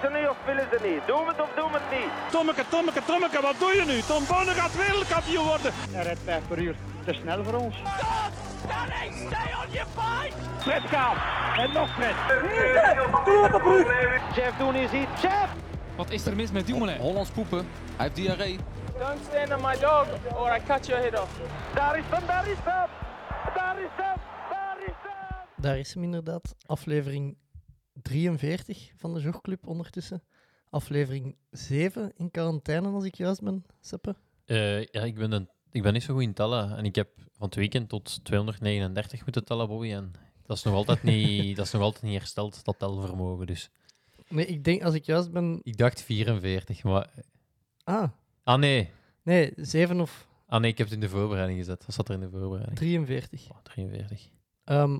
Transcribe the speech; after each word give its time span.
Willen 0.00 0.16
ze 0.16 0.20
niet 0.20 0.28
of 0.28 0.36
willen 0.46 0.68
ze 0.72 0.78
niet? 0.88 1.06
Doen 1.06 1.24
we 1.24 1.30
het 1.30 1.40
of 1.40 1.50
doen 1.54 1.72
we 1.72 1.78
het 1.80 1.98
niet? 1.98 2.10
Tommeke, 2.30 2.64
Tommeke, 2.68 3.02
Tommeke, 3.04 3.40
wat 3.40 3.54
doe 3.58 3.72
je 3.74 3.84
nu? 3.84 4.00
Tom 4.00 4.22
Bonne 4.26 4.52
gaat 4.52 4.76
wereldkampioen 4.76 5.46
worden. 5.46 5.72
Hij 5.90 6.02
rijdt 6.02 6.20
5 6.24 6.48
per 6.48 6.58
uur. 6.58 6.74
Te 7.04 7.12
snel 7.12 7.44
voor 7.44 7.54
ons. 7.54 7.76
Fred 10.58 10.82
Kaap. 10.90 11.16
En 11.56 11.72
nog 11.72 11.90
Fred. 11.94 12.14
Jeff 14.34 14.56
Doen 14.58 14.74
is 14.74 14.90
hier. 14.90 15.08
Jeff! 15.20 15.48
Wat 15.96 16.10
is 16.10 16.26
er 16.26 16.36
mis 16.36 16.50
met 16.50 16.66
Dumoulin? 16.66 16.98
Hollands 16.98 17.30
poepen. 17.30 17.58
Hij 17.58 17.66
heeft 17.96 18.16
diarree. 18.16 18.58
Don't 18.98 19.24
stand 19.28 19.54
on 19.54 19.60
my 19.60 19.78
dog 19.78 20.06
or 20.34 20.56
I 20.56 20.60
cut 20.66 20.86
your 20.86 21.02
head 21.02 21.20
off. 21.20 21.30
Daar 21.74 21.98
is 21.98 22.04
hem, 22.08 22.26
daar 22.26 22.48
is 22.48 22.56
hem! 22.64 22.88
Daar 23.54 23.78
is 23.78 23.88
hem, 23.96 24.16
daar 24.50 24.78
is 24.86 24.94
hem! 25.02 25.46
Daar 25.56 25.78
is 25.78 25.94
hem 25.94 26.02
inderdaad. 26.02 26.54
Aflevering 26.66 27.36
43 28.08 28.92
van 28.96 29.14
de 29.14 29.20
Jogclub 29.20 29.66
ondertussen. 29.66 30.22
Aflevering 30.70 31.36
7 31.50 32.12
in 32.16 32.30
quarantaine, 32.30 32.88
als 32.88 33.04
ik 33.04 33.14
juist 33.14 33.42
ben, 33.42 33.64
Seppe. 33.80 34.16
Eh, 34.44 34.84
ja, 34.84 35.02
ik 35.02 35.14
ben, 35.14 35.32
een, 35.32 35.48
ik 35.70 35.82
ben 35.82 35.92
niet 35.92 36.02
zo 36.02 36.14
goed 36.14 36.22
in 36.22 36.34
tellen. 36.34 36.76
En 36.76 36.84
ik 36.84 36.94
heb 36.94 37.08
van 37.32 37.46
het 37.46 37.54
weekend 37.54 37.88
tot 37.88 38.24
239 38.24 39.22
moeten 39.22 39.44
tellen, 39.44 39.68
Bobby. 39.68 39.92
En 39.92 40.12
dat 40.46 40.56
is 40.56 40.62
nog 40.62 40.74
altijd 40.74 41.02
niet, 41.02 41.56
dat 41.56 41.66
is 41.66 41.72
nog 41.72 41.82
altijd 41.82 42.04
niet 42.04 42.18
hersteld, 42.18 42.64
dat 42.64 42.78
telvermogen. 42.78 43.46
Dus 43.46 43.70
Nee, 44.28 44.46
ik 44.46 44.64
denk, 44.64 44.82
als 44.82 44.94
ik 44.94 45.04
juist 45.04 45.30
ben... 45.30 45.60
ik 45.62 45.76
dacht 45.76 46.02
44, 46.02 46.82
maar... 46.82 47.10
Ah, 47.84 48.08
Ah 48.42 48.58
nee. 48.58 48.90
nee, 49.22 49.52
7 49.56 50.00
of 50.00 50.28
Ah 50.46 50.60
nee, 50.60 50.70
ik 50.70 50.78
heb 50.78 50.86
het 50.86 50.96
in 50.96 51.00
de 51.00 51.08
voorbereiding 51.08 51.58
gezet. 51.58 51.86
Wat 51.86 51.94
zat 51.94 52.08
er 52.08 52.14
in 52.14 52.20
de 52.20 52.30
voorbereiding? 52.30 52.78
43. 52.78 53.50
Oh, 53.50 53.56
43. 53.62 54.28
Ehm, 54.64 54.98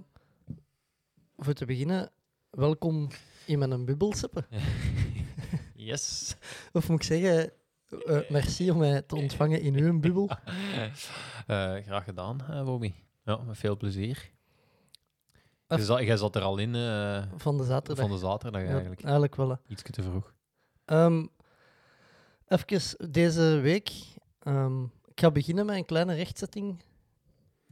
voor 1.36 1.52
te 1.52 1.64
beginnen, 1.64 2.10
welkom 2.50 3.08
in 3.46 3.58
mijn 3.58 3.84
bubbel. 3.84 4.12
Yes. 5.74 6.36
Of 6.72 6.88
moet 6.88 6.98
ik 7.00 7.06
zeggen, 7.06 7.52
eh, 8.06 8.30
merci 8.30 8.70
om 8.70 8.78
mij 8.78 9.02
te 9.02 9.16
ontvangen 9.16 9.60
in 9.60 9.74
uw 9.74 10.00
bubbel. 10.00 10.28
Eh, 11.46 11.74
graag 11.76 12.04
gedaan, 12.04 12.40
eh, 12.50 12.64
Bobby. 12.64 12.92
Ja, 13.24 13.36
met 13.36 13.58
veel 13.58 13.76
plezier. 13.76 14.30
Je 15.68 15.84
zat, 15.84 16.00
jij 16.00 16.16
zat 16.16 16.36
er 16.36 16.42
al 16.42 16.58
in 16.58 16.74
eh, 16.74 17.22
Van 17.36 17.56
de 17.58 17.64
zaterdag. 17.64 18.06
van 18.06 18.14
de 18.14 18.20
zaterdag 18.20 18.62
Ja, 18.62 18.68
eigenlijk. 18.68 19.02
eigenlijk 19.02 19.36
wel. 19.36 19.58
Iets 19.68 19.82
te 19.82 20.02
vroeg. 20.02 20.32
Ehm 20.84 21.26
even 22.46 23.10
deze 23.12 23.42
week. 23.42 23.90
ehm, 24.38 24.82
ik 24.84 25.20
ga 25.20 25.30
beginnen 25.30 25.66
met 25.66 25.76
een 25.76 25.84
kleine 25.84 26.14
rechtzetting 26.14 26.82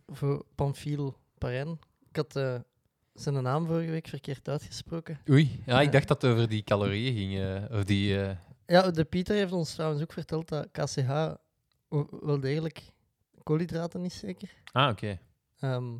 voor 0.07 0.45
Pamphile 0.55 1.15
Parijn. 1.39 1.79
Ik 2.09 2.17
had 2.17 2.37
eh, 2.37 2.55
zijn 3.21 3.43
naam 3.43 3.67
vorige 3.67 3.91
week 3.91 4.09
verkeerd 4.09 4.49
uitgesproken. 4.49 5.21
Oei, 5.31 5.63
ja, 5.67 5.81
ik 5.81 5.93
dacht 5.93 6.09
dat 6.09 6.23
het 6.23 6.31
over 6.31 6.49
die 6.49 6.63
calorieën 6.63 7.15
ging. 7.15 7.39
eh, 7.71 7.79
of 7.79 7.85
die, 7.85 8.21
eh, 8.23 8.37
Ja, 8.67 8.91
de 8.91 9.05
Pieter 9.05 9.37
heeft 9.37 9.53
ons 9.53 9.75
trouwens 9.75 10.03
ook 10.03 10.13
verteld 10.13 10.49
dat 10.49 10.69
KCH 10.73 11.35
wel 12.21 12.41
degelijk 12.41 12.83
koolhydraten 13.43 14.05
is, 14.05 14.19
zeker. 14.19 14.51
Ah, 14.73 14.91
oké. 14.91 15.19
Ehm, 15.59 15.93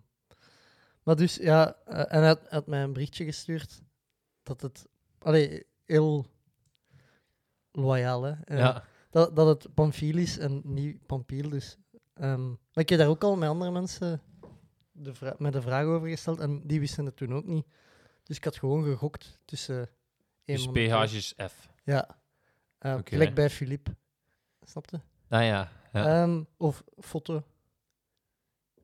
maar 1.03 1.17
dus, 1.17 1.37
ja, 1.37 1.77
eh, 1.87 1.99
en 2.15 2.23
hij 2.23 2.37
had, 2.49 2.67
mij 2.67 2.83
een 2.83 2.93
berichtje 2.93 3.25
gestuurd 3.25 3.83
dat 4.43 4.61
het, 4.61 4.87
allee, 5.19 5.65
heel 5.85 6.27
loyaal, 7.73 8.23
hè. 8.23 8.57
Ja. 8.57 8.85
dat, 9.11 9.37
dat 9.37 9.47
het 9.47 9.75
Pamphile 9.75 10.21
is 10.21 10.39
en 10.39 10.61
niet 10.65 11.07
Pampiel. 11.07 11.49
Dus. 11.49 11.77
Ehm, 12.15 12.49
maar 12.49 12.85
ik 12.85 12.89
heb 12.89 12.99
daar 12.99 13.09
ook 13.09 13.25
al 13.25 13.37
met 13.37 13.49
andere 13.49 13.71
mensen 13.71 14.21
de 14.99 15.15
vra- 15.15 15.35
met 15.39 15.53
de 15.53 15.63
vraag 15.63 15.85
over 15.85 16.09
gesteld 16.09 16.41
en 16.41 16.67
die 16.67 16.81
wisten 16.81 17.05
het 17.07 17.17
toen 17.17 17.35
ook 17.35 17.45
niet. 17.45 17.67
Dus 18.23 18.37
ik 18.37 18.45
had 18.45 18.57
gewoon 18.57 18.85
gegokt 18.85 19.39
tussen 19.45 19.89
één 20.45 20.73
Dus 20.73 20.89
pH 20.89 21.15
is 21.15 21.35
F. 21.51 21.69
Ja. 21.85 22.19
Uh, 22.81 22.95
Oké. 22.95 23.11
Gelijk 23.11 23.35
bij 23.35 23.51
Philippe. 23.51 23.97
Snapte? 24.63 25.01
Ah 25.29 25.45
ja. 25.45 25.73
ja. 25.93 26.23
Ehm, 26.23 26.43
of 26.57 26.85
foto. 26.99 27.35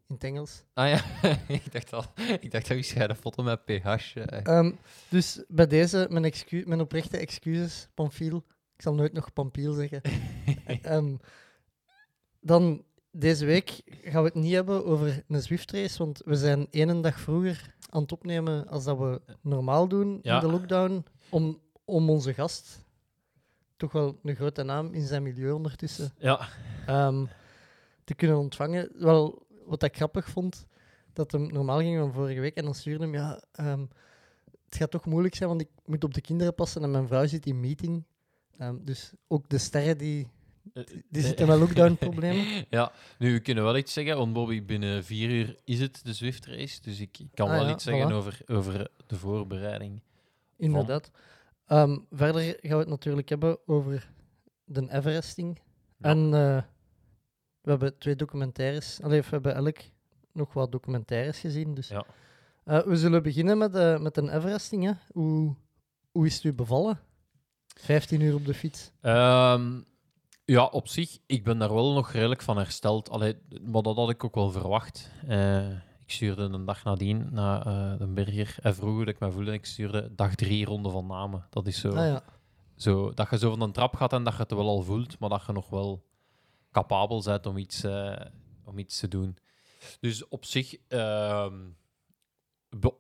In 0.09 0.15
het 0.15 0.25
Engels. 0.25 0.65
ah 0.75 0.89
ja, 0.89 1.05
ik 1.49 1.73
dacht 1.73 1.93
al. 1.93 2.05
Ik 2.41 2.51
dacht 2.51 2.69
dat 2.69 2.89
je 2.89 3.09
een 3.09 3.17
foto 3.17 3.43
met 3.43 3.65
pH. 3.65 3.87
eh. 4.17 4.47
Ehm, 4.47 4.73
dus 5.09 5.45
bij 5.49 5.67
deze, 5.67 6.07
mijn, 6.11 6.25
excu 6.25 6.63
mijn 6.67 6.81
oprechte 6.81 7.17
excuses, 7.17 7.89
Pamphile. 7.95 8.43
Ik 8.77 8.83
zal 8.83 8.95
nooit 8.95 9.13
nog 9.13 9.33
Pampiel 9.33 9.73
zeggen. 9.73 10.03
Ehm, 10.83 11.17
dan 12.41 12.85
deze 13.13 13.45
week 13.45 13.81
gaan 14.03 14.23
we 14.23 14.29
het 14.29 14.35
niet 14.39 14.53
hebben 14.53 14.85
over 14.85 15.25
een 15.29 15.43
Zwift-race, 15.43 15.99
want 15.99 16.21
we 16.25 16.35
zijn 16.37 16.67
één 16.71 17.01
dag 17.01 17.21
vroeger 17.21 17.75
aan 17.91 18.03
het 18.03 18.13
opnemen 18.13 18.69
als 18.69 18.85
dat 18.85 18.99
we 18.99 19.21
normaal 19.41 19.89
doen 19.89 20.19
Ja. 20.23 20.35
in 20.35 20.41
de 20.47 20.53
lockdown, 20.53 21.05
om, 21.29 21.59
om 21.85 22.11
onze 22.11 22.35
gast, 22.35 22.85
toch 23.77 23.93
wel 23.93 24.19
een 24.23 24.35
grote 24.37 24.63
naam 24.63 24.93
in 24.95 25.07
zijn 25.07 25.23
milieu 25.23 25.51
ondertussen, 25.51 26.13
Ja. 26.19 26.49
ehm, 26.87 27.25
te 28.05 28.15
kunnen 28.15 28.39
ontvangen. 28.39 28.89
Wel, 28.95 29.47
wat 29.67 29.83
ik 29.83 29.97
grappig 29.97 30.29
vond, 30.29 30.67
dat 31.13 31.33
hem 31.33 31.47
normaal 31.53 31.79
ging 31.79 31.99
van 31.99 32.13
vorige 32.13 32.41
week 32.41 32.55
en 32.57 32.65
dan 32.65 32.75
stuurde 32.75 33.05
hem, 33.05 33.15
ja, 33.15 33.43
ehm, 33.53 33.81
het 34.65 34.77
gaat 34.77 34.91
toch 34.91 35.07
moeilijk 35.07 35.35
zijn, 35.35 35.49
want 35.49 35.61
ik 35.61 35.69
moet 35.85 36.05
op 36.05 36.15
de 36.15 36.21
kinderen 36.21 36.55
passen 36.55 36.83
en 36.83 36.91
mijn 36.91 37.07
vrouw 37.07 37.27
zit 37.27 37.47
in 37.47 37.61
meeting. 37.61 38.05
Ehm, 38.59 38.77
dus 38.85 39.13
ook 39.29 39.49
de 39.49 39.59
sterren 39.59 39.99
die, 39.99 40.29
die 41.11 41.23
zitten 41.23 41.47
met 41.47 41.59
lockdown-problemen. 41.59 42.45
Ja, 42.71 42.93
nu 43.19 43.33
we 43.33 43.41
kunnen 43.41 43.65
wel 43.65 43.77
iets 43.77 43.93
zeggen, 43.93 44.17
want 44.17 44.33
Bobby, 44.33 44.65
binnen 44.65 45.05
vier 45.05 45.31
uur 45.31 45.57
is 45.65 45.81
het 45.81 46.01
de 46.05 46.13
Zwift 46.13 46.47
race. 46.47 46.81
Dus 46.81 47.01
ik 47.01 47.21
kan 47.35 47.49
Ah 47.49 47.55
wel 47.55 47.67
ja, 47.67 47.73
iets 47.73 47.85
zeggen 47.85 48.11
voilà. 48.11 48.15
over, 48.15 48.41
over 48.47 48.89
de 49.07 49.17
voorbereiding. 49.17 50.03
Inderdaad. 50.57 51.11
Ehm, 51.67 51.99
verder 52.11 52.43
gaan 52.43 52.59
we 52.71 52.77
het 52.77 52.89
natuurlijk 52.89 53.29
hebben 53.29 53.59
over 53.67 54.11
de 54.65 54.87
Everesting. 54.91 55.61
Ja. 55.99 56.09
En 56.09 56.19
eh, 56.25 56.63
we 57.61 57.71
hebben 57.71 57.99
twee 57.99 58.17
documentaires. 58.17 59.03
Allee, 59.03 59.21
we 59.21 59.27
hebben 59.31 59.55
elk 59.55 59.79
nog 60.33 60.53
wat 60.53 60.73
documentaires 60.73 61.39
gezien. 61.39 61.75
Dus. 61.75 61.89
Ja. 61.89 62.05
Eh, 62.65 62.83
we 62.83 62.97
zullen 62.97 63.23
beginnen 63.23 63.59
met, 63.59 63.75
eh, 63.75 63.99
met 63.99 64.17
een 64.17 64.29
Everesting. 64.29 64.85
Hè. 64.85 64.93
Hoe, 65.13 65.55
hoe 66.11 66.27
is 66.27 66.35
het 66.35 66.45
u 66.45 66.53
bevallen? 66.53 67.01
15 67.67 68.21
uur 68.21 68.35
op 68.35 68.47
de 68.47 68.55
fiets. 68.55 68.93
Ehm, 69.01 69.81
ja, 70.45 70.65
op 70.65 70.89
zich, 70.89 71.19
ik 71.27 71.45
ben 71.45 71.59
daar 71.59 71.75
wel 71.75 71.93
nog 71.93 72.13
redelijk 72.13 72.43
van 72.43 72.57
hersteld. 72.57 73.11
Allee, 73.11 73.37
maar 73.63 73.83
dat 73.83 73.97
had 73.97 74.11
ik 74.11 74.25
ook 74.25 74.35
wel 74.35 74.51
verwacht. 74.51 75.11
Eh, 75.27 75.71
ik 75.71 76.11
stuurde 76.11 76.43
een 76.43 76.65
dag 76.65 76.85
nadien 76.85 77.29
naar 77.31 77.67
eh, 77.67 77.99
de 77.99 78.07
berger. 78.07 78.57
Hij 78.63 78.75
vroeg 78.75 78.95
hoe 78.95 79.05
ik 79.05 79.19
me 79.19 79.31
voelde. 79.31 79.53
Ik 79.53 79.67
stuurde 79.67 80.15
dag 80.15 80.35
drie 80.35 80.65
ronde 80.65 80.91
van 80.91 81.07
namen. 81.07 81.47
Dat 81.51 81.67
is 81.67 81.81
zo, 81.81 81.89
Ah 81.89 82.07
ja. 82.07 82.23
zo 82.77 83.13
dat 83.15 83.31
je 83.31 83.39
zo 83.39 83.51
van 83.51 83.61
een 83.61 83.73
trap 83.73 83.97
gaat 83.97 84.13
en 84.13 84.25
dat 84.25 84.33
je 84.33 84.39
het 84.43 84.53
wel 84.53 84.69
al 84.69 84.83
voelt, 84.83 85.19
maar 85.19 85.29
dat 85.29 85.43
je 85.47 85.53
nog 85.53 85.69
wel 85.69 86.05
capabel 86.71 87.23
bent 87.23 87.47
om 87.47 87.57
iets, 87.57 87.85
eh, 87.85 88.21
om 88.65 88.79
iets 88.79 88.99
te 89.01 89.09
doen. 89.09 89.37
Dus 90.01 90.29
op 90.29 90.45
zich, 90.45 90.77
ehm, 90.89 91.55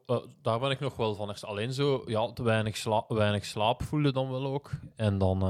eh, 0.06 0.16
daar 0.42 0.58
ben 0.58 0.70
ik 0.70 0.80
nog 0.80 0.96
wel 0.96 1.14
van 1.14 1.28
hersteld. 1.28 1.52
Alleen 1.52 1.72
zo, 1.72 2.02
ja, 2.06 2.32
te 2.32 2.42
weinig, 2.42 2.76
sla 2.76 3.04
weinig 3.08 3.44
slaap 3.44 3.82
voelde 3.82 4.12
dan 4.12 4.30
wel 4.30 4.46
ook. 4.46 4.70
En 4.96 5.18
dan, 5.18 5.42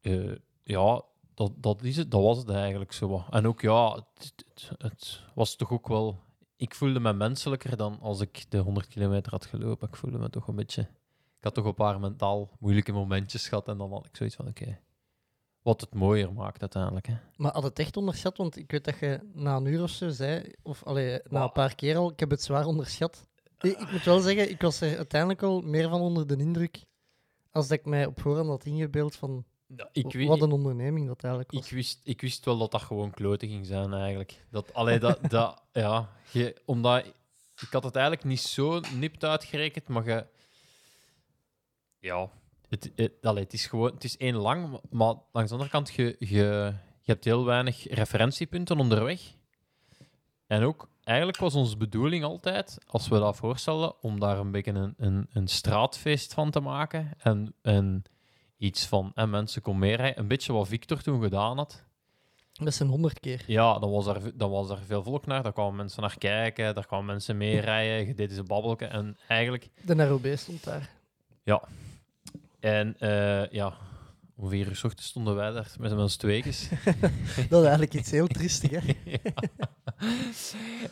eh, 0.00 0.34
ja, 0.62 1.02
dat, 1.34 1.52
dat, 1.56 1.82
is 1.82 1.96
het, 1.96 2.10
dat 2.10 2.22
was 2.22 2.38
het 2.38 2.48
eigenlijk 2.48 2.92
zo. 2.92 3.24
En 3.30 3.46
ook, 3.46 3.60
ja, 3.60 3.94
het, 3.94 4.34
het, 4.48 4.70
het 4.78 5.22
was 5.34 5.56
toch 5.56 5.70
ook 5.70 5.88
wel... 5.88 6.18
Ik 6.56 6.74
voelde 6.74 7.00
me 7.00 7.12
menselijker 7.12 7.76
dan 7.76 8.00
als 8.00 8.20
ik 8.20 8.50
de 8.50 8.58
100 8.58 8.86
kilometer 8.86 9.32
had 9.32 9.46
gelopen. 9.46 9.88
Ik 9.88 9.96
voelde 9.96 10.18
me 10.18 10.30
toch 10.30 10.48
een 10.48 10.56
beetje... 10.56 10.82
Ik 11.38 11.44
had 11.44 11.54
toch 11.54 11.64
een 11.64 11.74
paar 11.74 12.00
mentaal 12.00 12.50
moeilijke 12.58 12.92
momentjes 12.92 13.48
gehad 13.48 13.68
en 13.68 13.78
dan 13.78 13.92
had 13.92 14.06
ik 14.06 14.16
zoiets 14.16 14.36
van, 14.36 14.48
oké, 14.48 14.78
wat 15.62 15.80
het 15.80 15.94
mooier 15.94 16.32
maakt 16.32 16.60
uiteindelijk. 16.60 17.06
Hè. 17.06 17.14
Maar 17.36 17.52
had 17.52 17.62
het 17.62 17.78
echt 17.78 17.96
onderschat? 17.96 18.36
Want 18.36 18.56
ik 18.56 18.70
weet 18.70 18.84
dat 18.84 18.98
je 18.98 19.20
na 19.32 19.56
een 19.56 19.66
uur 19.66 19.82
of 19.82 19.90
zo 19.90 20.08
zei, 20.08 20.52
of 20.62 20.84
allee, 20.84 21.20
na 21.28 21.42
een 21.42 21.52
paar 21.52 21.74
keer 21.74 21.96
al, 21.96 22.10
ik 22.10 22.20
heb 22.20 22.30
het 22.30 22.42
zwaar 22.42 22.66
onderschat. 22.66 23.26
Ik, 23.60 23.78
ik 23.78 23.92
moet 23.92 24.04
wel 24.04 24.20
zeggen, 24.20 24.50
ik 24.50 24.60
was 24.60 24.80
er 24.80 24.96
uiteindelijk 24.96 25.42
al 25.42 25.60
meer 25.60 25.88
van 25.88 26.00
onder 26.00 26.26
de 26.26 26.36
indruk 26.36 26.84
als 27.50 27.68
dat 27.68 27.78
ik 27.78 27.84
mij 27.84 28.06
op 28.06 28.20
voorhand 28.20 28.48
had 28.48 28.64
ingebeeld 28.64 29.16
van 29.16 29.44
ik, 29.92 30.26
wat 30.26 30.40
een 30.42 30.52
onderneming 30.52 31.06
dat 31.06 31.22
eigenlijk 31.22 31.52
was. 31.52 31.66
ik, 31.66 31.72
wist, 31.72 32.00
ik 32.04 32.20
wist 32.20 32.44
wel 32.44 32.58
dat 32.58 32.70
dat 32.70 32.82
gewoon 32.82 33.10
kloten 33.10 33.48
ging 33.48 33.66
zijn 33.66 33.92
eigenlijk. 33.92 34.44
Dat, 34.50 34.74
allee, 34.74 34.98
dat, 34.98 35.18
dat, 35.30 35.62
ja, 35.72 36.08
je, 36.30 36.56
omdat 36.64 37.04
ik 37.60 37.68
had 37.70 37.84
het 37.84 37.96
eigenlijk 37.96 38.26
niet 38.26 38.40
zo 38.40 38.80
nipt 38.94 39.24
uitgerekend, 39.24 39.88
maar 39.88 40.04
je, 40.04 40.26
ja, 41.98 42.30
het, 42.68 42.92
het, 42.96 43.12
allee, 43.22 43.42
het 43.44 43.52
is 43.52 43.66
gewoon, 43.66 43.92
het 43.92 44.04
is 44.04 44.16
één 44.16 44.36
lang, 44.36 44.70
maar- 44.70 44.80
maar 44.90 45.14
langs 45.32 45.48
de 45.48 45.54
andere 45.56 45.70
kant, 45.70 45.92
je, 45.94 46.16
je, 46.18 46.74
je 47.00 47.12
hebt 47.12 47.24
heel 47.24 47.44
weinig 47.44 47.88
referentiepunten 47.94 48.78
onderweg. 48.78 49.20
En 50.46 50.62
ook, 50.62 50.88
eigenlijk 51.04 51.38
was 51.38 51.54
onze 51.54 51.76
bedoeling 51.76 52.24
altijd, 52.24 52.78
als 52.86 53.08
we 53.08 53.18
dat 53.18 53.36
voorstelden, 53.36 54.02
om 54.02 54.20
daar 54.20 54.38
een 54.38 54.50
beetje 54.50 54.72
een, 54.72 54.94
een, 54.96 55.26
een 55.32 55.48
straatfeest 55.48 56.34
van 56.34 56.50
te 56.50 56.60
maken. 56.60 57.10
En, 57.18 57.54
en 57.62 58.02
iets 58.58 58.86
van, 58.86 59.12
en 59.14 59.30
mensen 59.30 59.62
komen 59.62 59.80
meerijden. 59.80 60.18
Een 60.18 60.28
beetje 60.28 60.52
wat 60.52 60.68
Victor 60.68 61.02
toen 61.02 61.22
gedaan 61.22 61.56
had. 61.56 61.84
Dat 62.52 62.74
zijn 62.74 62.88
honderd 62.88 63.20
keer. 63.20 63.44
Ja, 63.46 63.78
dan 63.78 63.90
was, 63.90 64.06
er, 64.06 64.36
dan 64.38 64.50
was 64.50 64.70
er 64.70 64.78
veel 64.86 65.02
volk 65.02 65.26
naar, 65.26 65.42
daar 65.42 65.52
kwamen 65.52 65.76
mensen 65.76 66.02
naar 66.02 66.18
kijken, 66.18 66.74
daar 66.74 66.86
kwamen 66.86 67.06
mensen 67.06 67.36
meerijden, 67.36 68.06
je 68.06 68.14
deed 68.14 68.30
eens 68.30 68.38
een 68.38 68.46
babbelke. 68.46 68.84
En 68.84 69.16
eigenlijk, 69.28 69.68
De 69.82 70.06
ROB 70.06 70.26
stond 70.36 70.64
daar. 70.64 70.90
En 72.60 72.94
eh, 72.98 73.50
ja, 73.50 73.76
om 74.36 74.48
vier 74.48 74.66
uur 74.66 74.76
's 74.76 74.84
ochtends 74.84 75.06
stonden 75.08 75.34
wij 75.34 75.50
daar 75.50 75.74
met 75.78 76.10
z'n 76.10 76.18
tweetjes. 76.18 76.68
Dat 77.48 77.60
is 77.60 77.68
eigenlijk 77.68 77.94
iets 77.94 78.10
heel 78.10 78.26
triestig, 78.26 78.70
hè? 78.70 78.80
Ja. 79.24 79.32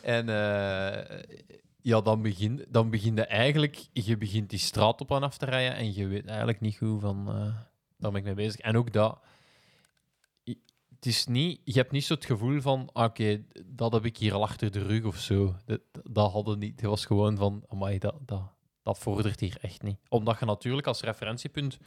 En 0.01 0.29
eh, 0.29 1.19
ja, 1.87 2.01
dan 2.01 2.21
begin, 2.21 2.65
dan 2.69 2.89
begin 2.89 3.15
je 3.15 3.25
eigenlijk, 3.25 3.87
je 3.93 4.17
begint 4.17 4.49
die 4.49 4.59
straat 4.59 5.01
op 5.01 5.11
en 5.11 5.23
af 5.23 5.37
te 5.37 5.45
rijden 5.45 5.75
en 5.75 5.93
je 5.93 6.07
weet 6.07 6.25
eigenlijk 6.25 6.59
niet 6.59 6.77
goed 6.77 7.01
van, 7.01 7.27
eh 7.27 7.55
daar 7.97 8.11
ben 8.11 8.19
ik 8.19 8.23
mee 8.23 8.33
bezig. 8.33 8.59
En 8.59 8.77
ook 8.77 8.93
dat, 8.93 9.19
het 10.95 11.05
is 11.05 11.25
niet, 11.25 11.61
je 11.63 11.73
hebt 11.73 11.91
niet 11.91 12.03
zo 12.03 12.13
het 12.13 12.25
gevoel 12.25 12.61
van, 12.61 12.89
ah, 12.93 13.03
oké, 13.03 13.43
dat 13.65 13.93
heb 13.93 14.05
ik 14.05 14.17
hier 14.17 14.33
al 14.33 14.43
achter 14.43 14.71
de 14.71 14.81
rug 14.81 15.03
of 15.03 15.17
zo. 15.17 15.55
Dat, 15.65 15.81
dat 16.03 16.31
hadden 16.31 16.59
niet, 16.59 16.81
het 16.81 16.89
was 16.89 17.05
gewoon 17.05 17.37
van, 17.37 17.63
amai, 17.67 17.97
dat, 17.99 18.15
dat, 18.25 18.53
dat 18.81 18.97
vordert 18.97 19.39
hier 19.39 19.57
echt 19.61 19.81
niet. 19.81 19.99
Omdat 20.09 20.39
je 20.39 20.45
natuurlijk 20.45 20.87
als 20.87 21.01
referentiepunt 21.01 21.77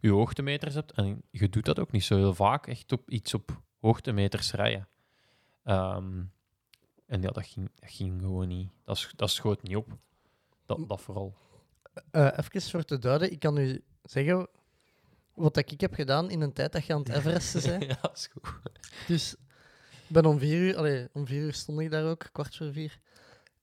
je 0.00 0.10
hoogtemeters 0.10 0.74
hebt 0.74 0.92
en 0.92 1.22
je 1.30 1.48
doet 1.48 1.64
dat 1.64 1.78
ook 1.78 1.92
niet 1.92 2.04
zo 2.04 2.16
heel 2.16 2.34
vaak, 2.34 2.66
echt 2.66 2.92
op 2.92 3.10
iets 3.10 3.34
op 3.34 3.62
hoogtemeters 3.78 4.52
rijden. 4.52 4.88
Ehm, 5.64 6.22
en 7.08 7.22
ja, 7.22 7.30
dat 7.30 7.46
ging, 7.46 7.70
dat 7.80 7.90
ging 7.90 8.20
gewoon 8.20 8.48
niet. 8.48 8.68
Dat, 8.84 9.10
dat 9.16 9.30
schoot 9.30 9.62
niet 9.62 9.76
op. 9.76 9.96
Dat, 10.66 10.88
dat 10.88 11.00
vooral. 11.00 11.34
Eh 12.10 12.30
even 12.36 12.62
voor 12.62 12.84
te 12.84 12.98
duiden, 12.98 13.32
ik 13.32 13.38
kan 13.38 13.58
u 13.58 13.82
zeggen 14.02 14.48
wat 15.34 15.54
dat 15.54 15.70
ik 15.70 15.80
heb 15.80 15.94
gedaan 15.94 16.30
in 16.30 16.40
een 16.40 16.52
tijd 16.52 16.72
dat 16.72 16.86
je 16.86 16.92
aan 16.92 16.98
het 16.98 17.08
Everesten 17.08 17.62
bent. 17.62 17.84
ja, 17.90 17.98
dat 18.02 18.16
is 18.16 18.26
goed. 18.26 18.52
Dus 19.06 19.32
ik 19.90 20.14
ben 20.14 20.26
om 20.26 20.38
vier 20.38 20.60
uur, 20.60 20.76
allee, 20.76 21.08
om 21.12 21.26
vier 21.26 21.42
uur 21.42 21.52
stond 21.52 21.80
ik 21.80 21.90
daar 21.90 22.04
ook, 22.04 22.28
kwart 22.32 22.56
voor 22.56 22.72
vier. 22.72 23.00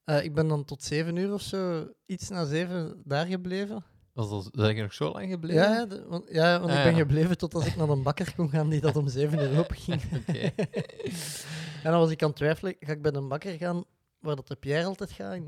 Eh, 0.04 0.24
ik 0.24 0.34
ben 0.34 0.48
dan 0.48 0.66
tot 0.66 0.84
zeven 0.84 1.16
uur 1.16 1.34
of 1.34 1.42
zo, 1.42 1.92
iets 2.06 2.30
na 2.30 2.46
zeven, 2.46 3.02
daar 3.04 3.26
gebleven. 3.26 3.84
Was 4.16 4.30
dat, 4.30 4.50
zijn 4.54 4.76
je 4.76 4.82
nog 4.82 4.94
zo 4.94 5.12
lang 5.12 5.30
gebleven? 5.30 5.62
Ja, 5.64 5.86
de- 5.86 6.06
want, 6.08 6.30
ja, 6.32 6.60
want 6.60 6.72
Ah, 6.72 6.78
ik 6.78 6.84
ben 6.84 6.92
ja. 6.92 6.98
gebleven 7.00 7.38
tot 7.38 7.54
als 7.54 7.66
ik 7.66 7.76
naar 7.76 7.90
een 7.90 8.04
bakker 8.04 8.36
kon 8.36 8.50
gaan 8.50 8.70
die 8.70 8.82
dat 8.82 8.96
om 8.96 9.08
zeven 9.08 9.40
uur 9.40 9.60
open 9.60 9.76
ging. 9.76 10.02
Oké. 10.20 10.40
en 11.84 11.92
dan 11.92 12.00
was 12.00 12.10
ik 12.10 12.22
aan 12.22 12.28
het 12.28 12.38
twijfelen, 12.38 12.76
ga 12.80 12.92
ik 12.92 13.02
bij 13.02 13.14
een 13.14 13.28
bakker 13.28 13.58
gaan 13.58 13.84
waar 14.20 14.36
dat 14.36 14.48
de 14.48 14.56
Pierre 14.56 14.86
altijd 14.86 15.12
gaat, 15.12 15.40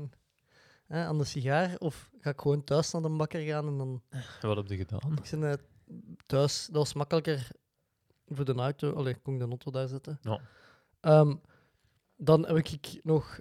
hè, 0.86 1.04
aan 1.04 1.18
de 1.18 1.24
sigaar, 1.24 1.76
of 1.78 2.10
ga 2.20 2.30
ik 2.30 2.40
gewoon 2.40 2.64
thuis 2.64 2.92
naar 2.92 3.02
de 3.02 3.08
bakker 3.08 3.40
gaan 3.40 3.66
en 3.66 3.78
dan... 3.78 4.02
Wat 4.40 4.56
heb 4.56 4.66
je 4.68 4.76
gedaan? 4.76 5.12
Ik 5.22 5.30
ben, 5.30 5.50
eh, 5.50 5.56
thuis, 6.26 6.66
dat 6.66 6.76
was 6.76 6.92
makkelijker 6.94 7.48
voor 8.26 8.44
de 8.44 8.54
auto. 8.54 8.92
Allee, 8.92 9.14
kon 9.14 9.34
ik 9.34 9.40
de 9.40 9.46
auto 9.46 9.70
daar 9.70 9.88
zetten. 9.88 10.18
Ja. 10.22 10.40
Ehm, 11.00 11.34
dan 12.16 12.46
heb 12.46 12.56
ik 12.56 13.00
nog 13.02 13.40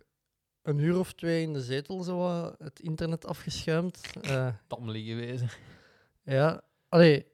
een 0.67 0.79
uur 0.79 0.99
of 0.99 1.13
twee 1.13 1.41
in 1.41 1.53
de 1.53 1.61
zetel 1.61 2.03
zo 2.03 2.17
wat 2.17 2.55
het 2.59 2.79
internet 2.79 3.25
afgeschuimd. 3.25 4.01
Eh, 4.21 4.47
Tammelie 4.67 5.05
geweest. 5.05 5.57
ja, 6.23 6.61
allee. 6.89 7.25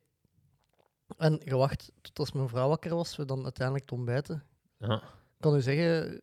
En 1.18 1.42
gewacht 1.46 1.92
tot 2.02 2.20
als 2.20 2.32
mijn 2.32 2.50
vrouw 2.50 2.68
wakker 2.68 2.96
was, 2.96 3.16
we 3.16 3.26
dan 3.26 3.44
uiteindelijk 3.44 3.86
te 3.86 3.94
ontbijten. 3.94 4.44
Ja. 4.78 4.96
Ik 4.96 5.40
kan 5.40 5.56
u 5.56 5.62
zeggen, 5.62 6.22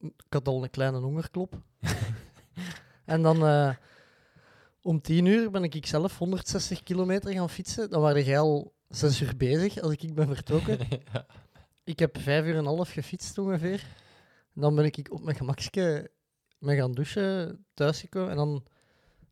ik 0.00 0.24
had 0.28 0.48
al 0.48 0.62
een 0.62 0.70
kleine 0.70 0.98
hongerklop. 0.98 1.54
en 3.04 3.22
dan 3.22 3.46
eh, 3.46 3.74
om 4.82 5.00
tien 5.00 5.24
uur 5.24 5.50
ben 5.50 5.64
ik 5.64 5.86
zelf 5.86 6.18
160 6.18 6.82
kilometer 6.82 7.32
gaan 7.32 7.50
fietsen. 7.50 7.90
Dan 7.90 8.00
waren 8.00 8.24
jij 8.24 8.38
al 8.38 8.74
zes 8.88 9.20
uur 9.20 9.36
bezig 9.36 9.80
als 9.80 9.92
ik 9.92 10.14
ben 10.14 10.26
vertrokken. 10.26 10.78
ja. 11.12 11.26
Ik 11.84 11.98
heb 11.98 12.18
vijf 12.18 12.44
uur 12.44 12.52
en 12.52 12.58
een 12.58 12.66
half 12.66 12.92
gefietst 12.92 13.38
ongeveer. 13.38 13.86
En 14.54 14.60
dan 14.60 14.74
ben 14.74 14.84
ik 14.84 15.06
op 15.10 15.22
mijn 15.22 15.36
gemakske 15.36 16.10
mee 16.60 16.76
gaan 16.76 16.92
douchen, 16.92 17.64
thuisgekomen. 17.74 18.30
En 18.30 18.36
dan 18.36 18.64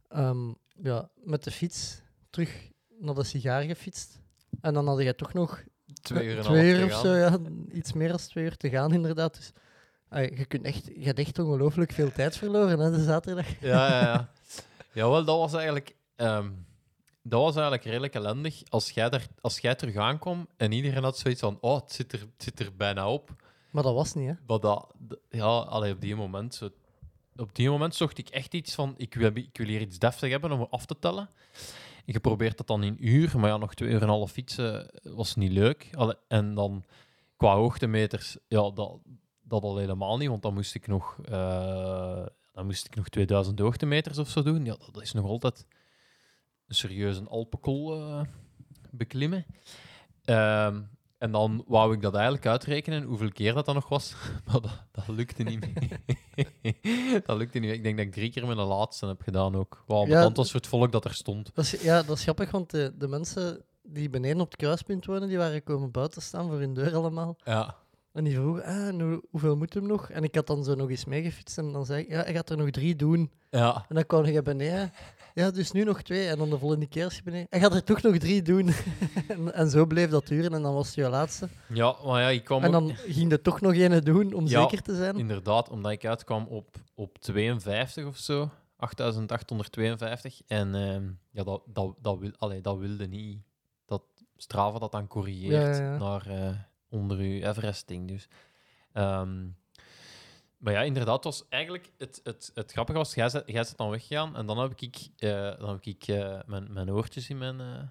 ehm, 0.09 0.53
ja, 0.83 1.09
met 1.15 1.45
de 1.45 1.51
fiets 1.51 2.01
terug 2.31 2.71
naar 2.99 3.15
de 3.15 3.25
sigaar 3.25 3.63
gefietst. 3.63 4.21
En 4.61 4.75
dan 4.75 4.87
had 4.87 5.03
jij 5.03 5.15
toch 5.15 5.33
nog 5.33 5.65
Twee 6.03 6.27
uur 6.27 6.37
en 6.37 6.43
twee 6.43 6.75
uur 6.75 6.85
of 6.85 6.93
zo, 6.93 7.15
ja. 7.15 7.39
Iets 7.73 7.93
meer 7.93 8.09
dan 8.09 8.19
twee 8.19 8.45
uur 8.45 8.57
te 8.57 8.69
gaan, 8.69 8.93
inderdaad. 8.93 9.37
Dus 9.37 9.53
ah, 10.09 10.39
je, 10.39 10.45
kunt 10.45 10.65
echt, 10.65 10.87
je 10.87 11.05
hebt 11.05 11.19
echt 11.19 11.39
ongelooflijk 11.39 11.93
veel 11.93 12.13
tijd 12.13 12.37
verloren, 12.37 12.79
hè, 12.79 12.91
de 12.91 13.03
zaterdag. 13.03 13.61
Ja, 13.61 13.89
ja, 13.89 14.01
ja. 14.01 14.31
Jawel, 14.93 15.25
dat 15.25 15.39
was 15.39 15.55
eigenlijk... 15.55 15.97
ehm, 16.17 16.51
dat 17.23 17.41
was 17.41 17.55
eigenlijk 17.55 17.85
redelijk 17.85 18.15
ellendig. 18.15 18.63
Als 18.69 18.91
jij, 18.91 19.09
daar, 19.09 19.27
als 19.41 19.59
jij 19.59 19.75
terug 19.75 19.97
aankwam 19.97 20.49
en 20.57 20.73
iedereen 20.73 21.03
had 21.03 21.19
zoiets 21.19 21.41
van... 21.41 21.59
Oh, 21.61 21.81
het 21.81 21.93
zit 21.93 22.13
er, 22.13 22.21
het 22.21 22.43
zit 22.43 22.61
er 22.61 22.77
bijna 22.77 23.11
op. 23.11 23.31
Maar 23.71 23.83
dat 23.83 23.95
was 23.95 24.15
niet, 24.15 24.29
hè. 24.29 24.35
Maar 24.47 24.61
dat... 24.61 24.95
Ja, 25.29 25.45
allee, 25.45 25.93
op 25.93 26.01
die 26.01 26.17
moment... 26.17 26.55
Zo, 26.55 26.71
op 27.39 27.55
die 27.55 27.71
moment 27.71 27.95
zocht 27.95 28.19
ik 28.19 28.29
echt 28.29 28.55
iets 28.55 28.75
van... 28.75 28.95
Ik 28.97 29.15
wil, 29.15 29.31
ik 29.35 29.57
wil 29.57 29.67
hier 29.67 29.81
iets 29.81 29.99
deftig 29.99 30.31
hebben 30.31 30.53
om 30.53 30.67
af 30.71 30.87
te 30.87 30.99
tellen. 30.99 31.31
En 31.97 32.13
je 32.13 32.21
probeert 32.21 32.57
dat 32.57 32.67
dan 32.67 32.83
in 32.83 33.07
uur. 33.09 33.39
Maar 33.39 33.51
ja, 33.51 33.57
nog 33.57 33.75
twee 33.75 33.89
uur 33.89 33.97
en 33.97 34.03
een 34.03 34.09
half 34.09 34.31
fietsen 34.31 34.91
was 35.03 35.35
niet 35.35 35.53
leuk. 35.53 35.91
En 36.29 36.55
dan 36.55 36.85
qua 37.37 37.55
hoogtemeters... 37.55 38.37
Ja, 38.49 38.71
dat, 38.71 38.99
dat 39.43 39.63
al 39.63 39.77
helemaal 39.77 40.17
niet. 40.17 40.29
Want 40.29 40.43
dan 40.43 40.55
moest 40.55 40.75
ik 40.75 40.87
nog... 40.87 41.19
eh, 41.25 42.27
dan 42.53 42.67
moest 42.67 42.87
ik 42.87 42.95
nog 42.95 43.09
2000 43.09 43.59
hoogtemeters 43.59 44.19
of 44.19 44.29
zo 44.29 44.43
doen. 44.43 44.65
Ja, 44.65 44.77
dat 44.93 45.03
is 45.03 45.13
nog 45.13 45.27
altijd 45.27 45.67
een 46.67 46.75
serieuze 46.75 47.25
Alpenkol 47.25 47.97
eh, 47.97 48.21
beklimmen. 48.91 49.47
Ehm, 50.25 50.83
en 51.19 51.33
dan 51.33 51.65
wou 51.67 51.95
ik 51.95 52.03
dat 52.03 52.15
eigenlijk 52.15 52.47
uitrekenen, 52.47 53.03
hoeveel 53.03 53.33
keer 53.33 53.55
dat 53.55 53.67
dan 53.67 53.75
nog 53.75 53.89
was. 53.89 54.15
Maar 54.47 54.61
dat, 54.61 54.85
dat 54.93 55.09
lukte 55.09 55.43
niet 55.43 55.61
meer. 55.61 56.01
dat 57.27 57.37
lukte 57.37 57.59
niet 57.59 57.69
meer. 57.69 57.77
Ik 57.77 57.83
denk 57.83 57.97
dat 57.97 58.07
ik 58.07 58.13
drie 58.13 58.31
keer 58.31 58.47
met 58.47 58.57
de 58.57 58.63
laatste 58.63 59.07
heb 59.07 59.23
gedaan 59.23 59.57
ook. 59.57 59.85
Wat 59.87 60.07
Ja, 60.07 60.21
ja, 60.23 60.33
was 60.33 60.51
voor 60.51 60.61
het 60.61 60.69
volk 60.69 60.93
dat 60.93 61.05
er 61.05 61.15
stond. 61.15 61.51
Dat 61.55 61.65
is, 61.65 61.83
ja, 61.83 62.03
dat 62.03 62.17
is 62.17 62.23
grappig, 62.23 62.51
want 62.51 62.71
de, 62.71 62.93
de 62.99 63.09
mensen 63.09 63.65
die 63.83 64.11
beneden 64.11 64.41
op 64.41 64.51
het 64.51 64.57
kruispunt 64.57 65.07
wonen, 65.07 65.29
die 65.29 65.39
waren 65.39 65.63
komen 65.63 65.91
buiten 65.91 66.23
staan 66.23 66.49
voor 66.49 66.59
hun 66.59 66.75
deur 66.75 66.95
allemaal. 66.97 67.37
Ja. 67.45 67.77
En 68.13 68.25
die 68.25 68.35
vroegen, 68.35 68.65
ah, 68.65 69.19
hoeveel 69.31 69.57
moet 69.57 69.75
hem 69.75 69.87
nog? 69.87 70.11
En 70.11 70.25
ik 70.25 70.35
had 70.35 70.47
dan 70.47 70.65
zo 70.65 70.75
nog 70.75 70.91
eens 70.91 71.05
meegefietst 71.05 71.59
en 71.59 71.73
dan 71.73 71.87
zei 71.87 72.03
ik, 72.03 72.09
ja, 72.09 72.23
hij 72.23 72.33
gaat 72.33 72.51
er 72.51 72.57
nog 72.57 72.71
drie 72.71 72.97
doen. 72.97 73.31
Ja. 73.51 73.85
En 73.89 73.95
dan 73.95 74.07
kwam 74.07 74.25
je 74.25 74.43
beneden, 74.43 74.93
ja, 75.39 75.51
dus 75.51 75.73
nu 75.73 75.85
nog 75.85 76.03
twee. 76.03 76.29
En 76.29 76.39
dan 76.39 76.51
de 76.51 76.59
volgende 76.59 76.87
keer 76.87 77.05
als 77.05 77.15
je 77.17 77.23
beneden, 77.23 77.47
hij 77.51 77.61
gaat 77.61 77.75
er 77.75 77.85
toch 77.85 78.03
nog 78.03 78.17
drie 78.19 78.43
doen. 78.43 78.71
en, 79.29 79.55
en 79.55 79.71
zo 79.71 79.87
bleef 79.87 80.11
dat 80.11 80.27
duren 80.27 80.53
en 80.55 80.63
dan 80.63 80.75
was 80.75 80.87
het 80.87 80.95
je 80.95 81.09
laatste. 81.09 81.49
ja, 81.69 81.97
maar 82.05 82.21
ja, 82.23 82.29
ik 82.29 82.45
kwam 82.45 82.63
En 82.65 82.67
ook- 82.67 82.73
dan 82.73 82.97
ging 82.97 83.33
er 83.33 83.43
toch 83.43 83.61
nog 83.61 83.75
ene 83.75 84.01
doen, 84.03 84.33
om 84.33 84.47
Ja, 84.47 84.61
zeker 84.61 84.83
te 84.83 84.95
zijn. 84.97 85.17
Inderdaad, 85.19 85.69
omdat 85.71 85.93
ik 85.93 86.07
uitkwam 86.07 86.47
op, 86.47 86.77
op 86.95 87.19
52 87.19 88.07
of 88.07 88.17
zo. 88.17 88.51
8852. 88.77 90.41
En 90.47 90.75
ehm, 90.75 91.09
ja, 91.31 91.45
dat, 91.45 91.63
dat, 91.67 91.95
dat, 92.01 92.19
wil, 92.19 92.31
allee, 92.39 92.61
dat 92.61 92.79
wilde 92.79 93.07
niet. 93.07 93.39
Dat 93.87 94.03
Strava 94.37 94.79
dat 94.79 94.93
dan 94.93 95.07
corrigeert 95.07 95.77
Ja, 95.77 95.83
ja, 95.85 95.93
ja. 95.93 95.99
naar 95.99 96.27
eh, 96.27 96.55
onder 96.89 97.19
uw 97.19 97.41
Everesting. 97.43 98.09
Dus. 98.09 98.29
Ehm, 98.93 99.47
maar 100.59 100.73
ja, 100.73 100.83
inderdaad, 100.83 101.15
het 101.15 101.25
was 101.25 101.45
eigenlijk 101.49 101.91
het, 101.99 102.21
het, 102.25 102.51
het 102.55 102.73
grappige 102.73 102.99
was, 102.99 103.15
jij 103.15 103.29
zet 103.29 103.77
dan 103.77 103.91
weggegaan 103.91 104.37
en 104.37 104.47
dan 104.47 104.59
heb 104.59 104.81
ik, 104.81 105.09
eh, 105.17 105.59
dan 105.59 105.69
heb 105.69 105.85
ik 105.85 106.07
eh, 106.07 106.39
mijn, 106.47 106.73
mijn 106.73 106.91
oortjes 106.91 107.31
in 107.31 107.39
mijn, 107.39 107.61
eh, 107.61 107.83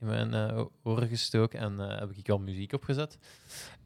in 0.00 0.06
mijn 0.06 0.68
oren 0.82 1.08
gestoken 1.08 1.58
en 1.58 1.78
heb 1.78 2.10
ik 2.10 2.28
al 2.28 2.38
muziek 2.38 2.72
opgezet. 2.72 3.18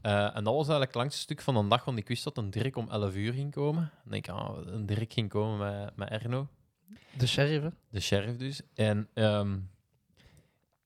En 0.00 0.44
dat 0.44 0.54
was 0.54 0.54
eigenlijk 0.54 0.92
het 0.92 0.94
langste 0.94 1.20
stuk 1.20 1.40
van 1.40 1.54
de 1.54 1.68
dag, 1.68 1.84
want 1.84 1.98
ik 1.98 2.08
wist 2.08 2.24
dat 2.24 2.36
een 2.36 2.50
Dirk 2.50 2.76
om 2.76 2.90
11 2.90 3.14
uur 3.14 3.32
ging 3.32 3.52
komen. 3.52 3.90
En 4.04 4.12
ik 4.12 4.28
ah, 4.28 4.66
een 4.66 4.86
Dirk 4.86 5.12
ging 5.12 5.28
komen 5.28 5.58
met, 5.58 5.96
met 5.96 6.08
Erno, 6.08 6.48
De 7.16 7.26
sheriff, 7.26 7.64
hè. 7.64 7.70
de 7.88 8.00
sheriff 8.00 8.36
dus. 8.36 8.60
En 8.74 9.08
ehm, 9.14 9.58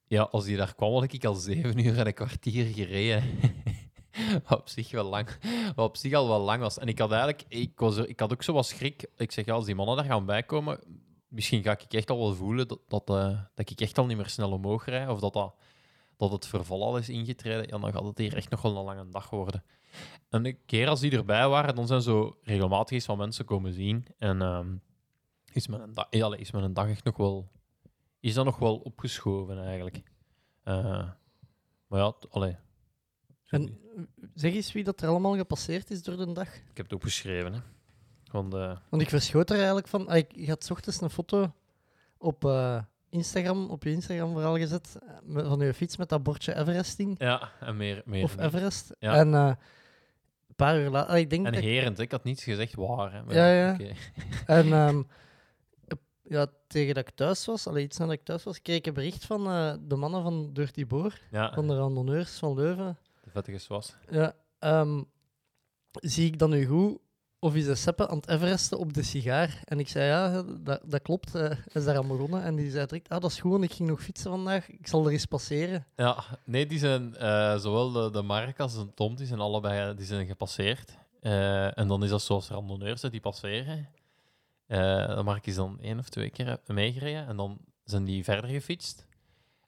ja, 0.06 0.22
als 0.22 0.44
die 0.44 0.56
daar 0.56 0.74
kwam, 0.74 0.92
had 0.92 1.12
ik 1.12 1.24
al 1.24 1.34
7 1.34 1.78
uur 1.86 1.98
en 1.98 2.06
een 2.06 2.14
kwartier 2.14 2.74
gereden. 2.74 3.22
Op 4.48 4.68
zich 4.68 4.90
wel 4.90 5.04
lang, 5.04 5.28
wat 5.74 5.88
op 5.88 5.96
zich 5.96 6.12
al 6.12 6.28
wel 6.28 6.40
lang 6.40 6.60
was. 6.60 6.78
En 6.78 6.88
ik 6.88 6.98
had 6.98 7.10
eigenlijk, 7.10 7.44
ik, 7.48 7.78
was, 7.78 7.96
er- 7.96 8.08
ik 8.08 8.20
had 8.20 8.32
ook 8.32 8.42
zo 8.42 8.52
wat 8.52 8.66
schrik. 8.66 9.06
Ik 9.16 9.32
zeg, 9.32 9.48
als 9.48 9.64
die 9.64 9.74
mannen 9.74 9.96
daar 9.96 10.04
gaan 10.04 10.24
bijkomen, 10.26 10.80
misschien 11.28 11.62
ga 11.62 11.72
ik 11.72 11.92
echt 11.92 12.10
al 12.10 12.18
wel 12.18 12.34
voelen 12.34 12.68
dat, 12.68 12.80
dat, 12.88 13.10
eh, 13.10 13.40
dat 13.54 13.70
ik 13.70 13.80
echt 13.80 13.98
al 13.98 14.06
niet 14.06 14.16
meer 14.16 14.28
snel 14.28 14.50
omhoog 14.52 14.84
rijd. 14.84 15.08
Of 15.08 15.20
dat, 15.20 15.32
dat, 15.32 15.54
dat 16.16 16.30
het 16.32 16.46
verval 16.46 16.82
al 16.84 16.96
is 16.96 17.08
ingetreden. 17.08 17.62
Ja, 17.68 17.78
dan 17.78 17.92
gaat 17.92 18.04
het 18.04 18.18
hier 18.18 18.36
echt 18.36 18.50
nog 18.50 18.62
wel 18.62 18.76
een 18.76 18.84
lange 18.84 19.08
dag 19.08 19.30
worden. 19.30 19.64
En 20.28 20.44
een 20.46 20.58
keer 20.66 20.88
als 20.88 21.00
die 21.00 21.10
erbij 21.10 21.48
waren, 21.48 21.74
dan 21.74 21.86
zijn 21.86 22.02
zo 22.02 22.38
regelmatig 22.42 22.90
eens 22.90 23.06
wat 23.06 23.16
mensen 23.16 23.44
komen 23.44 23.72
zien. 23.72 24.06
En 24.18 24.42
ehm, 24.42 24.74
is, 25.52 25.66
mijn 25.66 25.92
dag, 25.92 26.10
allee, 26.10 26.40
is 26.40 26.50
mijn 26.50 26.72
dag 26.72 26.88
echt 26.88 27.04
nog 27.04 27.16
wel... 27.16 27.50
Is 28.20 28.34
dat 28.34 28.44
nog 28.44 28.58
wel 28.58 28.76
opgeschoven, 28.76 29.64
eigenlijk. 29.64 30.02
Eh, 30.62 31.08
maar 31.86 32.00
ja, 32.00 32.14
allee. 32.30 32.56
En 33.50 33.78
zeg 34.34 34.52
eens 34.54 34.72
wie 34.72 34.84
dat 34.84 35.00
er 35.02 35.08
allemaal 35.08 35.36
gepasseerd 35.36 35.90
is 35.90 36.02
door 36.02 36.16
de 36.16 36.32
dag. 36.32 36.54
Ik 36.54 36.62
heb 36.76 36.84
het 36.86 36.94
opgeschreven, 36.94 37.52
hè. 37.52 37.58
Want, 38.30 38.52
Want 38.88 39.02
ik 39.02 39.08
verschoot 39.08 39.50
er 39.50 39.56
eigenlijk 39.56 39.88
van. 39.88 40.08
ah, 40.08 40.16
Ik 40.16 40.48
had 40.48 40.64
's 40.64 40.70
ochtends 40.70 41.00
een 41.00 41.10
foto 41.10 41.52
op 42.18 42.44
eh, 42.44 42.82
Instagram, 43.08 43.70
op 43.70 43.82
je 43.82 43.90
Instagram 43.90 44.32
vooral 44.32 44.56
gezet, 44.56 44.98
eh, 45.02 45.08
met- 45.22 45.46
van 45.46 45.58
je 45.60 45.74
fiets 45.74 45.96
met 45.96 46.08
dat 46.08 46.22
bordje 46.22 46.56
Everesting. 46.58 47.14
ja, 47.18 47.50
en 47.60 47.76
meer... 47.76 48.02
meer 48.04 48.22
Of. 48.24 48.38
Everest. 48.38 48.92
Ja. 48.98 49.14
En 49.14 49.34
eh, 49.34 49.46
een 50.48 50.54
paar 50.56 50.78
uur 50.80 50.90
later, 50.90 51.16
ik 51.16 51.30
denk 51.30 51.46
En 51.46 51.52
ik- 51.54 51.60
herend, 51.60 51.96
hè. 51.96 52.02
ik 52.02 52.10
had 52.10 52.24
niets 52.24 52.44
gezegd 52.44 52.74
waar. 52.74 53.12
Hè. 53.12 53.22
Maar 53.22 53.34
Ja, 53.34 53.52
ja. 53.52 53.76
En 54.46 54.72
ehm, 54.72 55.02
ja, 56.22 56.46
tegen 56.66 56.94
dat 56.94 57.08
ik 57.08 57.14
thuis 57.14 57.46
was, 57.46 57.66
allee, 57.66 57.84
iets 57.84 57.98
nadat 57.98 58.14
ik 58.14 58.24
thuis 58.24 58.44
was, 58.44 58.62
kreeg 58.62 58.76
ik 58.76 58.86
een 58.86 58.94
bericht 58.94 59.24
van 59.24 59.44
de 59.88 59.96
mannen 59.96 60.22
van 60.22 60.52
Dirty 60.52 60.86
Boor, 60.86 61.18
Ja, 61.30 61.52
van 61.54 61.66
de 61.68 61.76
randonneurs 61.76 62.38
van 62.38 62.54
Leuven. 62.54 62.98
Vettige 63.30 63.64
was. 63.68 63.94
Ja, 64.10 64.32
ehm, 64.58 65.02
zie 65.92 66.26
ik 66.26 66.38
dan 66.38 66.50
nu 66.50 66.66
goed? 66.66 66.98
Of 67.38 67.54
is 67.54 67.64
de 67.64 67.74
Seppe 67.74 68.08
aan 68.08 68.16
het 68.16 68.28
Everesten 68.28 68.78
op 68.78 68.92
de 68.94 69.02
sigaar? 69.02 69.60
En 69.64 69.78
ik 69.78 69.88
zei, 69.88 70.06
ja, 70.06 70.42
dat, 70.42 70.80
dat 70.84 71.02
klopt. 71.02 71.34
eh, 71.34 71.42
Hij 71.42 71.58
is 71.72 71.84
daar 71.84 71.96
aan 71.96 72.08
begonnen. 72.08 72.42
En 72.42 72.56
die 72.56 72.70
zei 72.70 72.86
direct, 72.86 73.08
ah, 73.08 73.20
dat 73.20 73.30
is 73.30 73.40
goed, 73.40 73.50
want 73.50 73.64
ik 73.64 73.72
ging 73.72 73.88
nog 73.88 74.02
fietsen 74.02 74.30
vandaag. 74.30 74.68
Ik 74.68 74.86
zal 74.86 75.06
er 75.06 75.12
eens 75.12 75.26
passeren. 75.26 75.86
Ja, 75.96 76.24
nee, 76.44 76.66
die 76.66 76.78
zijn 76.78 77.16
eh, 77.16 77.58
zowel 77.58 77.90
de, 77.92 78.10
de 78.10 78.22
Mark 78.22 78.60
als 78.60 78.74
de 78.74 78.94
Tom, 78.94 79.16
die 79.16 79.26
zijn 79.26 79.40
allebei 79.40 79.94
die 79.94 80.06
zijn 80.06 80.26
gepasseerd. 80.26 80.96
Eh, 81.20 81.78
en 81.78 81.88
dan 81.88 82.02
is 82.04 82.10
dat 82.10 82.22
zoals 82.22 82.48
randonneurs, 82.48 83.00
die 83.00 83.20
passeren. 83.20 83.88
Eh 84.66 85.16
de 85.16 85.22
Mark 85.22 85.46
is 85.46 85.54
dan 85.54 85.78
één 85.80 85.98
of 85.98 86.08
twee 86.08 86.30
keer 86.30 86.58
meegereden 86.66 87.26
en 87.26 87.36
dan 87.36 87.58
zijn 87.84 88.04
die 88.04 88.24
verder 88.24 88.50
gefietst. 88.50 89.06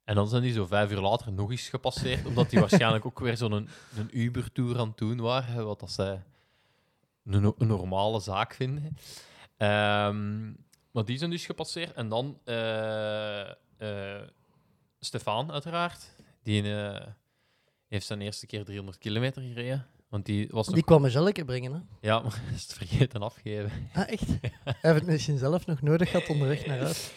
En 0.05 0.15
dan 0.15 0.29
zijn 0.29 0.43
die 0.43 0.53
zo 0.53 0.67
vijf 0.67 0.91
uur 0.91 1.01
later 1.01 1.33
nog 1.33 1.51
eens 1.51 1.69
gepasseerd, 1.69 2.27
omdat 2.27 2.51
die 2.51 2.61
waarschijnlijk 2.61 3.07
ook 3.07 3.19
weer 3.19 3.37
zo'n 3.37 3.53
een, 3.53 3.69
een 3.97 4.19
Uber-tour 4.19 4.79
aan 4.79 4.89
het 4.89 4.99
doen 4.99 5.21
waren, 5.21 5.65
wat 5.65 5.81
dat 5.81 5.91
zij 5.91 6.23
een, 7.25 7.55
een 7.59 7.67
normale 7.67 8.21
zaak 8.21 8.55
vinden. 8.55 8.97
Ehm, 9.57 10.53
maar 10.91 11.05
die 11.05 11.19
zijn 11.19 11.31
dus 11.31 11.47
gepasseerd. 11.47 11.93
En 11.93 12.09
dan 12.09 12.39
eh, 12.45 13.51
eh, 13.51 14.29
Stefan, 15.01 15.53
uiteraard. 15.53 16.15
Die 16.43 16.75
eh, 16.75 17.07
heeft 17.89 18.07
zijn 18.07 18.21
eerste 18.21 18.47
keer 18.47 18.65
300 18.65 18.99
kilometer 18.99 19.43
gereden. 19.43 19.87
Want 20.13 20.27
die 20.27 20.49
was 20.51 20.67
nog... 20.67 20.75
Die 20.75 20.85
kwam 20.85 21.05
een 21.05 21.11
jelletje 21.11 21.45
brengen, 21.45 21.73
hè. 21.73 21.79
Ja, 22.01 22.21
maar 22.21 22.43
is 22.55 22.63
het 22.63 22.73
vergeten 22.73 23.23
afgeven. 23.23 23.71
Ah, 23.93 24.11
echt? 24.11 24.27
Hij 24.65 24.75
heeft 24.81 24.95
het 24.95 25.07
misschien 25.07 25.39
zelf 25.39 25.67
nog 25.67 25.83
nodig 25.83 26.11
gehad 26.11 26.29
onderweg 26.29 26.67
naar 26.67 26.79
huis. 26.79 27.13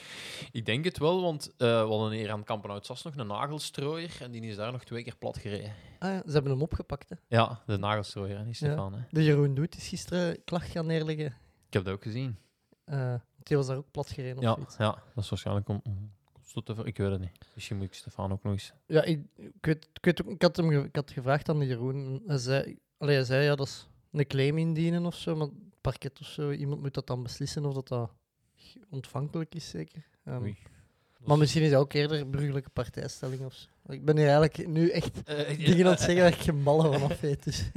Ik 0.52 0.66
denk 0.66 0.86
het 0.86 0.98
wel, 0.98 1.22
want 1.22 1.54
eh, 1.58 1.58
we 1.58 1.90
hadden 1.90 2.12
hier 2.12 2.32
aan 2.32 2.44
Kampenhout 2.44 2.86
Sas 2.86 3.04
nog 3.04 3.16
een 3.16 3.28
nagelstrooier 3.28 4.18
en 4.22 4.32
die 4.32 4.42
is 4.42 4.56
daar 4.56 4.72
nog 4.72 4.84
twee 4.84 5.04
keer 5.04 5.16
plat 5.16 5.38
gereden. 5.38 5.74
Ah, 6.00 6.10
ja, 6.10 6.22
ze 6.26 6.32
hebben 6.32 6.52
hem 6.52 6.62
opgepakt, 6.62 7.10
hè. 7.10 7.16
Ja, 7.28 7.62
de 7.66 7.78
nagelstrooier, 7.78 8.46
niet 8.46 8.56
Stefan. 8.56 8.94
Hè. 8.94 9.00
De 9.10 9.24
Jeroen 9.24 9.56
Doet 9.56 9.78
is 9.78 9.88
gisteren 9.88 10.44
klacht 10.44 10.70
gaan 10.70 10.86
neerleggen. 10.86 11.26
Ik 11.68 11.74
heb 11.74 11.84
dat 11.84 11.94
ook 11.94 12.04
gezien. 12.04 12.38
Eh, 12.84 13.14
die 13.44 13.58
was 13.58 13.68
daar 13.68 13.78
ook 13.78 13.92
plat 13.92 14.10
gereden 14.10 14.38
of 14.38 14.44
Ja, 14.44 14.54
zoiets. 14.54 14.78
ja, 14.78 15.04
dat 15.16 15.24
is 15.24 15.30
waarschijnlijk 15.30 15.70
om... 15.70 15.82
het 16.54 16.86
Ik 16.86 16.98
weet 16.98 17.12
het 17.12 17.20
niet. 17.20 17.38
Misschien 17.54 17.78
moet 17.78 17.86
ik 17.86 17.94
Stefan 17.94 18.32
ook 18.32 18.44
nog 18.44 18.54
eens... 18.54 18.74
Ja, 18.88 19.04
ik, 19.04 19.20
ik, 19.36 19.66
weet, 19.66 19.90
ik, 19.94 20.06
weet 20.06 20.26
ook, 20.26 20.32
ik, 20.32 20.42
had 20.42 20.56
hem 20.58 20.72
ik 20.72 20.96
had 20.96 21.12
gevraagd 21.12 21.50
aan 21.50 21.60
de 21.60 21.66
Jeroen. 21.66 22.24
Hij 22.28 22.38
zei, 22.38 22.78
allee, 23.06 23.16
hij 23.18 23.26
zei 23.26 23.44
ja, 23.44 23.56
dat 23.56 23.68
is 23.68 23.88
een 24.12 24.28
claim 24.28 24.58
indienen 24.58 25.06
of 25.06 25.16
zo, 25.16 25.36
maar 25.36 25.48
het 25.48 25.82
parket 25.82 26.20
of 26.20 26.28
zo, 26.28 26.52
iemand 26.52 26.82
moet 26.82 26.94
dat 26.94 27.08
dan 27.08 27.24
beslissen 27.24 27.66
of 27.66 27.74
dat, 27.74 27.88
dat 27.88 28.12
ontvankelijk 28.90 29.56
is, 29.56 29.70
zeker. 29.70 30.06
Ehm, 30.24 30.42
Oei. 30.42 30.58
maar 31.26 31.38
misschien 31.38 31.62
is 31.62 31.72
dat 31.72 31.80
ook 31.80 31.94
eerder 31.94 32.30
burgerlijke 32.30 32.70
partijstelling 32.70 33.46
of 33.46 33.54
zo. 33.54 33.68
Ik 33.88 34.06
ben 34.06 34.18
hier 34.18 34.28
eigenlijk 34.28 34.68
nu 34.68 34.90
echt 34.90 35.24
Eh, 35.24 35.58
dingen 35.66 35.86
aan 35.86 35.92
het 35.92 36.00
zeggen 36.00 36.22
waar 36.22 36.34
ik 36.34 36.40
geen 36.40 36.64
ballen 36.64 36.94
van 37.00 37.10
af 37.10 37.20
weet. 37.20 37.44
Dus. 37.44 37.64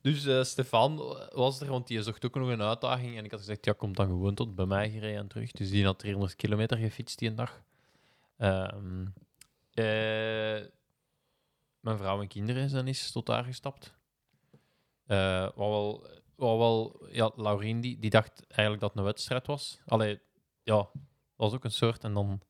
Dus 0.00 0.26
eh, 0.26 0.42
Stefan 0.42 0.96
was 1.32 1.60
er, 1.60 1.66
want 1.66 1.86
die 1.86 2.02
zocht 2.02 2.24
ook 2.24 2.34
nog 2.34 2.48
een 2.48 2.62
uitdaging. 2.62 3.16
En 3.16 3.24
ik 3.24 3.30
had 3.30 3.40
gezegd, 3.40 3.64
ja, 3.64 3.72
kom 3.72 3.94
dan 3.94 4.06
gewoon 4.06 4.34
tot 4.34 4.54
bij 4.54 4.66
mij 4.66 4.90
gereden 4.90 5.20
en 5.20 5.26
terug. 5.28 5.50
Dus 5.52 5.70
die 5.70 5.84
had 5.84 5.98
300 5.98 6.36
kilometer 6.36 6.76
gefietst 6.76 7.18
die 7.18 7.28
een 7.28 7.34
dag. 7.34 7.62
Ehm, 8.36 9.06
eh, 9.72 10.66
mijn 11.80 11.96
vrouw 11.98 12.20
en 12.20 12.28
kinderen 12.28 12.68
zijn 12.68 12.86
eens 12.86 13.12
tot 13.12 13.26
daar 13.26 13.44
gestapt. 13.44 13.94
Eh, 15.06 15.48
wat 15.54 16.00
wel, 16.36 16.58
wel 16.58 17.06
ja, 17.10 17.30
Laurien 17.36 17.80
die, 17.80 18.10
dacht 18.10 18.46
eigenlijk 18.48 18.80
dat 18.80 18.90
het 18.90 18.98
een 18.98 19.04
wedstrijd 19.04 19.46
was. 19.46 19.80
Allee, 19.86 20.20
ja, 20.62 20.76
dat 20.76 20.90
was 21.36 21.52
ook 21.52 21.64
een 21.64 21.70
soort. 21.70 22.04
En 22.04 22.14
dan 22.14 22.40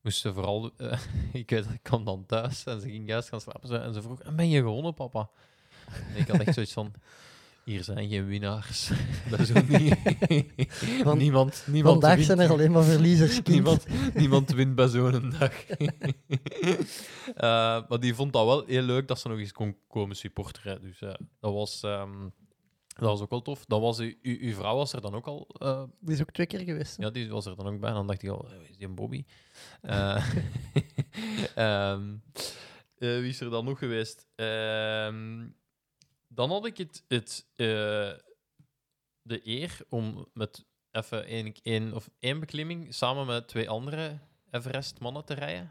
moest 0.00 0.20
ze 0.20 0.32
vooral... 0.32 0.70
eh, 0.76 1.00
ik 1.32 1.78
kwam 1.82 2.04
dan 2.04 2.26
thuis 2.26 2.64
en 2.64 2.80
ze 2.80 2.88
ging 2.88 3.08
juist 3.08 3.28
gaan 3.28 3.40
slapen. 3.40 3.82
En 3.82 3.94
ze 3.94 4.02
vroeg, 4.02 4.20
"En 4.22 4.36
ben 4.36 4.48
je 4.48 4.60
gewonnen, 4.60 4.94
papa? 4.94 5.30
En 5.86 6.16
ik 6.16 6.28
had 6.28 6.40
echt 6.40 6.54
zoiets 6.54 6.72
van... 6.72 6.92
Hier 7.64 7.84
zijn 7.84 8.08
geen 8.08 8.26
winnaars. 8.26 8.90
Dat 9.30 9.38
is 9.40 9.54
ook 9.56 9.68
niet... 9.68 9.96
Niemand, 11.16 11.64
niemand 11.66 11.92
Vandaag 11.92 12.14
wint. 12.14 12.26
zijn 12.26 12.38
er 12.40 12.50
alleen 12.50 12.70
maar 12.70 12.82
verliezers. 12.84 13.32
kind. 13.34 13.48
Niemand, 13.48 13.86
niemand 14.14 14.50
wint 14.50 14.74
bij 14.74 14.88
zo'n 14.88 15.34
dag. 15.38 15.52
Eh, 17.34 17.40
maar 17.88 18.00
die 18.00 18.14
vond 18.14 18.32
dat 18.32 18.44
wel 18.44 18.64
heel 18.66 18.82
leuk 18.82 19.08
dat 19.08 19.18
ze 19.20 19.28
nog 19.28 19.38
eens 19.38 19.52
kon 19.52 19.76
komen 19.88 20.16
supporteren. 20.16 20.80
Dus 20.82 21.00
eh, 21.00 21.14
dat, 21.40 21.52
was, 21.52 21.82
ehm, 21.82 22.22
dat 22.88 23.08
was 23.08 23.20
ook 23.20 23.30
wel 23.30 23.42
tof. 23.42 23.64
Dan 23.66 23.80
was 23.80 23.98
u, 24.00 24.18
u- 24.22 24.38
uw 24.48 24.54
vrouw 24.54 24.76
was 24.76 24.92
er 24.92 25.00
dan 25.00 25.14
ook 25.14 25.26
al. 25.26 25.48
eh, 25.58 25.82
Die 26.00 26.14
is 26.14 26.20
ook 26.20 26.30
twee 26.30 26.46
keer 26.46 26.60
geweest. 26.60 26.96
hè. 26.96 27.04
ja, 27.04 27.10
die 27.10 27.30
was 27.30 27.46
er 27.46 27.56
dan 27.56 27.66
ook 27.66 27.80
bij. 27.80 27.88
En 27.88 27.94
dan 27.94 28.06
dacht 28.06 28.22
ik 28.22 28.30
al, 28.30 28.48
is 28.70 28.76
die 28.76 28.86
een 28.86 28.94
Bobby? 28.94 29.24
Eh, 29.80 30.24
ehm, 31.54 32.02
eh, 32.98 33.18
wie 33.18 33.28
is 33.28 33.40
er 33.40 33.50
dan 33.50 33.64
nog 33.64 33.78
geweest? 33.78 34.26
Ehm, 34.34 35.46
dan 36.34 36.50
had 36.50 36.66
ik 36.66 36.76
het, 36.76 37.04
het, 37.08 37.46
eh, 37.56 37.66
de 39.22 39.40
eer 39.42 39.78
om 39.88 40.28
met 40.32 40.64
even 40.90 41.26
één, 41.26 41.54
één, 41.62 41.94
of 41.94 42.10
één 42.18 42.40
beklimming 42.40 42.94
samen 42.94 43.26
met 43.26 43.48
twee 43.48 43.68
andere 43.68 44.18
Everest-mannen 44.50 45.24
te 45.24 45.34
rijden. 45.34 45.70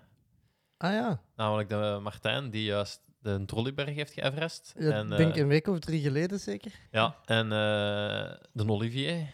Ah 0.77 0.91
ja, 0.91 1.21
Namelijk 1.35 1.69
de 1.69 1.99
Martijn, 2.01 2.49
die 2.49 2.63
juist 2.63 3.01
de 3.19 3.45
Trolleyberg 3.45 3.95
heeft 3.95 4.13
geëverest. 4.13 4.73
ja 4.77 4.91
en, 4.91 5.11
ik 5.11 5.17
denk 5.17 5.35
eh, 5.35 5.41
een 5.41 5.47
week 5.47 5.67
of 5.67 5.79
drie 5.79 6.01
geleden 6.01 6.39
zeker. 6.39 6.71
ja, 6.91 7.15
en 7.25 7.45
eh, 7.45 8.31
de 8.53 8.67
Olivier, 8.67 9.27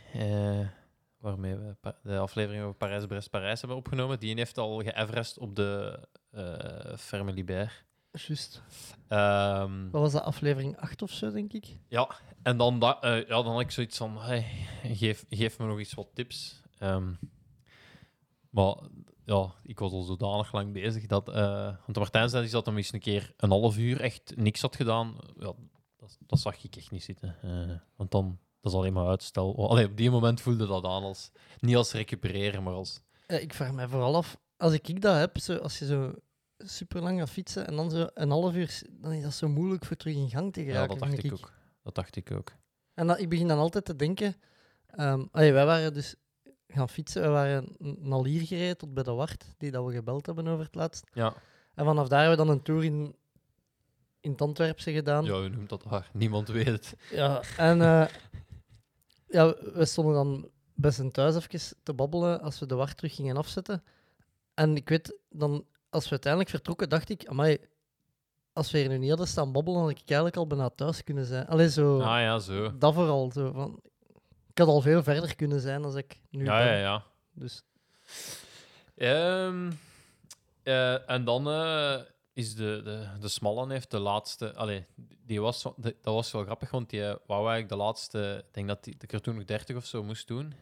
waarmee 1.18 1.56
we 1.56 1.76
de 2.04 2.18
aflevering 2.18 2.64
over 2.64 2.76
Parijs-Brest-Parijs 2.76 3.60
hebben 3.60 3.78
opgenomen, 3.78 4.20
die 4.20 4.36
heeft 4.36 4.58
al 4.58 4.82
geëverest 4.84 5.38
op 5.38 5.56
de 5.56 6.00
Ferme 6.98 7.34
Libert. 7.34 7.88
Juist. 8.12 8.62
Ehm, 9.08 9.90
Wat 9.90 10.02
was 10.02 10.12
dat, 10.12 10.24
aflevering 10.24 10.78
8 10.78 11.02
of 11.02 11.12
zo, 11.12 11.32
denk 11.32 11.54
ik? 11.54 11.78
ja, 11.88 12.10
en 12.44 12.58
dan, 12.58 12.80
da- 12.80 13.02
eh, 13.02 13.18
ja, 13.28 13.42
dan 13.42 13.52
had 13.52 13.62
ik 13.62 13.72
zoiets 13.72 13.98
van, 13.98 14.18
hey, 14.22 14.46
geef, 14.84 15.26
geef 15.30 15.60
me 15.60 15.66
nog 15.66 15.78
eens 15.78 15.94
wat 15.94 16.08
tips. 16.14 16.62
Ehm, 16.78 17.14
maar 18.50 18.76
ja, 19.26 19.54
ik 19.64 19.80
was 19.80 19.92
al 19.92 20.02
zodanig 20.02 20.52
lang 20.54 20.74
bezig 20.74 21.06
dat... 21.06 21.30
eh, 21.30 21.64
want 21.64 21.94
de 21.94 22.00
Martijn 22.00 22.30
zei 22.30 22.50
dat 22.50 22.66
hij 22.66 22.76
eens 22.76 22.94
een 22.94 23.00
keer 23.00 23.34
een 23.38 23.50
half 23.50 23.78
uur 23.78 24.02
echt 24.02 24.34
niks 24.36 24.62
had 24.62 24.76
gedaan. 24.76 25.16
Ja, 25.40 25.54
dat, 25.98 26.18
dat 26.28 26.40
zag 26.40 26.64
ik 26.64 26.76
echt 26.76 26.92
niet 26.92 27.04
zitten. 27.04 27.36
Eh, 27.42 27.76
want 27.96 28.12
dan, 28.12 28.40
dat 28.62 28.72
is 28.72 28.78
alleen 28.78 28.94
maar 28.94 29.08
uitstel. 29.08 29.52
Oh, 29.52 29.70
allee, 29.70 29.86
op 29.86 29.98
die 29.98 30.12
moment 30.12 30.42
voelde 30.42 30.68
dat 30.68 30.84
aan 30.86 31.04
als... 31.04 31.32
Niet 31.60 31.76
als 31.76 31.92
recupereren, 31.94 32.64
maar 32.64 32.74
als... 32.74 33.02
Ik 33.28 33.54
vraag 33.54 33.72
mij 33.72 33.88
vooral 33.88 34.16
af, 34.16 34.38
als 34.58 34.74
ik 34.74 34.88
ik 34.88 35.02
dat 35.02 35.16
heb, 35.18 35.38
zo, 35.38 35.56
als 35.58 35.80
je 35.80 35.86
zo 35.86 36.14
super 36.66 37.02
lang 37.02 37.20
gaat 37.20 37.30
fietsen 37.30 37.68
en 37.68 37.76
dan 37.76 37.90
zo 37.92 38.08
een 38.14 38.30
half 38.30 38.56
uur, 38.56 38.82
dan 38.92 39.12
is 39.12 39.24
dat 39.24 39.34
zo 39.34 39.48
moeilijk 39.48 39.86
voor 39.86 39.96
terug 39.96 40.16
in 40.16 40.30
gang 40.30 40.54
te 40.54 40.64
Ja, 40.64 40.72
geraken. 40.72 40.98
dat 41.00 41.10
dacht 41.10 41.24
ik 41.24 41.34
ook. 41.34 41.52
Dat 41.84 41.96
dacht 41.96 42.16
ik 42.16 42.32
ook. 42.32 42.52
En 42.94 43.08
dat, 43.08 43.20
ik 43.20 43.30
begin 43.30 43.48
dan 43.48 43.58
altijd 43.58 43.86
te 43.86 43.96
denken, 43.96 44.36
allee, 45.32 45.54
wij 45.54 45.66
waren 45.66 45.94
dus 45.94 46.16
gaan 46.68 46.90
fietsen, 46.90 47.22
we 47.22 47.28
waren 47.28 47.76
n- 47.84 48.12
al 48.12 48.26
hier 48.26 48.48
gereden 48.48 48.78
tot 48.78 48.94
bij 48.94 49.04
de 49.04 49.12
Wart, 49.12 49.46
die 49.58 49.72
dat 49.72 49.86
we 49.86 49.94
gebeld 49.94 50.26
hebben 50.26 50.48
over 50.48 50.66
het 50.66 50.76
laatst. 50.76 51.04
Ja, 51.14 51.34
En 51.76 51.86
vanaf 51.86 52.08
daar 52.08 52.20
hebben 52.22 52.38
we 52.38 52.46
dan 52.46 52.56
een 52.56 52.64
tour 52.64 52.84
in, 52.84 53.16
in 54.20 54.32
het 54.32 54.42
Antwerpse 54.42 54.92
gedaan. 54.92 55.26
ja 55.26 55.40
u 55.42 55.50
noemt 55.50 55.70
dat 55.70 55.84
waar. 55.84 56.10
Niemand 56.14 56.48
weet 56.48 56.66
het. 56.66 56.94
Ja, 57.12 57.42
en 57.58 57.82
eh, 57.82 58.06
ja, 59.28 59.56
we 59.74 59.86
stonden 59.86 60.14
dan 60.14 60.50
bij 60.74 60.92
zijn 60.92 61.12
thuis 61.12 61.36
even 61.36 61.78
te 61.84 61.94
babbelen 61.94 62.42
als 62.42 62.60
we 62.60 62.66
de 62.66 62.76
wacht 62.76 62.98
terug 62.98 63.16
gingen 63.16 63.38
afzetten. 63.38 63.84
En 64.54 64.76
ik 64.76 64.90
weet, 64.90 65.18
dan, 65.30 65.66
als 65.90 66.04
we 66.04 66.10
uiteindelijk 66.10 66.52
vertrokken, 66.52 66.90
dacht 66.90 67.10
ik, 67.10 67.26
amai, 67.28 67.58
als 68.54 68.72
we 68.72 68.78
hier 68.78 68.88
nu 68.90 68.98
niet 68.98 69.10
hadden 69.10 69.28
staan 69.28 69.52
babbelen, 69.52 69.80
had 69.82 69.90
ik 69.90 69.98
eigenlijk 70.06 70.36
al 70.38 70.48
bijna 70.48 70.70
thuis 70.70 71.04
kunnen 71.04 71.26
zijn. 71.26 71.48
Allee, 71.48 71.70
zo, 71.70 72.00
Ah 72.02 72.22
ja, 72.22 72.40
zo. 72.40 72.78
dat 72.78 72.94
vooral. 72.94 73.32
Zo, 73.32 73.52
van, 73.52 73.80
ik 74.50 74.58
had 74.58 74.68
al 74.68 74.82
veel 74.82 75.04
verder 75.04 75.36
kunnen 75.36 75.60
zijn 75.60 75.84
als 75.84 75.96
ik 75.96 76.20
nu 76.30 76.46
Ja, 76.46 76.58
ben. 76.58 76.68
ja, 76.68 76.78
ja. 76.78 77.04
Dus 77.34 77.64
Ehm, 78.96 79.72
eh, 80.64 81.10
en 81.10 81.24
dan 81.24 81.48
eh, 81.50 82.00
is 82.34 82.56
de, 82.56 82.82
de, 82.84 83.08
de 83.20 83.28
Smallen 83.28 83.70
heeft 83.70 83.92
de 83.92 84.00
laatste. 84.00 84.54
Allee, 84.56 84.86
die 85.26 85.42
was, 85.42 85.62
de- 85.64 85.96
dat 86.02 86.14
was 86.14 86.32
wel 86.32 86.44
grappig, 86.44 86.72
want 86.72 86.90
die 86.90 87.02
eh, 87.06 87.16
wou 87.26 87.40
eigenlijk 87.40 87.70
de 87.70 87.76
laatste. 87.76 88.44
Ik 88.48 88.54
denk 88.54 88.68
dat 88.68 88.86
hij 88.86 88.94
de 88.98 89.20
toen 89.20 89.36
nog 89.36 89.46
30 89.46 89.76
of 89.76 89.86
zo 89.86 90.04
moest 90.04 90.28
doen. 90.28 90.54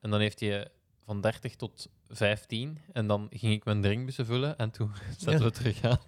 En 0.00 0.10
dan 0.10 0.20
heeft 0.20 0.40
hij 0.40 0.68
van 1.04 1.20
30 1.20 1.56
tot 1.56 1.88
15. 2.08 2.78
En 2.92 3.06
dan 3.06 3.26
ging 3.30 3.52
ik 3.52 3.64
mijn 3.64 3.82
drinkbussen 3.82 4.26
vullen. 4.26 4.56
En 4.58 4.70
toen 4.70 4.92
zetten 5.18 5.38
Ja. 5.38 5.44
we 5.44 5.50
terug 5.50 5.82
aan. 5.84 5.98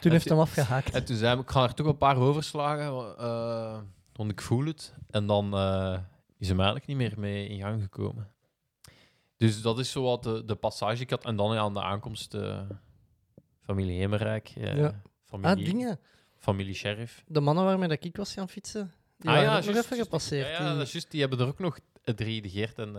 toen 0.00 0.12
heeft 0.12 0.26
toen- 0.26 0.36
hem 0.36 0.46
afgehaakt. 0.46 0.94
En 0.94 1.04
toen 1.04 1.16
zei 1.16 1.32
hij, 1.34 1.42
ik 1.42 1.50
ga 1.50 1.62
er 1.62 1.74
toch 1.74 1.86
een 1.86 1.96
paar 1.96 2.16
overslagen. 2.16 3.16
eh 3.18 3.80
want 4.12 4.30
ik 4.30 4.40
voel 4.40 4.64
het. 4.64 4.94
En 5.10 5.26
dan 5.26 5.54
eh, 5.54 5.98
is 6.38 6.48
hem 6.48 6.56
eigenlijk 6.56 6.86
niet 6.88 6.96
meer 6.96 7.14
mee 7.18 7.48
in 7.48 7.60
gang 7.60 7.82
gekomen. 7.82 8.30
Dus 9.36 9.62
dat 9.62 9.78
is 9.78 9.90
zo 9.90 10.02
wat 10.02 10.22
de, 10.22 10.44
de 10.44 10.54
passage 10.54 11.02
ik 11.02 11.10
had. 11.10 11.24
En 11.24 11.36
dan 11.36 11.54
ja, 11.54 11.60
aan 11.60 11.74
de 11.74 11.82
aankomst 11.82 12.34
eh, 12.34 12.60
familie 13.60 13.98
Hemerijk. 13.98 14.46
Ja. 14.48 15.02
familie, 15.24 15.56
Ah, 15.56 15.64
dingen. 15.72 16.00
familie 16.38 16.74
Sheriff. 16.74 17.24
De 17.26 17.40
mannen 17.40 17.64
waarmee 17.64 17.88
dat 17.88 18.04
ik 18.04 18.16
was 18.16 18.32
gaan 18.32 18.48
fietsen, 18.48 18.92
die 19.18 19.30
ah 19.30 19.42
ja, 19.42 19.54
nog 19.54 19.66
even 19.76 19.96
gepasseerd. 19.96 20.46
Ja, 20.46 20.52
ja, 20.52 20.68
die- 20.68 20.76
dat 20.76 20.86
is 20.86 20.92
juist. 20.92 21.10
Die 21.10 21.20
hebben 21.20 21.38
er 21.38 21.46
ook 21.46 21.58
nog 21.58 21.78
drie, 22.04 22.42
de 22.42 22.50
Geert 22.50 22.78
en, 22.78 22.96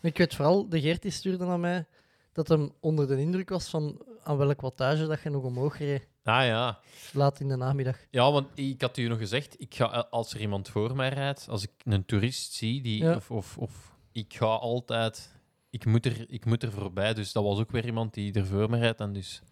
Ik 0.00 0.18
weet 0.18 0.34
vooral, 0.34 0.68
de 0.68 0.80
Geert 0.80 1.02
die 1.02 1.10
stuurde 1.10 1.44
naar 1.44 1.60
mij 1.60 1.86
dat 2.32 2.48
hem 2.48 2.72
onder 2.80 3.06
de 3.06 3.20
indruk 3.20 3.48
was 3.48 3.68
van 3.68 4.02
aan 4.22 4.36
welk 4.36 4.60
wattage 4.60 5.06
dat 5.06 5.22
je 5.22 5.30
nog 5.30 5.42
omhoog 5.44 5.78
reed, 5.78 6.08
Ah 6.24 6.44
ja. 6.46 6.78
laat 7.12 7.40
in 7.40 7.48
de 7.48 7.56
namiddag. 7.56 7.96
Ja, 8.10 8.32
want 8.32 8.46
ik 8.54 8.80
had 8.80 8.96
u 8.96 9.08
nog 9.08 9.18
gezegd, 9.18 9.60
ik 9.60 9.74
ga, 9.74 9.92
eh, 9.92 10.02
als 10.10 10.34
er 10.34 10.40
iemand 10.40 10.68
voor 10.68 10.96
mij 10.96 11.08
rijdt, 11.08 11.46
als 11.48 11.62
ik 11.62 11.70
een 11.84 12.04
toerist 12.04 12.52
zie, 12.52 12.82
die, 12.82 13.02
Ja. 13.02 13.14
of, 13.14 13.30
of, 13.30 13.58
of 13.58 13.96
ik 14.12 14.34
ga 14.34 14.46
altijd, 14.46 15.34
ik 15.70 15.84
moet, 15.84 16.06
er, 16.06 16.24
ik 16.30 16.44
moet 16.44 16.62
er 16.62 16.72
voorbij. 16.72 17.14
Dus 17.14 17.32
dat 17.32 17.42
was 17.44 17.58
ook 17.58 17.70
weer 17.70 17.84
iemand 17.86 18.14
die 18.14 18.32
er 18.34 18.46
voor 18.46 18.70
me 18.70 18.78
rijdt. 18.78 19.00
En 19.00 19.12
dus, 19.12 19.42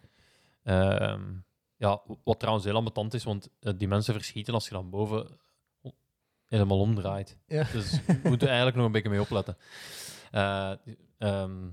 ehm, 0.63 1.21
ja, 1.75 2.01
wat 2.23 2.39
trouwens 2.39 2.65
heel 2.65 2.75
ambetant 2.75 3.13
is, 3.13 3.23
want 3.23 3.49
eh, 3.59 3.73
die 3.77 3.87
mensen 3.87 4.13
verschieten 4.13 4.53
als 4.53 4.65
je 4.67 4.73
dan 4.73 4.89
boven 4.89 5.27
helemaal 6.45 6.79
omdraait. 6.79 7.37
Ja. 7.47 7.63
Dus 7.71 7.91
we 8.05 8.19
moeten 8.23 8.47
eigenlijk 8.47 8.77
nog 8.77 8.85
een 8.85 8.91
beetje 8.91 9.09
mee 9.09 9.21
opletten. 9.21 9.57
Eh, 10.35 10.71
ehm, 11.17 11.67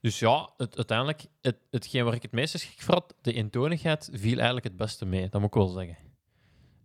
dus 0.00 0.18
ja, 0.18 0.50
het, 0.56 0.76
uiteindelijk, 0.76 1.26
het, 1.40 1.56
hetgeen 1.70 2.04
waar 2.04 2.14
ik 2.14 2.22
het 2.22 2.32
meeste 2.32 2.58
schrik 2.58 2.82
voor 2.82 2.94
had, 2.94 3.14
de 3.22 3.32
eentonigheid, 3.32 4.08
viel 4.12 4.36
eigenlijk 4.36 4.64
het 4.64 4.76
beste 4.76 5.06
mee. 5.06 5.28
Dat 5.28 5.40
moet 5.40 5.54
ik 5.54 5.54
wel 5.54 5.68
zeggen. 5.68 5.96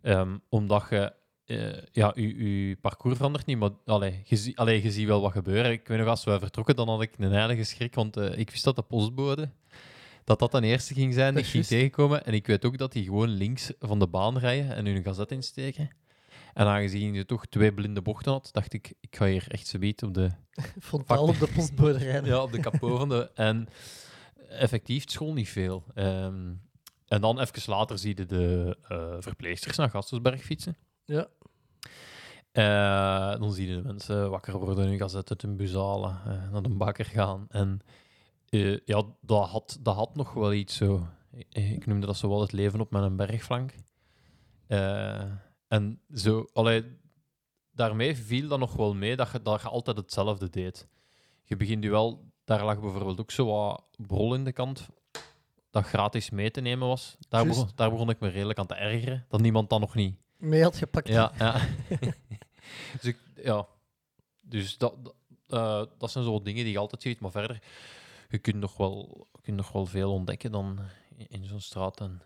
Ehm, 0.02 0.36
omdat 0.48 0.86
je, 0.90 1.12
eh, 1.44 1.82
ja, 1.92 2.12
je, 2.14 2.76
parcours 2.80 3.16
verandert 3.16 3.46
niet, 3.46 3.58
maar 3.58 3.70
allee, 3.84 4.22
je, 4.24 4.36
zie, 4.36 4.58
allee, 4.58 4.82
je 4.82 4.90
ziet 4.90 5.06
wel 5.06 5.20
wat 5.20 5.32
gebeuren. 5.32 5.72
Ik 5.72 5.88
weet 5.88 5.98
nog, 5.98 6.08
als 6.08 6.24
we 6.24 6.38
vertrokken, 6.38 6.76
dan 6.76 6.88
had 6.88 7.02
ik 7.02 7.18
een 7.18 7.32
heilige 7.32 7.64
schrik, 7.64 7.94
want 7.94 8.16
eh, 8.16 8.38
ik 8.38 8.50
wist 8.50 8.64
dat 8.64 8.76
de 8.76 8.82
postbode, 8.82 9.50
dat 10.24 10.38
dat 10.38 10.52
de 10.52 10.60
eerste 10.60 10.94
ging 10.94 11.14
zijn 11.14 11.34
die 11.34 11.42
Dat 11.42 11.44
ik 11.44 11.50
ging 11.50 11.66
tegenkomen. 11.66 12.24
En 12.24 12.34
ik 12.34 12.46
weet 12.46 12.64
ook 12.64 12.78
dat 12.78 12.92
die 12.92 13.04
gewoon 13.04 13.28
links 13.28 13.72
van 13.78 13.98
de 13.98 14.06
baan 14.06 14.38
rijden 14.38 14.74
en 14.74 14.86
hun 14.86 15.02
gazet 15.02 15.30
insteken. 15.30 15.90
En 16.56 16.66
aangezien 16.66 17.14
je 17.14 17.24
toch 17.24 17.46
twee 17.46 17.74
blinde 17.74 18.02
bochten 18.02 18.32
had, 18.32 18.48
dacht 18.52 18.72
ik, 18.72 18.94
ik 19.00 19.16
ga 19.16 19.26
hier 19.26 19.44
echt 19.48 19.66
zoiets 19.66 20.02
op 20.02 20.14
de 20.14 20.30
Frontaal 20.80 21.28
op 21.28 21.38
de 21.38 21.48
postbode 21.54 21.98
rijden. 21.98 22.28
ja, 22.32 22.42
op 22.42 22.52
de 22.52 22.60
kapot 22.60 22.98
van 22.98 23.08
de... 23.08 23.30
En 23.34 23.68
effectief, 24.48 25.00
het 25.00 25.10
school 25.10 25.32
niet 25.32 25.48
veel. 25.48 25.84
Ehm, 25.94 26.52
en 27.06 27.20
dan 27.20 27.40
even 27.40 27.72
later 27.72 27.98
zie 27.98 28.16
je 28.16 28.26
de 28.26 28.76
eh, 28.88 29.16
verpleegsters 29.18 29.76
naar 29.76 29.90
Gastelsberg 29.90 30.42
fietsen. 30.42 30.76
Ja. 31.04 31.26
Eh, 32.52 33.40
dan 33.40 33.52
zie 33.52 33.68
je 33.68 33.76
de 33.76 33.82
mensen 33.82 34.30
wakker 34.30 34.58
worden, 34.58 34.86
hun 34.86 34.98
gazet 34.98 35.30
uit 35.30 35.42
hun 35.42 35.56
bus 35.56 35.72
halen, 35.72 36.20
eh, 36.26 36.50
naar 36.50 36.62
de 36.62 36.68
bakker 36.68 37.04
gaan. 37.04 37.46
En 37.48 37.80
ja, 38.84 39.02
dat 39.20 39.48
had, 39.48 39.78
dat 39.80 39.94
had 39.94 40.14
nog 40.14 40.32
wel 40.32 40.52
iets 40.52 40.76
zo... 40.76 41.06
Ik, 41.32 41.46
ik 41.54 41.86
noemde 41.86 42.06
dat 42.06 42.16
zo 42.16 42.28
wel 42.28 42.40
het 42.40 42.52
leven 42.52 42.80
op 42.80 42.90
mijn 42.90 43.16
bergflank. 43.16 43.74
En 45.68 46.00
zo, 46.14 46.46
allee, 46.52 46.98
daarmee 47.70 48.16
viel 48.16 48.48
dat 48.48 48.58
nog 48.58 48.74
wel 48.74 48.94
mee 48.94 49.16
dat 49.16 49.30
je, 49.30 49.42
dat 49.42 49.60
je 49.60 49.68
altijd 49.68 49.96
hetzelfde 49.96 50.50
deed. 50.50 50.88
Je 51.44 51.56
begint 51.56 51.84
je 51.84 51.90
wel, 51.90 52.32
daar 52.44 52.64
lag 52.64 52.80
bijvoorbeeld 52.80 53.20
ook 53.20 53.30
zo 53.30 53.46
wat 53.46 53.84
brol 53.96 54.34
in 54.34 54.44
de 54.44 54.52
kant, 54.52 54.88
dat 55.70 55.84
gratis 55.84 56.30
mee 56.30 56.50
te 56.50 56.60
nemen 56.60 56.88
was. 56.88 57.16
Daar, 57.28 57.46
begon, 57.46 57.68
daar 57.74 57.90
begon 57.90 58.10
ik 58.10 58.20
me 58.20 58.28
redelijk 58.28 58.58
aan 58.58 58.66
te 58.66 58.74
ergeren, 58.74 59.24
dat 59.28 59.40
niemand 59.40 59.70
dat 59.70 59.80
nog 59.80 59.94
niet 59.94 60.16
Mee 60.36 60.62
had 60.62 60.76
gepakt. 60.76 61.08
ja, 61.08 61.32
ja. 61.38 61.60
dus 63.00 63.04
ik, 63.04 63.18
ja. 63.34 63.66
Dus 64.40 64.78
dat, 64.78 65.04
dat, 65.04 65.14
eh, 65.46 65.84
dat 65.98 66.10
zijn 66.10 66.24
zo 66.24 66.42
dingen 66.42 66.64
die 66.64 66.72
je 66.72 66.78
altijd 66.78 67.02
ziet. 67.02 67.20
Maar 67.20 67.30
verder, 67.30 67.62
je 68.28 68.38
kunt 68.38 68.56
nog 68.56 68.76
wel, 68.76 69.26
kunt 69.42 69.56
nog 69.56 69.72
wel 69.72 69.86
veel 69.86 70.12
ontdekken 70.12 70.52
dan 70.52 70.78
in, 71.16 71.26
in 71.28 71.44
zo'n 71.44 71.60
straat. 71.60 72.00
En 72.00 72.22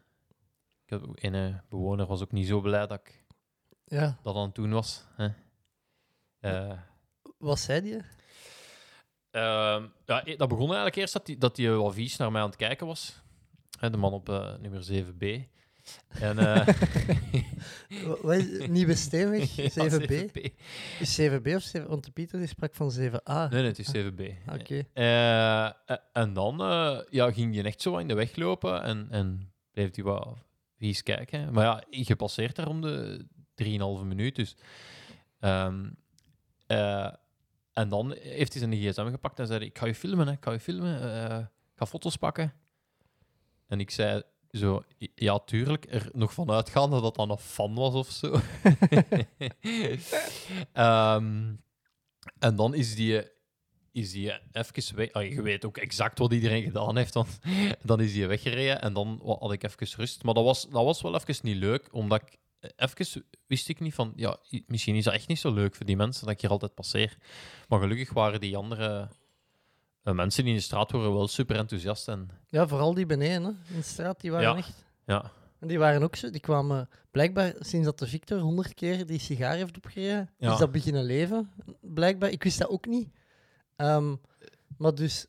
ik 0.84 0.90
heb, 0.90 1.02
een 1.14 1.60
bewoner 1.68 2.06
was 2.06 2.22
ook 2.22 2.32
niet 2.32 2.46
zo 2.46 2.60
blij 2.60 2.86
dat 2.86 3.00
ik 3.00 3.19
Ja. 3.90 4.16
dat 4.22 4.34
aan 4.36 4.42
het 4.46 4.54
doen 4.54 4.70
was. 4.72 5.04
Hè. 5.16 5.28
Eh, 6.40 6.78
Wat 7.38 7.58
zei 7.58 7.80
die? 7.80 7.96
Ehm, 9.30 9.86
ja, 10.06 10.22
e- 10.26 10.36
dat 10.36 10.48
begon 10.48 10.66
eigenlijk 10.66 10.96
eerst 10.96 11.12
dat 11.12 11.26
hij 11.26 11.36
dat 11.38 11.56
die 11.56 11.70
wat 11.70 11.94
vies 11.94 12.16
naar 12.16 12.32
mij 12.32 12.40
aan 12.42 12.46
het 12.48 12.56
kijken 12.56 12.86
was. 12.86 13.22
Hè, 13.78 13.90
de 13.90 13.96
man 13.96 14.12
op 14.12 14.28
eh, 14.28 14.54
nummer 14.58 14.82
7b. 14.84 15.48
En, 16.08 16.38
eh, 16.38 16.66
Wa- 18.04 18.16
Wat 18.22 18.34
is 18.36 18.66
Nieuwe 18.68 18.94
Steenweg? 18.94 19.56
ja, 19.56 19.88
7B? 19.88 20.30
7B. 20.30 20.50
Is 21.00 21.20
7B 21.20 21.54
of 21.54 21.62
7? 21.62 21.88
Want 21.88 22.04
de 22.04 22.10
Pieter 22.10 22.38
die 22.38 22.48
sprak 22.48 22.74
van 22.74 22.92
7A. 22.92 23.32
Nee, 23.34 23.48
nee, 23.50 23.64
het 23.64 23.78
is 23.78 23.92
7b. 23.96 24.22
Oké. 24.52 24.82
Eh, 24.92 25.64
eh, 25.66 25.72
en 26.12 26.32
dan 26.32 26.60
eh, 26.60 26.98
ja, 27.10 27.32
ging 27.32 27.54
je 27.54 27.62
echt 27.62 27.82
zo 27.82 27.96
in 27.96 28.08
de 28.08 28.14
weg 28.14 28.36
lopen 28.36 28.82
en, 28.82 29.06
en 29.10 29.52
bleef 29.72 29.94
hij 29.94 30.04
wat 30.04 30.36
vies 30.78 31.02
kijken. 31.02 31.52
Maar 31.52 31.64
ja, 31.64 31.82
je 31.90 32.16
passeert 32.16 32.56
daar 32.56 32.68
om 32.68 32.80
de 32.80 33.26
3,5 33.64 34.04
minuut. 34.04 34.36
Dus, 34.36 34.56
eh, 36.66 37.12
en 37.72 37.88
dan 37.88 38.14
heeft 38.20 38.52
hij 38.52 38.62
zijn 38.62 38.92
gsm 38.92 39.10
gepakt 39.10 39.38
en 39.38 39.46
zei: 39.46 39.64
Ik 39.64 39.78
ga 39.78 39.86
je 39.86 39.94
filmen, 39.94 40.26
hè, 40.26 40.32
ik 40.32 40.50
je 40.50 40.60
filmen, 40.60 41.02
eh, 41.02 41.46
ga 41.74 41.86
foto's 41.86 42.16
pakken. 42.16 42.52
En 43.66 43.80
ik 43.80 43.90
zei 43.90 44.22
zo: 44.50 44.84
Ja, 45.14 45.38
tuurlijk, 45.38 45.86
er 45.90 46.08
nog 46.12 46.34
van 46.34 46.50
uitgaande 46.50 47.00
dat 47.00 47.14
dat 47.14 47.30
een 47.30 47.38
fan 47.38 47.74
was 47.74 47.94
of 47.94 48.10
zo. 48.10 48.36
Ehm, 50.72 51.54
en 52.38 52.56
dan 52.56 52.74
is 52.74 52.94
die, 52.94 53.22
is 53.92 54.12
die 54.12 54.32
even 54.52 54.96
weg. 54.96 55.12
Ah, 55.12 55.28
je 55.28 55.42
weet 55.42 55.64
ook 55.64 55.76
exact 55.76 56.18
wat 56.18 56.32
iedereen 56.32 56.62
gedaan 56.62 56.96
heeft. 56.96 57.14
Want 57.14 57.38
dan 57.82 58.00
is 58.00 58.12
die 58.12 58.26
weggereden 58.26 58.82
en 58.82 58.92
dan 58.92 59.20
had 59.22 59.52
ik 59.52 59.62
even 59.62 59.96
rust. 59.96 60.22
Maar 60.22 60.34
dat 60.34 60.44
was, 60.44 60.68
dat 60.68 60.84
was 60.84 61.02
wel 61.02 61.14
even 61.14 61.34
niet 61.42 61.56
leuk, 61.56 61.88
omdat 61.92 62.22
ik 62.22 62.38
even 62.76 63.24
wist 63.46 63.68
ik 63.68 63.80
niet 63.80 63.94
van. 63.94 64.12
Ja, 64.16 64.36
misschien 64.66 64.94
is 64.94 65.04
dat 65.04 65.14
echt 65.14 65.28
niet 65.28 65.38
zo 65.38 65.52
leuk 65.52 65.74
voor 65.74 65.86
die 65.86 65.96
mensen 65.96 66.24
dat 66.24 66.34
ik 66.34 66.40
hier 66.40 66.50
altijd 66.50 66.74
passeer. 66.74 67.16
Maar 67.68 67.80
gelukkig 67.80 68.12
waren 68.12 68.40
die 68.40 68.56
andere 68.56 69.08
eh, 70.02 70.14
mensen 70.14 70.42
die 70.44 70.52
in 70.52 70.58
de 70.58 70.64
straat 70.64 70.90
waren 70.90 71.12
wel 71.14 71.28
super 71.28 71.56
enthousiast. 71.56 72.08
En 72.08 72.28
Ja, 72.48 72.68
vooral 72.68 72.94
die 72.94 73.06
beneden 73.06 73.42
hè, 73.44 73.50
in 73.74 73.76
de 73.76 73.82
straat, 73.82 74.20
die 74.20 74.30
waren 74.30 74.48
Ja. 74.50 74.56
echt... 74.56 74.84
ja, 75.06 75.32
En 75.58 75.68
die 75.68 75.78
waren 75.78 76.02
ook 76.02 76.16
zo, 76.16 76.30
die 76.30 76.40
kwamen 76.40 76.88
blijkbaar 77.10 77.54
sinds 77.58 77.86
dat 77.86 77.98
de 77.98 78.06
Victor 78.06 78.38
honderd 78.38 78.74
keer 78.74 79.06
die 79.06 79.18
sigaar 79.18 79.56
heeft 79.56 79.76
opgereden, 79.76 80.30
Ja. 80.38 80.52
is 80.52 80.58
dat 80.58 80.72
beginnen 80.72 81.04
leven. 81.04 81.50
Blijkbaar, 81.80 82.30
ik 82.30 82.42
wist 82.42 82.58
dat 82.58 82.68
ook 82.68 82.86
niet. 82.86 83.08
Ehm, 83.76 84.16
maar 84.78 84.94
dus, 84.94 85.26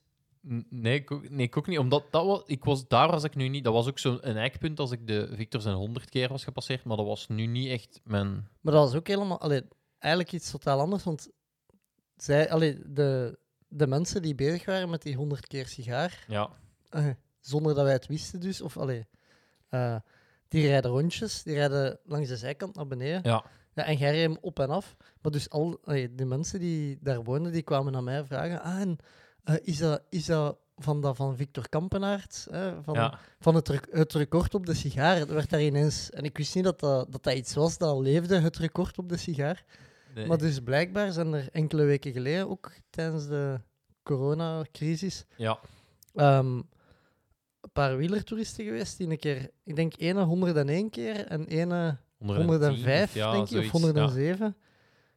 Nee, 0.69 0.99
ik 0.99 1.11
ook, 1.11 1.29
nee, 1.29 1.45
ik 1.45 1.57
ook 1.57 1.67
niet. 1.67 1.79
Omdat 1.79 2.11
dat 2.11 2.25
was, 2.25 2.41
ik 2.45 2.63
was, 2.63 2.87
daar 2.87 3.11
was 3.11 3.23
ik 3.23 3.35
nu 3.35 3.47
niet. 3.47 3.63
Dat 3.63 3.73
was 3.73 3.87
ook 3.87 3.99
zo'n 3.99 4.27
een 4.27 4.37
eikpunt 4.37 4.79
als 4.79 4.91
ik 4.91 5.07
de 5.07 5.29
Victor 5.33 5.61
zijn 5.61 5.75
honderd 5.75 6.09
keer 6.09 6.29
was 6.29 6.43
gepasseerd. 6.43 6.83
Maar 6.83 6.97
dat 6.97 7.05
was 7.05 7.27
nu 7.27 7.45
niet 7.45 7.69
echt 7.69 7.99
mijn. 8.03 8.47
maar 8.61 8.73
dat 8.73 8.83
was 8.83 8.95
ook 8.95 9.07
helemaal, 9.07 9.39
allee, 9.39 9.61
eigenlijk 9.99 10.33
iets 10.33 10.51
totaal 10.51 10.79
anders, 10.79 11.03
want 11.03 11.29
zij, 12.15 12.49
allee, 12.49 12.79
de, 12.93 13.39
de 13.67 13.87
mensen 13.87 14.21
die 14.21 14.35
bezig 14.35 14.65
waren 14.65 14.89
met 14.89 15.01
die 15.01 15.15
honderd 15.15 15.47
keer 15.47 15.67
sigaar, 15.67 16.25
Ja, 16.27 16.49
eh, 16.89 17.07
zonder 17.39 17.75
dat 17.75 17.83
wij 17.83 17.93
het 17.93 18.07
wisten 18.07 18.39
dus, 18.39 18.61
of 18.61 18.77
allee, 18.77 19.07
eh, 19.69 19.95
die 20.47 20.67
rijden 20.67 20.91
rondjes, 20.91 21.43
die 21.43 21.55
rijden 21.55 21.99
langs 22.03 22.29
de 22.29 22.37
zijkant 22.37 22.75
naar 22.75 22.87
beneden. 22.87 23.21
ja. 23.23 23.43
Ja, 23.73 23.85
en 23.85 23.97
jij 23.97 24.11
reed 24.11 24.21
hem 24.21 24.37
op 24.41 24.59
en 24.59 24.69
af. 24.69 24.95
Maar 25.21 25.31
dus 25.31 25.49
al 25.49 25.79
allee, 25.83 26.15
de 26.15 26.25
mensen 26.25 26.59
die 26.59 26.97
daar 27.01 27.23
woonden, 27.23 27.51
die 27.51 27.61
kwamen 27.61 27.91
naar 27.91 28.03
mij 28.03 28.25
vragen: 28.25 28.61
ah, 28.61 28.79
en, 28.79 28.97
eh, 29.43 29.55
is, 29.61 29.77
dat, 29.77 30.01
is 30.09 30.25
dat 30.25 30.57
van, 30.77 31.01
dat 31.01 31.15
van 31.15 31.35
Victor 31.35 31.69
Kampenaert? 31.69 32.47
hè, 32.51 32.83
van, 32.83 32.93
ja. 32.93 33.19
van 33.39 33.55
het, 33.55 33.67
rec- 33.67 33.87
het 33.91 34.13
record 34.13 34.53
op 34.53 34.65
de 34.65 34.73
sigaar? 34.73 35.17
Het 35.17 35.31
werd 35.31 35.49
daar 35.49 35.61
ineens... 35.61 36.09
En 36.09 36.23
ik 36.23 36.37
wist 36.37 36.55
niet 36.55 36.63
dat 36.63 36.79
dat, 36.79 37.11
dat 37.11 37.23
dat 37.23 37.33
iets 37.33 37.53
was 37.53 37.77
dat 37.77 37.89
al 37.89 38.01
leefde, 38.01 38.39
het 38.39 38.57
record 38.57 38.97
op 38.97 39.09
de 39.09 39.17
sigaar. 39.17 39.65
Nee. 40.15 40.25
Maar 40.27 40.37
dus 40.37 40.59
blijkbaar 40.59 41.11
zijn 41.11 41.33
er 41.33 41.49
enkele 41.51 41.83
weken 41.83 42.11
geleden, 42.11 42.49
ook 42.49 42.71
tijdens 42.89 43.27
de 43.27 43.59
coronacrisis, 44.03 45.25
ja. 45.35 45.59
ehm, 46.15 46.55
een 47.61 47.71
paar 47.73 47.97
wielertoeristen 47.97 48.65
geweest 48.65 48.97
die 48.97 49.09
een 49.09 49.19
keer, 49.19 49.49
ik 49.63 49.75
denk 49.75 49.93
ene 49.97 50.23
101 50.23 50.89
keer 50.89 51.25
en 51.25 51.45
ene 51.45 51.97
105, 52.17 53.13
ja, 53.13 53.31
denk 53.31 53.43
ik, 53.43 53.49
of 53.49 53.49
zoiets, 53.49 53.71
107 53.71 54.55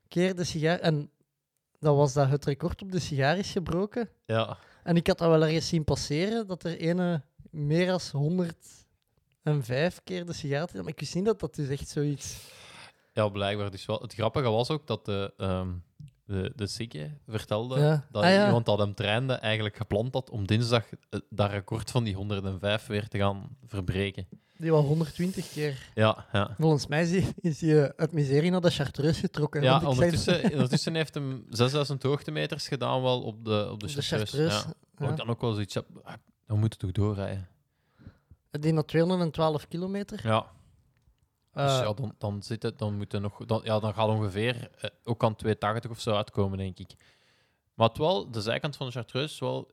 keer 0.08 0.34
de 0.34 0.44
sigaar. 0.44 0.78
En 0.78 1.10
dat 1.80 1.96
was 1.96 2.12
dat 2.12 2.28
het 2.28 2.44
record 2.44 2.82
op 2.82 2.92
de 2.92 2.98
sigaar 2.98 3.38
is 3.38 3.50
gebroken. 3.50 4.08
Ja. 4.26 4.56
En 4.82 4.96
ik 4.96 5.06
had 5.06 5.18
dat 5.18 5.28
wel 5.28 5.42
ergens 5.42 5.68
zien 5.68 5.84
passeren, 5.84 6.46
dat 6.46 6.64
er 6.64 6.78
ene 6.78 7.22
meer 7.50 7.87
dan 7.87 8.00
105 8.12 10.00
keer 10.04 10.26
de 10.26 10.32
sigaar 10.32 10.60
had. 10.60 10.72
Maar 10.72 10.87
ik 10.87 11.00
wist 11.00 11.14
niet 11.14 11.24
dat 11.24 11.40
dat 11.40 11.54
dus 11.54 11.68
echt 11.68 11.88
zoiets... 11.88 12.37
Ja, 13.12 13.28
blijkbaar. 13.28 13.70
Dus 13.70 13.87
wel, 13.87 14.00
het 14.00 14.14
grappige 14.14 14.50
was 14.50 14.70
ook 14.70 14.87
dat 14.87 15.04
de, 15.04 15.34
ehm 15.37 15.70
de, 16.26 16.52
de 16.56 16.66
Sikke 16.66 17.10
vertelde 17.26 17.80
Ja. 17.80 18.06
dat 18.10 18.22
Ah, 18.22 18.30
ja. 18.30 18.44
iemand 18.46 18.66
dat 18.66 18.78
hem 18.78 18.94
trainde 18.94 19.32
eigenlijk 19.32 19.76
gepland 19.76 20.14
had 20.14 20.30
om 20.30 20.46
dinsdag 20.46 20.84
eh, 21.10 21.20
dat 21.30 21.50
record 21.50 21.90
van 21.90 22.04
die 22.04 22.14
105 22.14 22.87
weer 22.87 23.08
te 23.08 23.18
gaan 23.18 23.56
verbreken. 23.66 24.26
Die 24.56 24.70
was 24.70 24.84
120 24.84 25.52
keer. 25.52 25.88
Ja, 25.94 26.26
ja. 26.32 26.54
Volgens 26.58 26.86
mij 26.86 27.08
is 27.40 27.60
hij, 27.60 27.82
eh, 27.84 27.90
uit 27.96 28.12
miserie 28.12 28.50
naar 28.50 28.60
de 28.60 28.70
Chartreuse 28.70 29.20
getrokken. 29.20 29.62
Ja, 29.62 29.74
ik 29.74 29.80
zei- 29.80 29.92
ondertussen, 29.92 30.52
ondertussen 30.52 30.94
heeft 30.94 31.14
hem 31.14 31.46
6000 31.50 32.02
hoogtemeters 32.02 32.68
gedaan 32.68 33.02
wel 33.02 33.22
op 33.22 33.44
de, 33.44 33.68
op 33.70 33.80
de, 33.80 33.86
de 33.86 33.92
Chartreuse. 33.92 34.26
Chartreuse. 34.26 34.56
Ja. 34.56 34.62
ja. 34.66 34.74
Waar 34.94 35.10
ik 35.10 35.16
dan 35.16 35.28
ook 35.28 35.40
wel 35.40 35.52
zoiets 35.52 35.74
heb, 35.74 35.86
ah, 36.02 36.14
dan 36.46 36.58
moet 36.58 36.70
het 36.72 36.78
toch 36.78 36.92
doorrijden. 36.92 37.48
Die 38.50 38.72
naar 38.72 38.84
212 38.84 39.68
kilometer. 39.68 40.20
Ja, 40.26 40.40
dus 41.52 41.62
Eh, 41.72 41.78
ja, 41.78 41.92
dan, 41.92 42.14
dan, 42.18 42.42
zit 42.42 42.62
het, 42.62 42.78
dan, 42.78 42.96
moet 42.96 43.12
het 43.12 43.22
nog, 43.22 43.44
dan, 43.46 43.60
ja, 43.64 43.78
dan 43.80 43.94
gaat 43.94 44.08
ongeveer 44.08 44.70
eh, 44.80 44.90
ook 45.04 45.24
aan 45.24 45.36
280 45.36 45.90
of 45.90 46.00
zo 46.00 46.14
uitkomen, 46.16 46.58
denk 46.58 46.78
ik. 46.78 46.90
Maar 47.74 47.88
het 47.88 47.98
wel, 47.98 48.30
de 48.30 48.40
zijkant 48.40 48.76
van 48.76 48.86
de 48.86 48.92
Chartreuse 48.92 49.32
is 49.34 49.40
wel 49.40 49.70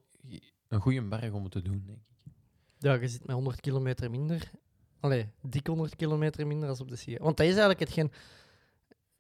een 0.68 0.80
goede 0.80 1.02
berg 1.02 1.32
om 1.32 1.44
het 1.44 1.52
te 1.52 1.62
doen, 1.62 1.84
denk 1.86 1.98
ik. 1.98 2.34
Ja, 2.78 2.94
je 2.94 3.08
zit 3.08 3.26
met 3.26 3.36
100 3.36 3.62
kilometer 3.62 4.10
minder. 4.10 4.52
Allee, 5.02 5.30
dik 5.42 5.68
100 5.68 5.96
kilometer 5.96 6.48
minder 6.48 6.70
als 6.70 6.82
op 6.82 6.90
de 6.90 6.96
Sierra. 6.96 7.24
Want 7.24 7.38
dat 7.38 7.46
is 7.46 7.52
eigenlijk 7.52 7.80
hetgeen, 7.80 8.12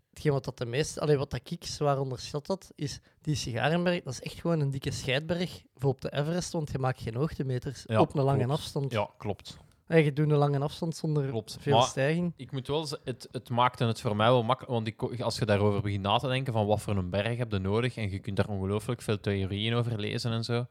hetgeen 0.09 0.31
wat 0.31 0.45
dat 0.45 0.57
de 0.57 0.65
meeste... 0.65 0.99
Allee, 0.99 1.17
wat 1.17 1.29
dat 1.31 1.51
ik 1.51 1.65
zwaar 1.65 1.99
onderschat 1.99 2.47
had, 2.47 2.71
is 2.75 2.99
die 3.21 3.35
Sigarenberg, 3.35 4.03
dat 4.03 4.13
is 4.13 4.21
echt 4.21 4.39
gewoon 4.39 4.59
een 4.59 4.71
dikke 4.71 4.91
scheidberg 4.91 5.61
voor 5.75 5.89
op 5.89 6.01
de 6.01 6.13
Everest, 6.13 6.51
want 6.51 6.71
je 6.71 6.79
maakt 6.79 7.01
geen 7.01 7.15
hoogtemeters 7.15 7.83
Ja, 7.87 7.99
op 7.99 8.15
een 8.15 8.23
lange 8.23 8.37
klopt. 8.43 8.59
afstand. 8.59 8.91
Ja, 8.91 9.09
klopt. 9.17 9.57
En 9.87 10.03
je 10.03 10.13
doet 10.13 10.29
een 10.29 10.37
lange 10.37 10.59
afstand 10.59 10.95
zonder 10.95 11.27
Klopt. 11.29 11.57
veel 11.59 11.77
Maar- 11.77 11.87
stijging. 11.87 12.33
Ik 12.35 12.51
moet 12.51 12.67
wel 12.67 12.85
zeggen, 12.85 13.07
het, 13.11 13.27
het 13.31 13.49
maakte 13.49 13.85
het 13.85 14.01
voor 14.01 14.15
mij 14.15 14.27
wel 14.29 14.43
makkelijk. 14.43 14.73
Want 14.73 14.87
ik, 14.87 15.21
als 15.21 15.37
je 15.39 15.45
daarover 15.45 15.81
begint 15.81 16.01
na 16.03 16.17
te 16.17 16.27
denken 16.27 16.53
van 16.53 16.65
wat 16.65 16.81
voor 16.81 16.95
een 16.97 17.09
berg 17.09 17.37
heb 17.37 17.51
je 17.51 17.57
nodig, 17.59 17.95
en 17.97 18.09
je 18.11 18.19
kunt 18.19 18.37
daar 18.37 18.47
ongelooflijk 18.47 19.01
veel 19.01 19.19
theorieën 19.19 19.73
over 19.73 19.99
lezen 19.99 20.31
en 20.31 20.43
zo. 20.43 20.65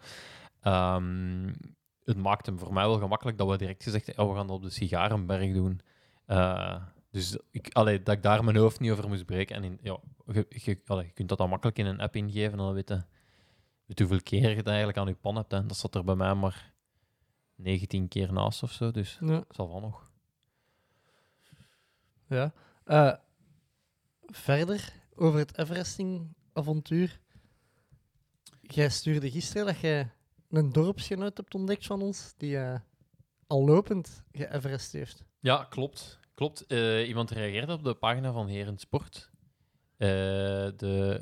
ehm, 0.60 1.52
het 2.10 2.18
maakte 2.22 2.50
hem 2.50 2.58
voor 2.58 2.72
mij 2.72 2.86
wel 2.86 2.98
gemakkelijk 2.98 3.38
dat 3.38 3.48
we 3.48 3.56
direct 3.56 3.82
gezegd 3.82 4.06
hebben, 4.06 4.24
ja, 4.24 4.30
we 4.30 4.36
gaan 4.36 4.46
dat 4.46 4.56
op 4.56 4.62
de 4.62 4.70
Sigarenberg 4.70 5.52
doen. 5.52 5.80
Eh, 6.26 6.82
dus 7.10 7.36
ik, 7.50 7.68
allee, 7.72 8.02
dat 8.02 8.14
ik 8.16 8.22
daar 8.22 8.44
mijn 8.44 8.56
hoofd 8.56 8.80
niet 8.80 8.90
over 8.90 9.08
moest 9.08 9.24
breken. 9.26 9.56
En 9.56 9.64
in, 9.64 9.78
ja, 9.82 9.98
je, 10.26 10.46
je, 10.48 10.80
allee, 10.86 11.06
je 11.06 11.12
kunt 11.12 11.28
dat 11.28 11.38
dan 11.38 11.48
makkelijk 11.48 11.78
in 11.78 11.86
een 11.86 12.00
app 12.00 12.16
ingeven 12.16 12.52
en 12.52 12.58
dan 12.58 12.72
weet 12.72 12.88
je, 12.88 12.94
weet 13.86 13.98
je 13.98 14.04
hoeveel 14.04 14.22
keer 14.22 14.50
je 14.50 14.56
het 14.56 14.66
eigenlijk 14.66 14.98
aan 14.98 15.06
je 15.06 15.14
pan 15.14 15.36
hebt. 15.36 15.50
Hè. 15.52 15.66
Dat 15.66 15.76
zat 15.76 15.94
er 15.94 16.04
bij 16.04 16.14
mij 16.14 16.34
maar 16.34 16.72
19 17.54 18.08
keer 18.08 18.32
naast 18.32 18.62
of 18.62 18.72
zo, 18.72 18.90
dus 18.90 19.18
Ja. 19.20 19.26
dat 19.26 19.44
zal 19.48 19.68
wel 19.68 19.80
nog. 19.80 20.10
Ja. 22.26 22.52
Eh, 22.84 23.12
verder 24.26 24.92
over 25.14 25.38
het 25.38 25.58
Everesting-avontuur. 25.58 27.20
Jij 28.60 28.88
stuurde 28.88 29.30
gisteren 29.30 29.66
dat 29.66 29.78
jij 29.80 30.10
een 30.50 30.72
dorpsgenoot 30.72 31.36
hebt 31.36 31.54
ontdekt 31.54 31.86
van 31.86 32.02
ons 32.02 32.34
die 32.36 32.58
eh, 32.58 32.80
al 33.46 33.64
lopend 33.64 34.24
ge-Everest 34.32 34.92
heeft. 34.92 35.24
Ja, 35.40 35.64
klopt. 35.64 36.18
Klopt. 36.34 36.66
Eh, 36.66 37.08
iemand 37.08 37.30
reageerde 37.30 37.72
op 37.72 37.84
de 37.84 37.94
pagina 37.94 38.32
van 38.32 38.46
Heren 38.46 38.78
Sport. 38.78 39.30
Eh, 39.96 40.08
de. 40.76 41.20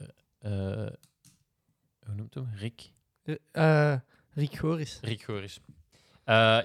hoe 2.05 2.15
noemt 2.15 2.35
hem? 2.35 2.49
Rick. 2.55 2.93
Rick 4.31 4.57
Goris. 4.57 4.99
Rick 5.01 5.23
Goris. 5.23 5.61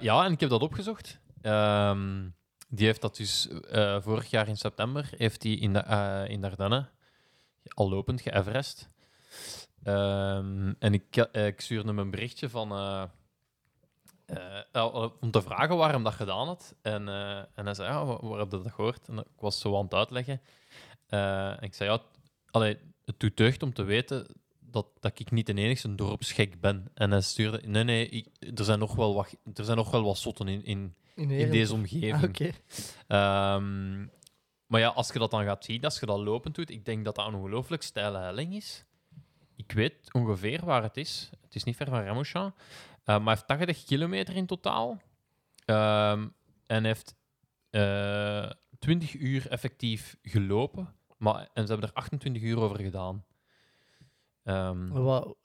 Ja, 0.00 0.24
en 0.24 0.32
ik 0.32 0.40
heb 0.40 0.50
dat 0.50 0.62
opgezocht. 0.62 1.20
Ehm, 1.40 2.28
die 2.68 2.86
heeft 2.86 3.00
dat 3.00 3.16
dus 3.16 3.48
vorig 4.00 4.30
jaar 4.30 4.48
in 4.48 4.56
september 4.56 5.10
heeft 5.16 5.42
hij 5.42 5.52
in 5.52 5.72
de, 5.72 6.24
in 6.28 6.40
de 6.40 6.46
Ardennen 6.46 6.90
al 7.68 7.88
lopend 7.88 8.20
ge-Everest. 8.20 8.88
Ehm, 9.84 10.72
en 10.78 10.94
ik, 10.94 11.16
ik 11.32 11.60
stuurde 11.60 11.88
hem 11.88 11.98
een 11.98 12.10
berichtje 12.10 12.48
van. 12.48 12.72
eh, 12.72 13.02
eh, 14.26 14.60
eh, 14.72 15.10
om 15.20 15.30
te 15.30 15.42
vragen 15.42 15.76
waarom 15.76 16.02
dat 16.04 16.12
gedaan 16.14 16.46
had. 16.46 16.74
En, 16.82 17.08
en 17.54 17.64
hij 17.64 17.74
zei: 17.74 17.88
ja, 17.88 18.04
waar, 18.04 18.26
waar 18.28 18.38
heb 18.38 18.50
je 18.50 18.60
dat 18.62 18.72
gehoord? 18.72 19.08
En 19.08 19.18
ik 19.18 19.24
was 19.40 19.60
zo 19.60 19.76
aan 19.76 19.84
het 19.84 19.94
uitleggen. 19.94 20.40
En 21.06 21.58
ik 21.62 21.74
zei: 21.74 21.90
ja, 21.90 22.00
allee, 22.50 22.78
het 23.04 23.20
doet 23.20 23.36
deugd 23.36 23.62
om 23.62 23.72
te 23.74 23.82
weten 23.82 24.26
dat, 24.60 24.86
dat 25.00 25.18
ik 25.18 25.30
niet 25.30 25.46
de 25.46 25.54
enigste 25.54 25.94
dorpsgek 25.94 26.60
ben. 26.60 26.86
En 26.94 27.10
hij 27.10 27.20
stuurde: 27.20 27.60
nee, 27.68 27.84
nee, 27.84 28.08
ik- 28.08 28.28
er, 28.58 28.64
zijn 28.64 28.78
nog 28.78 28.94
wel 28.94 29.14
wat, 29.14 29.36
er 29.54 29.64
zijn 29.64 29.76
nog 29.76 29.90
wel 29.90 30.04
wat 30.04 30.18
zotten 30.18 30.48
in, 30.48 30.64
in, 30.64 30.94
In, 31.14 31.50
deze 31.50 31.74
omgeving. 31.74 32.12
Ah. 33.08 33.54
Ehm, 33.56 34.06
maar 34.66 34.80
ja, 34.80 34.88
als 34.88 35.12
je 35.12 35.18
dat 35.18 35.30
dan 35.30 35.44
gaat 35.44 35.64
zien, 35.64 35.84
als 35.84 36.00
je 36.00 36.06
dat 36.06 36.18
lopend 36.18 36.54
doet, 36.54 36.70
ik 36.70 36.84
denk 36.84 37.04
dat 37.04 37.14
dat 37.14 37.26
een 37.26 37.34
ongelooflijk 37.34 37.82
steile 37.82 38.18
helling 38.18 38.54
is. 38.54 38.84
Ik 39.56 39.72
weet 39.72 40.12
ongeveer 40.12 40.64
waar 40.64 40.82
het 40.82 40.96
is. 40.96 41.30
Het 41.40 41.54
is 41.54 41.64
niet 41.64 41.76
ver 41.76 41.88
van 41.88 42.02
Remochamp. 42.02 42.56
Eh, 42.58 42.62
maar 43.04 43.20
hij 43.24 43.32
heeft 43.34 43.46
80 43.46 43.84
kilometer 43.84 44.36
in 44.36 44.46
totaal. 44.46 45.00
Ehm, 45.64 46.28
en 46.66 46.84
heeft 46.84 47.14
eh 47.70 48.50
20 48.78 49.14
uur 49.14 49.48
effectief 49.50 50.16
gelopen. 50.22 50.94
Maar, 51.18 51.48
en 51.52 51.66
ze 51.66 51.72
hebben 51.72 51.88
er 51.88 51.94
28 51.94 52.42
uur 52.42 52.58
over 52.60 52.78
gedaan. 52.80 53.24
Wat- 54.92 55.36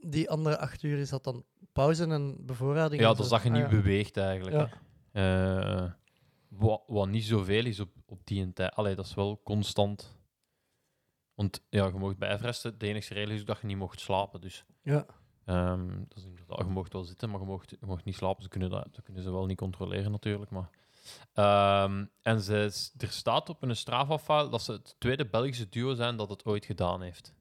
die 0.00 0.30
andere 0.30 0.58
acht 0.58 0.82
uur 0.82 0.98
is 0.98 1.08
dat 1.10 1.24
dan 1.24 1.44
pauze 1.72 2.04
en 2.06 2.36
bevoorrading? 2.46 3.00
ja, 3.02 3.14
dat 3.14 3.26
zag 3.28 3.42
je 3.42 3.48
Ah, 3.48 3.54
niet 3.54 3.64
ja. 3.64 3.68
beweegt 3.70 4.16
eigenlijk. 4.16 4.56
Ja. 4.56 4.70
Eh, 5.82 5.90
wat, 6.48 6.82
wat 6.86 7.08
niet 7.08 7.24
zoveel 7.24 7.64
is 7.64 7.80
op, 7.80 7.90
op 8.06 8.20
die 8.26 8.52
tijd. 8.52 8.74
Allee, 8.74 8.94
dat 8.94 9.04
is 9.04 9.14
wel 9.14 9.40
constant. 9.44 10.17
Want 11.38 11.60
ja, 11.70 11.86
je 11.86 11.92
mocht 11.92 12.18
bij 12.18 12.32
Everest, 12.32 12.62
de 12.62 12.86
enige 12.86 13.14
regel 13.14 13.34
is 13.34 13.44
dat 13.44 13.58
je 13.60 13.66
niet 13.66 13.76
mocht 13.76 14.00
slapen. 14.00 14.40
Dus 14.40 14.64
Ja. 14.82 15.06
ehm, 15.44 15.88
dat 16.08 16.18
is 16.18 16.24
inderdaad, 16.24 16.58
je 16.58 16.64
mocht 16.64 16.92
wel 16.92 17.04
zitten, 17.04 17.30
maar 17.30 17.40
je 17.40 17.46
mocht, 17.46 17.70
je 17.70 17.76
mocht 17.86 18.04
niet 18.04 18.14
slapen. 18.14 18.42
Ze 18.42 18.48
kunnen 18.48 18.70
dat, 18.70 18.88
dat 18.92 19.04
kunnen 19.04 19.22
ze 19.22 19.30
wel 19.30 19.46
niet 19.46 19.56
controleren 19.56 20.10
natuurlijk. 20.10 20.50
Maar. 20.50 20.70
Ehm, 21.32 22.04
en 22.22 22.40
ze, 22.40 22.90
er 22.98 23.08
staat 23.10 23.48
op 23.48 23.62
een 23.62 23.76
Strava-file 23.76 24.48
dat 24.48 24.62
ze 24.62 24.72
het 24.72 24.94
tweede 24.98 25.26
Belgische 25.26 25.68
duo 25.68 25.94
zijn 25.94 26.16
dat 26.16 26.28
het 26.28 26.44
ooit 26.44 26.64
gedaan 26.64 27.02
heeft. 27.02 27.34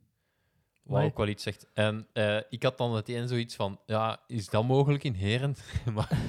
Wat 0.84 1.04
ook 1.04 1.18
wel 1.18 1.28
iets 1.28 1.44
zegt. 1.44 1.68
En 1.74 2.08
eh, 2.14 2.38
ik 2.50 2.64
had 2.64 2.78
dan 2.78 2.92
meteen 2.94 3.28
zoiets 3.28 3.56
van, 3.56 3.80
ja, 3.86 4.20
is 4.28 4.50
dat 4.50 4.64
mogelijk 4.64 5.04
in 5.04 5.14
Heren? 5.14 5.56
maar 5.94 6.20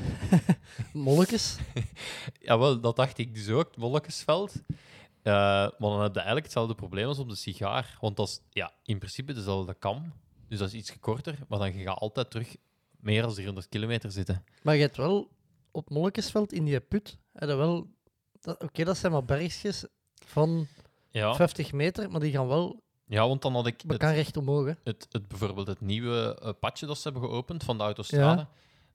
Molletjes. 0.92 1.58
Jawel, 2.40 2.80
dat 2.80 2.96
dacht 2.96 3.18
ik 3.18 3.34
dus 3.34 3.48
ook, 3.50 3.66
het 3.66 3.76
Molletjesveld. 3.76 4.62
Eh, 5.28 5.34
maar 5.78 5.90
dan 5.90 6.00
heb 6.00 6.10
je 6.12 6.16
eigenlijk 6.16 6.44
hetzelfde 6.46 6.74
probleem 6.74 7.06
als 7.06 7.18
op 7.18 7.28
de 7.28 7.34
sigaar. 7.34 7.96
Want 8.00 8.16
dat 8.16 8.28
is 8.28 8.40
ja, 8.50 8.72
in 8.82 8.98
principe 8.98 9.32
dezelfde 9.32 9.74
kam. 9.74 10.12
Dus 10.48 10.58
dat 10.58 10.68
is 10.68 10.74
iets 10.74 10.98
korter. 11.00 11.38
Maar 11.48 11.58
dan 11.58 11.72
ga 11.72 11.78
je 11.78 11.90
altijd 11.90 12.30
terug 12.30 12.56
meer 13.00 13.22
dan 13.22 13.32
300 13.32 13.68
kilometer 13.68 14.10
zitten. 14.12 14.44
Maar 14.62 14.74
je 14.74 14.80
hebt 14.80 14.96
wel 14.96 15.30
op 15.70 15.90
Molletjesveld 15.90 16.52
in 16.52 16.64
die 16.64 16.80
put. 16.80 17.18
je 17.32 17.46
wel. 17.46 17.86
dat- 18.40 18.62
Oké, 18.62 18.84
dat 18.84 18.96
zijn 18.96 19.12
maar 19.12 19.24
bergjes 19.24 19.84
van 20.26 20.66
Ja, 21.10 21.34
50 21.34 21.72
meter, 21.72 22.10
maar 22.10 22.20
die 22.20 22.32
gaan 22.32 22.46
wel. 22.48 22.82
ja 23.06 23.28
want 23.28 23.42
dan 23.42 23.54
had 23.54 23.66
ik 23.66 23.82
Dat 23.82 23.90
het, 23.90 24.00
kan 24.00 24.12
recht 24.12 24.36
omhoog. 24.36 24.66
Hè. 24.66 24.72
het, 24.84 25.06
het, 25.10 25.28
bijvoorbeeld 25.28 25.66
het 25.66 25.80
nieuwe 25.80 26.38
eh, 26.42 26.50
padje 26.60 26.86
dat 26.86 26.96
ze 26.98 27.08
hebben 27.08 27.28
geopend 27.28 27.64
van 27.64 27.76
de 27.78 27.82
autostrade. 27.84 28.46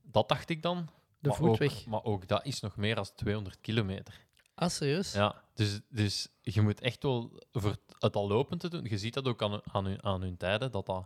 Dat 0.01 0.29
dacht 0.29 0.49
ik 0.49 0.61
dan. 0.61 0.89
De 1.19 1.29
maar 1.29 1.37
voetweg. 1.37 1.79
Ook, 1.79 1.85
maar 1.85 2.03
ook 2.03 2.27
dat 2.27 2.45
is 2.45 2.59
nog 2.59 2.75
meer 2.75 2.95
dan 2.95 3.05
200 3.15 3.57
kilometer. 3.61 4.25
Ah, 4.55 4.69
serieus? 4.69 5.13
Ja, 5.13 5.43
dus, 5.53 5.79
dus 5.89 6.27
je 6.41 6.61
moet 6.61 6.81
echt 6.81 7.03
wel 7.03 7.39
voor 7.51 7.77
het 7.99 8.15
al 8.15 8.27
lopend 8.27 8.59
te 8.59 8.69
doen. 8.69 8.83
Je 8.83 8.97
ziet 8.97 9.13
dat 9.13 9.25
ook 9.27 9.41
aan, 9.41 9.51
hun- 9.51 9.61
aan, 9.71 9.85
hun, 9.85 10.03
aan 10.03 10.21
hun 10.21 10.37
tijden, 10.37 10.71
dat 10.71 10.85
dat, 10.85 11.05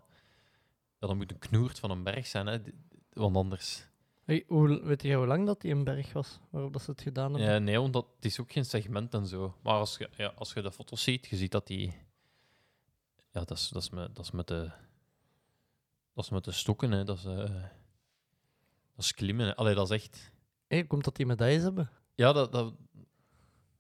ja, 1.00 1.08
dat 1.08 1.16
moet 1.16 1.32
een 1.32 1.40
knoert 1.40 1.80
van 1.80 1.92
een 1.92 2.04
berg 2.04 2.28
zijn. 2.28 2.48
Hè. 2.48 2.60
Want 3.14 3.36
anders. 3.36 3.86
Hey, 4.24 4.44
hoe, 4.48 4.82
weet 4.84 5.02
je 5.02 5.16
hoe 5.16 5.26
lang 5.28 5.46
dat 5.46 5.62
die 5.62 5.72
een 5.72 5.84
berg 5.84 6.14
was 6.14 6.40
waarop 6.50 6.74
dat 6.74 6.82
ze 6.82 6.92
het 6.92 7.02
gedaan 7.02 7.34
hebben? 7.34 7.52
Ja, 7.52 7.60
nee, 7.60 7.80
want 7.80 7.94
dat, 7.94 8.06
het 8.16 8.26
is 8.26 8.40
ook 8.40 8.52
geen 8.52 8.66
segment 8.66 9.14
en 9.14 9.28
zo. 9.28 9.56
Maar 9.64 9.74
als 9.74 9.98
je, 9.98 10.10
ja, 10.18 10.28
als 10.36 10.54
je 10.54 10.62
de 10.62 10.72
foto's 10.72 11.04
ziet, 11.04 11.28
je 11.28 11.36
ziet 11.36 11.52
dat 11.52 11.68
die. 11.68 11.88
Ja, 13.32 13.44
dat 13.44 13.52
is, 13.58 13.70
dat 13.70 13.82
is, 13.82 13.90
met, 13.90 14.16
dat 14.16 14.26
is 14.26 14.32
met 14.32 14.48
de. 14.48 14.72
Dat 16.14 16.24
is 16.26 16.30
met 16.30 16.44
de 16.44 16.52
stokken, 16.52 16.92
hè. 16.92 17.04
Dat 17.04 17.18
is, 17.18 17.26
eh, 17.26 17.36
dat 18.96 19.06
is 19.06 19.14
klimmen. 19.14 19.46
Hè. 19.46 19.56
Allee, 19.56 19.76
dat 19.76 19.92
is 19.92 19.96
echt. 20.04 20.32
Hey, 20.68 20.86
komt 20.86 21.04
dat 21.04 21.16
die 21.16 21.26
medailles 21.26 21.62
hebben? 21.64 21.90
Ja, 22.16 22.34
dat, 22.34 22.52
dat, 22.52 22.74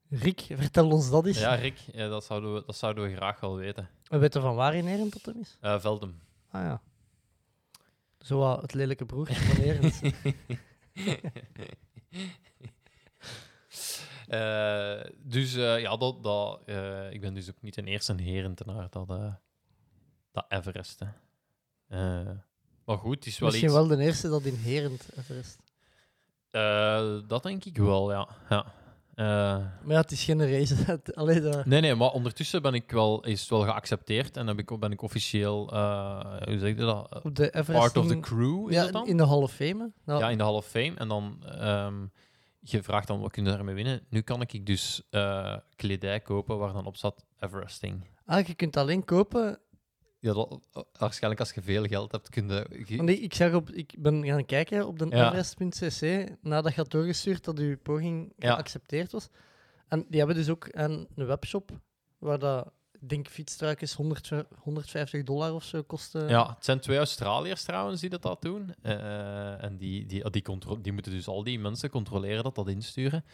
Rick, 0.09 0.41
vertel 0.41 0.89
ons 0.91 1.09
dat 1.09 1.25
eens. 1.25 1.39
ja 1.39 1.53
Rick, 1.53 1.77
ja, 1.77 2.07
dat, 2.07 2.23
zouden 2.23 2.53
we, 2.53 2.63
dat 2.65 2.75
zouden 2.75 3.03
we 3.03 3.15
graag 3.15 3.39
wel 3.39 3.55
weten. 3.55 3.89
We 4.03 4.17
weten 4.17 4.41
van 4.41 4.55
waar 4.55 4.75
in 4.75 4.87
hem 4.87 5.09
is? 5.41 5.57
Eh 5.61 5.79
Veldem. 5.79 6.19
Ah 6.49 6.61
ja. 6.61 6.81
Zo 8.19 8.59
het 8.61 8.73
lelijke 8.73 9.05
broertje 9.05 9.35
van 9.35 9.55
Herent. 9.55 10.01
Eh, 14.27 15.01
dus 15.17 15.55
eh, 15.55 15.79
ja, 15.79 15.97
dat, 15.97 16.23
dat, 16.23 16.59
ik 17.11 17.21
ben 17.21 17.33
dus 17.33 17.49
ook 17.49 17.61
niet 17.61 17.75
de 17.75 17.83
eerste 17.83 18.13
herentenaar 18.21 18.89
dat, 18.89 19.07
dat 20.31 20.45
Everest. 20.49 20.99
Hè. 20.99 22.23
Maar 22.85 22.97
goed, 22.97 23.15
het 23.15 23.25
is 23.25 23.39
wel 23.39 23.49
Misschien 23.49 23.69
iets... 23.69 23.77
wel 23.77 23.87
de 23.87 24.03
eerste 24.03 24.29
dat 24.29 24.43
in 24.43 24.55
Herent 24.55 25.09
Everest. 25.17 25.59
Dat 27.29 27.43
denk 27.43 27.65
ik 27.65 27.77
wel, 27.77 28.11
ja. 28.11 28.27
ja. 28.49 28.73
Eh, 29.17 29.25
Maar 29.25 29.71
ja, 29.87 29.99
het 29.99 30.11
is 30.11 30.23
geen 30.23 30.49
race. 30.51 30.75
Dat... 30.85 31.65
nee, 31.65 31.81
nee, 31.81 31.95
maar 31.95 32.09
ondertussen 32.11 32.61
ben 32.61 32.73
ik 32.73 32.91
wel, 32.91 33.25
is 33.25 33.39
het 33.39 33.49
wel 33.49 33.61
geaccepteerd 33.61 34.37
en 34.37 34.47
heb 34.47 34.59
ik, 34.59 34.79
ben 34.79 34.91
ik 34.91 35.01
officieel, 35.01 35.71
eh, 35.71 36.43
hoe 36.43 36.59
zeg 36.59 36.69
je 36.69 36.75
dat? 36.75 37.11
Eh, 37.13 37.19
Op 37.25 37.35
de 37.35 37.49
Everest. 37.49 37.93
Part 37.93 37.97
of 37.97 38.07
the 38.07 38.19
crew, 38.19 38.69
is 38.69 38.75
ja, 38.75 38.83
dat 38.83 38.93
dan? 38.93 39.07
in 39.07 39.17
de 39.17 39.25
Hall 39.27 39.41
of 39.41 39.51
Fame. 39.53 39.91
Nou, 40.05 40.19
Ja, 40.19 40.29
in 40.29 40.37
de 40.37 40.43
Hall 40.43 40.53
of 40.53 40.65
Fame. 40.65 40.93
En 40.95 41.07
dan, 41.07 41.43
ehm, 41.45 42.05
je 42.59 42.83
vraagt 42.83 43.07
dan, 43.07 43.19
wat 43.19 43.31
kun 43.31 43.43
je 43.43 43.49
daarmee 43.49 43.75
winnen? 43.75 44.01
Nu 44.09 44.21
kan 44.21 44.41
ik 44.41 44.65
dus 44.65 45.07
kledij 45.75 46.19
kopen 46.19 46.57
waar 46.57 46.73
dan 46.73 46.85
op 46.85 46.95
staat 46.95 47.25
Everesting. 47.39 48.07
Ah, 48.25 48.47
je 48.47 48.53
kunt 48.53 48.77
alleen 48.77 49.05
kopen. 49.05 49.59
Ja, 50.19 50.33
dat, 50.33 50.59
waarschijnlijk 50.97 51.39
als 51.41 51.53
je 51.53 51.61
veel 51.61 51.83
geld 51.85 52.11
hebt, 52.11 52.29
kun 52.29 52.47
je... 52.47 52.65
je- 52.85 52.97
Want 52.97 53.09
ik, 53.09 53.33
zag 53.33 53.53
op, 53.53 53.69
ik 53.69 53.95
ben 53.97 54.25
gaan 54.25 54.45
kijken 54.45 54.87
op 54.87 54.99
de 54.99 55.05
Ja. 55.09 55.31
Nadat 56.41 56.73
je 56.73 56.81
had 56.81 56.91
doorgestuurd 56.91 57.43
dat 57.43 57.59
uw 57.59 57.77
poging 57.77 58.33
geaccepteerd 58.39 59.11
was. 59.11 59.29
En 59.87 60.05
die 60.09 60.17
hebben 60.17 60.35
dus 60.37 60.49
ook 60.49 60.67
een, 60.71 61.07
een 61.15 61.25
webshop 61.25 61.71
waar 62.17 62.39
dat 62.39 62.71
denk 62.99 63.27
fietstruikjes 63.27 63.93
100, 63.93 64.31
150 64.59 65.23
dollar 65.23 65.53
of 65.53 65.63
zo 65.63 65.83
kosten. 65.83 66.27
Ja, 66.29 66.49
het 66.55 66.65
zijn 66.65 66.79
twee 66.79 66.97
Australiërs 66.97 67.63
trouwens 67.63 68.01
die 68.01 68.09
dat, 68.09 68.21
dat 68.21 68.41
doen. 68.41 68.73
Eh, 68.81 69.63
en 69.63 69.77
die, 69.77 70.05
die, 70.05 70.29
die, 70.29 70.43
die 70.81 70.91
moeten 70.93 71.11
dus 71.11 71.27
al 71.27 71.43
die 71.43 71.59
mensen 71.59 71.89
controleren 71.89 72.43
dat 72.43 72.55
dat 72.55 72.69
insturen. 72.69 73.25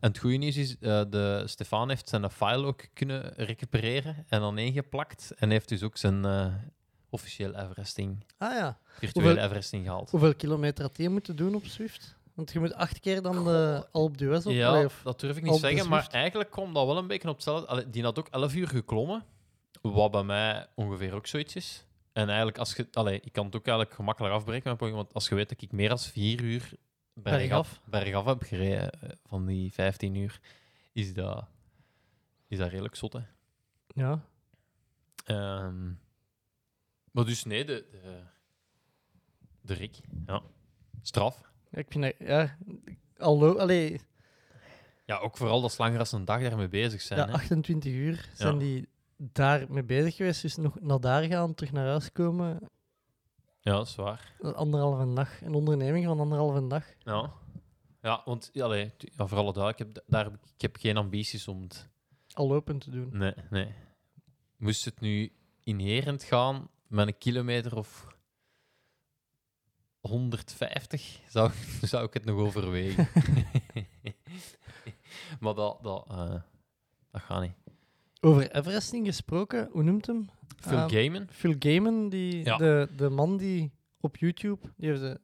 En 0.00 0.08
het 0.08 0.18
goede 0.18 0.36
nieuws 0.36 0.56
is, 0.56 0.78
eh 0.78 1.02
de 1.10 1.42
Stefan 1.46 1.88
heeft 1.88 2.08
zijn 2.08 2.30
file 2.30 2.66
ook 2.66 2.84
kunnen 2.92 3.32
recupereren 3.36 4.24
en 4.28 4.40
dan 4.40 4.58
ingeplakt. 4.58 5.32
En 5.36 5.50
heeft 5.50 5.68
dus 5.68 5.82
ook 5.82 5.96
zijn 5.96 6.24
eh 6.24 6.54
officieel 7.10 7.54
Everesting, 7.54 8.24
Ah 8.38 8.52
ja. 8.54 8.78
virtuele 8.98 9.28
Hoeveel- 9.28 9.44
Everesting 9.46 9.84
gehaald. 9.84 10.10
Hoeveel 10.10 10.34
kilometer 10.34 10.84
had 10.84 10.96
je 10.96 11.08
moeten 11.08 11.36
doen 11.36 11.54
op 11.54 11.64
Zwift? 11.64 12.16
Want 12.34 12.52
je 12.52 12.58
moet 12.60 12.74
acht 12.74 13.00
keer 13.00 13.22
dan 13.22 13.44
de 13.44 13.86
Alpe 13.92 14.16
d'Huez 14.16 14.46
op. 14.46 14.52
Ja, 14.52 14.84
of- 14.84 15.00
dat 15.04 15.20
durf 15.20 15.36
ik 15.36 15.42
niet 15.42 15.54
zeggen, 15.60 15.88
maar 15.88 16.06
eigenlijk 16.10 16.50
kwam 16.50 16.74
dat 16.74 16.86
wel 16.86 16.96
een 16.98 17.06
beetje 17.06 17.28
op 17.28 17.34
hetzelfde. 17.34 17.66
Allee, 17.66 17.90
die 17.90 18.02
had 18.02 18.18
ook 18.18 18.28
11 18.28 18.54
uur 18.54 18.68
geklommen, 18.68 19.24
wat 19.82 20.10
bij 20.10 20.22
mij 20.22 20.66
ongeveer 20.74 21.14
ook 21.14 21.26
zoiets 21.26 21.56
is. 21.56 21.86
En 22.12 22.26
eigenlijk, 22.26 22.58
als 22.58 22.74
je, 22.74 22.88
allee, 22.92 23.20
ik 23.24 23.32
kan 23.32 23.44
het 23.46 23.56
ook 23.56 23.66
eigenlijk 23.66 23.96
gemakkelijk 23.96 24.34
afbreken, 24.34 24.76
want 24.78 25.14
als 25.14 25.28
je 25.28 25.34
weet 25.34 25.48
dat 25.48 25.62
ik 25.62 25.72
meer 25.72 25.88
dan 25.88 25.98
4 25.98 26.40
uur 26.42 26.70
bergaf, 27.14 27.40
Bergaf. 27.40 27.80
bergaf 27.84 28.24
heb 28.24 28.42
gereden 28.42 28.90
eh, 29.00 29.10
van 29.26 29.46
die 29.46 29.72
15 29.72 30.14
uur, 30.14 30.40
is 30.92 31.14
dat, 31.14 31.44
is 32.48 32.58
dat 32.58 32.68
redelijk 32.70 32.94
zot. 32.94 33.12
Hè? 33.12 33.20
Ja. 33.86 34.24
Ehm, 35.24 35.86
maar 37.10 37.24
dus 37.24 37.44
nee, 37.44 37.64
de, 37.64 37.84
de, 37.90 38.20
de 39.60 39.74
Rick, 39.74 39.96
ja. 40.26 40.42
Straf. 41.02 41.50
Ik 41.72 41.86
vind 41.88 42.04
dat, 42.04 42.14
ja, 42.18 42.56
allo, 43.16 43.56
allee, 43.58 44.00
Ja, 45.06 45.18
ook 45.18 45.36
vooral 45.36 45.60
dat 45.60 45.72
ze 45.72 45.82
langer 45.82 45.98
dan 45.98 46.06
een 46.20 46.24
dag 46.24 46.40
daarmee 46.42 46.68
bezig 46.68 47.00
zijn. 47.00 47.18
ja, 47.20 47.26
hè. 47.26 47.32
28 47.32 47.92
uur 47.92 48.28
zijn 48.34 48.52
Ja. 48.52 48.58
die 48.58 48.88
daar 49.16 49.66
mee 49.68 49.84
bezig 49.84 50.16
geweest. 50.16 50.42
Dus 50.42 50.56
nog 50.56 50.80
naar 50.80 51.00
daar 51.00 51.22
gaan, 51.22 51.54
terug 51.54 51.72
naar 51.72 51.86
huis 51.86 52.12
komen. 52.12 52.60
Ja, 53.60 53.72
dat 53.72 53.86
is 53.86 53.94
waar. 53.94 54.34
Anderhalve 54.54 55.12
dag. 55.14 55.42
Een 55.42 55.54
onderneming 55.54 56.04
van 56.04 56.20
anderhalve 56.20 56.66
dag. 56.66 56.84
Ja, 56.98 57.32
ja 58.02 58.22
want 58.24 58.50
allee, 58.54 58.92
ja, 58.98 59.26
voor 59.26 59.38
alle 59.38 59.52
duidelijkheid, 59.52 59.88
ik 59.90 59.94
heb, 59.96 60.04
daar, 60.06 60.26
ik- 60.26 60.60
heb 60.60 60.76
geen 60.76 60.96
ambities 60.96 61.48
om 61.48 61.62
het... 61.62 61.88
Al 62.32 62.48
lopen 62.48 62.78
te 62.78 62.90
doen. 62.90 63.08
Nee, 63.12 63.34
nee. 63.50 63.74
Moest 64.56 64.84
het 64.84 65.00
nu 65.00 65.32
inherent 65.64 66.22
gaan 66.22 66.68
met 66.86 67.06
een 67.06 67.18
kilometer 67.18 67.76
of 67.76 68.11
150, 70.02 71.18
zou, 71.28 71.50
zou 71.82 72.04
ik 72.04 72.14
het 72.14 72.24
nog 72.24 72.38
overwegen. 72.40 73.08
maar 75.40 75.54
dat, 75.54 75.78
dat, 75.82 76.04
eh, 76.10 76.34
dat 77.10 77.20
gaat 77.22 77.40
niet. 77.40 77.52
Over 78.20 78.50
Everesting 78.56 79.06
gesproken, 79.06 79.68
hoe 79.72 79.82
noemt 79.82 80.06
hem? 80.06 80.30
Phil 80.56 80.76
Ehm, 80.78 80.88
Gaiman? 80.88 81.26
Phil 81.30 81.54
Gaiman, 81.58 82.08
die, 82.08 82.44
Ja. 82.44 82.56
de, 82.56 82.88
de 82.96 83.08
man 83.10 83.36
die 83.36 83.72
op 84.00 84.16
YouTube, 84.16 84.72
die 84.76 84.88
heeft 84.88 85.00
de, 85.00 85.20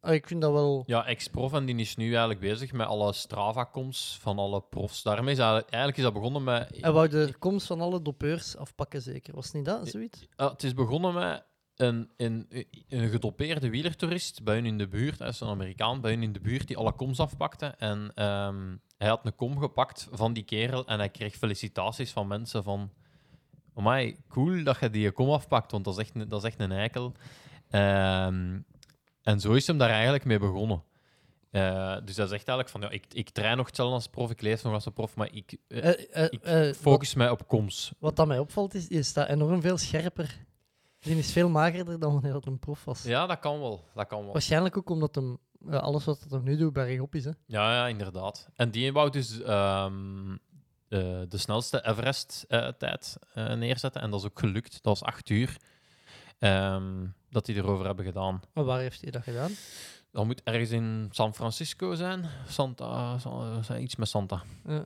ah, 0.00 0.14
ik 0.14 0.26
vind 0.26 0.40
dat 0.40 0.52
wel... 0.52 0.82
Ja, 0.86 1.06
ex-prof 1.06 1.52
en 1.52 1.64
die 1.64 1.76
is 1.76 1.96
nu 1.96 2.08
eigenlijk 2.08 2.40
bezig 2.40 2.72
met 2.72 2.86
alle 2.86 3.12
Strava-coms 3.12 4.18
van 4.20 4.38
alle 4.38 4.60
profs. 4.62 5.02
Daarmee 5.02 5.32
is 5.32 5.38
eigenlijk, 5.38 5.68
eigenlijk 5.68 5.96
is 5.96 6.04
dat 6.04 6.12
begonnen 6.12 6.44
met... 6.44 6.78
Hij 6.80 6.92
wou 6.92 7.08
de 7.08 7.34
komst 7.38 7.66
van 7.66 7.80
alle 7.80 8.02
dopeurs 8.02 8.56
afpakken, 8.56 9.02
zeker. 9.02 9.34
Was 9.34 9.52
niet 9.52 9.64
dat, 9.64 9.88
zoiets? 9.88 10.26
Ja, 10.36 10.50
het 10.50 10.62
is 10.62 10.74
begonnen 10.74 11.14
met 11.14 11.44
een, 11.82 12.10
een, 12.16 12.66
een 12.88 13.08
gedopeerde 13.08 13.70
wielertoerist 13.70 14.42
bij 14.42 14.54
hun 14.54 14.66
in 14.66 14.78
de 14.78 14.88
buurt. 14.88 15.18
Hij 15.18 15.28
is 15.28 15.40
een 15.40 15.48
Amerikaan 15.48 16.00
bij 16.00 16.10
hun 16.10 16.22
in 16.22 16.32
de 16.32 16.40
buurt 16.40 16.66
die 16.66 16.76
alle 16.76 16.92
koms 16.92 17.20
afpakte. 17.20 17.66
En 17.66 18.10
ehm, 18.14 18.76
hij 18.98 19.08
had 19.08 19.20
een 19.26 19.34
kom 19.34 19.58
gepakt 19.58 20.08
van 20.12 20.32
die 20.32 20.42
kerel 20.44 20.86
en 20.86 20.98
hij 20.98 21.08
kreeg 21.08 21.34
felicitaties 21.34 22.12
van 22.12 22.26
mensen 22.26 22.62
van... 22.62 22.90
Amai, 23.74 24.16
cool 24.28 24.64
dat 24.64 24.80
je 24.80 24.90
die 24.90 25.10
kom 25.10 25.30
afpakt, 25.30 25.70
want 25.70 25.84
dat 25.84 25.98
is 25.98 26.00
echt 26.00 26.14
een, 26.14 26.28
dat 26.28 26.42
is 26.42 26.48
echt 26.48 26.60
een 26.60 26.72
eikel. 26.72 27.12
Ehm, 27.70 28.60
en 29.22 29.40
zo 29.40 29.52
is 29.52 29.66
hem 29.66 29.78
daar 29.78 29.90
eigenlijk 29.90 30.24
mee 30.24 30.38
begonnen. 30.38 30.82
Eh, 31.50 31.96
dus 32.04 32.16
hij 32.16 32.26
zegt 32.26 32.48
eigenlijk 32.48 32.68
van, 32.68 32.80
ja, 32.80 32.90
ik, 32.90 33.04
ik 33.12 33.30
train 33.30 33.56
nog 33.56 33.66
hetzelfde 33.66 33.94
als 33.94 34.06
prof, 34.06 34.30
ik 34.30 34.40
lees 34.40 34.62
nog 34.62 34.72
als 34.72 34.86
een 34.86 34.92
prof, 34.92 35.16
maar 35.16 35.28
ik, 35.32 35.56
eh, 35.68 35.88
Eh, 35.88 36.28
ik 36.30 36.40
wat, 36.42 36.76
focus 36.76 37.14
mij 37.14 37.30
op 37.30 37.48
koms. 37.48 37.92
wat 37.98 38.16
dat 38.16 38.26
mij 38.26 38.38
opvalt, 38.38 38.74
is, 38.74 38.86
je 38.88 39.02
staat 39.02 39.28
enorm 39.28 39.60
veel 39.60 39.78
scherper. 39.78 40.44
Die 41.02 41.16
is 41.16 41.32
veel 41.32 41.48
magerder 41.48 41.98
dan 41.98 42.12
wanneer 42.12 42.32
dat 42.32 42.46
een 42.46 42.58
prof 42.58 42.84
was. 42.84 43.02
Ja, 43.02 43.26
dat 43.26 43.38
kan 43.38 43.60
wel. 43.60 43.84
Dat 43.94 44.06
kan 44.06 44.22
wel. 44.22 44.32
Waarschijnlijk 44.32 44.76
ook 44.76 44.90
omdat 44.90 45.14
hem, 45.14 45.38
alles 45.70 46.04
wat 46.04 46.26
hij 46.28 46.38
nu 46.38 46.56
doet 46.56 46.72
bergop 46.72 47.14
is. 47.14 47.24
Hè. 47.24 47.30
Ja, 47.46 47.72
ja, 47.74 47.88
inderdaad. 47.88 48.48
En 48.54 48.70
die 48.70 48.92
wou 48.92 49.10
dus 49.10 49.40
ehm, 49.40 50.30
eh, 50.88 50.98
de 51.28 51.38
snelste 51.38 51.84
Everest-tijd 51.86 53.16
neerzetten. 53.34 54.02
En 54.02 54.10
dat 54.10 54.20
is 54.20 54.26
ook 54.26 54.38
gelukt. 54.38 54.72
Dat 54.72 54.98
was 54.98 55.02
acht 55.02 55.28
uur 55.28 55.56
ehm, 56.38 57.06
dat 57.30 57.46
die 57.46 57.56
erover 57.56 57.86
hebben 57.86 58.04
gedaan. 58.04 58.40
Maar 58.52 58.64
waar 58.64 58.80
heeft 58.80 59.00
hij 59.00 59.10
dat 59.10 59.22
gedaan? 59.22 59.50
Dat 60.12 60.24
moet 60.24 60.42
ergens 60.42 60.70
in 60.70 61.08
San 61.10 61.34
Francisco 61.34 61.94
zijn. 61.94 62.24
Santa, 62.48 63.18
Sa- 63.18 63.62
Sa- 63.62 63.76
iets 63.78 63.96
met 63.96 64.08
Santa. 64.08 64.42
Ja. 64.66 64.84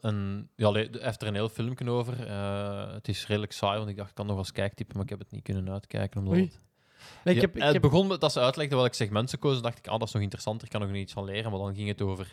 En, 0.00 0.48
ja, 0.56 0.72
hij 0.72 0.88
heeft 0.92 1.22
er 1.22 1.28
een 1.28 1.34
heel 1.34 1.48
filmpje 1.48 1.90
over. 1.90 2.26
Eh, 2.26 2.92
het 2.92 3.08
is 3.08 3.26
redelijk 3.26 3.52
saai, 3.52 3.76
want 3.78 3.90
ik 3.90 3.96
dacht, 3.96 4.08
ik 4.08 4.14
kan 4.14 4.26
nog 4.26 4.36
als 4.38 4.52
kijktype, 4.52 4.94
maar 4.94 5.02
ik 5.02 5.08
heb 5.10 5.18
het 5.18 5.30
niet 5.30 5.42
kunnen 5.42 5.70
uitkijken. 5.72 6.20
Omdat 6.20 6.34
Oei. 6.34 6.44
het- 6.44 6.58
Nee, 7.24 7.34
ik 7.34 7.40
Ja, 7.40 7.46
heb, 7.46 7.56
ik 7.56 7.62
het 7.62 7.80
begon 7.82 8.06
met 8.06 8.20
dat 8.20 8.32
ze 8.32 8.40
uitlegden 8.40 8.78
welke 8.78 8.94
segment 8.94 9.38
kozen. 9.38 9.62
dacht 9.62 9.78
ik, 9.78 9.86
ah, 9.86 9.98
dat 9.98 10.08
is 10.08 10.14
nog 10.14 10.22
interessanter, 10.22 10.66
ik 10.66 10.72
kan 10.72 10.80
nog 10.88 10.96
iets 10.96 11.12
van 11.12 11.24
leren. 11.24 11.50
Maar 11.50 11.60
dan 11.60 11.74
ging 11.74 11.88
het 11.88 12.02
over 12.02 12.32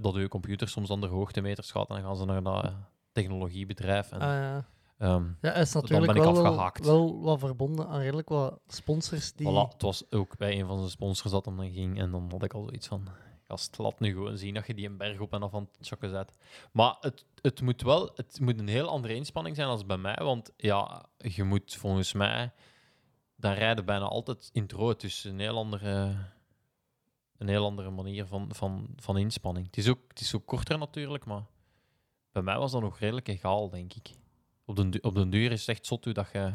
dat 0.00 0.14
je 0.14 0.28
computer 0.28 0.68
soms 0.68 0.90
aan 0.90 1.00
de 1.00 1.06
hoogtemeters 1.06 1.70
gaat. 1.70 1.88
En 1.88 1.94
dan 1.94 2.04
gaan 2.04 2.16
ze 2.16 2.24
naar 2.24 2.42
dat 2.42 2.72
technologiebedrijf. 3.12 4.12
En, 4.12 4.20
ah, 4.20 4.28
ja. 4.28 4.64
Ehm, 4.98 5.24
ja, 5.40 5.50
hij 5.52 5.60
is 5.60 5.72
natuurlijk 5.72 6.06
ben 6.06 6.16
ik 6.16 6.22
wel, 6.22 6.34
wel, 6.34 6.46
afgehaakt. 6.46 6.86
wel 6.86 7.20
wat 7.20 7.38
verbonden 7.38 7.88
aan 7.88 8.00
redelijk 8.00 8.28
wat 8.28 8.60
sponsors 8.66 9.32
die... 9.32 9.46
voilà, 9.46 9.72
het 9.72 9.82
was 9.82 10.10
ook 10.10 10.36
bij 10.36 10.60
een 10.60 10.66
van 10.66 10.78
zijn 10.78 10.90
sponsors 10.90 11.32
dat 11.32 11.44
hem 11.44 11.56
dan 11.56 11.72
ging. 11.72 11.98
En 11.98 12.10
dan 12.10 12.28
had 12.30 12.42
ik 12.42 12.54
al 12.54 12.62
zoiets 12.62 12.86
van... 12.86 13.08
Gast, 13.42 13.78
laat 13.78 14.00
nu 14.00 14.12
gewoon 14.12 14.38
zien 14.38 14.54
dat 14.54 14.66
je 14.66 14.74
die 14.74 14.86
een 14.86 14.96
berg 14.96 15.20
op 15.20 15.32
en 15.32 15.42
af 15.42 15.54
aan 15.54 15.68
het 15.78 15.86
chokken 15.86 16.10
zet. 16.10 16.32
Maar 16.72 16.96
het, 17.00 17.24
het 17.42 17.60
moet 17.60 17.82
wel... 17.82 18.10
Het 18.14 18.40
moet 18.40 18.58
een 18.58 18.68
heel 18.68 18.88
andere 18.88 19.14
inspanning 19.14 19.56
zijn 19.56 19.68
als 19.68 19.86
bij 19.86 19.96
mij. 19.96 20.16
Want 20.16 20.52
ja, 20.56 21.04
je 21.18 21.44
moet 21.44 21.74
volgens 21.74 22.12
mij... 22.12 22.52
Dan 23.36 23.52
rijden 23.52 23.84
bijna 23.84 24.04
altijd 24.04 24.50
intro. 24.52 24.88
Het 24.88 25.02
is 25.02 25.24
een 25.24 25.38
heel 25.38 25.56
andere... 25.56 26.16
Een 27.38 27.48
heel 27.48 27.64
andere 27.64 27.90
manier 27.90 28.26
van, 28.26 28.48
van, 28.54 28.88
van 28.96 29.18
inspanning. 29.18 29.66
Het 29.66 29.76
is, 29.76 29.88
ook, 29.88 30.00
het 30.08 30.20
is 30.20 30.34
ook 30.34 30.46
korter 30.46 30.78
natuurlijk, 30.78 31.24
maar... 31.24 31.44
Bij 32.32 32.42
mij 32.42 32.58
was 32.58 32.72
dat 32.72 32.80
nog 32.80 32.98
redelijk 32.98 33.28
egaal, 33.28 33.70
denk 33.70 33.94
ik. 33.94 34.10
Op 34.68 34.76
den, 34.76 35.04
op 35.04 35.14
den 35.14 35.30
duur 35.30 35.52
is 35.52 35.60
het 35.60 35.68
echt 35.68 35.86
zot 35.86 36.04
hoe 36.04 36.12
dat 36.14 36.28
je 36.32 36.54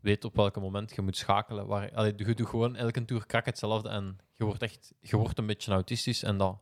weet 0.00 0.24
op 0.24 0.36
welk 0.36 0.56
moment 0.60 0.94
je 0.94 1.02
moet 1.02 1.16
schakelen. 1.16 1.66
Waar, 1.66 1.94
allee, 1.94 2.12
je 2.16 2.34
doet 2.34 2.48
gewoon 2.48 2.76
elke 2.76 3.04
toer 3.04 3.26
krak 3.26 3.44
hetzelfde 3.44 3.88
en 3.88 4.18
je 4.36 4.44
wordt 4.44 4.62
echt 4.62 4.92
je 5.00 5.16
wordt 5.16 5.38
een 5.38 5.46
beetje 5.46 5.72
autistisch 5.72 6.22
en 6.22 6.36
dat, 6.36 6.58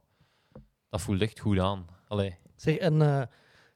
dat 0.89 1.01
voelt 1.01 1.23
echt 1.23 1.41
goed 1.41 1.59
aan. 1.59 1.87
Allee, 2.09 2.37
Zeg, 2.57 2.77
en 2.77 3.03
eh, 3.03 3.23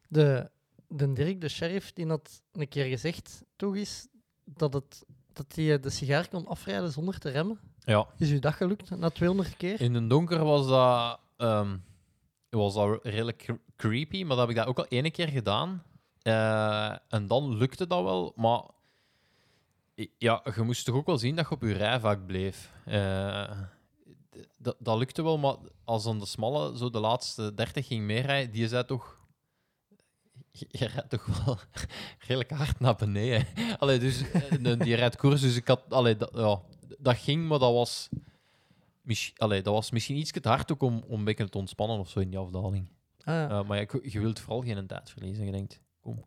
de, 0.09 0.51
de 0.89 1.13
Dirk, 1.13 1.41
de 1.41 1.49
sheriff, 1.49 1.93
die 1.93 2.07
had 2.07 2.43
een 2.53 2.69
keer 2.69 2.85
gezegd, 2.85 3.43
toch 3.57 3.77
is, 3.77 4.09
dat, 4.45 4.73
het, 4.75 5.05
dat 5.33 5.55
hij 5.55 5.81
de 5.81 5.91
sigaar 5.91 6.29
kon 6.29 6.47
afrijden 6.47 6.93
zonder 6.93 7.19
te 7.19 7.31
remmen. 7.31 7.61
ja. 7.79 8.07
Is 8.19 8.31
u 8.31 8.39
dat 8.39 8.55
gelukt, 8.55 8.91
na 8.91 9.11
200 9.11 9.57
keer? 9.57 9.81
In 9.81 9.93
de 9.93 10.07
donker 10.07 10.45
was 10.45 10.69
dat, 10.69 11.21
ehm, 11.37 11.77
was 12.51 12.75
dat 12.75 13.05
redelijk 13.05 13.37
cre- 13.39 13.61
creepy, 13.77 14.21
maar 14.25 14.37
dat 14.37 14.39
heb 14.39 14.49
ik 14.49 14.57
dat 14.57 14.67
ook 14.67 14.79
al 14.79 14.87
ene 14.87 15.11
keer 15.11 15.29
gedaan. 15.29 15.83
Eh, 16.23 16.97
en 17.09 17.27
dan 17.27 17.57
lukte 17.57 17.87
dat 17.87 18.03
wel, 18.03 18.33
maar 18.37 18.63
ja, 20.19 20.43
je 20.55 20.63
moest 20.63 20.85
toch 20.85 20.95
ook 20.95 21.07
wel 21.07 21.19
zien 21.19 21.37
dat 21.37 21.49
je 21.49 21.55
op 21.55 21.63
je 21.63 21.73
rijvak 21.73 22.27
bleef. 22.27 22.71
Eh, 22.85 23.51
dat, 24.59 24.77
dat 24.79 24.99
lukte 24.99 25.23
wel, 25.23 25.39
maar 25.39 25.57
als 25.85 26.05
dan 26.05 26.19
de 26.19 26.27
smalle 26.27 26.77
zo 26.77 26.91
de 26.91 27.01
laatste 27.01 27.55
30 27.55 27.87
ging 27.87 28.05
meerijden, 28.05 28.53
die 28.53 28.69
zei 28.69 28.85
toch. 28.85 29.21
Je, 30.51 30.87
rijdt 30.87 31.11
toch 31.11 31.45
wel 31.45 31.59
redelijk 32.27 32.51
hard 32.51 32.81
naar 32.81 32.95
beneden. 32.95 33.47
Allee, 33.79 33.99
dus, 33.99 34.31
eh, 34.31 34.79
die 34.79 34.95
rijdt 34.95 35.17
koers, 35.17 35.41
dus 35.41 35.57
ik 35.57 35.69
had. 35.69 35.83
Allee, 35.89 36.17
dat, 36.17 36.31
ja, 36.35 36.61
dat 36.99 37.17
ging, 37.17 37.49
maar 37.49 37.59
dat 37.59 37.73
was. 37.73 38.09
Allee, 39.37 39.63
dat 39.63 39.75
was 39.75 39.91
misschien 39.91 40.17
iets 40.17 40.31
te 40.31 40.49
hard 40.49 40.73
ook 40.73 40.83
om, 40.83 41.05
om 41.09 41.19
een 41.19 41.25
beetje 41.25 41.49
te 41.49 41.59
ontspannen 41.59 41.99
of 41.99 42.09
zo 42.09 42.21
in 42.21 42.31
die 42.31 42.39
afdaling. 42.39 42.89
Ah, 43.25 43.35
ja. 43.35 43.63
Maar 43.63 43.79
ja, 43.81 43.87
je, 43.93 44.11
je 44.11 44.21
wilt 44.21 44.41
vooral 44.41 44.63
geen 44.63 44.87
tijd 44.87 45.11
verliezen. 45.11 45.45
Je 45.45 45.53
denkt, 45.53 45.81
kom, 46.03 46.25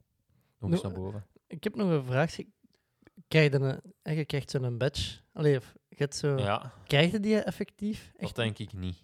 nog 0.59 0.71
eens 0.71 0.81
naar 0.81 0.91
boven. 0.91 1.25
Ik 1.47 1.63
heb 1.63 1.75
nog 1.75 1.89
een 1.89 2.03
vraag. 2.03 2.35
Krijg 3.27 3.51
je, 3.51 3.59
een, 3.59 3.81
eh, 4.01 4.17
je 4.17 4.25
krijgt 4.25 4.49
zo'n 4.49 4.77
badge. 4.77 5.19
Allee, 5.33 5.57
of 5.57 5.73
je 5.89 5.95
hebt 5.95 6.15
zo, 6.15 6.37
Ja, 6.37 6.73
Krijg 6.87 7.11
je 7.11 7.19
die 7.19 7.39
effectief? 7.41 8.11
dat 8.11 8.21
Echt? 8.21 8.35
denk 8.35 8.57
ik 8.57 8.73
niet. 8.73 9.03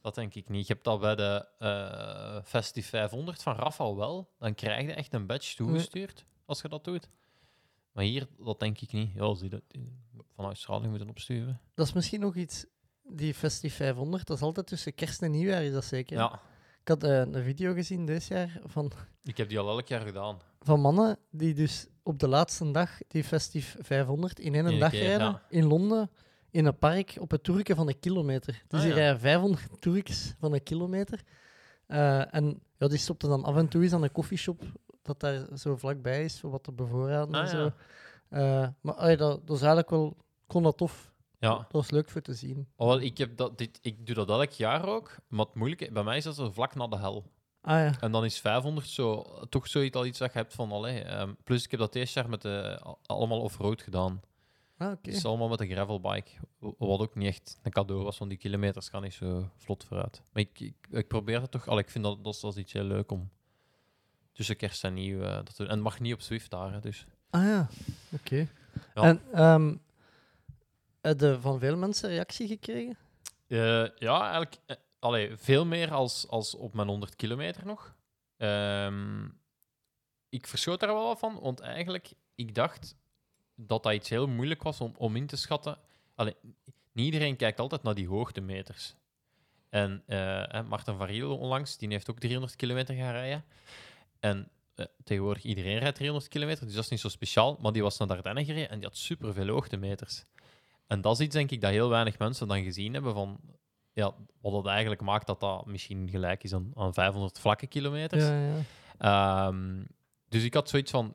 Dat 0.00 0.14
denk 0.14 0.34
ik 0.34 0.48
niet. 0.48 0.66
Je 0.66 0.72
hebt 0.72 0.84
dat 0.84 1.00
bij 1.00 1.14
de 1.14 1.48
eh 1.58 2.42
Festive 2.44 2.88
500 2.88 3.42
van 3.42 3.54
Rafa 3.56 3.94
wel. 3.94 4.30
Dan 4.38 4.54
krijg 4.54 4.86
je 4.86 4.92
echt 4.92 5.14
een 5.14 5.26
badge 5.26 5.56
toegestuurd 5.56 6.24
als 6.44 6.62
je 6.62 6.68
dat 6.68 6.84
doet. 6.84 7.08
Maar 7.92 8.04
hier, 8.04 8.26
dat 8.38 8.60
denk 8.60 8.80
ik 8.80 8.92
niet. 8.92 9.12
Ja, 9.14 9.20
als 9.20 9.40
die 9.40 9.50
dat 9.50 9.62
van 10.34 10.44
Australië 10.44 10.88
moeten 10.88 11.08
opsturen. 11.08 11.60
Dat 11.74 11.86
is 11.86 11.92
misschien 11.92 12.20
nog 12.20 12.36
iets, 12.36 12.66
die 13.02 13.34
Festive 13.34 13.74
500, 13.76 14.26
dat 14.26 14.36
is 14.36 14.42
altijd 14.42 14.66
tussen 14.66 14.94
kerst 14.94 15.22
en 15.22 15.30
nieuwjaar, 15.30 15.62
is 15.62 15.72
dat 15.72 15.84
zeker? 15.84 16.16
Ja, 16.16 16.40
Ik 16.84 16.90
had 16.90 17.04
eh, 17.04 17.18
een 17.18 17.42
video 17.42 17.72
gezien 17.72 18.06
dit 18.06 18.24
jaar 18.26 18.60
van, 18.64 18.92
Ik 19.22 19.36
heb 19.36 19.48
die 19.48 19.58
al 19.58 19.68
elk 19.68 19.88
jaar 19.88 20.00
gedaan. 20.00 20.38
van 20.60 20.80
mannen 20.80 21.18
die 21.30 21.54
dus 21.54 21.86
op 22.02 22.18
de 22.18 22.28
laatste 22.28 22.70
dag 22.70 22.98
die 23.08 23.24
Festive 23.24 23.82
500 23.84 24.38
in 24.40 24.54
één 24.54 24.78
dag 24.78 24.90
keer, 24.90 25.00
rijden 25.02 25.26
ja. 25.26 25.42
in 25.48 25.64
Londen 25.66 26.10
in 26.50 26.66
een 26.66 26.78
park 26.78 27.16
op 27.20 27.30
het 27.30 27.42
toerke 27.42 27.74
van 27.74 27.88
een 27.88 27.98
kilometer. 27.98 28.62
Dus 28.68 28.80
Ah, 28.80 28.86
die 28.86 28.94
ja. 28.94 29.00
rijden 29.00 29.20
500 29.20 29.68
toerks 29.80 30.34
van 30.38 30.52
een 30.52 30.62
kilometer. 30.62 31.20
Eh, 31.86 32.34
en 32.34 32.60
ja, 32.76 32.88
die 32.88 32.98
stopten 32.98 33.28
dan 33.28 33.44
af 33.44 33.56
en 33.56 33.68
toe 33.68 33.82
eens 33.82 33.92
aan 33.92 34.02
een 34.02 34.12
koffieshop 34.12 34.62
dat 35.02 35.20
daar 35.20 35.46
zo 35.58 35.76
vlakbij 35.76 36.24
is, 36.24 36.40
voor 36.40 36.50
wat 36.50 36.62
te 36.64 36.72
bevoorraden 36.72 37.34
en 37.34 37.40
Ah, 37.40 37.48
zo. 37.50 37.72
ja. 38.30 38.62
Eh, 38.62 38.68
maar 38.80 39.16
dat, 39.16 39.46
dat 39.46 39.56
is 39.56 39.62
eigenlijk 39.62 39.90
wel... 39.90 40.16
Ik 40.46 40.52
vond 40.52 40.64
dat 40.64 40.76
tof. 40.76 41.12
Ja. 41.44 41.54
Dat 41.54 41.72
was 41.72 41.90
leuk 41.90 42.10
voor 42.10 42.20
te 42.20 42.34
zien. 42.34 42.68
Oh, 42.76 42.86
wel, 42.88 43.00
ik, 43.00 43.18
heb 43.18 43.36
dat, 43.36 43.58
dit, 43.58 43.78
ik 43.82 44.06
doe 44.06 44.14
dat 44.14 44.28
elk 44.28 44.50
jaar 44.50 44.86
ook. 44.88 45.16
Maar 45.28 45.44
het 45.46 45.54
moeilijke, 45.54 45.92
bij 45.92 46.02
mij 46.02 46.16
is 46.16 46.24
dat 46.24 46.34
zo 46.34 46.50
vlak 46.50 46.74
na 46.74 46.86
de 46.86 46.98
hel. 46.98 47.32
Ah 47.60 47.78
ja. 47.78 47.94
En 48.00 48.12
dan 48.12 48.24
is 48.24 48.38
500 48.40 48.88
zo, 48.88 49.22
toch 49.48 49.68
zoiets 49.68 49.96
al 49.96 50.06
iets 50.06 50.18
dat 50.18 50.32
je 50.32 50.38
hebt 50.38 50.54
van, 50.54 50.72
allee, 50.72 51.00
ehm, 51.02 51.32
plus 51.44 51.64
ik 51.64 51.70
heb 51.70 51.80
dat 51.80 51.92
deze 51.92 52.20
jaar 52.20 52.28
met 52.28 52.42
de, 52.42 52.80
allemaal 53.06 53.40
off-road 53.40 53.82
gedaan. 53.82 54.20
Ah, 54.76 54.90
oké. 54.90 55.10
Dus 55.10 55.24
allemaal 55.24 55.48
met 55.48 55.60
een 55.60 55.70
gravelbike. 55.70 56.30
Wat 56.58 57.00
ook 57.00 57.14
niet 57.14 57.28
echt 57.28 57.58
een 57.62 57.72
cadeau 57.72 58.02
was, 58.02 58.18
want 58.18 58.30
die 58.30 58.38
kilometers 58.38 58.90
kan 58.90 59.02
niet 59.02 59.14
zo 59.14 59.48
vlot 59.56 59.84
vooruit. 59.84 60.22
Maar 60.32 60.42
ik, 60.42 60.60
ik, 60.60 60.74
ik 60.90 61.08
probeer 61.08 61.40
het 61.40 61.50
toch, 61.50 61.68
allee, 61.68 61.82
ik 61.82 61.90
vind 61.90 62.04
dat, 62.04 62.24
dat, 62.24 62.34
is- 62.34 62.40
dat 62.40 62.52
is 62.56 62.62
iets 62.62 62.72
heel 62.72 62.84
leuk 62.84 63.10
om 63.12 63.30
tussen 64.32 64.56
kerst 64.56 64.84
en 64.84 64.94
nieuw 64.94 65.22
eh, 65.22 65.34
dat 65.34 65.46
te 65.46 65.52
doen. 65.56 65.66
En 65.66 65.74
het 65.74 65.82
mag 65.82 66.00
niet 66.00 66.12
op 66.14 66.20
Zwift 66.20 66.50
daar, 66.50 66.72
hè, 66.72 66.80
dus. 66.80 67.06
Ah 67.30 67.42
ja, 67.42 67.68
oké. 68.12 68.48
Ja. 68.94 69.02
En 69.02 69.20
ehm 69.32 69.74
je 71.04 71.38
van 71.40 71.58
veel 71.58 71.76
mensen 71.76 72.08
reactie 72.08 72.46
gekregen? 72.48 72.96
Eh, 73.46 73.86
ja, 73.96 74.20
eigenlijk 74.22 74.56
eh, 74.66 74.76
allee, 74.98 75.36
veel 75.36 75.64
meer 75.64 75.92
als, 75.92 76.28
als 76.28 76.54
op 76.54 76.74
mijn 76.74 76.88
100 76.88 77.16
kilometer 77.16 77.66
nog. 77.66 77.94
Ehm, 78.36 79.28
ik 80.28 80.46
verschoot 80.46 80.80
daar 80.80 80.94
wel 80.94 81.16
van, 81.16 81.38
want 81.40 81.60
eigenlijk, 81.60 82.12
ik 82.34 82.54
dacht 82.54 82.96
dat 83.54 83.82
dat 83.82 83.92
iets 83.92 84.08
heel 84.08 84.26
moeilijk 84.26 84.62
was 84.62 84.80
om, 84.80 84.94
om 84.96 85.16
in 85.16 85.26
te 85.26 85.36
schatten. 85.36 85.78
Allee, 86.14 86.36
niet 86.92 87.04
iedereen 87.04 87.36
kijkt 87.36 87.60
altijd 87.60 87.82
naar 87.82 87.94
die 87.94 88.08
hoogtemeters. 88.08 88.94
En 89.68 90.02
eh 90.06 90.42
hè, 90.48 90.62
Martin 90.62 90.96
Variel 90.96 91.38
onlangs, 91.38 91.76
die 91.76 91.88
heeft 91.88 92.10
ook 92.10 92.18
300 92.18 92.56
kilometer 92.56 92.94
gaan 92.94 93.12
rijden. 93.12 93.44
En 94.20 94.50
eh, 94.74 94.86
tegenwoordig 95.04 95.42
iedereen 95.42 95.78
rijdt 95.78 95.96
300 95.96 96.28
kilometer, 96.28 96.64
dus 96.64 96.74
dat 96.74 96.84
is 96.84 96.90
niet 96.90 97.00
zo 97.00 97.08
speciaal. 97.08 97.58
Maar 97.60 97.72
die 97.72 97.82
was 97.82 97.98
naar 97.98 98.08
Dardenne 98.08 98.44
gereden 98.44 98.70
en 98.70 98.78
die 98.78 98.88
had 98.88 98.96
superveel 98.96 99.48
hoogtemeters. 99.48 100.24
En 100.86 101.00
dat 101.00 101.12
is 101.18 101.26
iets, 101.26 101.34
denk 101.34 101.50
ik, 101.50 101.60
dat 101.60 101.70
heel 101.70 101.88
weinig 101.88 102.18
mensen 102.18 102.48
dan 102.48 102.62
gezien 102.62 102.92
hebben 102.92 103.14
van... 103.14 103.40
Ja, 103.92 104.14
wat 104.40 104.52
het 104.52 104.66
eigenlijk 104.66 105.00
maakt 105.00 105.26
dat 105.26 105.40
dat 105.40 105.66
misschien 105.66 106.08
gelijk 106.10 106.42
is 106.44 106.52
aan, 106.54 106.70
aan 106.74 106.94
500 106.94 107.38
vlakke 107.38 107.66
kilometers. 107.66 108.24
Ja, 108.24 108.38
ja. 108.46 108.54
Ehm, 108.98 109.82
dus 110.28 110.42
ik 110.44 110.54
had 110.54 110.68
zoiets 110.68 110.90
van, 110.90 111.14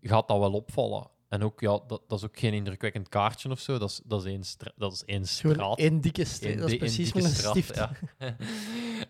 gaat 0.00 0.28
dat 0.28 0.38
wel 0.38 0.52
opvallen? 0.52 1.10
En 1.28 1.42
ook, 1.42 1.60
ja, 1.60 1.80
dat, 1.86 2.02
dat 2.06 2.18
is 2.18 2.24
ook 2.24 2.38
geen 2.38 2.52
indrukwekkend 2.52 3.08
kaartje 3.08 3.50
of 3.50 3.60
zo. 3.60 3.78
Dat 3.78 3.90
is, 3.90 4.00
dat 4.04 4.24
is 4.24 4.30
één, 4.32 4.44
stra- 4.44 4.72
dat 4.76 4.92
is 4.92 5.04
één 5.04 5.26
straat. 5.26 5.78
één 5.78 6.00
dikke. 6.00 6.26
Eén 6.40 6.58
Dat 6.58 6.70
is 6.70 6.76
precies 6.76 7.12
met 7.12 7.24
een 7.24 7.30
straat, 7.30 7.50
stift. 7.52 7.74
Ja. 7.74 7.90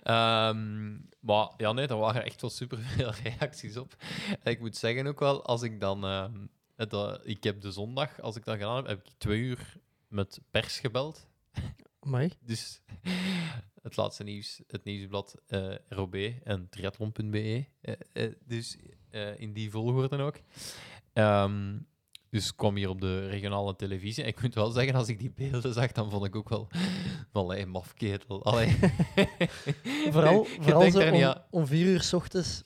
Ehm, 0.03 0.91
maar 1.21 1.49
ja, 1.57 1.73
nee, 1.73 1.87
er 1.87 1.97
waren 1.97 2.25
echt 2.25 2.41
wel 2.41 2.51
superveel 2.51 3.11
reacties 3.25 3.77
op. 3.77 3.97
En 4.43 4.53
ik 4.53 4.61
moet 4.61 4.77
zeggen 4.77 5.07
ook 5.07 5.21
wel, 5.21 5.45
als 5.45 5.63
ik 5.63 5.81
dan... 5.81 6.05
ehm, 6.05 6.33
het, 6.77 6.93
eh, 6.93 7.15
ik 7.23 7.45
heb 7.45 7.61
de 7.61 7.73
zondag, 7.73 8.21
als 8.21 8.37
ik 8.37 8.45
dat 8.45 8.55
gedaan 8.57 8.77
heb, 8.77 8.87
heb 8.87 8.99
ik 9.07 9.13
twee 9.19 9.41
uur 9.41 9.77
met 10.09 10.41
pers 10.51 10.79
gebeld. 10.79 11.27
Amai. 12.01 12.31
Dus 12.41 12.81
het 13.83 13.97
laatste 13.97 14.25
nieuws, 14.25 14.61
het 14.67 14.85
nieuwsblad 14.85 15.35
eh 15.47 15.75
ROB 15.89 16.15
en 16.45 16.69
triathlon.be. 16.71 17.65
eh, 17.81 17.95
eh, 18.13 18.33
dus 18.47 18.77
in 19.37 19.53
die 19.53 19.71
volgorde 19.71 20.23
ook. 20.23 20.41
Ehm, 21.13 21.79
dus 22.31 22.49
ik 22.49 22.57
kwam 22.57 22.77
hier 22.77 22.89
op 22.89 23.01
de 23.01 23.29
regionale 23.29 23.77
televisie. 23.77 24.23
En 24.23 24.29
ik 24.29 24.43
moet 24.43 24.55
wel 24.55 24.71
zeggen, 24.71 24.95
als 24.95 25.09
ik 25.09 25.19
die 25.19 25.31
beelden 25.31 25.73
zag, 25.73 25.93
dan 25.93 26.11
vond 26.11 26.25
ik 26.25 26.37
ook 26.37 26.49
wel... 26.49 26.69
Allee, 27.33 27.67
mafketel. 27.67 28.45
Allee. 28.45 28.77
Vooral, 30.11 30.45
vooral 30.61 30.91
zo 30.91 31.11
om, 31.11 31.35
om 31.51 31.67
vier 31.67 31.87
uur 31.87 32.03
s 32.03 32.13
ochtends. 32.13 32.63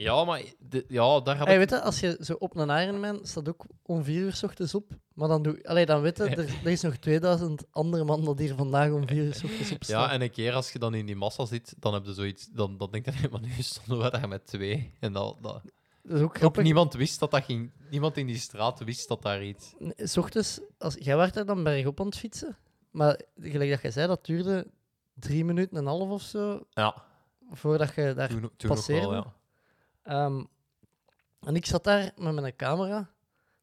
Ja, 0.00 0.24
maar 0.24 0.42
de- 0.58 0.84
ja, 0.88 1.20
daar 1.20 1.36
Hey, 1.44 1.52
ik... 1.52 1.58
weet 1.58 1.70
je, 1.70 1.80
als 1.80 2.00
je 2.00 2.18
zo 2.20 2.32
op 2.38 2.56
een 2.56 2.68
Ironman 2.82 3.18
staat 3.22 3.48
ook 3.48 3.64
om 3.82 4.04
vier 4.04 4.20
uur 4.20 4.32
s 4.34 4.42
ochtends 4.42 4.74
op. 4.74 4.90
Maar 5.14 5.28
dan, 5.28 5.42
doe, 5.42 5.68
allee, 5.68 5.86
dan 5.86 6.00
weet 6.00 6.16
je, 6.16 6.24
er, 6.24 6.38
er 6.64 6.70
is 6.70 6.80
nog 6.80 6.96
2000 6.96 7.64
andere 7.70 8.04
man 8.04 8.24
dat 8.24 8.38
hier 8.38 8.54
vandaag 8.54 8.90
om 8.90 9.06
vier 9.06 9.24
uur 9.24 9.34
s 9.34 9.44
ochtends 9.44 9.70
op 9.72 9.82
Ja, 9.82 9.86
staan. 9.86 10.10
en 10.10 10.20
een 10.22 10.30
keer 10.30 10.52
als 10.52 10.72
je 10.72 10.78
dan 10.78 10.94
in 10.94 11.06
die 11.06 11.16
massa 11.16 11.44
zit, 11.44 11.74
dan 11.78 11.94
heb 11.94 12.04
je 12.04 12.12
zoiets... 12.12 12.46
Dan, 12.52 12.76
dan 12.76 12.90
denk 12.90 13.04
je, 13.04 13.10
nee, 13.20 13.30
maar 13.30 13.40
nu 13.40 13.50
stonden 13.58 14.04
we 14.04 14.10
daar 14.10 14.28
met 14.28 14.46
twee. 14.46 14.94
En 15.00 15.12
dat, 15.12 15.36
dat, 15.40 15.62
dat 16.02 16.16
is 16.16 16.22
ook 16.22 16.36
grappig. 16.36 16.62
niemand 16.62 16.94
wist 16.94 17.20
dat 17.20 17.30
dat 17.30 17.44
ging... 17.44 17.70
Niemand 17.90 18.16
in 18.16 18.26
die 18.26 18.38
straat 18.38 18.84
wist 18.84 19.08
dat 19.08 19.22
daar 19.22 19.42
iets... 19.44 19.74
Nee, 19.78 19.92
S 20.06 20.16
ochtends, 20.16 20.60
als, 20.78 20.94
jij 20.98 21.16
werd 21.16 21.34
daar 21.34 21.46
dan 21.46 21.62
bergop 21.64 22.00
aan 22.00 22.06
het 22.06 22.16
fietsen. 22.18 22.56
Maar 22.90 23.20
gelijk 23.40 23.70
dat 23.70 23.82
je 23.82 23.90
zei, 23.90 24.06
dat 24.06 24.24
duurde 24.26 24.66
drie 25.14 25.44
minuten 25.44 25.76
en 25.76 25.82
een 25.82 25.88
half 25.88 26.08
of 26.10 26.22
zo 26.22 26.66
Ja, 26.70 27.02
voordat 27.50 27.94
je 27.94 28.12
daar 28.16 28.28
toen, 28.28 28.50
passeerde. 28.68 29.06
wel, 29.08 29.14
ja. 29.14 29.36
Ehm, 30.08 30.44
en 31.40 31.56
ik 31.56 31.66
zat 31.66 31.84
daar 31.84 32.12
met 32.16 32.34
mijn 32.34 32.56
camera 32.56 33.10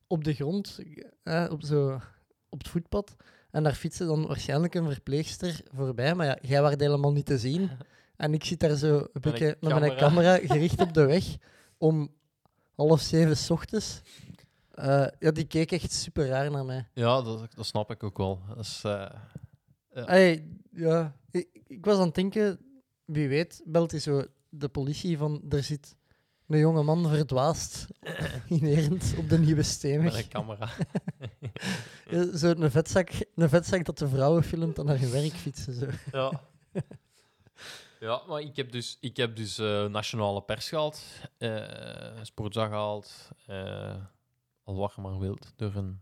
op 0.08 0.24
de 0.24 0.34
grond, 0.34 0.80
eh, 1.24 1.48
op, 1.52 1.64
zo, 1.64 2.02
op 2.50 2.60
het 2.60 2.68
voetpad. 2.68 3.16
En 3.52 3.64
daar 3.64 3.74
fietste 3.74 4.06
dan 4.06 4.28
waarschijnlijk 4.28 4.74
een 4.74 4.92
verpleegster 4.92 5.62
voorbij. 5.74 6.16
Maar 6.16 6.26
ja, 6.26 6.38
jij 6.42 6.62
werd 6.62 6.80
helemaal 6.80 7.12
niet 7.12 7.26
te 7.26 7.38
zien. 7.38 7.70
En 8.16 8.34
ik 8.34 8.44
zit 8.44 8.60
daar 8.60 8.76
zo 8.76 8.98
een 8.98 9.22
beetje 9.22 9.58
met 9.60 9.80
mijn 9.80 9.98
camera. 9.98 10.38
gericht 10.48 10.82
op 10.82 10.94
de 10.94 11.06
weg 11.06 11.38
om 11.78 12.10
half 12.76 13.02
zeven 13.02 13.38
's 13.38 13.50
ochtends. 13.50 14.02
Eh, 14.72 15.08
ja, 15.20 15.32
die 15.32 15.46
keek 15.46 15.72
echt 15.72 15.92
super 15.92 16.28
raar 16.28 16.52
naar 16.52 16.66
mij. 16.66 16.88
Ja, 16.94 17.22
dat, 17.22 17.56
dat 17.56 17.66
snap 17.66 17.92
ik 17.92 18.04
ook 18.04 18.18
wel. 18.18 18.40
Dat 18.48 18.58
is, 18.58 18.82
eh, 18.84 19.10
Hey, 19.90 20.48
ja, 20.72 21.16
ik, 21.32 21.48
ik 21.68 21.86
was 21.86 21.98
aan 21.98 22.06
het 22.06 22.16
denken, 22.16 22.60
wie 23.06 23.28
weet, 23.28 23.62
belt 23.66 23.92
hij 23.92 24.00
zo 24.00 24.26
de 24.50 24.70
politie 24.70 25.18
van 25.18 25.42
er 25.50 25.64
zit 25.64 25.96
een 26.48 26.58
jonge 26.60 26.84
man 26.84 27.10
verdwaasd 27.10 27.88
inherend 28.48 29.14
op 29.18 29.30
de 29.30 29.38
nieuwe 29.38 29.56
met 29.56 29.66
steenweg. 29.66 30.18
een 30.18 30.28
camera. 30.28 30.70
Ja, 32.10 32.38
Zo 32.38 32.50
een 32.50 32.72
vetzak, 32.72 33.10
een 33.36 33.50
vetzak 33.50 33.86
dat 33.86 33.98
de 33.98 34.08
vrouwen 34.08 34.44
filmt 34.44 34.78
en 34.78 34.86
naar 34.86 35.00
hun 35.00 35.12
werk 35.12 35.34
fietsen. 35.34 35.74
Zo. 35.74 35.88
ja. 36.12 36.42
ja, 38.00 38.22
maar 38.28 38.42
ik 38.42 38.56
heb 38.56 38.72
dus, 38.72 38.98
ik 39.02 39.18
heb 39.18 39.36
dus 39.36 39.58
eh, 39.58 39.86
nationale 39.86 40.42
pers 40.42 40.70
gehaald, 40.70 41.04
eh 41.38 42.22
sportza 42.22 42.66
gehaald, 42.68 43.30
eh, 43.46 43.96
al 44.64 44.76
wat 44.76 44.94
je 44.96 45.02
maar 45.02 45.20
wilt, 45.20 45.54
door 45.56 45.76
een... 45.76 46.02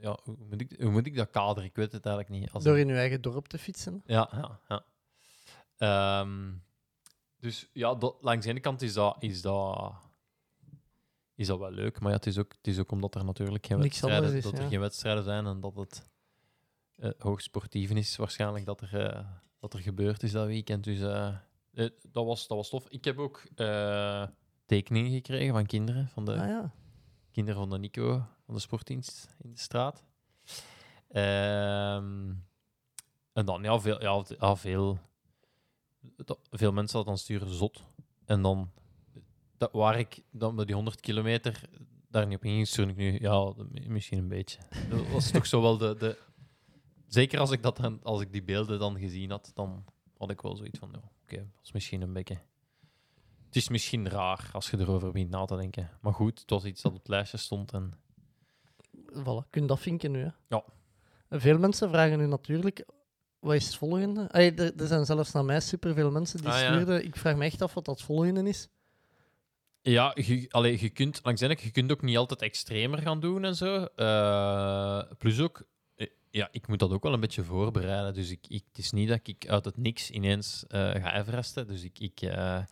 Ja, 0.00 0.18
hoe 0.24 0.36
moet, 0.48 0.60
ik, 0.60 0.74
hoe 0.80 0.90
moet 0.90 1.06
ik 1.06 1.16
dat 1.16 1.30
kaderen? 1.30 1.68
Ik 1.68 1.76
weet 1.76 1.92
het 1.92 2.06
eigenlijk 2.06 2.40
niet. 2.40 2.52
Als 2.52 2.64
Door 2.64 2.78
in 2.78 2.88
uw 2.88 2.96
eigen 2.96 3.20
dorp 3.22 3.48
te 3.48 3.58
fietsen. 3.58 4.02
Ja, 4.06 4.28
ja, 4.32 4.58
ja. 4.68 4.84
Ehm, 5.76 6.52
dus 7.40 7.68
ja, 7.72 7.94
dat- 7.94 8.16
langs 8.20 8.44
de 8.44 8.50
ene 8.50 8.60
kant 8.60 8.82
is 8.82 8.92
dat, 8.92 9.16
is 9.18 9.42
dat, 9.42 9.94
is 11.34 11.46
dat 11.46 11.58
wel 11.58 11.70
leuk, 11.70 12.00
maar 12.00 12.10
ja, 12.10 12.16
het, 12.16 12.26
is 12.26 12.38
ook, 12.38 12.52
het 12.52 12.66
is 12.66 12.78
ook 12.78 12.90
omdat 12.90 13.14
er 13.14 13.24
natuurlijk 13.24 13.66
geen 13.66 13.78
Niks 13.78 14.00
wedstrijden, 14.00 14.36
is, 14.36 14.44
dat 14.44 14.52
er 14.52 14.62
ja. 14.62 14.68
geen 14.68 14.80
wedstrijden 14.80 15.24
zijn 15.24 15.46
en 15.46 15.60
dat 15.60 15.74
het 15.76 16.08
eh, 16.96 17.10
hoog 17.18 17.40
sportief 17.42 17.90
is 17.90 18.16
waarschijnlijk 18.16 18.64
dat 18.64 18.80
er, 18.80 19.06
eh, 19.06 19.26
dat 19.58 19.74
er 19.74 19.80
gebeurd 19.80 20.22
is 20.22 20.32
dat 20.32 20.46
weekend. 20.46 20.84
Dus 20.84 21.00
eh, 21.00 21.34
dat, 22.12 22.24
was, 22.24 22.46
dat 22.46 22.56
was 22.56 22.68
tof. 22.68 22.88
Ik 22.88 23.04
heb 23.04 23.18
ook 23.18 23.42
tekeningen 24.66 25.10
gekregen 25.10 25.54
van 25.54 25.66
kinderen, 25.66 26.08
van 26.08 26.24
de 26.24 26.32
Ah 26.32 26.46
ja. 26.48 26.72
kinderen 27.32 27.60
van 27.60 27.70
de 27.70 27.78
Nico, 27.78 28.26
van 28.46 28.54
de 28.54 28.60
sportdienst 28.60 29.36
in 29.42 29.50
de 29.50 29.58
straat. 29.58 30.04
Ehm, 31.08 32.32
en 33.32 33.44
dan, 33.44 33.62
ja, 33.62 33.80
veel, 33.80 34.02
ja, 34.40 34.56
veel, 34.56 34.98
dat- 36.16 36.40
veel 36.50 36.72
mensen 36.72 36.96
dat 36.96 37.06
dan 37.06 37.18
sturen 37.18 37.54
zot. 37.54 37.84
En 38.24 38.42
dan, 38.42 38.70
dat, 39.56 39.72
waar 39.72 39.98
ik 39.98 40.22
dan 40.30 40.54
met 40.54 40.66
die 40.66 40.74
100 40.74 41.00
kilometer 41.00 41.60
daar 42.08 42.26
niet 42.26 42.36
op 42.36 42.44
inging, 42.44 42.66
stuur 42.66 42.88
ik 42.88 42.96
nu, 42.96 43.20
ja, 43.20 43.52
misschien 43.86 44.18
een 44.18 44.28
beetje. 44.28 44.58
Dat 44.88 45.08
was 45.08 45.30
toch 45.30 45.46
zo 45.46 45.62
wel 45.62 45.78
de, 45.78 45.96
de... 45.98 46.18
Zeker 47.06 47.38
als 47.40 47.50
ik, 47.50 47.62
dat 47.62 47.76
dan, 47.76 48.00
als 48.02 48.20
ik 48.20 48.32
die 48.32 48.42
beelden 48.42 48.78
dan 48.78 48.98
gezien 48.98 49.30
had, 49.30 49.50
dan 49.54 49.84
had 50.18 50.30
ik 50.30 50.40
wel 50.40 50.56
zoiets 50.56 50.78
van, 50.78 50.88
ja, 50.92 51.10
oké, 51.22 51.36
dat 51.36 51.64
is 51.64 51.72
misschien 51.72 52.02
een 52.02 52.12
beetje... 52.12 52.38
Het 53.46 53.56
is 53.56 53.68
misschien 53.68 54.08
raar 54.08 54.50
als 54.52 54.70
je 54.70 54.78
erover 54.78 55.12
begint 55.12 55.30
na 55.30 55.44
te 55.44 55.56
denken. 55.56 55.90
Maar 56.00 56.14
goed, 56.14 56.40
het 56.40 56.50
was 56.50 56.64
iets 56.64 56.82
dat 56.82 56.92
op 56.92 56.98
het 56.98 57.08
lijstje 57.08 57.36
stond. 57.36 57.72
En... 57.72 57.92
Voilà, 59.12 59.48
kun 59.50 59.62
je 59.62 59.66
dat 59.66 59.80
vinken 59.80 60.10
nu. 60.10 60.22
Hè? 60.22 60.30
Ja. 60.48 60.64
Veel 61.30 61.58
mensen 61.58 61.88
vragen 61.88 62.18
nu 62.18 62.26
natuurlijk, 62.26 62.84
wat 63.40 63.54
is 63.54 63.66
het 63.66 63.76
volgende? 63.76 64.30
Allee, 64.30 64.54
er, 64.54 64.72
er 64.76 64.86
zijn 64.86 65.04
zelfs 65.04 65.32
naar 65.32 65.44
mij 65.44 65.60
superveel 65.60 66.10
mensen 66.10 66.38
die 66.38 66.48
Ah, 66.48 66.60
ja. 66.60 66.72
stuurden. 66.72 67.04
Ik 67.04 67.16
vraag 67.16 67.36
me 67.36 67.44
echt 67.44 67.62
af 67.62 67.74
wat 67.74 67.84
dat 67.84 68.02
volgende 68.02 68.48
is. 68.48 68.68
Ja, 69.82 70.12
je, 70.14 70.46
allee, 70.50 70.80
je 70.80 70.88
kunt 70.90 71.20
langs 71.22 71.40
kant, 71.40 71.60
je 71.60 71.70
kunt 71.70 71.92
ook 71.92 72.02
niet 72.02 72.16
altijd 72.16 72.42
extremer 72.42 72.98
gaan 72.98 73.20
doen 73.20 73.44
en 73.44 73.56
zo. 73.56 73.84
Eh, 73.84 75.02
plus 75.18 75.40
ook, 75.40 75.62
eh, 75.94 76.06
ja, 76.30 76.48
ik 76.50 76.66
moet 76.66 76.78
dat 76.78 76.90
ook 76.90 77.02
wel 77.02 77.12
een 77.12 77.20
beetje 77.20 77.44
voorbereiden. 77.44 78.14
Dus 78.14 78.30
ik, 78.30 78.46
ik, 78.48 78.64
het 78.68 78.78
is 78.78 78.90
niet 78.90 79.08
dat 79.08 79.20
ik 79.22 79.48
uit 79.48 79.64
het 79.64 79.76
niks 79.76 80.10
ineens 80.10 80.64
eh, 80.68 80.90
ga 80.90 81.18
Everesten. 81.18 81.66
Dus 81.66 81.84
ik... 81.84 81.98
ik 81.98 82.20
eh, 82.20 82.62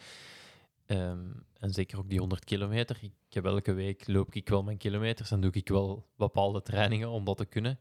ehm, 0.87 1.27
en 1.59 1.73
zeker 1.73 1.99
ook 1.99 2.09
die 2.09 2.19
100 2.19 2.45
kilometer. 2.45 2.99
Ik, 3.01 3.13
heb 3.29 3.45
elke 3.45 3.73
week 3.73 4.07
loop 4.07 4.35
ik 4.35 4.49
wel 4.49 4.63
mijn 4.63 4.77
kilometers 4.77 5.31
en 5.31 5.41
doe 5.41 5.51
ik 5.53 5.69
wel 5.69 6.07
bepaalde 6.17 6.63
trainingen 6.63 7.09
om 7.09 7.25
dat 7.25 7.37
te 7.37 7.45
kunnen. 7.45 7.79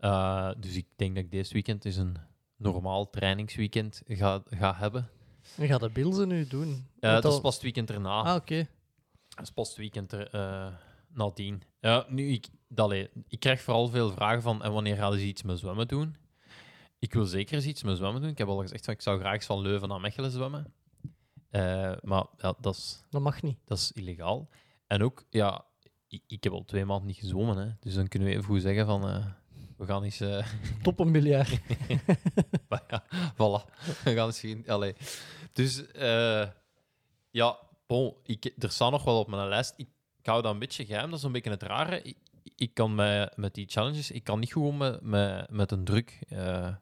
Eh, 0.00 0.50
dus 0.58 0.76
ik 0.76 0.86
denk 0.96 1.14
dat 1.14 1.24
ik 1.24 1.30
deze 1.30 1.52
weekend 1.52 1.84
eens 1.84 1.96
een 1.96 2.16
normaal 2.56 3.10
trainingsweekend 3.10 4.02
ga, 4.06 4.42
ga 4.46 4.74
hebben. 4.74 5.08
En 5.56 5.66
gaat 5.66 5.80
de 5.80 5.90
Bilze 5.90 6.26
nu 6.26 6.46
doen? 6.46 6.86
Want 7.00 7.22
dat 7.22 7.32
is 7.32 7.40
pas 7.40 7.54
het 7.54 7.62
weekend 7.62 7.90
erna. 7.90 8.22
Ah, 8.22 8.34
oké. 8.34 8.68
Dat 9.28 9.44
is 9.44 9.50
pas 9.50 9.68
het 9.68 9.76
weekend 9.76 10.12
er, 10.12 10.30
eh, 10.30 10.66
nadien. 11.08 11.62
Ja, 11.80 12.06
nu, 12.08 12.32
ik, 12.32 12.48
ik 13.28 13.40
krijg 13.40 13.60
vooral 13.60 13.88
veel 13.88 14.10
vragen 14.10 14.42
van 14.42 14.62
en 14.62 14.72
wanneer 14.72 14.96
gaan 14.96 15.12
ze 15.12 15.24
iets 15.26 15.42
met 15.42 15.58
zwemmen 15.58 15.88
doen? 15.88 16.16
Ik 16.98 17.12
wil 17.12 17.24
zeker 17.24 17.54
eens 17.54 17.66
iets 17.66 17.82
met 17.82 17.96
zwemmen 17.96 18.20
doen. 18.20 18.30
Ik 18.30 18.38
heb 18.38 18.48
al 18.48 18.58
gezegd 18.60 18.84
van 18.84 18.94
ik 18.94 19.02
zou 19.02 19.18
graag 19.18 19.34
eens 19.34 19.46
van 19.46 19.60
Leuven 19.60 19.88
naar 19.88 20.00
Mechelen 20.00 20.30
zwemmen. 20.30 20.74
Maar 22.02 22.26
ja, 22.36 22.54
dat 22.60 22.74
is, 22.74 23.02
Dat 23.10 23.22
mag 23.22 23.42
niet. 23.42 23.58
dat 23.64 23.78
is 23.78 23.92
illegaal. 23.92 24.48
En 24.86 25.02
ook, 25.02 25.24
ja, 25.30 25.64
ik, 26.08 26.22
ik 26.26 26.44
heb 26.44 26.52
al 26.52 26.64
twee 26.64 26.84
maanden 26.84 27.06
niet 27.06 27.16
gezwommen. 27.16 27.56
Hè, 27.56 27.70
dus 27.80 27.94
dan 27.94 28.08
kunnen 28.08 28.28
we 28.28 28.34
even 28.34 28.46
goed 28.46 28.62
zeggen 28.62 28.86
van 28.86 29.04
we 29.80 29.86
gaan 29.86 30.02
eens... 30.02 30.20
eh, 30.20 30.46
Top 30.82 30.98
een 31.00 31.10
miljard. 31.10 31.60
maar 32.68 32.82
ja, 32.88 33.04
voilà. 33.32 33.74
We 34.04 34.14
gaan 34.14 34.32
zien. 34.32 34.64
Allee. 34.68 34.94
Dus 35.52 35.86
eh, 35.92 36.48
ja, 37.30 37.58
bon, 37.86 38.14
ik, 38.24 38.52
er 38.58 38.70
staat 38.70 38.90
nog 38.90 39.04
wel 39.04 39.18
op 39.18 39.28
mijn 39.28 39.48
lijst. 39.48 39.74
Ik, 39.76 39.88
ik 40.18 40.26
hou 40.26 40.42
dat 40.42 40.52
een 40.52 40.58
beetje 40.58 40.86
geheim, 40.86 41.10
dat 41.10 41.18
is 41.18 41.24
een 41.24 41.32
beetje 41.32 41.50
het 41.50 41.62
rare. 41.62 42.02
Ik, 42.02 42.16
ik 42.56 42.74
kan 42.74 42.94
met, 42.94 43.36
met 43.36 43.54
die 43.54 43.66
challenges, 43.68 44.10
ik 44.10 44.24
kan 44.24 44.38
niet 44.40 44.52
gewoon 44.52 44.76
met, 44.76 45.00
met, 45.00 45.50
met 45.50 45.70
een 45.72 45.84
druk. 45.84 46.18
eh. 46.28 46.74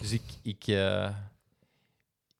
dus 0.00 0.12
ik, 0.12 0.22
ik, 0.42 0.66
eh, 0.66 1.16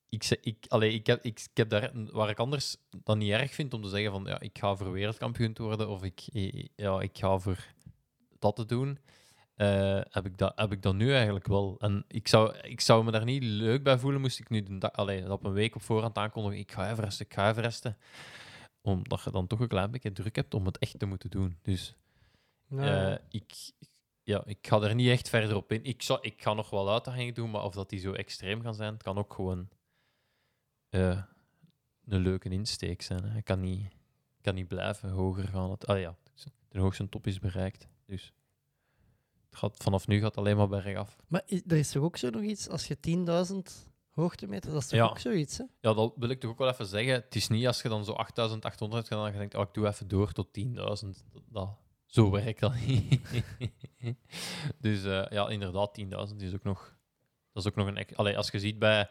ik, 0.09 0.39
ik, 0.43 0.65
allee, 0.69 0.93
ik, 0.93 1.07
heb, 1.07 1.25
ik, 1.25 1.41
ik 1.41 1.57
heb 1.57 1.69
daar, 1.69 1.91
waar 1.95 2.29
ik 2.31 2.39
anders 2.39 2.77
dan 3.05 3.19
niet 3.19 3.31
erg 3.31 3.55
vind 3.55 3.75
om 3.75 3.83
te 3.83 3.89
zeggen 3.89 4.11
van 4.11 4.25
ja, 4.25 4.41
ik 4.41 4.59
ga 4.59 4.77
voor 4.77 4.93
wereldkampioen 4.93 5.53
te 5.53 5.63
worden 5.63 5.89
of 5.89 6.03
ik, 6.03 6.21
ja, 6.77 7.01
ik 7.01 7.19
ga 7.19 7.39
voor 7.39 7.59
dat 8.39 8.57
te 8.57 8.67
doen. 8.67 8.99
Eh, 9.57 10.01
heb, 10.11 10.27
ik 10.27 10.39
dat, 10.39 10.53
heb 10.57 10.73
ik 10.73 10.83
dat 10.83 10.95
nu 10.95 11.13
eigenlijk 11.15 11.47
wel. 11.47 11.77
En 11.79 12.05
ik 12.09 12.29
zou, 12.29 12.57
ik 12.57 12.81
zou 12.81 13.05
me 13.05 13.11
daar 13.11 13.25
niet 13.25 13.43
leuk 13.43 13.83
bij 13.83 13.99
voelen, 13.99 14.21
moest 14.21 14.39
ik 14.39 14.49
nu 14.49 14.63
de 14.63 14.79
dag, 14.79 14.93
allee, 14.93 15.33
op 15.33 15.45
een 15.45 15.53
week 15.53 15.75
op 15.75 15.83
voorhand 15.83 16.19
aankondigen, 16.19 16.59
ik 16.59 16.73
ga 16.73 16.91
Everesten, 16.91 17.27
ik 17.27 17.35
ga 17.35 17.49
Everesten. 17.51 17.97
Omdat 18.81 19.23
je 19.23 19.31
dan 19.31 19.47
toch 19.47 19.61
een 19.61 19.69
klein 19.69 19.91
beetje 19.91 20.13
druk 20.13 20.37
hebt 20.37 20.55
om 20.55 20.67
het 20.67 20.79
echt 20.79 20.99
te 20.99 21.07
moeten 21.07 21.31
doen. 21.31 21.59
Dus 21.63 21.97
eh, 22.71 23.15
ik, 23.29 23.73
ja, 24.23 24.43
ik 24.45 24.59
ga 24.67 24.81
er 24.81 24.95
niet 24.95 25.09
echt 25.09 25.29
verder 25.29 25.57
op 25.57 25.73
in. 25.73 25.85
Ik, 25.85 26.03
zou, 26.03 26.19
ik 26.23 26.43
ga 26.43 26.53
nog 26.53 26.71
wel 26.71 26.93
uitdagingen 26.93 27.35
doen, 27.35 27.51
maar 27.51 27.65
of 27.65 27.75
dat 27.75 27.91
die 27.91 28.01
zo 28.01 28.13
extreem 28.13 28.63
gaan 28.63 28.75
zijn, 28.75 28.93
het 28.93 29.03
kan 29.03 29.19
ook 29.19 29.35
gewoon 29.35 29.69
eh, 30.89 31.23
een 32.05 32.21
leuke 32.21 32.49
insteek 32.49 33.03
zijn. 33.03 33.25
Hè. 33.25 33.37
Ik 33.37 33.45
kan 33.45 33.61
niet, 33.61 33.85
ik 34.37 34.43
kan 34.43 34.55
niet 34.55 34.69
blijven 34.69 35.11
hoger 35.11 35.49
gaan. 35.49 35.71
Het, 35.71 35.87
ah 35.87 36.01
ja, 36.01 36.17
de 36.69 36.79
hoogste 36.79 37.09
top 37.09 37.27
is 37.27 37.39
bereikt. 37.39 37.89
Dus 38.07 38.33
gaat, 39.57 39.77
vanaf 39.83 40.07
nu 40.07 40.17
gaat 40.19 40.29
het 40.29 40.37
alleen 40.39 40.57
maar 40.57 40.69
bergaf. 40.69 41.17
Maar 41.29 41.43
i- 41.49 41.63
er 41.67 41.77
is 41.77 41.91
toch 41.91 42.03
ook 42.03 42.17
zo 42.17 42.31
nog 42.31 42.43
iets, 42.43 42.69
als 42.69 42.87
je 42.87 43.01
10.000 43.01 43.91
hoogtemeters, 44.11 44.73
dat 44.73 44.83
is 44.83 44.89
toch 44.89 44.99
Ja. 44.99 45.07
ook 45.07 45.19
zoiets, 45.19 45.59
hè? 45.59 45.65
Ja, 45.81 45.95
dat 45.95 46.13
wil 46.17 46.29
ik 46.29 46.41
toch 46.41 46.51
ook 46.51 46.59
wel 46.59 46.69
even 46.69 46.87
zeggen. 46.87 47.13
Het 47.13 47.35
is 47.35 47.49
niet 47.49 47.67
als 47.67 47.83
je 47.83 47.89
dan 47.89 48.05
zo 48.05 48.13
8800 48.13 49.09
gaat 49.09 49.27
en 49.27 49.33
je 49.33 49.39
denkt, 49.39 49.55
oh, 49.55 49.63
ik 49.63 49.75
doe 49.75 49.87
even 49.87 50.09
door 50.09 50.33
tot 50.33 50.53
10.000. 50.53 51.25
Dat, 51.51 51.69
zo 52.07 52.31
werkt 52.31 52.61
dat 52.61 52.75
niet. 52.87 53.21
dus 54.81 55.05
eh, 55.05 55.27
ja, 55.31 55.49
inderdaad, 55.49 55.95
10.000 56.31 56.43
is 56.43 56.55
ook 56.55 56.63
nog... 56.63 56.95
Dat 57.53 57.65
is 57.65 57.71
ook 57.71 57.77
nog 57.77 57.87
een... 57.87 58.17
Allee, 58.17 58.37
als 58.37 58.51
je 58.51 58.59
ziet 58.59 58.79
bij... 58.79 59.09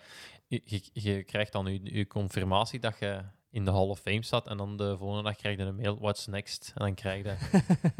Je, 0.47 0.61
je, 0.65 0.81
je 0.93 1.23
krijgt 1.23 1.51
dan 1.51 1.65
je, 1.73 1.93
je 1.95 2.07
confirmatie 2.07 2.79
dat 2.79 2.99
je 2.99 3.21
in 3.55 3.65
de 3.65 3.71
Hall 3.71 3.87
of 3.87 3.99
Fame 3.99 4.23
staat 4.23 4.47
en 4.47 4.57
dan 4.57 4.77
de 4.77 4.97
volgende 4.97 5.23
dag 5.23 5.35
krijg 5.35 5.57
je 5.57 5.63
een 5.63 5.75
mail, 5.75 5.97
what's 5.99 6.27
next? 6.27 6.71
En 6.75 6.85
dan 6.85 6.93
krijg 6.93 7.23
je... 7.23 7.35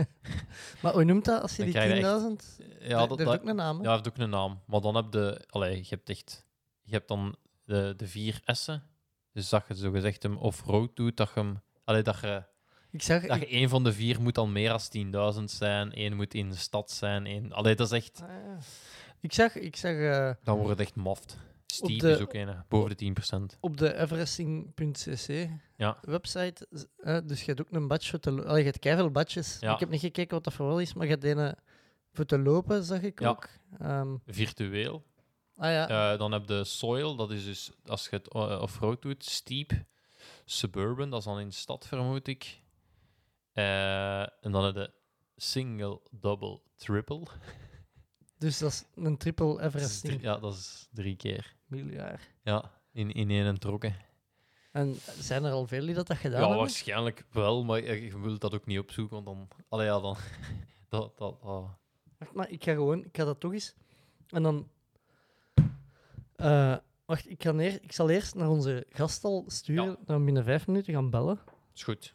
Maar 0.82 0.93
hoe 0.93 1.03
noemt 1.03 1.26
dat 1.26 1.41
als 1.41 1.56
je 1.56 1.58
Dan 1.58 1.66
die 1.66 1.82
krijg 1.82 1.99
je 1.99 2.36
10.000... 2.60 2.66
Ja, 2.80 2.99
dat, 2.99 3.10
dat, 3.10 3.18
heeft 3.18 3.32
dat, 3.32 3.41
ook 3.41 3.47
een 3.47 3.56
naam, 3.56 3.78
hè? 3.78 3.84
ja, 3.84 3.91
heeft 3.91 4.08
ook 4.08 4.18
een 4.18 4.30
naam. 4.30 4.62
Maar 4.66 4.82
dan 4.82 4.95
heb 4.95 5.06
je... 5.14 5.41
Allee, 5.49 5.78
je 5.78 5.86
hebt 5.89 6.10
echt... 6.10 6.45
Je 6.82 6.91
hebt 6.91 7.08
dan 7.08 7.36
de, 7.66 7.93
de 7.97 8.08
vier 8.08 8.41
S'en. 8.45 8.84
Dus 9.32 9.49
dat 9.49 9.64
je 9.68 9.76
zogezegd 9.76 10.24
hem 10.24 10.38
off-road 10.38 10.95
doet, 10.95 11.18
dat 11.18 11.32
je 11.34 11.39
hem... 11.39 11.62
Allee, 11.84 12.01
dat 12.01 12.20
je... 12.20 12.43
Ik 12.91 13.01
zag... 13.01 13.26
Dat 13.26 13.39
je 13.39 13.47
één 13.47 13.70
van 13.70 13.84
de 13.84 13.93
vier 13.93 14.22
moet 14.22 14.36
dan 14.36 14.51
meer 14.51 14.70
dan 15.14 15.36
10.000 15.38 15.43
zijn. 15.43 15.93
één 15.93 16.16
moet 16.16 16.34
in 16.34 16.49
de 16.49 16.56
stad 16.56 16.91
zijn. 16.91 17.26
Één... 17.26 17.51
Allee, 17.51 17.76
dat 17.76 17.91
is 17.91 17.97
echt... 18.03 18.22
Ah, 18.22 18.30
ja. 18.30 18.58
Ik 19.20 19.34
zag, 19.34 19.56
ik 19.56 19.76
zag 19.76 19.91
eh, 19.91 20.32
Dan 20.43 20.56
wordt 20.56 20.70
het 20.70 20.80
echt 20.80 20.95
maft. 20.95 21.38
Steep 21.66 21.99
de- 21.99 22.09
is 22.11 22.20
ook 22.20 22.34
een, 22.34 22.47
hè, 22.47 22.55
boven 22.68 22.89
de 22.89 22.95
10%. 22.95 23.57
op 23.59 23.78
de 23.78 23.97
everesting.cc 23.97 25.49
Ja. 25.78 25.97
website, 26.01 26.68
eh, 26.97 27.18
dus 27.26 27.39
je 27.39 27.45
hebt 27.45 27.61
ook 27.61 27.72
een 27.72 27.88
badge 27.88 28.09
voor 28.09 28.20
te 28.20 28.32
lopen. 28.32 28.57
Je 28.57 28.63
hebt 28.63 28.80
keiveel 28.80 29.11
badges. 29.11 29.57
Ja. 29.59 29.74
Ik 29.74 29.80
heb 29.80 29.89
niet 29.89 29.99
gekeken 29.99 30.34
wat 30.36 30.43
dat 30.43 30.53
voor 30.53 30.68
wel 30.68 30.80
is, 30.80 30.93
maar 30.93 31.05
je 31.07 31.11
hebt 31.11 31.24
een 31.24 31.55
voor 32.13 32.26
te 32.26 32.39
lopen, 32.39 32.84
zag 32.84 33.01
ik 33.01 33.20
Ja. 33.20 33.30
ook. 33.30 33.47
Ehm, 33.80 34.16
Virtueel. 34.26 35.03
ah 35.55 35.70
ja, 35.70 36.11
Eh, 36.13 36.20
dan 36.20 36.32
heb 36.32 36.49
je 36.49 36.63
soil, 36.63 37.16
dat 37.16 37.32
is 37.32 37.45
dus 37.45 37.72
als 37.86 38.03
je 38.09 38.16
het 38.16 38.28
eh, 38.34 38.59
off-road 38.61 39.01
doet. 39.01 39.26
Steep. 39.26 39.72
Suburban, 40.45 41.09
dat 41.09 41.20
is 41.20 41.26
dan 41.26 41.39
in 41.39 41.47
de 41.47 41.53
stad, 41.53 41.88
vermoed 41.88 42.28
ik. 42.28 42.61
Eh, 43.53 44.22
en 44.22 44.51
dan 44.51 44.63
heb 44.63 44.76
je 44.76 44.91
single, 45.36 46.01
double, 46.11 46.61
triple. 46.76 47.24
dus 48.45 48.57
dat 48.57 48.71
is 48.71 48.83
een 49.03 49.17
triple 49.17 49.69
drie- 50.01 50.21
ja, 50.21 50.37
dat 50.37 50.53
is 50.53 50.87
drie 50.91 51.15
keer. 51.15 51.55
miljard. 51.65 52.21
Ja, 52.43 52.71
in, 52.91 53.11
in 53.11 53.29
één 53.29 53.59
trokken. 53.59 53.95
En 54.71 54.95
zijn 55.19 55.43
er 55.43 55.51
al 55.51 55.67
veel 55.67 55.85
die 55.85 55.95
dat, 55.95 56.07
dat 56.07 56.17
gedaan 56.17 56.31
Ja, 56.39 56.45
hebben? 56.47 56.57
waarschijnlijk 56.57 57.25
wel, 57.31 57.63
maar 57.63 57.83
je 57.83 58.01
je 58.05 58.19
wilt 58.19 58.41
dat 58.41 58.53
ook 58.53 58.65
niet 58.65 58.79
opzoeken, 58.79 59.23
want 59.23 59.25
dan... 59.25 59.47
Allee, 59.69 59.85
ja, 59.85 59.99
dan... 59.99 60.15
dat, 60.89 61.17
dat, 61.17 61.41
dat- 61.41 61.69
Wacht, 62.17 62.33
maar 62.33 62.49
ik 62.49 62.63
ga 62.63 62.71
gewoon, 62.73 63.05
ik 63.05 63.15
ga 63.17 63.23
dat 63.25 63.39
toch 63.39 63.53
eens. 63.53 63.73
En 64.29 64.43
dan. 64.43 64.69
eh, 66.35 66.77
wacht, 67.05 67.29
ik, 67.29 67.43
ga 67.43 67.51
neer, 67.51 67.83
ik 67.83 67.91
zal 67.91 68.09
eerst 68.09 68.35
naar 68.35 68.49
onze 68.49 68.85
gastal 68.89 69.43
sturen, 69.47 69.85
Ja. 69.85 69.97
dan 70.05 70.25
binnen 70.25 70.43
vijf 70.43 70.67
minuten 70.67 70.93
gaan 70.93 71.09
bellen. 71.09 71.39
is 71.73 71.83
goed. 71.83 72.13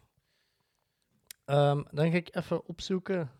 Ehm, 1.44 1.82
dan 1.90 2.10
ga 2.10 2.16
ik 2.16 2.36
even 2.36 2.66
opzoeken 2.66 3.30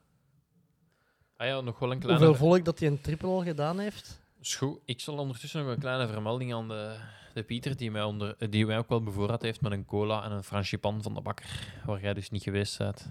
Ah 1.41 1.47
ja, 1.47 1.61
nog 1.61 1.78
wel 1.78 1.93
een 1.93 1.99
kleine... 1.99 2.26
hoeveel 2.26 2.47
volk 2.47 2.64
dat 2.64 2.78
hij 2.78 2.88
een 2.88 3.01
triple 3.01 3.28
al 3.28 3.43
gedaan 3.43 3.78
heeft. 3.78 4.20
Is 4.41 4.57
goed. 4.57 4.80
Ik 4.84 5.01
zal 5.01 5.18
ondertussen 5.18 5.64
nog 5.64 5.74
een 5.74 5.80
kleine 5.80 6.09
vermelding 6.09 6.55
aan 6.55 6.68
de, 6.68 6.97
de 7.34 7.43
Pieter, 7.43 7.76
die 7.76 7.91
mij, 7.91 8.03
onder, 8.03 8.51
die 8.51 8.66
mij 8.66 8.78
ook 8.78 8.88
wel 8.88 9.03
bevoorraad 9.03 9.43
heeft 9.43 9.61
met 9.61 9.72
een 9.72 9.84
cola 9.84 10.24
en 10.24 10.32
een 10.32 10.45
franchipan 10.45 11.03
van 11.03 11.14
de 11.14 11.20
bakker, 11.20 11.74
waar 11.86 12.01
jij 12.01 12.14
dus 12.14 12.30
niet 12.30 12.43
geweest 12.43 12.78
bent. 12.78 13.11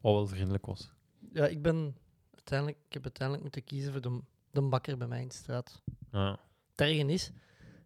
Wat 0.00 0.14
wel 0.14 0.26
vriendelijk 0.26 0.66
was. 0.66 0.90
Ja, 1.32 1.46
ik 1.46 1.62
ben 1.62 1.96
uiteindelijk, 2.34 2.78
ik 2.86 2.92
heb 2.92 3.02
uiteindelijk 3.02 3.42
moeten 3.42 3.64
kiezen 3.64 3.92
voor 3.92 4.00
de, 4.00 4.20
de 4.50 4.62
bakker 4.62 4.96
bij 4.96 5.06
mij 5.06 5.20
in 5.20 5.28
de 5.28 5.34
straat. 5.34 5.82
Ja. 6.12 6.38
Het 6.70 6.80
erge 6.80 7.12
is, 7.12 7.30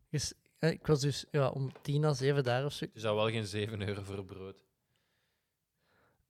is 0.09 0.33
ik 0.59 0.87
was 0.87 1.01
dus 1.01 1.25
ja, 1.31 1.49
om 1.49 1.73
tien 1.83 2.05
à 2.05 2.13
zeven 2.13 2.45
daar 2.45 2.65
of 2.65 2.73
zo. 2.73 2.87
Dus 2.93 3.03
dat 3.03 3.15
wel 3.15 3.31
geen 3.31 3.47
7 3.47 3.89
euro 3.89 4.03
voor 4.03 4.25
brood. 4.25 4.65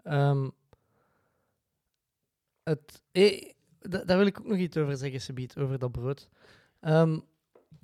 Ehm, 0.03 0.49
het, 2.65 3.03
eh, 3.13 3.51
da- 3.81 4.05
daar 4.05 4.17
wil 4.19 4.27
ik 4.27 4.41
ook 4.41 4.47
nog 4.47 4.59
iets 4.59 4.77
over 4.77 4.97
zeggen, 4.97 5.21
Sabiet, 5.21 5.57
over 5.57 5.79
dat 5.79 5.93
brood. 5.93 6.29
Ehm, 6.81 7.19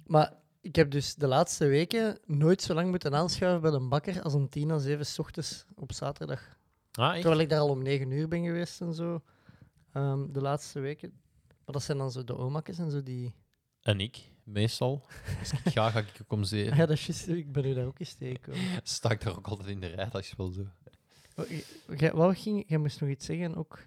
maar 0.07 0.33
ik 0.61 0.76
heb 0.76 0.91
dus 0.91 1.14
de 1.14 1.26
laatste 1.26 1.66
weken 1.66 2.18
nooit 2.26 2.62
zo 2.62 2.74
lang 2.74 2.91
moeten 2.91 3.14
aanschuiven 3.14 3.61
bij 3.61 3.72
een 3.81 3.89
bakker 3.89 4.22
als 4.22 4.35
om 4.35 4.49
tien 4.49 4.70
à 4.70 4.78
zeven 4.78 5.07
's 5.07 5.18
ochtends 5.18 5.64
op 5.74 5.93
zaterdag. 5.93 6.59
Ah? 6.93 7.12
Terwijl 7.14 7.41
ik 7.41 7.49
daar 7.49 7.61
al 7.61 7.68
om 7.68 7.83
negen 7.83 8.11
uur 8.11 8.28
ben 8.28 8.45
geweest 8.45 8.81
en 8.81 8.95
zo, 8.95 9.22
ehm, 9.93 10.33
de 10.33 10.41
laatste 10.41 10.81
weken. 10.81 11.12
Maar 11.49 11.74
dat 11.74 11.83
zijn 11.83 11.99
dan 11.99 12.11
zo 12.11 12.24
de 12.24 12.37
omakjes 12.37 12.78
en 12.78 12.91
zo 12.91 13.03
die... 13.03 13.35
En 13.81 14.01
ik, 14.01 14.18
meestal. 14.45 15.07
Als 15.39 15.53
ik 15.53 15.59
ga, 15.72 15.91
ga 15.91 15.99
ik 15.99 16.18
ook 16.22 16.33
om 16.33 16.45
7. 16.45 16.76
ja, 16.76 16.87
dat 16.87 16.97
is 16.97 17.07
juist, 17.07 17.28
ik 17.28 17.53
ben 17.53 17.62
nu 17.64 17.74
daar 17.74 17.87
ook 17.87 17.99
eens 17.99 18.14
tegengekomen. 18.14 18.81
Sta 18.83 19.11
ik 19.11 19.20
daar 19.20 19.37
ook 19.37 19.47
altijd 19.47 19.68
in 19.68 19.81
de 19.81 19.87
rij, 19.87 20.09
dat 20.11 20.20
is 20.20 20.35
wel 20.37 20.51
zo. 20.51 20.66
Jij 21.97 22.12
wat 22.12 22.39
ging, 22.39 22.64
jij 22.68 22.78
moest 22.78 23.01
nog 23.01 23.11
iets 23.11 23.26
zeggen 23.26 23.55
ook. 23.57 23.78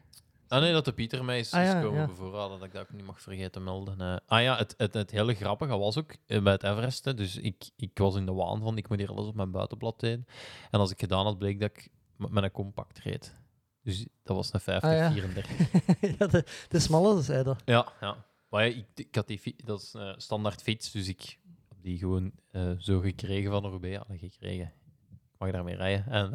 Ah 0.53 0.61
nee, 0.61 0.71
dat 0.71 0.85
de 0.85 0.93
Pieter 0.93 1.25
mij 1.25 1.39
is, 1.39 1.53
Ah, 1.53 1.63
is 1.65 1.71
komen 1.73 1.99
ja. 2.01 2.05
bevoorraden, 2.07 2.57
dat 2.59 2.67
ik 2.67 2.73
dat 2.73 2.81
ook 2.81 2.93
niet 2.93 3.05
mag 3.05 3.21
vergeten 3.21 3.51
te 3.51 3.59
melden. 3.59 4.01
Eh, 4.01 4.15
ah 4.25 4.41
ja, 4.41 4.57
het, 4.57 4.73
het, 4.77 4.93
het 4.93 5.11
hele 5.11 5.33
grappige 5.33 5.77
was 5.77 5.97
ook 5.97 6.15
eh, 6.25 6.41
bij 6.43 6.53
het 6.53 6.63
Everest. 6.63 7.05
hè, 7.05 7.13
Dus 7.13 7.35
ik, 7.37 7.69
ik 7.75 7.97
was 7.97 8.15
in 8.15 8.25
de 8.25 8.33
waan 8.33 8.61
van, 8.61 8.77
ik 8.77 8.89
moet 8.89 8.97
hier 8.97 9.09
alles 9.09 9.25
op 9.27 9.35
mijn 9.35 9.51
buitenblad 9.51 9.99
doen. 9.99 10.25
En 10.71 10.79
als 10.79 10.91
ik 10.91 10.99
gedaan 10.99 11.25
had, 11.25 11.37
bleek 11.37 11.59
dat 11.59 11.69
ik 11.69 11.89
met 12.17 12.43
een 12.43 12.51
compact 12.51 12.99
reed. 12.99 13.35
Dus 13.83 14.05
dat 14.23 14.35
was 14.35 14.53
een 14.53 14.59
50, 14.59 14.89
Ah, 14.91 14.97
ja. 14.97 15.11
34. 15.11 15.57
ja, 16.19 16.27
de, 16.27 16.45
de 16.69 16.79
smalle 16.79 17.21
zei 17.21 17.43
dat. 17.43 17.61
Ja, 17.65 17.87
ja. 18.01 18.25
Maar 18.49 18.67
ik, 18.67 18.85
ik 18.95 19.15
had 19.15 19.27
die 19.27 19.39
fi- 19.39 19.55
dat 19.65 19.81
is 19.81 19.93
een 19.93 20.21
standaard 20.21 20.61
fiets, 20.61 20.91
dus 20.91 21.07
ik 21.07 21.37
heb 21.69 21.77
die 21.81 21.97
gewoon 21.97 22.31
eh, 22.51 22.71
zo 22.77 22.99
gekregen 22.99 23.51
van 23.51 23.63
Roubaix. 23.65 24.05
Ja, 24.07 24.17
gekregen. 24.17 24.73
Ik 25.11 25.39
mag 25.39 25.51
daarmee 25.51 25.75
rijden. 25.75 26.05
En 26.07 26.33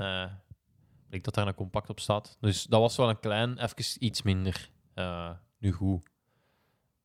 eh 1.09 1.15
bleek 1.15 1.25
dat 1.25 1.35
daar 1.35 1.47
een 1.47 1.55
compact 1.55 1.91
op 1.91 2.01
staat. 2.01 2.37
Dus 2.41 2.63
dat 2.65 2.81
was 2.81 2.97
wel 2.97 3.09
een 3.09 3.21
klein, 3.21 3.59
even 3.59 4.05
iets 4.05 4.23
minder. 4.23 4.71
eh, 4.95 5.31
nu 5.59 5.73
goed. 5.73 6.09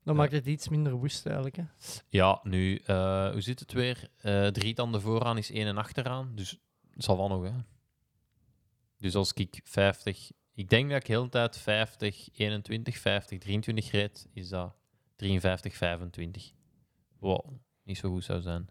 Dan 0.04 0.16
maakt 0.16 0.32
het 0.32 0.46
iets 0.46 0.70
minder 0.70 0.94
woest 0.94 1.26
eigenlijk. 1.26 1.56
Hè. 1.56 1.64
Ja, 2.10 2.40
nu, 2.44 2.76
eh, 2.76 3.32
hoe 3.32 3.42
zit 3.42 3.60
het 3.60 3.72
weer? 3.72 4.10
Eh, 4.18 4.48
drie 4.48 4.74
tanden 4.74 5.02
vooraan 5.02 5.38
is 5.38 5.52
één 5.52 5.68
en 5.68 5.78
achteraan. 5.78 6.36
Dus 6.36 6.58
het 6.94 7.04
zal 7.04 7.18
wel 7.18 7.28
nog, 7.28 7.44
hè. 7.44 7.58
Dus 8.98 9.16
als 9.16 9.34
ik 9.34 9.62
50... 9.64 10.32
Ik 10.56 10.70
denk 10.70 10.90
dat 10.90 11.00
ik 11.00 11.06
de 11.06 11.14
hele 11.14 11.30
tijd 11.30 11.58
50, 11.58 12.30
21, 12.34 12.98
50, 12.98 13.40
23 13.40 13.92
reed, 13.92 14.28
is 14.34 14.50
dat 14.50 14.76
53, 15.16 15.76
25. 15.76 16.52
Wat 17.20 17.46
niet 17.84 17.98
zo 17.98 18.10
goed 18.10 18.24
zou 18.24 18.42
zijn. 18.42 18.70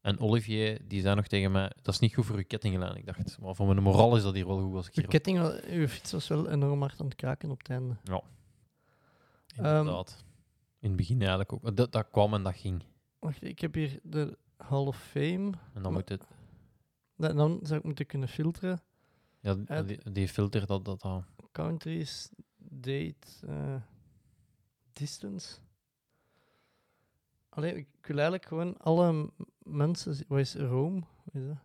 En 0.00 0.18
Olivier, 0.20 0.80
die 0.88 1.00
zei 1.00 1.14
nog 1.14 1.26
tegen 1.26 1.52
mij, 1.52 1.72
dat 1.82 1.94
is 1.94 2.00
niet 2.00 2.14
goed 2.14 2.26
voor 2.26 2.36
uw 2.36 2.44
kettinglijn. 2.46 2.96
Ik 2.96 3.06
dacht, 3.06 3.38
maar 3.38 3.54
voor 3.54 3.66
mijn 3.66 3.82
moraal 3.82 4.16
is 4.16 4.22
dat 4.22 4.34
hier 4.34 4.46
wel 4.46 4.60
goed 4.62 4.74
als 4.74 4.86
ik 4.88 4.94
hier... 4.94 5.06
ketting, 5.06 5.38
wa- 5.38 5.60
uw 5.66 5.86
fiets 5.88 6.12
was 6.12 6.28
wel 6.28 6.48
enorm 6.50 6.80
hard 6.80 7.00
aan 7.00 7.06
het 7.06 7.14
kraken 7.14 7.50
op 7.50 7.58
het 7.58 7.68
einde. 7.70 7.96
Inderdaad. 9.56 10.24
In 10.78 10.88
het 10.88 10.96
begin 10.96 11.18
eigenlijk 11.20 11.52
ook. 11.52 11.76
Dat, 11.76 11.92
dat 11.92 12.08
kwam 12.10 12.34
en 12.34 12.42
dat 12.42 12.54
ging. 12.56 12.82
Wacht, 13.18 13.42
ik 13.44 13.58
heb 13.60 13.74
hier 13.74 13.98
de 14.02 14.38
Hall 14.56 14.86
of 14.86 14.96
Fame. 15.02 15.52
En 15.74 15.82
dan 15.82 15.92
moet 15.92 16.08
het... 16.08 16.26
Da- 17.16 17.32
Dan 17.32 17.58
zou 17.62 17.78
ik 17.78 17.84
moeten 17.84 18.06
kunnen 18.06 18.28
filteren. 18.28 18.80
Ja, 19.40 19.56
Eh, 19.66 19.86
die, 19.86 20.10
die 20.12 20.28
filter, 20.28 20.66
dat... 20.66 20.84
dat, 20.84 21.00
dat 21.00 21.24
Countries, 21.52 22.30
date, 22.56 23.16
eh, 23.46 23.74
distance. 24.92 25.58
Allee, 27.48 27.74
ik 27.74 27.86
wil 28.06 28.14
eigenlijk 28.16 28.46
gewoon 28.46 28.76
alle 28.76 29.30
mensen... 29.70 30.24
Wat 30.28 30.38
is 30.38 30.54
Rome? 30.54 31.00
Wat 31.24 31.34
is 31.34 31.46
dat? 31.46 31.56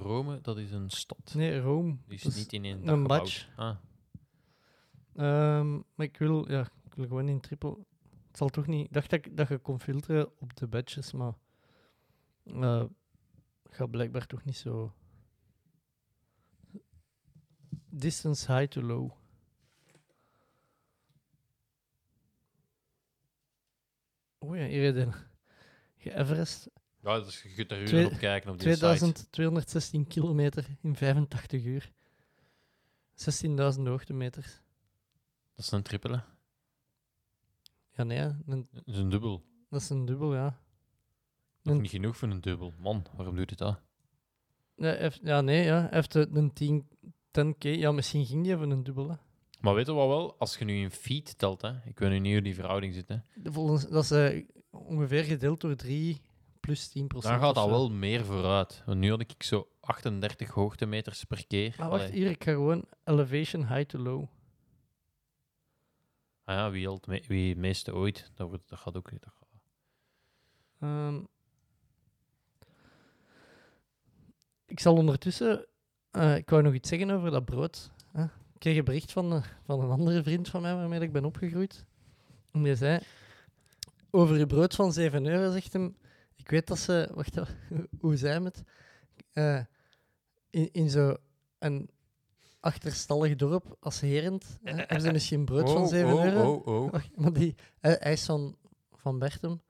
Rome, 0.00 0.40
dat 0.40 0.58
is 0.58 0.70
een 0.72 0.90
stad. 0.90 1.34
Nee, 1.34 1.60
Rome. 1.60 1.96
Die 2.06 2.14
is 2.16 2.22
Dat 2.22 2.34
niet 2.34 2.52
in 2.52 2.64
één 2.64 2.78
een 2.78 2.84
dag 2.84 2.96
gebouwd. 3.00 3.20
badge. 3.20 3.46
Ah, 3.56 3.76
Ehm, 5.14 5.72
maar 5.74 6.06
ik 6.06 6.16
wil, 6.16 6.50
ja, 6.50 6.60
ik 6.84 6.94
wil 6.94 7.06
gewoon 7.06 7.28
in 7.28 7.40
triple. 7.40 7.78
Het 8.26 8.36
zal 8.36 8.48
toch 8.48 8.66
niet. 8.66 8.86
Ik 8.86 8.92
dacht 8.92 9.10
dat, 9.10 9.24
ik- 9.26 9.36
dat 9.36 9.48
je 9.48 9.58
kon 9.58 9.80
filteren 9.80 10.40
op 10.40 10.56
de 10.56 10.66
badges, 10.66 11.12
maar. 11.12 11.34
eh 12.44 12.84
gaat 13.70 13.90
blijkbaar 13.90 14.26
toch 14.26 14.44
niet 14.44 14.56
zo. 14.56 14.92
Distance 17.90 18.52
high 18.52 18.68
to 18.70 18.82
low. 18.82 19.10
Oh 24.38 24.56
ja, 24.56 24.64
hier 24.66 24.94
de 24.94 25.08
Everest. 25.98 26.70
Ja, 27.08 27.20
dus 27.20 27.42
je 27.42 27.52
kunt 27.54 27.70
er 27.70 27.80
uren 27.82 28.06
op 28.12 28.18
kijken 28.18 28.50
op 28.50 28.58
die 28.58 28.72
site. 28.72 29.12
2216 29.30 30.06
kilometer 30.06 30.66
in 30.82 30.96
85 30.96 31.64
uur. 31.64 31.90
16.000 33.76 33.82
hoogtemeters. 33.82 34.60
Dat 35.54 35.64
is 35.64 35.70
een 35.70 35.82
triple, 35.82 36.22
Ja, 37.92 38.04
nee, 38.04 38.18
een- 38.46 38.68
Dat 38.72 38.82
is 38.86 38.96
een 38.96 39.08
dubbel. 39.08 39.44
dat 39.70 39.80
is 39.80 39.88
een 39.90 40.04
dubbel, 40.04 40.34
ja. 40.34 40.58
Nog 41.62 41.74
Een- 41.74 41.82
niet 41.82 41.90
genoeg 41.90 42.16
voor 42.16 42.28
een 42.28 42.40
dubbel. 42.40 42.72
Man, 42.78 43.06
waarom 43.16 43.36
doet 43.36 43.50
het 43.50 43.58
dat? 43.58 43.80
Ja, 44.76 44.94
heeft- 44.94 45.20
ja, 45.22 45.40
nee, 45.40 45.64
ja. 45.64 45.80
hij 45.80 45.88
heeft 45.90 46.14
een 46.14 46.52
10, 46.52 46.88
10k. 47.30 47.62
Ja, 47.62 47.92
misschien 47.92 48.26
ging 48.26 48.42
die 48.44 48.52
even 48.54 48.70
een 48.70 48.82
dubbel. 48.84 49.10
Hè. 49.10 49.16
Maar 49.60 49.74
weet 49.74 49.86
je 49.86 49.92
wat 49.92 50.08
wel? 50.08 50.38
Als 50.38 50.56
je 50.58 50.64
nu 50.64 50.76
in 50.80 50.90
feet 50.90 51.38
telt, 51.38 51.62
hè, 51.62 51.72
ik 51.84 51.98
weet 51.98 52.10
nu 52.10 52.18
niet 52.18 52.32
hoe 52.32 52.42
die 52.42 52.54
verhouding 52.54 52.94
zit, 52.94 53.08
hè, 53.08 53.16
volgens, 53.44 53.88
dat 53.88 54.04
is 54.04 54.10
eh, 54.10 54.44
ongeveer 54.70 55.24
gedeeld 55.24 55.60
door 55.60 55.74
3 55.76 56.20
plus 56.68 56.88
10 56.88 57.06
procent. 57.06 57.32
dan 57.32 57.42
gaat 57.42 57.54
dat 57.54 57.68
wel 57.68 57.90
meer 57.90 58.24
vooruit. 58.24 58.82
Want 58.86 58.98
nu 58.98 59.10
had 59.10 59.20
ik 59.20 59.42
zo 59.42 59.68
38 59.80 60.50
hoogtemeters 60.50 61.24
per 61.24 61.46
keer. 61.46 61.74
Maar 61.78 61.88
wacht, 61.88 62.02
Allee. 62.02 62.14
hier, 62.16 62.30
ik 62.30 62.44
ga 62.44 62.52
gewoon 62.52 62.84
elevation 63.04 63.66
high 63.74 63.86
to 63.88 63.98
low. 63.98 64.26
Ah 66.44 66.54
ja, 66.56 66.70
wie, 66.70 66.90
het 66.90 67.06
me- 67.06 67.24
wie 67.26 67.56
meeste 67.56 67.94
ooit. 67.94 68.30
Dat, 68.34 68.48
wordt, 68.48 68.68
dat 68.68 68.78
gaat 68.78 68.96
ook... 68.96 69.10
Dat 69.10 69.20
gaat- 69.38 69.46
Ehm, 70.80 71.20
ik 74.66 74.80
zal 74.80 74.94
ondertussen... 74.94 75.66
eh, 76.10 76.36
ik 76.36 76.50
wou 76.50 76.62
nog 76.62 76.74
iets 76.74 76.88
zeggen 76.88 77.10
over 77.10 77.30
dat 77.30 77.44
brood. 77.44 77.90
Ik 78.54 78.64
kreeg 78.64 78.76
een 78.76 78.84
bericht 78.84 79.12
van, 79.12 79.32
eh, 79.32 79.42
van 79.64 79.80
een 79.80 79.90
andere 79.90 80.22
vriend 80.22 80.48
van 80.48 80.62
mij 80.62 80.74
waarmee 80.74 81.00
ik 81.00 81.12
ben 81.12 81.24
opgegroeid. 81.24 81.84
En 82.52 82.62
die 82.62 82.74
zei... 82.76 82.98
Over 84.10 84.38
je 84.38 84.46
brood 84.46 84.74
van 84.74 84.92
7 84.92 85.26
euro, 85.26 85.52
zegt 85.52 85.72
hem... 85.72 85.96
Ik 86.48 86.54
weet 86.54 86.66
dat 86.66 86.78
ze... 86.78 87.08
Wacht, 87.14 87.36
hoe 88.00 88.16
zei 88.16 88.32
hij 88.32 88.44
het? 88.44 88.62
Eh, 89.32 89.60
in 90.50 90.68
in 90.72 90.90
zo'n 90.90 91.90
achterstallig 92.60 93.36
dorp 93.36 93.76
als 93.80 94.00
Herend 94.00 94.58
hè, 94.62 94.74
hebben 94.78 95.00
ze 95.00 95.12
misschien 95.12 95.44
brood 95.44 95.70
van 95.70 95.88
7 95.88 96.12
oh, 96.12 96.24
euro. 96.24 96.52
Oh, 96.52 96.66
oh. 96.66 96.90
Wacht, 96.90 97.16
maar 97.16 97.32
die, 97.32 97.54
hij, 97.78 97.96
hij 98.00 98.12
is 98.12 98.24
van, 98.24 98.56
van 98.94 99.18
Bertem. 99.18 99.62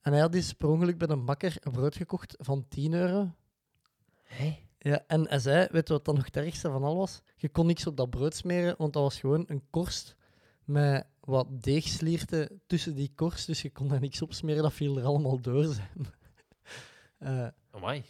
En 0.00 0.12
hij 0.12 0.20
had 0.20 0.32
dus 0.32 0.52
per 0.52 0.68
ongeluk 0.68 0.98
bij 0.98 1.08
een 1.08 1.24
bakker 1.24 1.56
een 1.60 1.72
brood 1.72 1.96
gekocht 1.96 2.34
van 2.38 2.68
10 2.68 2.92
euro. 2.92 3.34
Ja, 4.78 5.04
en 5.06 5.28
hij 5.28 5.38
zei, 5.38 5.68
weet 5.70 5.88
je 5.88 5.94
wat 5.94 6.04
dan 6.04 6.14
nog 6.14 6.24
het 6.24 6.36
ergste 6.36 6.70
van 6.70 6.82
al 6.82 6.96
was? 6.96 7.22
Je 7.36 7.48
kon 7.48 7.66
niks 7.66 7.86
op 7.86 7.96
dat 7.96 8.10
brood 8.10 8.34
smeren, 8.34 8.74
want 8.78 8.92
dat 8.92 9.02
was 9.02 9.20
gewoon 9.20 9.44
een 9.46 9.62
korst 9.70 10.16
met 10.66 11.06
wat 11.20 11.62
deegslierten 11.62 12.60
tussen 12.66 12.94
die 12.94 13.12
korst. 13.14 13.46
Dus 13.46 13.62
je 13.62 13.70
kon 13.70 13.88
daar 13.88 14.00
niks 14.00 14.22
op 14.22 14.32
smeren, 14.32 14.62
dat 14.62 14.72
viel 14.72 14.98
er 14.98 15.04
allemaal 15.04 15.40
door 15.40 15.64
zijn. 15.64 15.88
Eh, 17.18 17.46
Amai. 17.70 18.04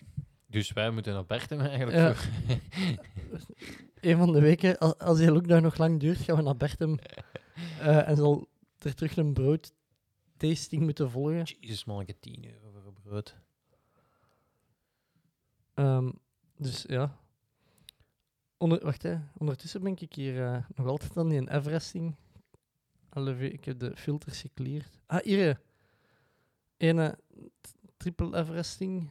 Dus 0.46 0.72
wij 0.72 0.90
moeten 0.90 1.12
naar 1.12 1.24
Bertem 1.26 1.60
eigenlijk. 1.60 1.96
Ja. 1.96 2.14
voor- 2.14 2.58
een 4.00 4.16
van 4.16 4.32
de 4.32 4.40
weken, 4.40 4.78
als, 4.78 4.98
als 4.98 5.18
die 5.18 5.32
lockdown 5.32 5.62
nog 5.62 5.76
lang 5.78 6.00
duurt, 6.00 6.18
gaan 6.18 6.36
we 6.36 6.42
naar 6.42 6.56
Bertem. 6.56 6.98
Eh, 7.80 8.08
en 8.08 8.16
zal 8.16 8.48
er 8.78 8.94
terug 8.94 9.16
een 9.16 9.32
brood 9.32 9.72
tasting 10.36 10.82
moeten 10.82 11.10
volgen. 11.10 11.42
Jezus 11.60 11.84
man, 11.84 12.00
ik 12.00 12.06
heb 12.06 12.20
10 12.20 12.44
euro 12.44 12.70
voor 12.70 12.86
een 12.86 13.02
brood. 13.02 13.36
Ehm, 15.74 16.10
dus 16.56 16.84
ja. 16.88 17.16
Onder, 18.58 18.84
wacht, 18.84 19.02
hè. 19.02 19.16
ondertussen 19.38 19.82
ben 19.82 19.96
ik 20.00 20.14
hier 20.14 20.44
eh, 20.44 20.62
nog 20.74 20.86
altijd 20.86 21.16
aan 21.16 21.28
die 21.28 21.38
een 21.38 21.48
Everesting. 21.56 22.14
Ik 23.24 23.64
heb 23.64 23.78
de 23.78 23.96
filters 23.96 24.40
gecleared. 24.40 24.98
Ah, 25.06 25.22
hier. 25.22 25.60
Ene 26.76 27.18
triple 27.96 28.36
Everesting. 28.38 29.10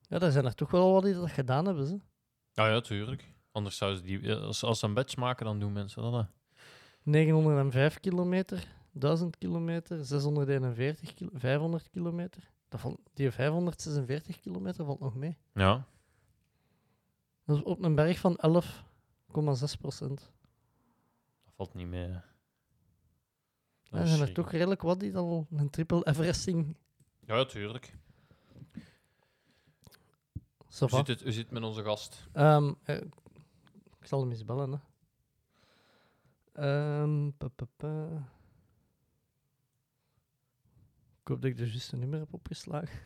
Ja, 0.00 0.18
daar 0.18 0.30
zijn 0.30 0.44
er 0.44 0.54
toch 0.54 0.70
wel 0.70 0.92
wat 0.92 1.02
die 1.02 1.14
dat 1.14 1.30
gedaan 1.30 1.66
hebben. 1.66 1.86
Ze. 1.86 2.00
Ja, 2.52 2.68
ja, 2.68 2.80
tuurlijk. 2.80 3.32
Anders 3.52 3.76
zouden 3.76 3.98
ze 4.00 4.04
die... 4.06 4.34
Als, 4.34 4.62
als 4.64 4.78
ze 4.78 4.86
een 4.86 4.94
badge 4.94 5.18
maken, 5.20 5.44
dan 5.46 5.58
doen 5.60 5.72
mensen 5.72 6.02
dat. 6.02 6.12
hè. 6.12 6.22
905 7.02 8.00
kilometer, 8.00 8.66
1000 8.92 9.38
kilometer, 9.38 10.04
641 10.04 11.14
kilo, 11.14 11.30
500 11.34 11.88
kilometer. 11.90 12.50
Dat 12.68 12.80
valt, 12.80 13.00
die 13.14 13.30
546 13.30 14.40
kilometer 14.40 14.84
valt 14.84 15.00
nog 15.00 15.14
mee. 15.14 15.36
Ja. 15.54 15.86
Dat 17.44 17.56
is 17.56 17.62
op 17.62 17.82
een 17.82 17.94
berg 17.94 18.18
van 18.18 18.38
11,6 18.46 19.80
procent. 19.80 20.32
Dat 21.44 21.52
valt 21.54 21.74
niet 21.74 21.86
mee. 21.86 22.08
hè. 22.08 22.18
Er 23.90 24.02
is 24.02 24.08
zijn 24.08 24.20
er 24.20 24.32
toch 24.32 24.50
redelijk 24.50 24.82
wat 24.82 25.00
die 25.00 25.12
dan 25.12 25.46
een 25.50 25.70
triple 25.70 26.06
Everesting. 26.06 26.76
Ja, 27.26 27.36
ja, 27.36 27.44
tuurlijk. 27.44 27.98
Va. 30.68 30.88
zit, 30.88 31.06
het, 31.06 31.22
hoe 31.22 31.32
zit 31.32 31.42
het 31.42 31.50
met 31.50 31.62
onze 31.62 31.82
gast? 31.82 32.28
Ehm, 32.32 32.72
eh, 32.84 32.96
ik 34.00 34.06
zal 34.06 34.20
hem 34.20 34.30
eens 34.30 34.44
bellen. 34.44 34.72
Hè. 34.72 34.78
Ehm, 36.52 37.30
pa, 37.38 37.48
pa, 37.48 37.64
pa. 37.76 38.08
Ik 41.20 41.28
hoop 41.28 41.42
dat 41.42 41.50
ik 41.50 41.56
de 41.56 41.66
juiste 41.66 41.96
nummer 41.96 42.18
heb 42.18 42.34
opgeslagen. 42.34 42.98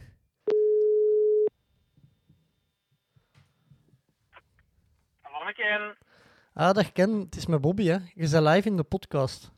Hallo, 5.20 5.52
Ken. 5.52 5.96
Ah, 6.52 6.74
dag 6.74 6.92
Ken. 6.92 7.10
Het 7.10 7.36
is 7.36 7.46
met 7.46 7.60
Bobby, 7.60 7.84
hè. 7.84 7.98
Je 8.14 8.28
bent 8.30 8.46
live 8.46 8.68
in 8.68 8.76
de 8.76 8.82
podcast. 8.82 9.52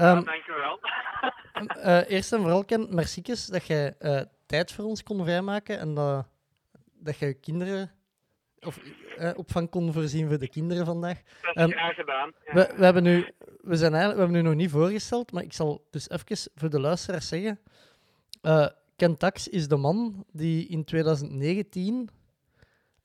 Ehm, 0.00 0.24
dankjewel. 0.24 0.78
eh, 1.82 2.10
eerst 2.10 2.32
en 2.32 2.40
vooral, 2.40 2.64
Ken, 2.64 2.94
merciekes 2.94 3.46
dat 3.46 3.66
jij 3.66 3.94
eh, 3.98 4.20
tijd 4.46 4.72
voor 4.72 4.84
ons 4.84 5.02
kon 5.02 5.24
vrijmaken 5.24 5.78
en 5.78 5.94
dat, 5.94 6.26
dat 6.94 7.18
je 7.18 7.34
kinderen 7.34 7.90
of 8.60 8.78
eh, 9.16 9.30
opvang 9.36 9.70
kon 9.70 9.92
voorzien 9.92 10.28
voor 10.28 10.38
de 10.38 10.48
kinderen 10.48 10.86
vandaag. 10.86 11.22
Dat 11.42 11.54
Ehm, 11.54 11.68
is 11.68 11.74
graag 11.74 11.94
gedaan. 11.94 12.32
Ja. 12.44 12.52
We, 12.54 12.72
we, 12.76 12.84
hebben 12.84 13.02
nu, 13.02 13.28
we, 13.60 13.76
zijn 13.76 13.92
eigenlijk, 13.94 14.14
we 14.14 14.20
hebben 14.24 14.42
nu 14.42 14.48
nog 14.48 14.54
niet 14.54 14.70
voorgesteld, 14.70 15.32
maar 15.32 15.42
ik 15.42 15.52
zal 15.52 15.86
dus 15.90 16.10
even 16.10 16.50
voor 16.54 16.70
de 16.70 16.80
luisteraars 16.80 17.28
zeggen. 17.28 17.60
Ken 18.96 19.16
Tax 19.16 19.48
is 19.48 19.68
de 19.68 19.76
man 19.76 20.24
die 20.32 20.66
in 20.68 20.84
2019, 20.84 22.08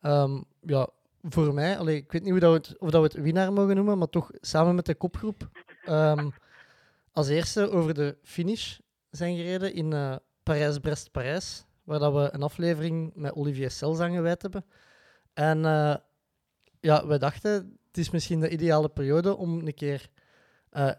ehm, 0.01 0.41
ja, 0.61 0.89
voor 1.21 1.53
mij, 1.53 1.77
allee, 1.77 1.95
ik 1.95 2.11
weet 2.11 2.21
niet 2.21 2.31
hoe 2.31 2.39
dat 2.39 2.51
we 2.51 2.57
het, 2.57 2.79
of 2.79 2.89
dat 2.89 3.01
we 3.01 3.07
het 3.07 3.25
winnaar 3.25 3.53
mogen 3.53 3.75
noemen, 3.75 3.97
maar 3.97 4.09
toch 4.09 4.29
samen 4.41 4.75
met 4.75 4.85
de 4.85 4.95
kopgroep, 4.95 5.49
ehm, 5.83 6.29
als 7.15 7.27
eerste 7.27 7.69
over 7.69 7.93
de 7.93 8.17
finish 8.23 8.77
zijn 9.09 9.35
gereden 9.35 9.73
in 9.73 9.93
eh, 9.93 10.15
Parijs-Brest-Parijs, 10.43 11.65
waar 11.83 11.99
dat 11.99 12.13
we 12.13 12.29
een 12.31 12.43
aflevering 12.43 13.11
met 13.15 13.33
Olivier 13.33 13.71
Sels 13.71 13.99
aan 13.99 14.13
gewijd 14.13 14.41
hebben. 14.41 14.65
En 15.33 15.65
eh, 15.65 15.95
ja, 16.79 17.07
we 17.07 17.17
dachten, 17.17 17.77
het 17.87 17.97
is 17.97 18.09
misschien 18.09 18.39
de 18.39 18.49
ideale 18.49 18.89
periode 18.89 19.35
om 19.35 19.59
een 19.59 19.73
keer 19.73 20.09
eh, 20.69 20.91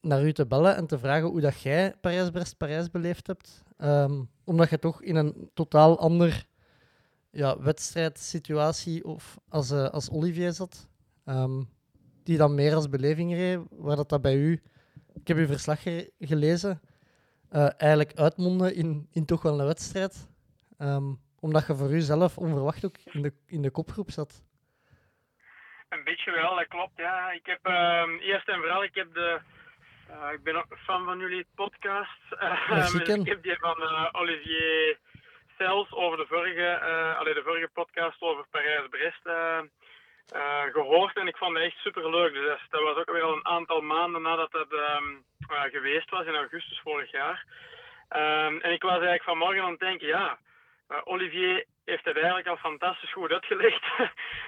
naar 0.00 0.24
u 0.24 0.32
te 0.32 0.46
bellen 0.46 0.76
en 0.76 0.86
te 0.86 0.98
vragen 0.98 1.28
hoe 1.28 1.40
dat 1.40 1.60
jij 1.60 1.94
Parijs-Brest-Parijs 2.00 2.90
beleefd 2.90 3.26
hebt. 3.26 3.62
Ehm, 3.76 4.22
omdat 4.44 4.70
je 4.70 4.78
toch 4.78 5.02
in 5.02 5.16
een 5.16 5.50
totaal 5.54 5.98
ander 5.98 6.46
ja, 7.30 7.58
wedstrijdsituatie 7.62 9.04
of 9.04 9.38
als, 9.48 9.70
eh, 9.70 9.88
als 9.88 10.10
Olivier 10.10 10.52
zat. 10.52 10.88
Ehm, 11.24 11.62
die 12.22 12.36
dan 12.36 12.54
meer 12.54 12.74
als 12.74 12.88
beleving 12.88 13.32
reed, 13.32 13.60
waar 13.70 13.96
dat, 13.96 14.08
dat 14.08 14.22
bij 14.22 14.36
u... 14.36 14.62
Ik 15.20 15.28
heb 15.28 15.36
uw 15.36 15.46
verslag 15.46 15.82
ge- 15.82 16.12
gelezen. 16.18 16.80
eh, 17.50 17.70
eigenlijk 17.80 18.18
uitmondde 18.18 18.74
in, 18.74 19.08
in 19.12 19.24
toch 19.26 19.42
wel 19.42 19.60
een 19.60 19.66
wedstrijd. 19.66 20.28
Ehm, 20.78 21.12
omdat 21.40 21.66
je 21.66 21.74
voor 21.74 21.90
u 21.92 22.00
zelf 22.00 22.38
onverwacht 22.38 22.84
ook 22.84 22.96
in 23.04 23.22
de, 23.22 23.32
in 23.46 23.62
de 23.62 23.70
kopgroep 23.70 24.10
zat. 24.10 24.42
Een 25.88 26.04
beetje 26.04 26.30
wel, 26.30 26.56
dat 26.56 26.66
klopt. 26.68 26.96
Ja. 26.96 27.30
Ik 27.32 27.46
heb 27.46 27.58
ehm, 27.62 28.10
eerst 28.18 28.48
en 28.48 28.58
vooral, 28.58 28.82
ik 28.84 28.94
heb 28.94 29.14
de. 29.14 29.40
eh, 30.08 30.32
ik 30.32 30.42
ben 30.42 30.56
ook 30.56 30.70
een 30.70 30.76
fan 30.76 31.04
van 31.04 31.18
jullie 31.18 31.46
podcast. 31.54 32.20
Eh, 32.38 32.70
dus 32.92 33.02
Ken. 33.02 33.20
ik 33.20 33.26
heb 33.26 33.42
die 33.42 33.56
van 33.58 33.82
eh, 33.82 34.08
Olivier 34.12 34.98
Sels 35.58 35.92
over 35.92 36.16
de 36.18 36.26
vorige, 36.28 36.80
allee, 37.18 37.34
de 37.34 37.42
vorige 37.44 37.70
podcast 37.72 38.20
over 38.20 38.46
Parijs-Brest 38.50 39.24
gehoord. 40.72 41.16
En 41.16 41.26
ik 41.26 41.36
vond 41.36 41.54
het 41.54 41.64
echt 41.64 41.76
super 41.76 42.10
leuk. 42.10 42.32
Dus 42.32 42.60
dat, 42.70 42.82
was 42.82 42.96
ook 42.96 43.10
weer 43.10 43.22
al 43.22 43.36
een 43.36 43.46
aantal 43.46 43.80
maanden 43.80 44.22
nadat 44.22 44.52
dat 44.52 44.72
ehm, 44.72 45.14
eh, 45.48 45.62
geweest 45.62 46.10
was, 46.10 46.26
in 46.26 46.36
augustus 46.36 46.80
vorig 46.80 47.10
jaar. 47.10 47.44
Ehm, 48.08 48.58
en 48.58 48.72
ik 48.72 48.82
was 48.82 48.92
eigenlijk 48.92 49.22
vanmorgen 49.22 49.62
aan 49.62 49.70
het 49.70 49.80
denken, 49.80 50.06
ja. 50.06 50.38
Uh, 50.88 50.98
Olivier 51.04 51.64
heeft 51.84 52.04
het 52.04 52.16
eigenlijk 52.16 52.46
al 52.46 52.56
fantastisch 52.56 53.12
goed 53.12 53.32
uitgelegd, 53.32 53.82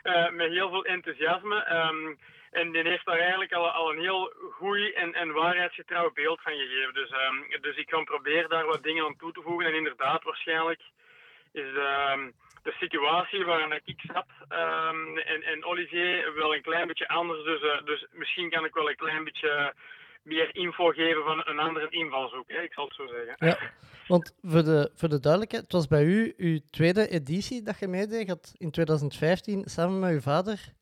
uh, 0.02 0.28
met 0.40 0.50
heel 0.50 0.68
veel 0.68 0.84
enthousiasme. 0.84 1.76
Um, 1.76 2.18
en 2.50 2.72
die 2.72 2.82
heeft 2.82 3.04
daar 3.04 3.18
eigenlijk 3.18 3.52
al, 3.52 3.70
al 3.70 3.90
een 3.92 4.00
heel 4.00 4.32
goed 4.50 4.92
en, 4.94 5.14
en 5.14 5.32
waarheidsgetrouw 5.32 6.10
beeld 6.12 6.40
van 6.42 6.52
gegeven. 6.52 6.94
Dus, 6.94 7.10
dus 7.60 7.76
ik 7.76 7.86
kan 7.86 8.04
proberen 8.04 8.48
daar 8.48 8.66
wat 8.66 8.82
dingen 8.82 9.04
aan 9.04 9.16
toe 9.16 9.32
te 9.32 9.42
voegen. 9.42 9.66
En 9.66 9.74
inderdaad, 9.74 10.22
waarschijnlijk 10.22 10.80
is 11.52 11.72
de 12.62 12.72
situatie 12.72 13.44
waarin 13.44 13.80
ik 13.84 14.00
zat 14.12 14.26
en, 15.24 15.42
en 15.42 15.64
Olivier 15.64 16.34
wel 16.34 16.54
een 16.54 16.62
klein 16.62 16.86
beetje 16.86 17.08
anders. 17.08 17.44
Dus, 17.44 17.62
uh, 17.62 17.84
dus 17.84 18.06
misschien 18.12 18.50
kan 18.50 18.64
ik 18.64 18.74
wel 18.74 18.88
een 18.88 18.96
klein 18.96 19.24
beetje 19.24 19.74
meer 20.22 20.54
info 20.54 20.88
geven 20.88 21.22
van 21.22 21.42
een 21.44 21.58
andere 21.58 21.88
invalshoek. 21.88 22.50
Hè? 22.50 22.62
Ik 22.62 22.72
zal 22.72 22.84
het 22.84 22.94
zo 22.94 23.06
zeggen. 23.06 23.36
Ja, 23.38 23.58
want 24.06 24.34
voor 24.42 24.64
de, 24.64 24.90
voor 24.94 25.08
de 25.08 25.20
duidelijkheid, 25.20 25.62
het 25.62 25.72
was 25.72 25.88
bij 25.88 26.04
u 26.04 26.34
uw 26.36 26.58
tweede 26.70 27.08
editie 27.08 27.62
dat 27.62 27.78
je 27.78 27.88
meedeed. 27.88 28.28
Had 28.28 28.54
in 28.58 28.70
2015 28.70 29.62
samen 29.64 29.98
met 29.98 30.10
uw 30.10 30.20
vader 30.20 30.72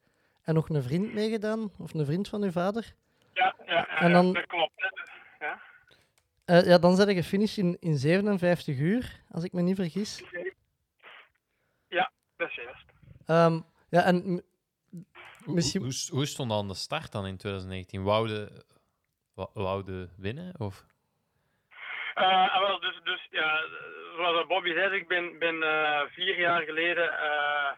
en 0.45 0.55
nog 0.55 0.68
een 0.68 0.83
vriend 0.83 1.14
meegedaan, 1.14 1.70
of 1.78 1.95
een 1.95 2.05
vriend 2.05 2.28
van 2.28 2.43
uw 2.43 2.51
vader. 2.51 2.95
Ja, 3.33 3.55
ja, 3.66 3.89
en 3.89 4.12
dan, 4.12 4.33
dat 4.33 4.47
klopt. 4.47 4.72
Ja, 5.39 5.61
uh, 6.47 6.66
ja 6.66 6.78
dan 6.78 6.97
zijn 6.97 7.09
je 7.09 7.14
gefinished 7.14 7.57
in, 7.64 7.76
in 7.81 7.97
57 7.97 8.78
uur, 8.78 9.20
als 9.31 9.45
ik 9.45 9.53
me 9.53 9.62
niet 9.62 9.76
vergis. 9.76 10.24
Ja, 12.41 12.47
dat 12.47 12.49
is 12.49 12.64
juist. 12.64 12.84
Um, 13.26 13.64
ja, 13.91 14.05
en 14.05 14.43
misschien... 15.45 15.82
Hoe, 15.82 15.93
hoe, 16.09 16.16
hoe 16.16 16.26
stond 16.26 16.53
aan 16.53 16.68
de 16.68 16.74
start 16.74 17.12
dan 17.12 17.26
in 17.26 17.36
2019? 17.36 18.03
Wouden 18.03 18.64
wouden 19.53 20.11
winnen? 20.16 20.55
Of? 20.59 20.84
Uh, 22.14 22.61
wel, 22.61 22.80
dus, 22.80 23.01
dus 23.05 23.26
ja, 23.30 23.61
zoals 24.16 24.47
Bobby 24.47 24.72
zei, 24.72 24.97
ik 24.97 25.09
ben, 25.09 25.38
ben 25.38 25.55
uh, 25.55 26.01
vier 26.01 26.38
jaar 26.38 26.62
geleden. 26.62 27.05
Uh, 27.05 27.70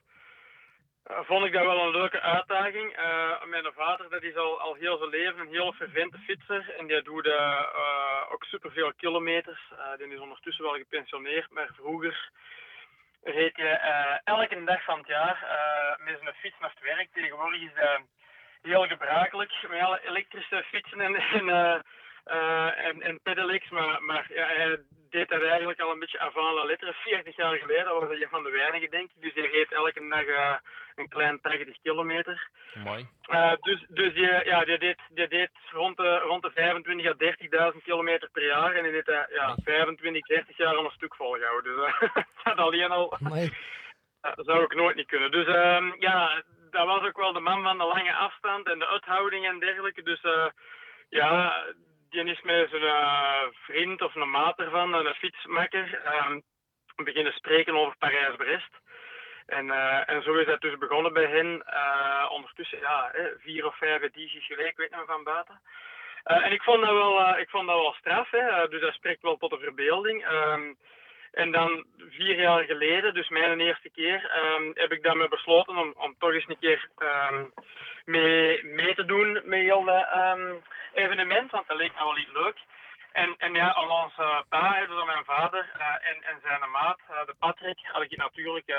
vond 1.05 1.45
ik 1.45 1.53
dat 1.53 1.65
wel 1.65 1.87
een 1.87 1.91
leuke 1.91 2.21
uitdaging. 2.21 2.97
mijn 3.45 3.73
vader 3.75 4.11
dat 4.11 4.23
is 4.23 4.37
al, 4.37 4.61
al 4.61 4.75
heel 4.75 4.99
zijn 4.99 5.11
leven 5.11 5.41
een 5.41 5.49
heel 5.49 5.73
fervente 5.73 6.19
fietser 6.19 6.75
en 6.79 6.87
die 6.87 7.03
doet 7.03 7.29
ook 8.33 8.45
superveel 8.45 8.93
kilometers. 8.93 9.73
die 9.99 10.07
is 10.07 10.21
ondertussen 10.21 10.65
wel 10.65 10.75
gepensioneerd, 10.75 11.51
maar 11.51 11.71
vroeger 11.77 12.31
reed 13.23 13.57
je 13.57 13.69
elke 14.25 14.65
dag 14.65 14.85
van 14.85 14.99
het 14.99 15.07
jaar 15.07 15.39
met 16.05 16.19
zijn 16.23 16.35
fiets 16.35 16.59
naar 16.59 16.71
het 16.71 16.81
werk. 16.81 17.09
Tegenwoordig 17.13 17.61
is 17.61 17.75
dat 17.75 18.01
heel 18.63 18.87
gebruikelijk 18.87 19.53
met 19.69 19.81
alle 19.81 20.01
elektrische 20.07 20.65
fietsen 20.65 21.01
en, 21.01 21.15
en, 21.15 21.83
uh, 22.27 22.35
uh, 22.35 22.85
en, 22.87 23.03
en 23.03 23.21
pedelecs, 23.23 23.71
maar, 23.71 24.03
maar 24.03 24.27
ja, 24.35 24.47
hij 24.47 24.81
deed 25.11 25.29
dat 25.29 25.43
eigenlijk 25.43 25.81
al 25.81 25.91
een 25.91 25.99
beetje 25.99 26.19
avant 26.19 26.55
la 26.55 26.65
lettre. 26.65 26.93
40 26.93 27.37
jaar 27.37 27.57
geleden 27.57 27.95
was 27.95 28.09
hij 28.09 28.23
een 28.23 28.29
van 28.29 28.43
de 28.43 28.51
weinigen, 28.51 28.91
denk 28.91 29.11
ik. 29.11 29.23
Dus 29.23 29.35
hij 29.35 29.51
reed 29.51 29.73
elke 29.73 30.09
dag 30.09 30.27
uh, 30.27 30.55
een 30.95 31.09
klein 31.09 31.41
80 31.41 31.77
kilometer. 31.83 32.49
Mooi. 32.85 33.07
dus 33.61 33.85
dus 33.89 34.15
die, 34.15 34.45
ja, 34.45 34.65
die, 34.65 34.79
deed, 34.79 34.99
die 35.09 35.29
deed 35.29 35.51
rond 35.71 35.97
de, 35.97 36.19
rond 36.19 36.43
de 36.43 36.51
25 36.51 37.07
à 37.07 37.73
30.000 37.73 37.83
kilometer 37.83 38.29
per 38.33 38.47
jaar. 38.47 38.75
En 38.75 38.83
hij 38.83 38.93
deed 38.93 39.07
dat 39.07 39.27
ja, 39.31 39.57
25, 39.65 40.27
30 40.27 40.57
jaar 40.57 40.77
al 40.77 40.85
een 40.85 40.91
stuk 40.91 41.15
volgehouden. 41.15 41.77
Dus 41.77 42.11
dat 42.45 42.57
alleen 42.57 42.91
al... 42.91 43.19
dat 44.37 44.47
zou 44.47 44.63
ik 44.63 44.75
nooit 44.75 44.97
niet 44.97 45.07
kunnen. 45.07 45.31
Dus 45.31 45.47
um, 45.47 45.95
ja, 45.99 46.43
dat 46.71 46.87
was 46.87 47.03
ook 47.03 47.17
wel 47.17 47.33
de 47.33 47.41
man 47.41 47.63
van 47.63 47.79
de 47.79 47.85
lange 47.85 48.15
afstand 48.15 48.67
en 48.67 48.79
de 48.79 48.87
uithouding 48.87 49.47
en 49.47 49.59
dergelijke. 49.59 50.03
Dus 50.03 50.23
uh, 50.23 50.47
ja, 51.09 51.65
die 52.13 52.25
is 52.25 52.43
met 52.43 52.71
zijn 52.71 52.83
uh, 52.83 53.43
vriend 53.53 54.03
of 54.03 54.15
een 54.15 54.31
maat 54.31 54.59
ervan, 54.59 54.95
een 54.95 55.15
fietsmakker, 55.15 56.03
um, 56.29 56.43
beginnen 57.05 57.33
spreken 57.33 57.75
over 57.75 57.97
Parijs-Brest. 57.99 58.81
En, 59.47 59.67
uh, 59.67 60.09
en 60.09 60.23
zo 60.23 60.35
is 60.35 60.47
dat 60.47 60.61
dus 60.61 60.79
begonnen 60.79 61.13
bij 61.13 61.27
hen. 61.27 61.65
ondertussen, 62.31 62.79
ja, 62.79 63.13
vier 63.39 63.67
of 63.67 63.77
vijf 63.77 64.03
edities 64.03 64.47
geleden, 64.47 64.71
ik 64.71 64.77
weet 64.77 64.95
van 65.07 65.25
buiten. 65.25 65.61
en 66.23 66.53
ik 66.53 66.63
vond 66.63 66.81
dat 66.85 66.93
wel, 66.93 67.39
ik 67.39 67.51
vond 67.51 67.67
dat 67.67 67.81
wel 67.81 67.93
straf, 67.93 68.31
hè, 68.31 68.69
dus 68.69 68.81
dat 68.81 68.95
spreekt 68.95 69.23
wel 69.23 69.37
tot 69.37 69.51
de 69.51 69.59
verbeelding. 69.59 70.25
En 71.33 71.53
dan 71.53 71.85
vier 71.97 72.41
jaar 72.41 72.65
geleden, 72.65 73.15
dus 73.15 73.29
mijn 73.29 73.61
eerste 73.61 73.91
keer, 73.91 74.31
um, 74.37 74.71
heb 74.75 74.93
ik 74.93 75.03
daarmee 75.03 75.29
besloten 75.29 75.77
om, 75.77 75.95
om 75.97 76.15
toch 76.19 76.33
eens 76.33 76.49
een 76.49 76.59
keer 76.59 76.89
um, 76.99 77.53
mee, 78.05 78.65
mee 78.65 78.95
te 78.95 79.05
doen 79.05 79.33
met 79.45 79.61
heel 79.61 79.85
dat 79.85 80.07
um, 80.17 80.63
evenement, 80.95 81.51
want 81.51 81.69
dat 81.69 81.77
leek 81.77 81.93
me 81.93 81.99
wel 81.99 82.19
iets 82.19 82.33
leuk. 82.33 82.57
En, 83.13 83.35
en 83.39 83.55
ja, 83.55 83.69
al 83.69 84.05
onze 84.05 84.45
pa, 84.49 84.87
dus 84.87 85.05
mijn 85.05 85.25
vader 85.25 85.71
uh, 85.79 86.11
en, 86.11 86.23
en 86.23 86.41
zijn 86.43 86.71
maat, 86.71 86.99
uh, 87.11 87.27
de 87.27 87.35
Patrick, 87.39 87.79
had 87.83 88.03
ik 88.03 88.17
natuurlijk 88.17 88.75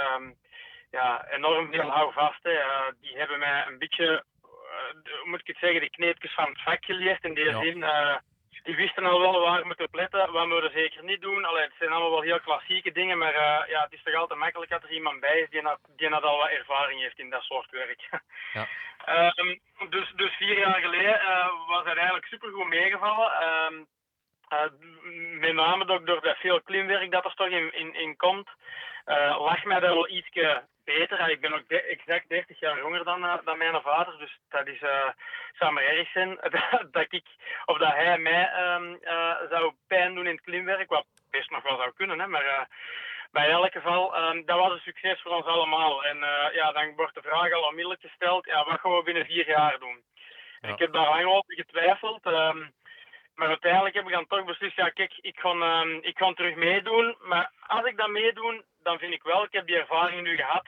ja, 0.92 1.26
enorm 1.30 1.72
veel 1.72 1.90
houvast. 1.90 2.46
Uh, 2.46 2.88
die 3.02 3.18
hebben 3.18 3.40
mij 3.40 3.66
een 3.68 3.78
beetje, 3.78 4.24
hoe 5.04 5.30
moet 5.30 5.40
ik 5.40 5.48
het 5.48 5.58
zeggen, 5.58 5.82
de 5.82 5.90
kneepjes 5.90 6.34
van 6.34 6.46
het 6.46 6.62
vak 6.62 6.86
geleerd. 6.86 7.24
In 7.24 7.34
die 7.34 7.46
ja. 7.46 7.62
zin 7.62 7.86
die 8.64 8.76
wisten 8.76 9.06
al 9.06 9.20
wel 9.20 9.42
waar 9.42 9.62
we 9.62 9.68
moeten 9.68 9.88
letten, 9.92 10.32
wat 10.32 10.48
we 10.48 10.62
er 10.62 10.72
zeker 10.72 11.04
niet 11.04 11.22
doen. 11.22 11.46
Allee, 11.46 11.64
het 11.64 11.74
zijn 11.78 11.92
allemaal 11.92 12.12
wel 12.12 12.22
heel 12.22 12.40
klassieke 12.40 12.92
dingen, 12.92 13.18
maar 13.18 13.34
uh, 13.34 13.70
ja, 13.70 13.84
het 13.84 13.94
is 13.94 14.04
toch 14.04 14.16
altijd 14.16 14.40
makkelijk 14.40 14.72
dat 14.72 14.84
er 14.84 14.92
iemand 14.92 15.20
bij 15.20 15.40
is 15.40 15.50
die, 15.50 15.62
na, 15.62 15.78
die 15.96 16.10
na 16.10 16.20
al 16.20 16.38
wat 16.38 16.50
ervaring 16.50 17.02
heeft 17.02 17.20
in 17.20 17.30
dat 17.30 17.44
soort 17.44 17.70
werk. 17.72 18.02
Ja. 18.54 19.34
um, 19.36 19.60
dus, 19.90 20.12
dus 20.16 20.36
vier 20.36 20.58
jaar 20.58 20.80
geleden 20.82 21.22
uh, 21.22 21.48
was 21.68 21.86
het 21.86 21.96
eigenlijk 21.96 22.26
supergoed 22.26 22.68
meegevallen. 22.68 23.32
Um, 23.44 23.88
uh, 24.50 25.40
met 25.40 25.54
name 25.54 25.86
door, 25.86 26.06
door 26.06 26.22
dat 26.22 26.38
veel 26.38 26.62
klimwerk 26.62 27.12
dat 27.12 27.26
er 27.26 27.34
toch 27.34 27.48
in, 27.48 27.74
in, 27.74 27.94
in 27.96 28.16
komt, 28.16 28.50
lag 29.38 29.64
mij 29.64 29.80
dat 29.80 29.94
wel 29.94 30.10
ietsje 30.10 30.64
beter. 30.84 31.30
Ik 31.30 31.42
ben 31.42 31.54
ook 31.54 31.68
de, 31.68 31.82
exact 31.82 32.30
30 32.30 32.60
jaar 32.60 32.78
jonger 32.78 33.04
dan, 33.04 33.24
uh, 33.24 33.38
dan 33.46 33.58
mijn 33.58 33.82
vader, 33.82 34.18
dus 34.18 34.40
dat 34.50 34.68
is, 34.68 34.82
uh, 34.82 35.10
zou 35.54 35.72
maar 35.72 35.84
erg 35.84 36.12
zijn 36.12 36.38
dat, 36.42 36.92
dat 36.92 37.06
ik, 37.10 37.26
of 37.66 37.78
dat 37.78 37.94
hij 37.94 38.18
mij 38.18 38.74
um, 38.76 39.00
uh, 39.02 39.36
zou 39.50 39.74
pijn 39.88 40.16
doen 40.16 40.28
in 40.28 40.36
het 40.36 40.44
klimwerk, 40.44 40.90
wat 40.90 41.06
best 41.30 41.50
nog 41.50 41.64
wel 41.64 41.78
zou 41.78 41.92
kunnen, 41.96 42.20
hè, 42.20 42.28
maar 42.28 42.68
bij 43.32 43.50
elk 43.50 43.72
geval, 43.72 44.18
um, 44.18 44.46
dat 44.46 44.60
was 44.60 44.72
een 44.72 44.80
succes 44.80 45.22
voor 45.22 45.32
ons 45.32 45.46
allemaal. 45.46 46.06
En 46.06 46.18
ja, 46.54 46.72
dan 46.72 46.96
wordt 46.96 47.16
de 47.16 47.22
vraag 47.22 47.52
al 47.52 47.64
onmiddellijk 47.64 48.02
gesteld, 48.02 48.46
ja, 48.46 48.66
wat 48.66 48.80
gaan 48.80 48.96
we 48.96 49.04
binnen 49.04 49.26
vier 49.26 49.48
jaar 49.48 49.80
doen? 49.80 50.04
Ja. 50.62 50.70
Ik 50.70 50.80
heb 50.80 50.94
daar 50.94 51.10
lang 51.10 51.26
over 51.26 51.54
getwijfeld. 51.54 52.26
Um, 52.26 52.74
maar 53.36 53.48
uiteindelijk 53.48 53.96
heb 53.96 54.06
ik 54.06 54.14
dan 54.14 54.28
toch 54.28 54.46
beslist, 54.46 54.76
ja 54.76 54.90
kijk, 54.90 55.14
ik 55.22 55.40
ga, 55.40 55.82
um, 55.82 56.00
ik 56.02 56.18
ga 56.18 56.34
terug 56.34 56.56
meedoen. 56.56 57.16
Maar 57.22 57.52
als 57.68 57.86
ik 57.86 57.98
dat 57.98 58.08
meedoen, 58.08 58.64
dan 58.84 59.00
vind 59.00 59.14
ik 59.14 59.24
wel, 59.24 59.44
ik 59.44 59.54
heb 59.54 59.68
die 59.68 59.78
ervaring 59.78 60.22
nu 60.22 60.36
gehad, 60.36 60.68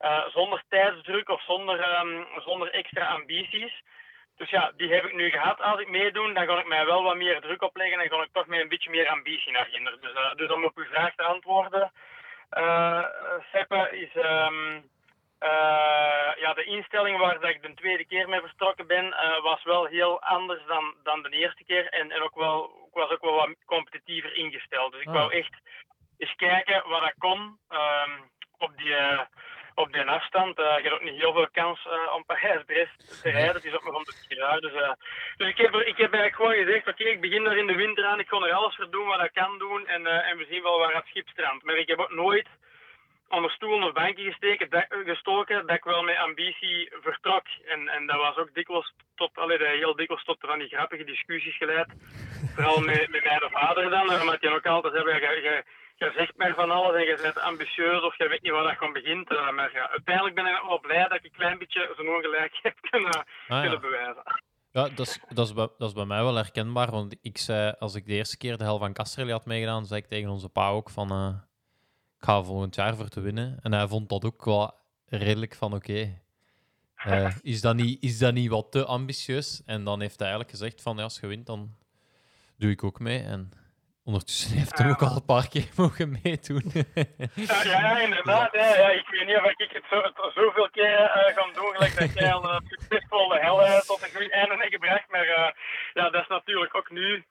uh, 0.00 0.26
zonder 0.28 0.62
tijdsdruk 0.68 1.28
of 1.28 1.42
zonder, 1.42 2.00
um, 2.00 2.26
zonder 2.36 2.70
extra 2.70 3.06
ambities. 3.06 3.82
Dus 4.36 4.50
ja, 4.50 4.72
die 4.76 4.92
heb 4.92 5.04
ik 5.04 5.14
nu 5.14 5.30
gehad. 5.30 5.60
Als 5.60 5.80
ik 5.80 5.88
meedoe, 5.88 6.32
dan 6.32 6.46
ga 6.46 6.58
ik 6.58 6.66
mij 6.66 6.86
wel 6.86 7.02
wat 7.02 7.16
meer 7.16 7.40
druk 7.40 7.62
opleggen 7.62 8.00
en 8.00 8.08
ga 8.08 8.22
ik 8.22 8.32
toch 8.32 8.46
met 8.46 8.60
een 8.60 8.68
beetje 8.68 8.90
meer 8.90 9.08
ambitie 9.08 9.52
naar 9.52 9.68
kinderen. 9.68 10.00
Dus, 10.00 10.12
uh, 10.12 10.34
dus 10.34 10.50
om 10.50 10.64
op 10.64 10.76
uw 10.76 10.84
vraag 10.84 11.14
te 11.14 11.22
antwoorden, 11.22 11.92
uh, 12.58 13.04
Seppe, 13.52 13.88
is... 13.90 14.14
Uh, 14.14 14.76
ja, 16.38 16.52
de 16.54 16.64
instelling 16.64 17.18
waar 17.18 17.40
dat 17.40 17.50
ik 17.50 17.62
de 17.62 17.74
tweede 17.74 18.04
keer 18.04 18.28
mee 18.28 18.40
vertrokken 18.40 18.86
ben, 18.86 19.06
uh, 19.06 19.42
was 19.42 19.62
wel 19.62 19.84
heel 19.84 20.22
anders 20.22 20.66
dan, 20.66 20.94
dan 21.02 21.22
de 21.22 21.30
eerste 21.30 21.64
keer. 21.64 21.88
En, 21.88 22.10
en 22.10 22.22
ook 22.22 22.34
wel, 22.34 22.64
ik 22.88 22.94
was 22.94 23.10
ook 23.10 23.20
wel 23.20 23.34
wat 23.34 23.64
competitiever 23.64 24.36
ingesteld. 24.36 24.92
Dus 24.92 25.00
ik 25.00 25.08
ah. 25.08 25.14
wou 25.14 25.32
echt 25.32 25.54
eens 26.18 26.34
kijken 26.34 26.88
wat 26.88 27.02
ik 27.02 27.14
kon 27.18 27.58
um, 27.68 28.30
op, 28.58 28.76
die, 28.76 28.88
uh, 28.88 29.20
op 29.74 29.92
die 29.92 30.02
afstand. 30.02 30.58
Uh, 30.58 30.64
je 30.64 30.82
hebt 30.82 30.94
ook 30.94 31.02
niet 31.02 31.20
heel 31.20 31.32
veel 31.32 31.48
kans 31.52 31.86
uh, 31.86 32.14
om 32.14 32.24
Parijs-Brest 32.30 33.22
te 33.22 33.30
rijden. 33.30 33.54
Het 33.54 33.64
is 33.64 33.74
ook 33.74 33.84
nog 33.84 33.94
om 33.94 34.04
de 34.04 34.24
vier 34.28 34.38
jaar. 34.38 34.60
Dus, 34.60 34.72
uh, 34.72 34.92
dus 35.36 35.48
ik, 35.48 35.56
heb 35.56 35.74
er, 35.74 35.86
ik 35.86 35.96
heb 35.96 36.12
eigenlijk 36.12 36.34
gewoon 36.34 36.64
gezegd, 36.64 36.88
oké, 36.88 37.04
ik 37.04 37.20
begin 37.20 37.46
er 37.46 37.56
in 37.56 37.66
de 37.66 37.74
winter 37.74 38.04
aan. 38.04 38.20
Ik 38.20 38.28
ga 38.28 38.36
er 38.36 38.52
alles 38.52 38.76
voor 38.76 38.90
doen 38.90 39.06
wat 39.06 39.24
ik 39.24 39.32
kan 39.32 39.58
doen. 39.58 39.86
En, 39.86 40.06
en 40.06 40.36
we 40.36 40.46
zien 40.48 40.62
wel 40.62 40.78
waar 40.78 40.94
het 40.94 41.06
schip 41.06 41.28
strandt. 41.28 41.64
Maar 41.64 41.76
ik 41.76 41.88
heb 41.88 41.98
ook 41.98 42.14
nooit 42.14 42.48
onder 43.28 43.50
stoelen 43.50 43.88
of 43.88 43.92
bankje 43.92 44.24
gesteken, 44.24 44.70
dat, 44.70 44.86
gestoken 44.88 45.66
dat 45.66 45.76
ik 45.76 45.84
wel 45.84 46.02
met 46.02 46.16
ambitie 46.16 46.92
vertrok. 47.00 47.44
En, 47.66 47.88
en 47.88 48.06
dat 48.06 48.16
was 48.16 48.36
ook 48.36 48.54
dikwijls 48.54 48.92
tot, 49.14 49.30
allee, 49.34 49.78
heel 49.78 49.96
dikwijls 49.96 50.24
tot 50.24 50.36
van 50.40 50.58
die 50.58 50.68
grappige 50.68 51.04
discussies 51.04 51.56
geleid. 51.56 51.88
Vooral 52.54 52.80
met, 52.80 53.08
met 53.08 53.24
mijn 53.24 53.50
vader 53.50 53.90
dan, 53.90 54.20
omdat 54.20 54.40
je 54.40 54.50
ook 54.50 54.66
altijd 54.66 54.94
hebben, 54.94 55.14
je, 55.14 55.64
je, 55.96 56.12
zegt 56.16 56.36
maar 56.36 56.54
van 56.54 56.70
alles 56.70 56.94
en 56.94 57.06
je 57.06 57.18
bent 57.22 57.38
ambitieus 57.38 58.02
of 58.02 58.18
je 58.18 58.28
weet 58.28 58.42
niet 58.42 58.52
waar 58.52 58.62
dat 58.62 58.76
gewoon 58.76 58.92
begint. 58.92 59.28
Maar 59.28 59.70
ja, 59.72 59.90
uiteindelijk 59.90 60.34
ben 60.34 60.46
ik 60.46 60.62
wel 60.66 60.80
blij 60.80 61.02
dat 61.02 61.18
ik 61.18 61.24
een 61.24 61.30
klein 61.30 61.58
beetje 61.58 61.92
zo'n 61.96 62.08
ongelijk 62.08 62.58
heb 62.62 62.76
kunnen, 62.90 63.26
ah, 63.48 63.60
kunnen 63.60 63.80
bewijzen. 63.80 64.22
Ja, 64.70 64.88
dat 64.88 65.06
is, 65.06 65.20
dat, 65.28 65.46
is 65.46 65.52
bij, 65.52 65.68
dat 65.78 65.88
is 65.88 65.94
bij 65.94 66.04
mij 66.04 66.22
wel 66.22 66.34
herkenbaar. 66.34 66.90
Want 66.90 67.16
ik 67.22 67.38
zei, 67.38 67.74
als 67.78 67.94
ik 67.94 68.06
de 68.06 68.14
eerste 68.14 68.36
keer 68.36 68.56
de 68.56 68.64
hel 68.64 68.78
van 68.78 68.92
Castreli 68.92 69.30
had 69.30 69.46
meegedaan, 69.46 69.86
zei 69.86 70.00
ik 70.00 70.06
tegen 70.06 70.30
onze 70.30 70.48
pa 70.48 70.68
ook 70.68 70.90
van... 70.90 71.12
Uh, 71.12 71.28
ik 71.28 71.45
ga 72.26 72.42
volgend 72.42 72.74
jaar 72.74 72.96
voor 72.96 73.08
te 73.08 73.20
winnen. 73.20 73.58
En 73.62 73.72
hij 73.72 73.88
vond 73.88 74.08
dat 74.08 74.24
ook 74.24 74.44
wel 74.44 74.74
redelijk 75.06 75.54
van 75.54 75.74
oké. 75.74 75.90
Okay, 75.90 77.22
uh, 77.24 77.36
is, 77.52 77.60
dat 77.60 77.74
niet, 77.74 78.02
is 78.02 78.18
dat 78.18 78.34
niet 78.34 78.50
wat 78.50 78.72
te 78.72 78.84
ambitieus? 78.84 79.62
En 79.66 79.84
dan 79.84 80.00
heeft 80.00 80.18
hij 80.18 80.28
eigenlijk 80.28 80.50
gezegd 80.50 80.82
van 80.82 80.96
ja, 80.96 81.02
als 81.02 81.18
je 81.20 81.26
wint, 81.26 81.46
dan 81.46 81.74
doe 82.56 82.70
ik 82.70 82.84
ook 82.84 83.00
mee. 83.00 83.22
En 83.22 83.50
Ondertussen 84.04 84.56
heeft 84.56 84.78
hij 84.78 84.90
ook 84.90 85.02
al 85.02 85.16
een 85.16 85.24
paar 85.24 85.48
keer 85.48 85.68
mogen 85.82 86.18
meedoen. 86.22 86.72
ja, 87.34 87.62
ja, 87.64 88.00
inderdaad. 88.00 88.52
Ja. 88.52 88.76
Ja, 88.76 88.88
ik 88.90 89.08
weet 89.08 89.26
niet 89.26 89.36
of 89.36 89.50
ik 89.50 89.70
het 89.72 89.84
zo, 89.90 90.02
zoveel 90.34 90.70
keer 90.70 91.00
uh, 91.00 91.34
ga 91.36 91.52
doen, 91.54 91.74
gelijk 91.74 91.98
dat 91.98 92.12
jij 92.14 92.32
al 92.32 92.44
een 92.44 92.62
uh, 92.62 92.68
succesvolle 92.68 93.38
hel 93.40 93.60
uh, 93.60 93.78
tot 93.78 94.02
een 94.02 94.20
goed 94.20 94.30
einde 94.30 94.56
hebt 94.56 94.72
gebracht. 94.72 95.10
Maar 95.10 95.26
ja, 95.94 96.10
dat 96.10 96.22
is 96.22 96.28
natuurlijk 96.28 96.74
ook 96.74 96.90
nu 96.90 97.24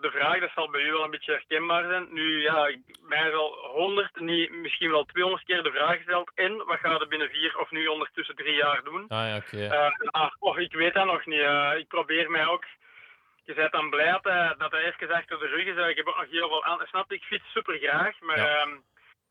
de 0.00 0.10
vraag. 0.10 0.40
Dat 0.40 0.50
zal 0.54 0.70
bij 0.70 0.82
u 0.82 0.92
wel 0.92 1.04
een 1.04 1.10
beetje 1.10 1.32
herkenbaar 1.32 1.84
zijn. 1.88 2.06
Nu, 2.10 2.42
ja, 2.42 2.70
mij 3.02 3.28
is 3.28 3.34
al 3.34 3.52
honderd, 3.52 4.20
niet, 4.20 4.52
misschien 4.52 4.90
wel 4.90 5.04
200 5.04 5.44
keer 5.44 5.62
de 5.62 5.70
vraag 5.70 5.96
gesteld. 5.96 6.30
En 6.34 6.56
wat 6.56 6.78
gaat 6.78 7.00
er 7.00 7.08
binnen 7.08 7.30
vier 7.30 7.58
of 7.58 7.70
nu 7.70 7.86
ondertussen 7.86 8.36
drie 8.36 8.54
jaar 8.54 8.84
doen? 8.84 9.04
Ah 9.08 9.28
ja, 9.28 9.36
oké. 9.36 9.64
Okay. 9.64 10.30
Ah, 10.40 10.58
ik 10.58 10.72
weet 10.72 10.94
dat 10.94 11.06
nog 11.06 11.26
niet. 11.26 11.46
ik 11.76 11.88
probeer 11.88 12.30
mij 12.30 12.46
ook 12.46 12.64
je 13.44 13.54
bent 13.54 13.72
dan 13.72 13.90
blij 13.90 14.10
dat 14.12 14.24
hij, 14.24 14.54
dat 14.58 14.70
hij 14.70 14.84
even 14.84 15.14
achter 15.14 15.38
de 15.38 15.46
rug 15.46 15.64
is. 15.64 15.90
Ik 15.90 15.96
heb 15.96 16.06
ook 16.06 16.16
nog 16.16 16.30
heel 16.30 16.48
veel 16.48 16.64
aan. 16.64 16.86
Snap 16.86 17.12
ik 17.12 17.22
fiets 17.22 17.52
super 17.52 17.78
graag, 17.78 18.20
maar 18.20 18.38
ja. 18.38 18.62
um, 18.62 18.82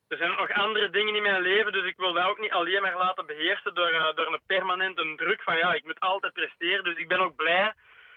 er 0.08 0.18
zijn 0.18 0.30
nog 0.30 0.52
andere 0.52 0.90
dingen 0.90 1.16
in 1.16 1.22
mijn 1.22 1.42
leven, 1.42 1.72
dus 1.72 1.86
ik 1.86 1.98
wil 1.98 2.14
dat 2.14 2.26
ook 2.26 2.40
niet 2.40 2.52
alleen 2.52 2.82
maar 2.82 2.98
laten 2.98 3.26
beheersen 3.26 3.74
door, 3.74 4.14
door 4.16 4.34
een 4.34 4.40
permanente 4.46 5.14
druk 5.16 5.42
van 5.42 5.58
ja, 5.58 5.74
ik 5.74 5.84
moet 5.84 6.00
altijd 6.00 6.34
presteren. 6.34 6.84
Dus 6.84 6.98
ik 6.98 7.08
ben 7.08 7.20
ook 7.20 7.36
blij 7.36 7.74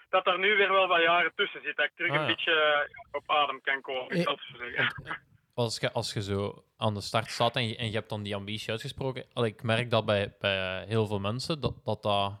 dat 0.09 0.27
er 0.27 0.39
nu 0.39 0.55
weer 0.55 0.71
wel 0.71 0.87
wat 0.87 1.01
jaren 1.01 1.31
tussen 1.35 1.61
zit, 1.63 1.75
dat 1.75 1.85
ik 1.85 1.91
terug 1.95 2.11
ah, 2.11 2.19
een 2.19 2.27
beetje 2.27 2.89
op 3.11 3.23
adem 3.25 3.61
kan 3.61 3.81
komen. 3.81 4.19
Ik 4.19 4.39
zeggen. 4.57 5.17
Als 5.53 5.79
je, 5.79 5.91
als 5.91 6.13
je 6.13 6.21
zo 6.21 6.63
aan 6.77 6.93
de 6.93 7.01
start 7.01 7.31
staat 7.31 7.55
en 7.55 7.67
je, 7.67 7.75
en 7.77 7.85
je 7.85 7.93
hebt 7.93 8.09
dan 8.09 8.23
die 8.23 8.35
ambitie 8.35 8.69
uitgesproken, 8.71 9.25
ik 9.33 9.63
merk 9.63 9.89
dat 9.89 10.05
bij, 10.05 10.35
bij 10.39 10.85
heel 10.87 11.07
veel 11.07 11.19
mensen 11.19 11.59
dat 11.59 11.73
dat, 11.83 12.03
dat 12.03 12.39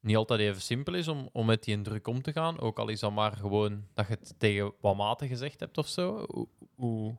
niet 0.00 0.16
altijd 0.16 0.40
even 0.40 0.60
simpel 0.60 0.94
is 0.94 1.08
om, 1.08 1.28
om 1.32 1.46
met 1.46 1.64
die 1.64 1.74
indruk 1.74 2.06
om 2.06 2.22
te 2.22 2.32
gaan. 2.32 2.60
Ook 2.60 2.78
al 2.78 2.88
is 2.88 3.00
dat 3.00 3.12
maar 3.12 3.32
gewoon 3.32 3.84
dat 3.94 4.06
je 4.06 4.12
het 4.12 4.34
tegen 4.38 4.72
wat 4.80 4.96
maten 4.96 5.28
gezegd 5.28 5.60
hebt 5.60 5.78
of 5.78 5.86
zo. 5.86 6.24
Hoe, 6.28 6.48
hoe, 6.74 7.16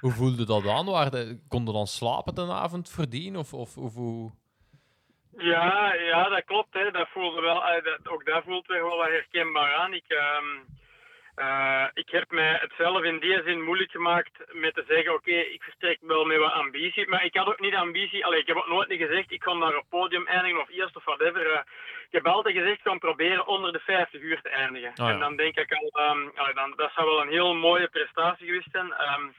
hoe 0.00 0.12
voelde 0.12 0.44
dat 0.44 0.66
aan? 0.66 0.86
Waar 0.86 1.10
kon 1.48 1.66
je 1.66 1.72
dan 1.72 1.86
slapen 1.86 2.34
de 2.34 2.52
avond 2.52 2.90
verdienen? 2.90 3.40
Of, 3.40 3.54
of, 3.54 3.78
of 3.78 3.94
hoe... 3.94 4.30
Ja, 5.36 5.94
ja, 5.94 6.28
dat 6.28 6.44
klopt. 6.44 6.74
Hè. 6.74 6.90
Dat 6.90 7.08
voelde 7.08 7.40
wel, 7.40 7.64
eh, 7.64 7.84
dat, 7.84 8.08
ook 8.08 8.24
dat 8.24 8.44
voelt 8.44 8.66
weer 8.66 8.84
wel 8.84 8.96
wat 8.96 9.08
herkenbaar 9.08 9.74
aan. 9.74 9.94
Ik, 9.94 10.04
um, 10.08 10.64
uh, 11.36 11.84
ik 11.94 12.10
heb 12.10 12.30
mij 12.30 12.58
het 12.60 12.72
zelf 12.76 13.02
in 13.02 13.18
die 13.18 13.42
zin 13.42 13.62
moeilijk 13.62 13.90
gemaakt 13.90 14.30
met 14.52 14.74
te 14.74 14.84
zeggen: 14.88 15.12
oké, 15.12 15.30
okay, 15.30 15.40
ik 15.40 15.62
verstrek 15.62 15.98
wel 16.00 16.24
met 16.24 16.38
wat 16.38 16.52
ambitie. 16.52 17.08
Maar 17.08 17.24
ik 17.24 17.36
had 17.36 17.46
ook 17.46 17.60
niet 17.60 17.74
ambitie. 17.74 18.24
Allee, 18.26 18.40
ik 18.40 18.46
heb 18.46 18.56
ook 18.56 18.68
nooit 18.68 18.88
niet 18.88 19.00
gezegd: 19.00 19.30
ik 19.30 19.42
ga 19.42 19.52
naar 19.52 19.74
een 19.74 19.88
podium 19.88 20.26
eindigen 20.26 20.60
of 20.60 20.68
eerst 20.68 20.96
of 20.96 21.04
whatever. 21.04 21.46
Uh, 21.46 21.60
ik 22.06 22.12
heb 22.12 22.26
altijd 22.26 22.54
gezegd: 22.54 22.78
ik 22.78 22.80
ga 22.84 22.98
proberen 22.98 23.46
onder 23.46 23.72
de 23.72 23.80
50 23.80 24.20
uur 24.20 24.40
te 24.42 24.48
eindigen. 24.48 24.88
Oh, 24.88 25.06
ja. 25.06 25.08
En 25.08 25.18
dan 25.18 25.36
denk 25.36 25.56
ik 25.56 25.72
al: 25.72 26.10
um, 26.10 26.32
allee, 26.34 26.54
dan, 26.54 26.72
dat 26.76 26.92
zou 26.94 27.06
wel 27.08 27.20
een 27.20 27.28
heel 27.28 27.54
mooie 27.54 27.88
prestatie 27.88 28.46
geweest 28.46 28.70
zijn. 28.72 28.86
Um, 28.86 29.34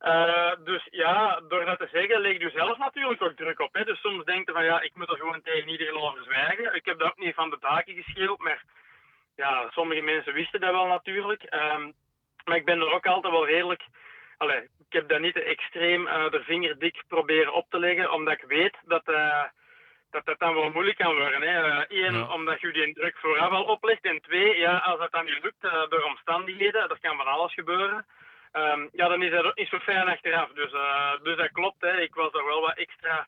uh, 0.00 0.52
dus 0.64 0.86
ja, 0.90 1.40
door 1.48 1.64
dat 1.64 1.78
te 1.78 1.88
zeggen, 1.92 2.20
leg 2.20 2.38
je 2.38 2.50
zelf 2.50 2.78
natuurlijk 2.78 3.22
ook 3.22 3.36
druk 3.36 3.60
op. 3.60 3.74
Hè. 3.74 3.84
Dus 3.84 4.00
soms 4.00 4.24
denk 4.24 4.46
je 4.46 4.52
van 4.52 4.64
ja, 4.64 4.80
ik 4.80 4.94
moet 4.94 5.10
er 5.10 5.16
gewoon 5.16 5.42
tegen 5.42 5.68
iedereen 5.68 5.96
over 5.96 6.22
zwijgen. 6.22 6.74
Ik 6.74 6.84
heb 6.84 6.98
dat 6.98 7.08
ook 7.08 7.18
niet 7.18 7.34
van 7.34 7.50
de 7.50 7.58
daken 7.60 7.94
geschreeuwd, 7.94 8.38
maar 8.38 8.62
ja, 9.36 9.70
sommige 9.70 10.00
mensen 10.00 10.32
wisten 10.32 10.60
dat 10.60 10.70
wel 10.72 10.86
natuurlijk. 10.86 11.42
Um, 11.54 11.94
maar 12.44 12.56
ik 12.56 12.64
ben 12.64 12.80
er 12.80 12.92
ook 12.92 13.06
altijd 13.06 13.32
wel 13.32 13.46
redelijk. 13.46 13.82
Allee, 14.36 14.62
ik 14.62 14.92
heb 14.92 15.08
dat 15.08 15.20
niet 15.20 15.36
extreem 15.36 16.06
uh, 16.06 16.30
de 16.30 16.42
vinger 16.42 16.78
dik 16.78 17.02
proberen 17.08 17.52
op 17.52 17.66
te 17.70 17.78
leggen, 17.78 18.12
omdat 18.12 18.34
ik 18.34 18.44
weet 18.48 18.76
dat, 18.84 19.08
uh, 19.08 19.44
dat 20.10 20.24
dat 20.24 20.38
dan 20.38 20.54
wel 20.54 20.70
moeilijk 20.70 20.96
kan 20.96 21.14
worden. 21.14 21.42
Hè. 21.42 21.84
Eén, 21.88 22.14
ja. 22.14 22.32
omdat 22.32 22.60
je 22.60 22.72
die 22.72 22.94
druk 22.94 23.16
vooraf 23.18 23.50
al 23.50 23.64
oplegt. 23.64 24.04
En 24.04 24.20
twee, 24.20 24.58
ja, 24.58 24.76
als 24.76 24.98
dat 24.98 25.12
dan 25.12 25.24
niet 25.24 25.42
lukt 25.42 25.90
door 25.90 26.02
omstandigheden, 26.02 26.90
er 26.90 27.00
kan 27.00 27.16
van 27.16 27.26
alles 27.26 27.54
gebeuren. 27.54 28.06
Um, 28.56 28.88
ja, 28.92 29.08
dan 29.08 29.22
is 29.22 29.30
dat 29.30 29.44
ook 29.44 29.56
niet 29.56 29.68
zo 29.68 29.78
fijn 29.78 30.08
achteraf. 30.08 30.48
Dus, 30.54 30.70
dus 31.22 31.36
dat 31.36 31.52
klopt. 31.52 31.80
Hè. 31.80 32.00
Ik 32.00 32.14
was 32.14 32.32
er 32.32 32.44
wel 32.44 32.60
wat 32.60 32.76
extra, 32.76 33.26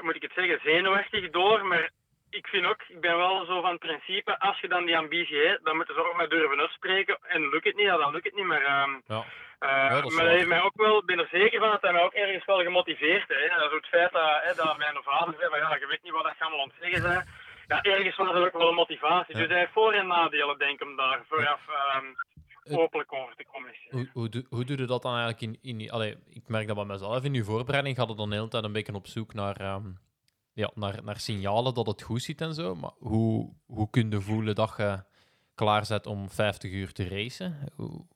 moet 0.00 0.14
ik 0.14 0.22
het 0.22 0.32
zeggen, 0.34 0.60
zenuwachtig 0.62 1.30
door. 1.30 1.66
Maar 1.66 1.90
ik 2.30 2.46
vind 2.46 2.66
ook, 2.66 2.82
ik 2.88 3.00
ben 3.00 3.16
wel 3.16 3.44
zo 3.44 3.60
van 3.60 3.78
principe, 3.78 4.38
als 4.38 4.60
je 4.60 4.68
dan 4.68 4.84
die 4.84 4.96
ambitie 4.96 5.46
hebt, 5.46 5.64
dan 5.64 5.76
moet 5.76 5.86
je 5.86 5.92
ze 5.92 6.04
ook 6.04 6.16
maar 6.16 6.28
durven 6.28 6.60
uitspreken. 6.60 7.18
En 7.22 7.48
lukt 7.48 7.64
het 7.64 7.76
niet, 7.76 7.86
ja, 7.86 7.96
dan 7.96 8.12
lukt 8.12 8.24
het 8.24 8.34
niet. 8.34 8.44
Maar, 8.44 8.82
um, 8.82 9.02
ja. 9.06 9.24
Uh, 9.60 10.04
maar 10.04 10.26
heeft 10.26 10.46
mij 10.46 10.62
ook 10.62 10.76
wel, 10.76 11.04
ben 11.04 11.18
er 11.18 11.28
zeker 11.30 11.60
van 11.60 11.70
dat 11.70 11.82
hij 11.82 11.92
mij 11.92 12.02
ook 12.02 12.12
ergens 12.12 12.44
wel 12.44 12.62
gemotiveerd 12.62 13.28
heeft. 13.28 13.58
Dat 13.58 13.70
is 13.70 13.76
het 13.76 13.86
feit 13.86 14.12
dat, 14.12 14.42
hè, 14.42 14.54
dat 14.54 14.76
mijn 14.76 14.98
vader 15.02 15.34
zei 15.38 15.56
ja, 15.56 15.76
je 15.76 15.86
weet 15.86 16.02
niet 16.02 16.12
wat 16.12 16.24
dat 16.24 16.34
gaan 16.38 16.50
wel 16.50 16.60
ontzeggen 16.60 17.00
zijn. 17.00 17.28
Ja, 17.66 17.82
ergens 17.82 18.16
was 18.16 18.34
er 18.34 18.46
ook 18.46 18.52
wel 18.52 18.68
een 18.68 18.74
motivatie. 18.74 19.34
Ja. 19.34 19.40
Dus 19.40 19.50
hij 19.50 19.58
heeft 19.58 19.72
voor- 19.72 19.92
en 19.92 20.06
nadelen, 20.06 20.58
denk 20.58 20.80
ik, 20.80 20.86
om 20.88 20.96
daar 20.96 21.20
vooraf 21.28 21.60
um, 21.96 22.16
openlijk 22.78 23.12
over 23.12 23.36
te 23.36 23.44
communiceren. 23.44 23.98
Hoe, 23.98 24.08
hoe, 24.12 24.28
doe, 24.28 24.44
hoe 24.48 24.64
doe 24.64 24.76
je 24.76 24.86
dat 24.86 25.02
dan 25.02 25.16
eigenlijk 25.16 25.58
in... 25.62 25.78
in 25.78 25.90
allee, 25.90 26.16
ik 26.28 26.48
merk 26.48 26.66
dat 26.66 26.76
bij 26.76 26.84
mezelf 26.84 27.24
in 27.24 27.34
uw 27.34 27.44
voorbereiding 27.44 27.96
gaat 27.96 28.08
het 28.08 28.16
dan 28.16 28.30
de 28.30 28.36
hele 28.36 28.48
tijd 28.48 28.64
een 28.64 28.72
beetje 28.72 28.94
op 28.94 29.06
zoek 29.06 29.34
naar... 29.34 29.74
Um, 29.74 29.98
ja, 30.52 30.70
naar, 30.74 31.04
naar 31.04 31.18
signalen 31.18 31.74
dat 31.74 31.86
het 31.86 32.02
goed 32.02 32.22
zit 32.22 32.40
en 32.40 32.54
zo. 32.54 32.74
Maar 32.74 32.92
hoe, 32.98 33.52
hoe 33.66 33.90
kun 33.90 34.10
je 34.10 34.20
voelen 34.20 34.54
dat 34.54 34.74
je 34.76 35.04
klaar 35.54 35.86
zet 35.86 36.06
om 36.06 36.30
50 36.30 36.70
uur 36.70 36.92
te 36.92 37.08
racen? 37.08 37.58
Hoe... 37.76 38.06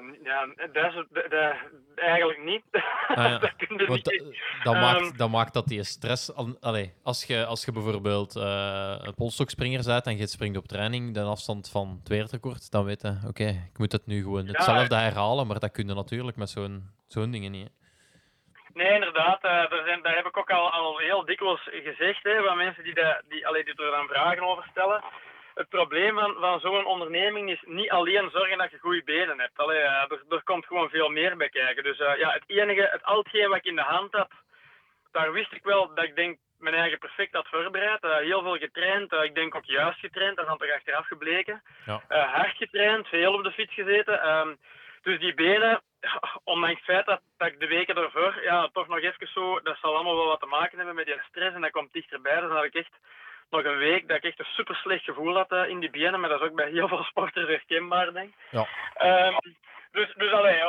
Uh, 0.00 0.24
ja, 0.24 0.46
dat 0.72 0.92
is 0.92 1.04
dat, 1.28 1.54
eigenlijk 1.94 2.42
niet. 2.44 2.64
Ah, 3.08 3.16
ja. 3.16 3.38
dat, 3.38 3.52
Want 3.68 4.10
niet. 4.10 4.38
Dat, 4.62 4.74
um, 4.74 4.80
maakt, 4.80 5.18
dat 5.18 5.30
maakt 5.30 5.54
dat 5.54 5.66
die 5.66 5.84
stress... 5.84 6.32
Allee, 6.60 6.92
als, 7.02 7.24
je, 7.24 7.44
als 7.44 7.64
je 7.64 7.72
bijvoorbeeld 7.72 8.36
uh, 8.36 8.96
een 8.98 9.14
polstokspringer 9.14 9.84
bent 9.84 10.06
en 10.06 10.16
je 10.16 10.26
springt 10.26 10.58
op 10.58 10.66
training 10.66 11.14
de 11.14 11.22
afstand 11.22 11.70
van 11.70 11.96
het 11.98 12.08
wereldrecord, 12.08 12.70
dan 12.70 12.84
weet 12.84 13.02
je, 13.02 13.08
oké, 13.08 13.28
okay, 13.28 13.68
ik 13.72 13.78
moet 13.78 13.92
het 13.92 14.06
nu 14.06 14.22
gewoon 14.22 14.46
hetzelfde 14.46 14.94
ja, 14.94 15.00
herhalen, 15.00 15.46
maar 15.46 15.60
dat 15.60 15.72
kun 15.72 15.88
je 15.88 15.94
natuurlijk 15.94 16.36
met 16.36 16.50
zo'n 16.50 16.90
zo'n 17.06 17.30
dingen 17.30 17.50
niet. 17.50 17.70
Nee, 18.74 18.92
inderdaad. 18.92 19.44
Uh, 19.44 19.84
zijn, 19.84 20.02
dat 20.02 20.14
heb 20.14 20.26
ik 20.26 20.36
ook 20.36 20.50
al, 20.50 20.70
al 20.70 20.98
heel 20.98 21.24
dikwijls 21.24 21.68
gezegd. 21.72 22.22
Hè, 22.22 22.42
van 22.42 22.56
mensen 22.56 22.84
die, 22.84 22.94
de, 22.94 23.22
die, 23.28 23.46
allee, 23.46 23.64
die 23.64 23.74
er 23.74 23.90
dan 23.90 24.06
vragen 24.06 24.42
over 24.42 24.66
stellen. 24.70 25.04
Het 25.56 25.68
probleem 25.68 26.14
van, 26.14 26.36
van 26.40 26.60
zo'n 26.60 26.86
onderneming 26.86 27.50
is 27.50 27.62
niet 27.64 27.90
alleen 27.90 28.30
zorgen 28.30 28.58
dat 28.58 28.70
je 28.70 28.78
goede 28.78 29.02
benen 29.04 29.40
hebt. 29.40 29.58
Allee, 29.58 29.80
uh, 29.80 29.86
er, 29.86 30.22
er 30.28 30.42
komt 30.44 30.66
gewoon 30.66 30.88
veel 30.88 31.08
meer 31.08 31.36
bij 31.36 31.48
kijken. 31.48 31.82
Dus 31.82 31.98
uh, 31.98 32.18
ja, 32.18 32.30
het 32.30 32.44
enige, 32.46 32.88
het 32.92 33.04
al 33.04 33.24
wat 33.48 33.56
ik 33.56 33.64
in 33.64 33.76
de 33.76 33.82
hand 33.82 34.12
had, 34.12 34.30
daar 35.12 35.32
wist 35.32 35.52
ik 35.52 35.62
wel 35.62 35.94
dat 35.94 36.04
ik 36.04 36.16
denk 36.16 36.38
mijn 36.58 36.74
eigen 36.74 36.98
perfect 36.98 37.34
had 37.34 37.48
voorbereid. 37.48 38.02
heel 38.02 38.42
veel 38.42 38.56
getraind. 38.56 39.12
ik 39.12 39.34
denk 39.34 39.54
ook 39.54 39.64
juist 39.64 39.98
getraind. 39.98 40.36
Dat 40.36 40.44
is 40.44 40.50
dan 40.50 40.58
toch 40.58 40.76
achteraf 40.76 41.06
gebleken. 41.06 41.62
Ja. 41.86 42.02
hard 42.08 42.56
getraind, 42.56 43.08
veel 43.08 43.34
op 43.34 43.42
de 43.42 43.52
fiets 43.52 43.74
gezeten. 43.74 44.28
Um, 44.28 44.58
dus 45.06 45.18
die 45.18 45.34
benen, 45.34 45.82
ondanks 46.54 46.76
het 46.76 46.84
feit 46.84 47.06
dat, 47.06 47.20
dat 47.36 47.48
ik 47.48 47.60
de 47.60 47.66
weken 47.66 47.96
ervoor, 47.96 48.42
ja, 48.42 48.68
toch 48.72 48.88
nog 48.88 49.00
even 49.00 49.28
zo, 49.28 49.60
dat 49.60 49.78
zal 49.80 49.94
allemaal 49.94 50.16
wel 50.16 50.26
wat 50.26 50.40
te 50.40 50.46
maken 50.46 50.76
hebben 50.76 50.94
met 50.94 51.06
die 51.06 51.20
stress 51.28 51.54
en 51.54 51.60
dat 51.60 51.70
komt 51.70 51.92
dichterbij. 51.92 52.40
Dus 52.40 52.48
dan 52.48 52.56
had 52.56 52.64
ik 52.64 52.74
echt 52.74 52.94
nog 53.50 53.64
een 53.64 53.76
week 53.76 54.08
dat 54.08 54.16
ik 54.16 54.24
echt 54.24 54.38
een 54.38 54.44
super 54.44 54.76
slecht 54.76 55.04
gevoel 55.04 55.34
had 55.36 55.52
uh, 55.52 55.68
in 55.68 55.80
die 55.80 55.90
benen, 55.90 56.20
maar 56.20 56.28
dat 56.28 56.40
is 56.40 56.48
ook 56.48 56.54
bij 56.54 56.70
heel 56.70 56.88
veel 56.88 57.04
sporters 57.10 57.48
herkenbaar, 57.48 58.12
denk 58.12 58.28
ik. 58.28 58.34
Ja. 58.50 58.66
Um, 59.26 59.36
dus, 59.92 60.14
dus 60.14 60.32
allee, 60.32 60.62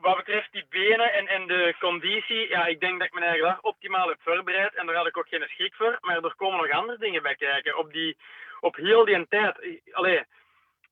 wat 0.00 0.16
betreft 0.16 0.52
die 0.52 0.66
benen 0.68 1.12
en, 1.12 1.26
en 1.28 1.46
de 1.46 1.74
conditie, 1.78 2.48
ja, 2.48 2.66
ik 2.66 2.80
denk 2.80 2.98
dat 2.98 3.06
ik 3.06 3.14
mijn 3.14 3.26
eigen 3.26 3.44
dag 3.44 3.60
optimaal 3.60 4.08
heb 4.08 4.18
voorbereid 4.20 4.74
en 4.74 4.86
daar 4.86 4.96
had 4.96 5.06
ik 5.06 5.16
ook 5.16 5.28
geen 5.28 5.48
schrik 5.48 5.74
voor, 5.74 5.98
maar 6.00 6.16
er 6.16 6.34
komen 6.36 6.58
nog 6.58 6.70
andere 6.70 6.98
dingen 6.98 7.22
bij 7.22 7.34
kijken. 7.34 7.78
Op, 7.78 7.92
die, 7.92 8.16
op 8.60 8.76
heel 8.76 9.04
die 9.04 9.26
tijd, 9.28 9.80
allee, 9.92 10.24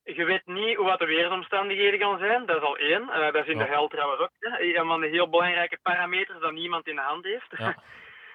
je 0.04 0.24
weet 0.24 0.46
niet 0.46 0.76
hoe 0.76 0.86
wat 0.86 0.98
de 0.98 1.06
weersomstandigheden 1.06 2.00
gaan 2.00 2.18
zijn. 2.18 2.46
Dat 2.46 2.56
is 2.56 2.62
al 2.62 2.76
één. 2.76 3.02
Uh, 3.02 3.32
dat 3.32 3.34
is 3.34 3.46
in 3.46 3.58
Ja. 3.58 3.64
de 3.64 3.70
hel 3.70 3.88
trouwens 3.88 4.20
ook. 4.20 4.30
Hè. 4.40 4.60
Een 4.60 4.86
van 4.86 5.00
de 5.00 5.06
heel 5.06 5.28
belangrijke 5.28 5.78
parameters 5.82 6.40
dat 6.40 6.52
niemand 6.52 6.86
in 6.86 6.94
de 6.94 7.00
hand 7.00 7.24
heeft. 7.24 7.46
Ja. 7.56 7.74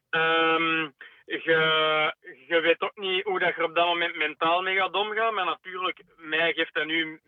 Ehm, 0.10 0.90
je, 1.30 2.14
je 2.48 2.60
weet 2.60 2.82
ook 2.82 2.98
niet 2.98 3.24
hoe 3.24 3.40
dat 3.40 3.56
je 3.56 3.64
op 3.64 3.76
dat 3.76 3.86
moment 3.86 4.16
mentaal 4.16 4.62
mee 4.62 4.76
gaat 4.76 4.94
omgaan. 4.94 5.34
Maar 5.34 5.46
natuurlijk, 5.46 6.02
mij 6.18 6.54
geeft 6.54 6.74
dat 6.74 6.86
nu 6.86 7.22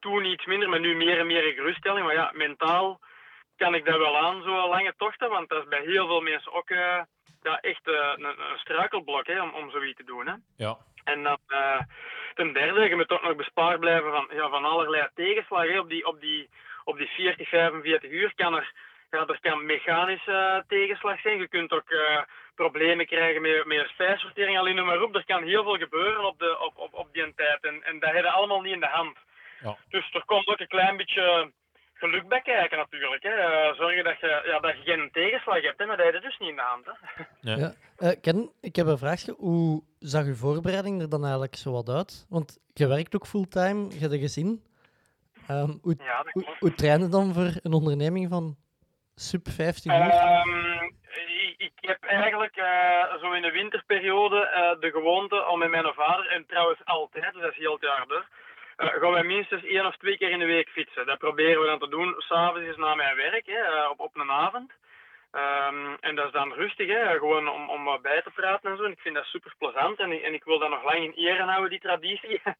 toen 0.00 0.24
iets 0.24 0.46
minder, 0.46 0.68
maar 0.68 0.80
nu 0.80 0.96
meer 0.96 1.18
en 1.18 1.26
meer 1.26 1.52
geruststelling. 1.52 2.06
Maar 2.06 2.14
ja, 2.14 2.30
mentaal 2.34 3.00
kan 3.56 3.74
ik 3.74 3.84
dat 3.84 3.98
wel 3.98 4.18
aan, 4.18 4.42
zo'n 4.42 4.68
lange 4.68 4.94
tochten. 4.96 5.30
Want 5.30 5.48
dat 5.48 5.62
is 5.62 5.68
bij 5.68 5.82
heel 5.82 6.06
veel 6.06 6.20
mensen 6.20 6.52
ook 6.52 6.70
eh, 6.70 7.00
ja, 7.42 7.60
echt 7.60 7.88
eh, 7.88 8.12
een, 8.16 8.24
een 8.24 8.58
struikelblok 8.58 9.26
hè, 9.26 9.42
om, 9.42 9.50
om 9.54 9.70
zoiets 9.70 9.96
te 9.96 10.04
doen. 10.04 10.26
Hè. 10.26 10.34
Ja. 10.56 10.76
En 11.04 11.22
dan 11.22 11.38
eh, 11.46 11.80
ten 12.34 12.52
derde, 12.52 12.88
je 12.88 12.96
moet 12.96 13.10
ook 13.10 13.22
nog 13.22 13.36
bespaard 13.36 13.80
blijven 13.80 14.10
van, 14.10 14.28
ja, 14.30 14.48
van 14.48 14.64
allerlei 14.64 15.08
tegenslagen. 15.14 15.72
hè. 15.72 15.78
Op 15.78 15.88
die, 15.88 16.06
op, 16.06 16.20
die, 16.20 16.48
op 16.84 16.96
die 16.96 17.08
40, 17.08 17.48
45 17.48 18.10
uur 18.10 18.32
kan 18.34 18.54
er, 18.54 18.72
ja, 19.10 19.26
er 19.26 19.38
kan 19.40 19.66
mechanische 19.66 20.64
tegenslag 20.68 21.20
zijn. 21.20 21.38
Je 21.38 21.48
kunt 21.48 21.72
ook 21.72 21.90
problemen 22.62 23.06
krijgen 23.06 23.42
met, 23.42 23.64
met 23.70 23.78
je 23.80 23.88
spijsvertering, 23.88 24.58
alleen 24.58 24.76
noem 24.76 24.86
maar 24.86 25.02
op. 25.02 25.14
Er 25.14 25.24
kan 25.32 25.42
heel 25.52 25.62
veel 25.62 25.78
gebeuren 25.86 26.24
op, 26.30 26.38
de, 26.38 26.50
op, 26.66 26.74
op, 26.84 26.92
op 26.94 27.08
die 27.12 27.32
tijd. 27.36 27.60
En, 27.70 27.76
en 27.88 27.98
dat 27.98 28.12
heb 28.12 28.24
je 28.24 28.30
allemaal 28.30 28.60
niet 28.60 28.72
in 28.78 28.80
de 28.86 28.94
hand. 28.98 29.16
Ja. 29.60 29.76
Dus 29.88 30.14
er 30.14 30.24
komt 30.24 30.46
ook 30.46 30.60
een 30.60 30.74
klein 30.76 30.96
beetje 30.96 31.52
geluk 31.94 32.28
bij 32.28 32.40
kijken 32.40 32.78
natuurlijk. 32.78 33.22
Hè. 33.22 33.30
Eh, 33.30 33.74
zorgen 33.76 34.04
dat 34.04 34.20
je, 34.20 34.42
ja, 34.44 34.58
dat 34.60 34.74
je 34.76 34.82
geen 34.90 35.08
tegenslag 35.12 35.62
hebt, 35.62 35.78
hè, 35.78 35.86
maar 35.86 35.96
dat 35.96 36.06
heb 36.06 36.14
je 36.14 36.20
dus 36.28 36.38
niet 36.38 36.48
in 36.50 36.56
de 36.56 36.62
hand. 36.72 36.84
Hè. 36.86 36.92
Ja. 37.40 37.56
Ja. 37.56 37.72
Eh, 37.96 38.20
Ken, 38.20 38.50
ik 38.60 38.76
heb 38.76 38.86
een 38.86 38.98
vraagje. 38.98 39.34
Hoe 39.38 39.82
zag 39.98 40.24
uw 40.24 40.34
voorbereiding 40.34 41.00
er 41.00 41.08
dan 41.08 41.22
eigenlijk 41.22 41.56
zo 41.56 41.72
wat 41.72 41.88
uit? 41.88 42.26
Want 42.28 42.58
je 42.74 42.86
werkt 42.86 43.14
ook 43.14 43.26
fulltime, 43.26 43.90
je 43.90 43.98
hebt 43.98 44.12
een 44.12 44.18
gezin. 44.28 44.62
Ehm, 45.48 45.72
hoe, 45.82 45.94
Ja, 45.98 46.22
hoe, 46.32 46.42
klopt. 46.42 46.58
hoe 46.60 46.74
train 46.74 47.00
je 47.00 47.08
dan 47.08 47.34
voor 47.34 47.50
een 47.62 47.72
onderneming 47.72 48.28
van 48.28 48.56
sub 49.14 49.48
50 49.48 49.92
uur? 49.92 50.00
Ehm, 50.10 50.77
ik, 51.80 51.88
heb 51.88 52.04
eigenlijk 52.04 52.56
eh, 52.56 53.16
zo 53.20 53.32
in 53.32 53.42
de 53.42 53.50
winterperiode 53.50 54.46
eh, 54.46 54.80
de 54.80 54.90
gewoonte 54.90 55.46
om 55.46 55.58
met 55.58 55.70
mijn 55.70 55.94
vader, 55.94 56.26
en 56.26 56.46
trouwens 56.46 56.84
altijd, 56.84 57.32
dus 57.32 57.42
dat 57.42 57.50
is 57.50 57.58
heel 57.58 57.72
het 57.72 57.82
jaar 57.82 58.06
door, 58.06 58.26
eh, 58.76 58.88
gaan 58.88 59.12
wij 59.12 59.22
minstens 59.22 59.64
één 59.64 59.86
of 59.86 59.96
twee 59.96 60.16
keer 60.18 60.30
in 60.30 60.38
de 60.38 60.44
week 60.44 60.68
fietsen. 60.68 61.06
Dat 61.06 61.18
proberen 61.18 61.60
we 61.60 61.66
dan 61.66 61.78
te 61.78 61.88
doen, 61.88 62.14
s'avonds 62.18 62.76
na 62.76 62.94
mijn 62.94 63.16
werk, 63.16 63.46
hè, 63.46 63.86
op, 63.88 64.00
op 64.00 64.16
een 64.16 64.30
avond. 64.30 64.72
Ehm, 65.30 65.94
en 66.00 66.14
dat 66.14 66.26
is 66.26 66.32
dan 66.32 66.52
rustig, 66.52 66.88
hè, 66.88 67.18
gewoon 67.18 67.48
om, 67.48 67.70
om 67.70 67.84
wat 67.84 68.02
bij 68.02 68.22
te 68.22 68.30
praten 68.30 68.70
en 68.70 68.76
zo. 68.76 68.84
En 68.84 68.92
ik 68.92 69.00
vind 69.00 69.14
dat 69.14 69.24
super 69.24 69.52
plezant 69.58 69.98
en, 69.98 70.22
en 70.22 70.34
ik 70.34 70.44
wil 70.44 70.58
dat 70.58 70.70
nog 70.70 70.84
lang 70.84 70.98
in 70.98 71.12
ere 71.12 71.42
houden, 71.42 71.70
die 71.70 71.80
traditie. 71.80 72.40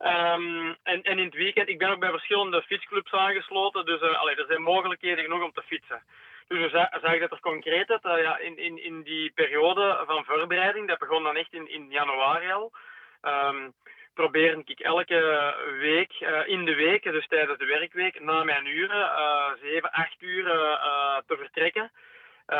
Ehm, 0.00 0.74
en, 0.82 1.02
en 1.02 1.18
in 1.18 1.24
het 1.24 1.34
weekend, 1.34 1.68
ik 1.68 1.78
ben 1.78 1.90
ook 1.90 2.00
bij 2.00 2.10
verschillende 2.10 2.62
fietsclubs 2.62 3.12
aangesloten, 3.12 3.84
dus 3.84 4.00
er 4.00 4.44
zijn 4.48 4.62
mogelijkheden 4.62 5.24
genoeg 5.24 5.42
om 5.42 5.52
te 5.52 5.62
fietsen. 5.62 6.02
Dus 6.50 6.60
we 6.60 6.68
za- 6.68 6.98
zag 7.02 7.18
dat 7.18 7.30
er 7.30 7.40
concreet 7.40 7.90
uit, 7.90 8.04
eh, 8.04 8.22
ja, 8.22 8.38
in, 8.38 8.58
in, 8.58 8.82
in 8.84 9.02
die 9.02 9.32
periode 9.34 10.02
van 10.06 10.24
voorbereiding, 10.24 10.88
dat 10.88 10.98
begon 10.98 11.22
dan 11.22 11.36
echt 11.36 11.52
in, 11.52 11.68
in 11.70 11.90
januari 11.90 12.50
al, 12.52 12.72
ehm 13.20 13.68
probeerde 14.14 14.62
ik 14.64 14.80
elke 14.80 15.54
week, 15.78 16.12
eh, 16.12 16.48
in 16.48 16.64
de 16.64 16.74
week, 16.74 17.02
dus 17.02 17.26
tijdens 17.26 17.58
de 17.58 17.64
werkweek, 17.64 18.20
na 18.20 18.44
mijn 18.44 18.66
uren, 18.66 19.10
eh 19.10 19.50
7, 19.60 19.90
8 19.90 20.22
uur 20.22 20.50
eh, 20.50 21.16
te 21.26 21.36
vertrekken. 21.36 21.90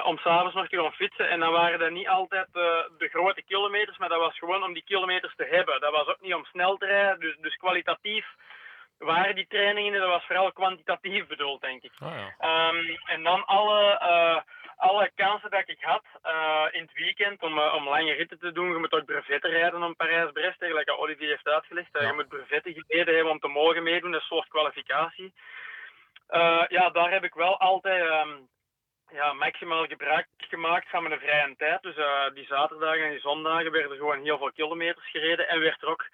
om 0.05 0.19
s'avonds 0.19 0.55
nog 0.55 0.69
te 0.69 0.77
gaan 0.77 0.93
fietsen. 0.93 1.29
En 1.29 1.41
dan 1.41 1.53
waren 1.53 1.79
dat 1.79 1.91
niet 1.91 2.09
altijd 2.09 2.47
de 2.53 3.09
grote 3.13 3.43
kilometers, 3.43 3.99
maar 3.99 4.09
dat 4.09 4.19
was 4.21 4.39
gewoon 4.39 4.65
om 4.65 4.73
die 4.73 4.85
kilometers 4.85 5.35
te 5.37 5.45
hebben. 5.45 5.81
Dat 5.81 5.93
was 5.93 6.07
ook 6.07 6.21
niet 6.21 6.35
om 6.35 6.45
snel 6.45 6.77
te 6.77 6.87
rijden, 6.87 7.21
dus, 7.21 7.37
dus 7.37 7.57
kwalitatief 7.57 8.27
waren 9.01 9.35
die 9.35 9.47
trainingen, 9.47 10.01
dat 10.01 10.09
was 10.09 10.25
vooral 10.25 10.53
kwantitatief 10.53 11.27
bedoeld, 11.27 11.61
denk 11.61 11.83
ik. 11.83 11.93
Ah, 11.99 12.15
ja. 12.15 12.35
Ehm, 12.39 12.97
en 13.05 13.23
dan 13.23 13.45
alle, 13.45 13.99
eh, 13.99 14.41
alle 14.77 15.11
kansen 15.15 15.51
dat 15.51 15.69
ik 15.69 15.81
had 15.81 16.05
eh, 16.23 16.67
in 16.71 16.83
het 16.83 16.93
weekend 16.93 17.43
om, 17.43 17.59
eh, 17.59 17.75
om 17.75 17.89
lange 17.89 18.13
ritten 18.13 18.39
te 18.39 18.53
doen. 18.53 18.73
Je 18.73 18.79
moet 18.79 18.93
ook 18.93 19.05
brevetten 19.05 19.51
rijden 19.51 19.83
om 19.83 19.97
Parijs-Brest, 19.97 20.57
gelijk 20.59 20.99
Olivier 20.99 21.29
heeft 21.29 21.49
uitgelegd. 21.49 21.89
Ja. 21.93 22.07
Je 22.07 22.13
moet 22.13 22.29
brevetten 22.29 22.75
geleden 22.75 23.15
hebben 23.15 23.33
om 23.33 23.39
te 23.39 23.49
mogen 23.49 23.83
meedoen, 23.83 24.11
dat 24.11 24.21
is 24.21 24.31
een 24.31 24.37
soort 24.37 24.49
kwalificatie. 24.49 25.33
Ja, 26.69 26.91
daar 26.93 27.11
heb 27.11 27.25
ik 27.25 27.35
wel 27.35 27.59
altijd 27.59 28.07
ehm, 28.07 28.31
ja, 29.11 29.33
maximaal 29.33 29.87
gebruik 29.87 30.27
gemaakt 30.37 30.89
van 30.89 31.03
mijn 31.03 31.21
vrije 31.21 31.55
tijd. 31.57 31.83
Dus 31.83 31.95
die 32.35 32.47
zaterdagen 32.47 33.05
en 33.05 33.11
die 33.11 33.21
zondagen 33.21 33.73
werden 33.73 33.97
gewoon 33.97 34.23
heel 34.23 34.39
veel 34.39 34.53
kilometers 34.53 35.11
gereden 35.11 35.49
en 35.49 35.61
werd 35.61 35.83
er 35.83 35.89
ook 35.89 36.09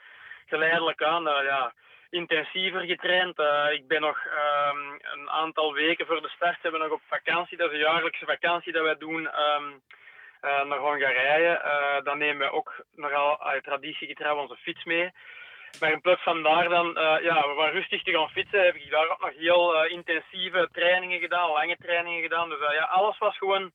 geleidelijk 0.46 1.02
aan 1.02 1.22
ja, 1.22 1.72
intensiever 2.10 2.80
getraind. 2.80 3.38
Eh, 3.38 3.66
ik 3.72 3.88
ben 3.88 4.00
nog 4.00 4.18
ehm, 4.26 4.78
een 5.12 5.30
aantal 5.30 5.72
weken 5.72 6.06
voor 6.06 6.22
de 6.22 6.28
start 6.28 6.62
hebben 6.62 6.80
we 6.80 6.86
nog 6.86 6.96
op 6.96 7.02
vakantie. 7.06 7.56
Dat 7.56 7.66
is 7.70 7.74
een 7.74 7.90
jaarlijkse 7.92 8.24
vakantie 8.24 8.72
dat 8.72 8.82
wij 8.82 8.96
doen 8.96 9.28
ehm, 9.28 9.64
eh, 10.40 10.64
naar 10.64 10.78
Hongarije. 10.78 11.48
Eh, 11.48 12.04
dan 12.04 12.18
nemen 12.18 12.46
we 12.46 12.52
ook 12.52 12.84
nogal 12.94 13.42
uit 13.42 13.64
traditiegetrouw 13.64 14.36
onze 14.36 14.56
fiets 14.56 14.84
mee. 14.84 15.10
Maar 15.80 15.92
in 15.92 16.00
plaats 16.00 16.22
van 16.22 16.42
daar 16.42 16.68
dan 16.68 16.86
ja, 17.22 17.54
wat 17.54 17.72
rustig 17.72 18.02
te 18.02 18.12
gaan 18.12 18.30
fietsen, 18.30 18.64
heb 18.64 18.74
ik 18.74 18.90
daar 18.90 19.08
ook 19.08 19.20
nog 19.20 19.34
heel 19.36 19.84
intensieve 19.84 20.68
trainingen 20.72 21.20
gedaan, 21.20 21.50
lange 21.50 21.76
trainingen 21.76 22.22
gedaan. 22.22 22.48
Dus 22.48 22.58
ja, 22.58 22.82
alles 22.82 23.18
was 23.18 23.36
gewoon 23.36 23.72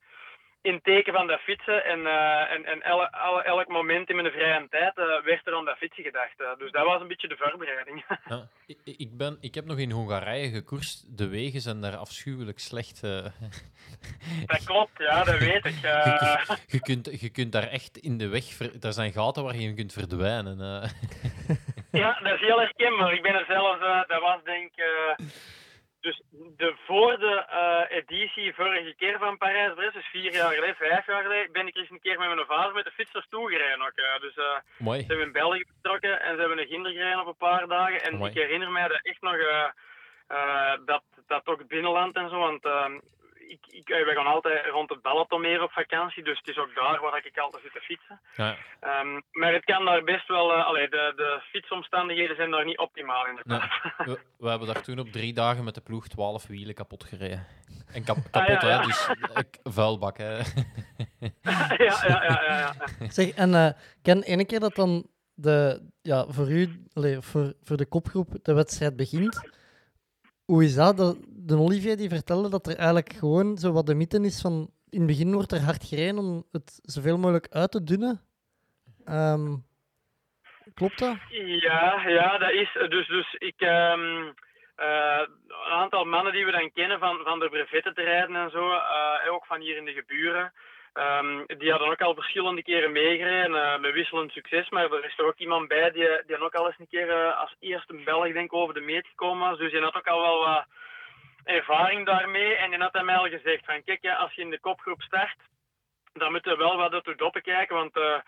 in 0.61 0.79
teken 0.81 1.13
van 1.13 1.27
dat 1.27 1.39
fietsen. 1.39 1.85
En, 1.85 2.05
eh, 2.07 2.51
en, 2.51 2.65
en 2.65 2.83
alle- 2.83 3.43
elk 3.43 3.67
moment 3.67 4.09
in 4.09 4.15
mijn 4.15 4.31
vrije 4.31 4.67
tijd 4.69 4.97
eh, 4.97 5.21
werd 5.23 5.47
er 5.47 5.55
aan 5.55 5.65
dat 5.65 5.77
fietsen 5.77 6.03
gedacht. 6.03 6.39
eh. 6.41 6.47
dus 6.57 6.71
dat 6.71 6.85
was 6.85 7.01
een 7.01 7.07
beetje 7.07 7.27
de 7.27 7.37
voorbereiding. 7.37 8.03
Ja. 8.25 8.47
Ik, 8.65 8.77
ik, 8.97 9.17
ben, 9.17 9.37
ik 9.41 9.55
heb 9.55 9.65
nog 9.65 9.77
in 9.77 9.91
Hongarije 9.91 10.49
gekoerst. 10.49 11.17
De 11.17 11.27
wegen 11.27 11.61
zijn 11.61 11.81
daar 11.81 11.95
afschuwelijk 11.95 12.59
slecht. 12.59 13.01
dat 14.45 14.63
klopt, 14.65 14.91
ja, 14.97 15.23
dat 15.23 15.37
weet 15.37 15.65
ik. 15.65 15.73
je, 15.81 16.57
je, 16.67 16.79
kunt, 16.79 17.21
je 17.21 17.29
kunt 17.29 17.51
daar 17.51 17.67
echt 17.67 17.97
in 17.97 18.17
de 18.17 18.27
weg... 18.29 18.43
ver- 18.45 18.75
Er 18.85 18.93
zijn 18.93 19.11
gaten 19.11 19.43
waar 19.43 19.55
je 19.55 19.73
kunt 19.73 19.93
verdwijnen. 19.93 20.57
Ja, 21.91 22.19
dat 22.23 22.33
is 22.33 22.39
heel 22.39 22.59
herkenbaar. 22.59 23.13
Ik 23.13 23.21
ben 23.21 23.33
er 23.33 23.45
zelf, 23.47 23.79
dat 24.07 24.21
was 24.21 24.43
denk 24.43 24.71
ik, 24.75 24.83
dus 26.01 26.21
de, 26.31 26.75
voor 26.85 27.19
de 27.19 27.45
eh, 27.49 27.97
editie 27.97 28.53
vorige 28.53 28.93
keer 28.97 29.17
van 29.19 29.37
Parijs-Brest, 29.37 29.93
dus 29.93 30.05
vier 30.05 30.33
jaar 30.33 30.53
geleden, 30.53 30.75
vijf 30.75 31.05
jaar 31.05 31.23
geleden, 31.23 31.51
ben 31.51 31.67
ik 31.67 31.75
eens 31.75 31.89
een 31.89 32.01
keer 32.01 32.19
met 32.19 32.35
mijn 32.35 32.47
vader 32.47 32.73
met 32.73 32.85
de 32.85 32.91
fiets 32.91 33.11
naartoe 33.11 33.49
gereden 33.49 33.81
ook. 33.81 34.21
dus 34.21 34.35
eh, 34.35 34.57
Mooi. 34.77 34.99
ze 34.99 35.07
hebben 35.07 35.25
in 35.25 35.31
België 35.31 35.65
vertrokken 35.71 36.21
en 36.21 36.33
ze 36.33 36.39
hebben 36.39 36.59
een 36.59 36.67
ginder 36.67 36.91
gereden 36.91 37.19
op 37.19 37.27
een 37.27 37.47
paar 37.47 37.67
dagen. 37.67 38.01
En 38.01 38.21
ik 38.21 38.33
herinner 38.33 38.71
mij 38.71 38.87
dat 38.87 38.99
echt 39.01 39.21
nog 39.21 39.35
eh, 40.31 40.73
dat, 40.85 41.03
dat 41.27 41.47
ook 41.47 41.59
het 41.59 41.67
binnenland 41.67 42.15
en 42.15 42.29
zo, 42.29 42.37
want 42.37 42.65
ehm, 42.65 42.99
ik, 43.55 43.65
ik, 43.79 43.89
eh, 43.89 44.05
wij 44.05 44.15
gaan 44.15 44.33
altijd 44.35 44.65
rond 44.65 44.89
het 44.89 45.01
Balatonmeer 45.01 45.61
op 45.63 45.71
vakantie, 45.71 46.23
dus 46.23 46.37
het 46.37 46.47
is 46.47 46.57
ook 46.57 46.75
daar 46.75 47.01
waar 47.01 47.25
ik 47.25 47.37
altijd 47.37 47.63
zit 47.63 47.73
te 47.73 47.79
fietsen. 47.79 48.21
Ja. 48.35 48.55
Ehm, 48.79 49.19
maar 49.31 49.53
het 49.53 49.63
kan 49.63 49.85
daar 49.85 50.03
best 50.03 50.27
wel, 50.27 50.53
allee, 50.53 50.89
de, 50.89 51.13
de 51.15 51.41
fietsomstandigheden 51.51 52.35
zijn 52.35 52.51
daar 52.51 52.65
niet 52.65 52.77
optimaal 52.77 53.27
in. 53.27 53.39
Nee. 53.43 53.59
We, 54.09 54.19
we 54.37 54.49
hebben 54.49 54.67
daar 54.67 54.81
toen 54.81 54.99
op 54.99 55.11
drie 55.11 55.33
dagen 55.33 55.63
met 55.63 55.75
de 55.75 55.81
ploeg 55.81 56.07
twaalf 56.07 56.47
wielen 56.47 56.75
kapot 56.75 57.03
gereden. 57.03 57.47
En 57.93 58.03
kap, 58.03 58.17
Ah, 58.17 58.47
ja, 58.47 58.55
kapot, 58.55 58.61
ja. 58.61 58.79
hè? 58.79 58.85
Dus 58.85 59.07
eh, 59.33 59.43
vuilbak, 59.63 60.17
hè? 60.17 60.37
ja, 60.37 60.43
ja, 61.77 62.23
ja, 62.23 62.43
ja, 62.47 62.57
ja. 62.59 62.73
Zeg, 63.09 63.29
en 63.29 63.53
eh 63.55 63.69
Ken, 64.01 64.23
ene 64.23 64.45
keer 64.45 64.59
dat 64.59 64.75
dan 64.75 65.07
de, 65.33 65.89
ja, 66.01 66.25
voor 66.27 66.49
u, 66.51 66.85
allee, 66.93 67.21
voor, 67.21 67.53
voor 67.63 67.77
de 67.77 67.85
kopgroep, 67.85 68.29
de 68.41 68.53
wedstrijd 68.53 68.95
begint, 68.95 69.49
hoe 70.51 70.63
is 70.63 70.75
dat? 70.75 70.97
De, 71.47 71.57
Olivier 71.57 71.97
die 71.97 72.09
vertelde 72.09 72.49
dat 72.49 72.67
er 72.67 72.75
eigenlijk 72.77 73.13
gewoon 73.13 73.57
zo 73.57 73.71
wat 73.71 73.85
de 73.85 73.95
mythe 73.95 74.21
is 74.21 74.41
van 74.41 74.69
in 74.89 74.97
het 74.99 75.07
begin 75.07 75.33
wordt 75.33 75.51
er 75.51 75.61
hard 75.69 75.83
gereden 75.83 76.17
om 76.17 76.43
het 76.51 76.79
zoveel 76.81 77.17
mogelijk 77.17 77.47
uit 77.49 77.71
te 77.71 77.83
dunnen. 77.83 78.21
Ehm, 79.05 79.55
klopt 80.73 80.99
dat? 80.99 81.17
Ja, 81.67 82.07
ja, 82.07 82.37
dat 82.37 82.51
is. 82.51 82.71
Dus, 82.89 83.07
dus 83.07 83.33
ik. 83.33 83.57
ehm, 83.57 84.31
eh, 84.75 85.23
een 85.47 85.77
aantal 85.81 86.05
mannen 86.05 86.33
die 86.33 86.45
we 86.45 86.51
dan 86.51 86.71
kennen 86.71 86.99
van, 86.99 87.19
van 87.23 87.39
de 87.39 87.49
brevetten 87.49 87.93
te 87.93 88.01
rijden 88.01 88.35
en 88.35 88.49
zo, 88.49 88.71
eh, 88.71 89.33
ook 89.33 89.45
van 89.45 89.61
hier 89.61 89.77
in 89.77 89.85
de 89.85 89.93
geburen, 89.93 90.53
ehm, 90.93 91.43
die 91.57 91.69
hadden 91.71 91.89
ook 91.89 92.01
al 92.01 92.13
verschillende 92.13 92.63
keren 92.63 92.91
meegereden, 92.91 93.55
eh, 93.55 93.79
met 93.79 93.93
wisselend 93.93 94.31
succes. 94.31 94.69
Maar 94.69 94.91
er 94.91 95.05
is 95.05 95.17
er 95.17 95.25
ook 95.25 95.37
iemand 95.37 95.67
bij 95.67 95.91
die, 95.91 96.21
die 96.25 96.37
ook 96.37 96.55
al 96.55 96.65
eens 96.65 96.79
een 96.79 96.87
keer 96.87 97.09
eh, 97.09 97.39
als 97.39 97.55
eerste 97.59 97.93
Belg 97.93 98.33
denk 98.33 98.53
over 98.53 98.73
de 98.73 98.81
meet 98.81 99.07
gekomen 99.07 99.49
was. 99.49 99.57
Dus 99.57 99.71
die 99.71 99.81
had 99.81 99.95
ook 99.95 100.07
al 100.07 100.21
wel 100.21 100.45
wat 100.45 100.65
ervaring 101.43 102.05
daarmee. 102.05 102.55
En 102.55 102.69
die 102.69 102.79
had 102.79 102.95
aan 102.95 103.05
mij 103.05 103.15
al 103.15 103.29
gezegd 103.29 103.65
van, 103.65 103.83
kijk, 103.83 104.01
ja, 104.01 104.15
als 104.15 104.33
je 104.33 104.41
in 104.41 104.49
de 104.49 104.59
kopgroep 104.59 105.01
start, 105.01 105.37
dan 106.13 106.31
moet 106.31 106.45
je 106.45 106.57
wel 106.57 106.77
wat 106.77 107.05
de 107.05 107.15
doppen 107.15 107.41
kijken, 107.41 107.75
want... 107.75 107.95
eh, 107.95 108.19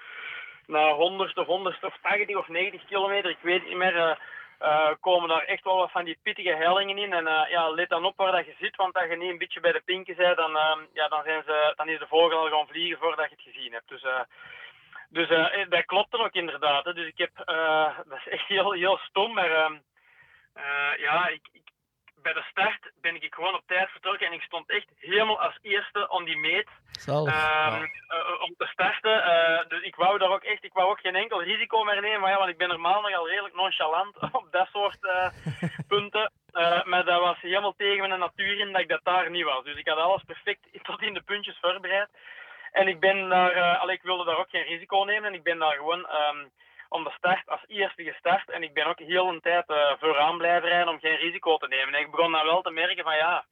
na 0.68 0.93
100 0.93 1.38
of 1.38 1.47
100 1.47 1.84
of 1.84 1.97
80 2.01 2.36
of 2.36 2.47
90 2.47 2.86
kilometer, 2.86 3.30
ik 3.30 3.38
weet 3.41 3.68
niet 3.68 3.78
meer, 3.78 4.20
eh, 4.64 4.91
komen 4.99 5.30
daar 5.30 5.43
echt 5.43 5.64
wel 5.64 5.78
wat 5.78 5.91
van 5.91 6.05
die 6.05 6.18
pittige 6.24 6.55
hellingen 6.55 6.97
in. 6.97 7.14
En 7.14 7.28
eh, 7.28 7.49
ja, 7.49 7.70
let 7.70 7.89
dan 7.89 8.05
op 8.05 8.18
waar 8.18 8.32
dat 8.32 8.45
je 8.45 8.55
zit, 8.59 8.76
want 8.76 8.93
als 8.93 9.09
je 9.09 9.16
niet 9.16 9.30
een 9.30 9.38
beetje 9.38 9.59
bij 9.59 9.72
de 9.72 9.82
pinken 9.86 10.16
bent, 10.16 10.38
dan, 10.38 10.57
eh, 10.57 10.78
ja, 10.93 11.07
dan, 11.07 11.24
zijn 11.24 11.43
ze, 11.45 11.74
dan 11.76 11.89
is 11.89 11.99
de 11.99 12.07
vogel 12.07 12.38
al 12.38 12.49
gaan 12.49 12.68
vliegen 12.68 12.97
voordat 12.99 13.30
je 13.30 13.36
het 13.36 13.53
gezien 13.53 13.72
hebt. 13.72 13.89
Dus 13.89 14.03
eh, 14.03 14.22
Dus 15.09 15.28
dat 15.70 15.86
klopte 15.86 16.18
ook 16.18 16.34
inderdaad. 16.34 16.86
Hè. 16.86 16.93
Dus 16.93 17.07
ik 17.07 17.18
heb, 17.18 17.32
dat 18.09 18.20
is 18.26 18.28
echt 18.28 18.47
heel, 18.47 18.72
heel 18.72 18.97
stom, 18.97 19.34
maar 19.34 19.49
uh, 19.49 20.97
ja, 20.97 21.28
ik, 21.28 21.41
bij 22.24 22.34
de 22.34 22.45
start 22.49 22.91
ben 23.01 23.15
ik 23.21 23.34
gewoon 23.34 23.55
op 23.55 23.67
tijd 23.67 23.89
vertrokken 23.89 24.28
en 24.28 24.34
ik 24.34 24.41
stond 24.41 24.69
echt 24.69 24.88
helemaal 24.99 25.41
als 25.41 25.57
eerste 25.61 26.09
om 26.09 26.26
die 26.26 26.38
meet 26.38 26.69
um, 27.07 27.91
om 28.45 28.53
te 28.57 28.67
starten. 28.71 29.65
dus 29.67 29.82
ik 29.82 29.95
wou 29.95 30.17
daar 30.17 30.30
ook 30.30 30.43
echt, 30.43 30.63
ik 30.63 30.74
wou 30.74 30.89
ook 30.89 30.99
geen 30.99 31.15
enkel 31.15 31.43
risico 31.43 31.84
meer 31.84 32.01
nemen, 32.01 32.19
maar 32.19 32.32
ja, 32.32 32.38
want 32.38 32.49
ik 32.49 32.57
ben 32.57 32.67
normaal 32.67 33.01
nog 33.01 33.13
al 33.13 33.30
redelijk 33.30 33.55
nonchalant 33.55 34.15
op 34.39 34.47
dat 34.51 34.67
soort 34.71 34.99
punten. 35.93 36.32
maar 36.84 37.05
dat 37.05 37.19
was 37.19 37.41
helemaal 37.41 37.76
tegen 37.78 38.07
mijn 38.07 38.19
natuur 38.19 38.59
in 38.59 38.71
dat 38.71 38.82
ik 38.82 38.88
dat 38.88 39.03
daar 39.03 39.30
niet 39.30 39.45
was. 39.45 39.63
Dus 39.63 39.78
ik 39.78 39.88
had 39.88 39.97
alles 39.97 40.24
perfect 40.24 40.67
tot 40.88 41.01
in 41.01 41.13
de 41.13 41.21
puntjes 41.21 41.57
voorbereid. 41.61 42.09
En 42.74 42.88
ik 42.88 42.99
ben 42.99 43.30
daar, 43.30 43.88
uh, 43.88 43.93
ik 43.93 44.01
wilde 44.01 44.26
daar 44.26 44.38
ook 44.38 44.49
geen 44.49 44.63
risico 44.63 45.03
nemen. 45.03 45.30
En 45.30 45.34
ik 45.34 45.43
ben 45.43 45.59
daar 45.59 45.74
gewoon 45.74 45.99
um, 45.99 46.51
om 46.93 47.03
de 47.03 47.11
start 47.17 47.49
als 47.49 47.63
eerste 47.67 48.03
gestart. 48.03 48.49
En 48.49 48.63
ik 48.63 48.73
ben 48.73 48.85
ook 48.85 48.99
heel 48.99 49.27
een 49.27 49.41
tijd 49.41 49.69
uh, 49.69 49.91
vooraan 49.99 50.37
blijven 50.37 50.69
rijden 50.69 50.93
om 50.93 50.99
geen 50.99 51.15
risico 51.15 51.57
te 51.57 51.67
nemen. 51.67 51.93
En 51.93 52.01
ik 52.01 52.11
begon 52.11 52.31
dan 52.31 52.45
wel 52.45 52.61
te 52.61 52.71
merken 52.71 53.03
van 53.03 53.15
ja, 53.15 53.45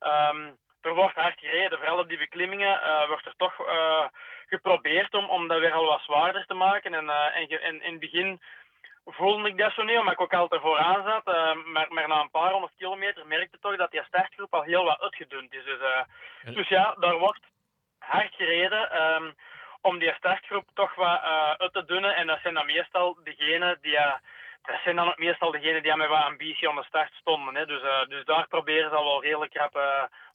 um, 0.00 0.56
er 0.80 0.94
wordt 0.94 1.14
hard 1.14 1.38
gereden. 1.38 1.78
Vooral 1.78 1.98
op 1.98 2.08
die 2.08 2.18
beklimmingen 2.18 2.80
uh, 2.82 3.06
wordt 3.08 3.26
er 3.26 3.34
toch 3.36 3.54
geprobeerd 4.46 5.14
om, 5.14 5.24
om 5.28 5.48
dat 5.48 5.58
weer 5.58 5.72
al 5.72 5.84
wat 5.84 6.00
zwaarder 6.00 6.46
te 6.46 6.54
maken. 6.54 6.94
En, 6.94 7.08
en, 7.08 7.48
en 7.62 7.82
in 7.82 7.90
het 7.90 8.00
begin 8.00 8.40
voelde 9.04 9.48
ik 9.48 9.58
dat 9.58 9.72
zo 9.72 9.82
niet, 9.82 9.98
omdat 9.98 10.12
ik 10.12 10.20
ook 10.20 10.34
altijd 10.34 10.60
vooraan 10.60 11.02
zat. 11.04 11.24
maar, 11.64 11.86
maar, 11.88 12.08
na 12.08 12.20
een 12.20 12.30
paar 12.30 12.52
honderd 12.52 12.72
kilometer 12.76 13.26
merkte 13.26 13.56
ik 13.56 13.60
toch 13.62 13.76
dat 13.76 13.90
die 13.90 14.02
startgroep 14.04 14.54
al 14.54 14.62
heel 14.62 14.84
wat 14.84 15.00
uitgedund 15.00 15.54
is. 15.54 15.64
Dus, 15.64 15.78
dus 16.54 16.68
ja, 16.68 16.94
daar 16.98 17.18
wordt 17.18 17.44
hard 17.98 18.34
gereden 18.34 19.02
um, 19.02 19.34
om 19.86 19.98
die 19.98 20.14
startgroep 20.14 20.68
toch 20.74 20.94
wat 20.94 21.20
uh, 21.22 21.50
uit 21.50 21.72
te 21.72 21.84
dunnen. 21.84 22.16
En 22.16 22.26
dat 22.26 22.40
zijn 22.42 22.54
dan 22.54 22.66
meestal 22.66 23.18
degenen 23.24 23.78
die... 23.80 23.92
Uh, 23.92 24.14
dat 24.62 24.80
zijn 24.84 24.96
dan 24.96 25.08
ook 25.08 25.18
meestal 25.18 25.50
degenen 25.50 25.82
die 25.82 25.96
met 25.96 26.08
wat 26.08 26.22
ambitie 26.22 26.68
aan 26.68 26.76
de 26.76 26.84
start 26.84 27.12
stonden. 27.12 27.54
Hè. 27.54 27.66
Dus, 27.66 27.82
uh, 27.82 28.06
dus 28.08 28.24
daar 28.24 28.46
proberen 28.48 28.90
ze 28.90 28.96
al 28.96 29.04
wel 29.04 29.22
redelijk 29.22 29.52
krap 29.52 29.72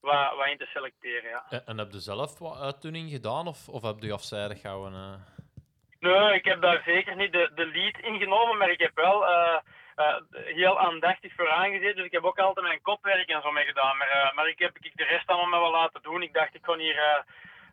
wat, 0.02 0.36
wat 0.36 0.48
in 0.48 0.58
te 0.58 0.66
selecteren. 0.66 1.30
Ja. 1.30 1.44
En, 1.50 1.62
en 1.66 1.78
heb 1.78 1.92
je 1.92 2.00
zelf 2.00 2.40
wat 2.40 2.62
uitdunning 2.62 3.10
gedaan 3.10 3.48
of, 3.48 3.68
of 3.68 3.82
heb 3.82 3.96
je 4.00 4.14
afzijdig 4.14 4.62
gehouden? 4.62 4.94
Uh... 4.94 5.14
Nee, 6.00 6.34
ik 6.34 6.46
heb 6.46 6.62
daar 6.62 6.82
zeker 6.86 7.16
niet 7.16 7.32
de, 7.32 7.52
de 7.56 7.66
lead 7.66 7.98
ingenomen, 7.98 8.58
maar 8.58 8.70
ik 8.70 8.80
heb 8.80 8.96
wel 8.96 9.26
heel 10.34 10.80
aandachtig 10.80 11.34
vooraan 11.36 11.72
gezeten. 11.72 11.96
Dus 11.96 12.06
ik 12.06 12.12
heb 12.12 12.24
ook 12.24 12.40
altijd 12.40 12.66
mijn 12.66 12.82
kopwerk 12.82 13.30
en 13.30 13.42
zo 13.42 13.52
mee 13.52 13.66
gedaan. 13.66 13.98
Maar, 13.98 14.32
maar 14.36 14.48
ik 14.48 14.60
heb 14.60 14.78
ik 14.80 14.98
de 14.98 15.04
rest 15.04 15.28
allemaal 15.28 15.62
wel 15.62 15.72
laten 15.72 16.02
doen. 16.02 16.22
Ik 16.22 16.34
dacht, 16.34 16.56
ik 16.56 16.62
kon 16.62 16.80
hier 16.80 17.24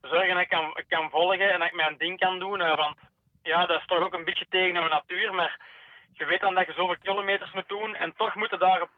zorgen 0.02 0.34
dat 0.34 0.42
ik 0.42 0.48
kan, 0.48 0.82
kan 0.88 1.10
volgen 1.10 1.52
en 1.52 1.58
dat 1.58 1.68
ik 1.68 1.74
mijn 1.74 1.96
ding 1.96 2.18
kan 2.18 2.38
doen. 2.38 2.60
Uh, 2.60 2.76
want 2.76 2.96
ja, 3.42 3.66
dat 3.66 3.80
is 3.80 3.86
toch 3.86 3.98
ook 3.98 4.14
een 4.14 4.24
beetje 4.24 4.46
tegen 4.48 4.72
mijn 4.72 4.90
natuur. 4.90 5.34
Maar 5.34 5.60
je 6.12 6.24
weet 6.24 6.40
dan 6.40 6.54
dat 6.54 6.66
je 6.66 6.72
zoveel 6.72 6.96
kilometers 7.02 7.52
moet 7.52 7.68
doen 7.68 7.94
en 7.94 8.14
toch 8.16 8.34
moeten 8.34 8.58
daar 8.58 8.82
op 8.82 8.90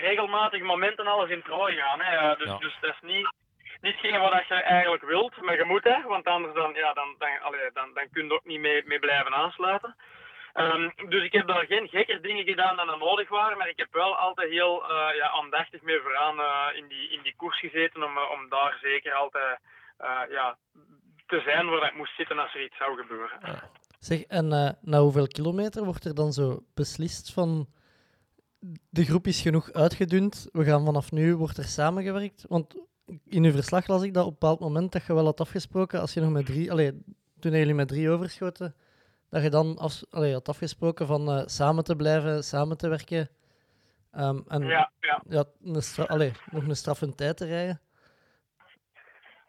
regelmatige 0.00 0.64
momenten 0.64 1.06
alles 1.06 1.30
in 1.30 1.42
prooi 1.42 1.76
gaan. 1.76 2.00
Hè. 2.00 2.36
Dus, 2.36 2.48
ja. 2.48 2.58
dus 2.58 2.76
dat 2.80 2.90
is 2.90 3.00
niet, 3.00 3.32
niet 3.80 4.16
wat 4.16 4.48
je 4.48 4.54
eigenlijk 4.54 5.02
wilt, 5.02 5.40
maar 5.40 5.56
je 5.56 5.64
moet 5.64 5.84
hè, 5.84 6.02
want 6.02 6.26
anders 6.26 6.54
dan, 6.54 6.74
ja, 6.74 6.92
dan, 6.92 7.14
dan, 7.18 7.40
allee, 7.40 7.70
dan, 7.72 7.94
dan 7.94 8.08
kun 8.12 8.26
je 8.26 8.32
ook 8.32 8.44
niet 8.44 8.60
mee, 8.60 8.82
mee 8.86 8.98
blijven 8.98 9.34
aansluiten. 9.34 9.96
Um, 10.54 10.92
dus 11.08 11.22
ik 11.22 11.32
heb 11.32 11.46
daar 11.46 11.66
geen 11.66 11.88
gekker 11.88 12.22
dingen 12.22 12.44
gedaan 12.44 12.76
dan 12.76 12.90
er 12.90 12.98
nodig 12.98 13.28
waren, 13.28 13.58
maar 13.58 13.68
ik 13.68 13.78
heb 13.78 13.88
wel 13.90 14.16
altijd 14.16 14.50
heel 14.50 14.90
uh, 14.90 15.16
ja, 15.16 15.28
aandachtig 15.28 15.82
mee 15.82 16.00
vooraan 16.00 16.40
uh, 16.40 16.66
in, 16.74 16.88
die, 16.88 17.10
in 17.10 17.22
die 17.22 17.34
koers 17.36 17.58
gezeten 17.58 18.02
om, 18.02 18.18
om 18.18 18.48
daar 18.48 18.78
zeker 18.80 19.14
altijd 19.14 19.58
ja, 20.28 20.58
te 21.26 21.40
zijn 21.40 21.66
waar 21.66 21.88
ik 21.88 21.96
moest 21.96 22.16
zitten 22.16 22.38
als 22.38 22.54
er 22.54 22.64
iets 22.64 22.76
zou 22.76 22.96
gebeuren. 22.96 23.38
Ja. 23.42 23.70
Zeg, 23.98 24.22
en 24.22 24.44
uh, 24.44 24.70
na 24.80 25.00
hoeveel 25.00 25.26
kilometer 25.26 25.84
wordt 25.84 26.04
er 26.04 26.14
dan 26.14 26.32
zo 26.32 26.64
beslist 26.74 27.32
van 27.32 27.68
de 28.90 29.04
groep 29.04 29.26
is 29.26 29.40
genoeg 29.40 29.72
uitgedund, 29.72 30.48
we 30.52 30.64
gaan 30.64 30.84
vanaf 30.84 31.12
nu, 31.12 31.36
wordt 31.36 31.56
er 31.56 31.64
samengewerkt? 31.64 32.44
Want 32.48 32.74
in 33.24 33.44
uw 33.44 33.52
verslag 33.52 33.86
las 33.86 34.02
ik 34.02 34.14
dat 34.14 34.24
op 34.24 34.32
een 34.32 34.38
bepaald 34.38 34.60
moment 34.60 34.92
dat 34.92 35.06
je 35.06 35.14
wel 35.14 35.24
had 35.24 35.40
afgesproken, 35.40 36.00
als 36.00 36.14
je 36.14 36.20
nog 36.20 36.30
met 36.30 36.46
drie, 36.46 36.70
allee, 36.70 37.02
toen 37.40 37.52
jullie 37.52 37.74
met 37.74 37.88
drie 37.88 38.10
overschoten, 38.10 38.74
dat 39.28 39.42
je 39.42 39.50
dan 39.50 39.78
af, 39.78 40.02
had 40.10 40.48
afgesproken 40.48 41.06
van 41.06 41.38
uh, 41.38 41.42
samen 41.46 41.84
te 41.84 41.96
blijven, 41.96 42.44
samen 42.44 42.76
te 42.76 42.88
werken. 42.88 43.28
Um, 44.12 44.44
en 44.48 44.62
ja, 44.62 44.90
ja. 45.00 45.22
ja 45.28 45.44
een 45.62 46.06
allee, 46.06 46.32
nog 46.50 46.66
een 46.66 46.76
straffende 46.76 47.14
tijd 47.14 47.36
te 47.36 47.44
rijden. 47.44 47.80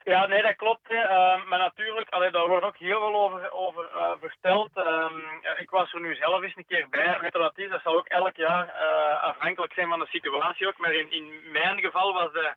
Ja, 0.10 0.26
nee, 0.26 0.42
dat 0.42 0.56
klopt. 0.56 0.92
Uh, 0.92 1.46
maar 1.46 1.60
natuurlijk, 1.60 2.10
allee, 2.10 2.32
daar 2.32 2.48
wordt 2.48 2.66
ook 2.66 2.78
heel 2.78 3.00
veel 3.00 3.16
over, 3.16 3.52
over 3.52 3.90
uh, 3.96 4.12
verteld. 4.20 4.70
Um, 4.78 5.24
ik 5.58 5.70
was 5.70 5.94
er 5.94 6.02
nu 6.02 6.16
zelf 6.16 6.42
eens 6.42 6.56
een 6.56 6.66
keer 6.68 6.88
bij. 6.90 7.18
Weet 7.22 7.34
je 7.34 7.64
is? 7.64 7.70
Dat 7.70 7.82
zal 7.82 7.98
ook 7.98 8.08
elk 8.08 8.36
jaar 8.36 8.66
uh, 8.66 9.24
afhankelijk 9.24 9.74
zijn 9.74 9.88
van 9.88 10.00
de 10.00 10.08
situatie 10.08 10.68
ook. 10.68 10.78
Maar 10.78 10.94
in, 10.94 11.12
in 11.12 11.52
mijn 11.52 11.80
geval 11.80 12.14
was 12.14 12.32
de, 12.32 12.54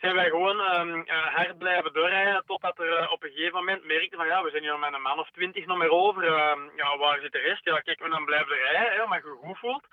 zijn 0.00 0.14
wij 0.14 0.28
gewoon 0.28 0.60
um, 0.60 1.04
hard 1.08 1.58
blijven 1.58 1.92
doorrijden 1.92 2.42
totdat 2.46 2.78
er 2.78 3.10
op 3.10 3.22
een 3.22 3.30
gegeven 3.30 3.58
moment 3.58 3.84
merkte 3.84 4.16
van 4.16 4.26
ja, 4.26 4.42
we 4.42 4.50
zijn 4.50 4.62
hier 4.62 4.78
met 4.78 4.94
een 4.94 5.02
man 5.02 5.18
of 5.18 5.30
twintig 5.30 5.66
nog 5.66 5.78
meer 5.78 5.90
over. 5.90 6.24
ja, 6.76 6.96
waar 6.98 7.20
zit 7.20 7.32
de 7.32 7.38
rest? 7.38 7.64
Ja, 7.64 7.80
kijk, 7.80 8.02
we 8.02 8.08
dan 8.08 8.24
blijven 8.24 8.56
rijden, 8.56 8.92
hè, 8.92 9.06
maar 9.06 9.22
goed 9.22 9.58
voelt. 9.58 9.86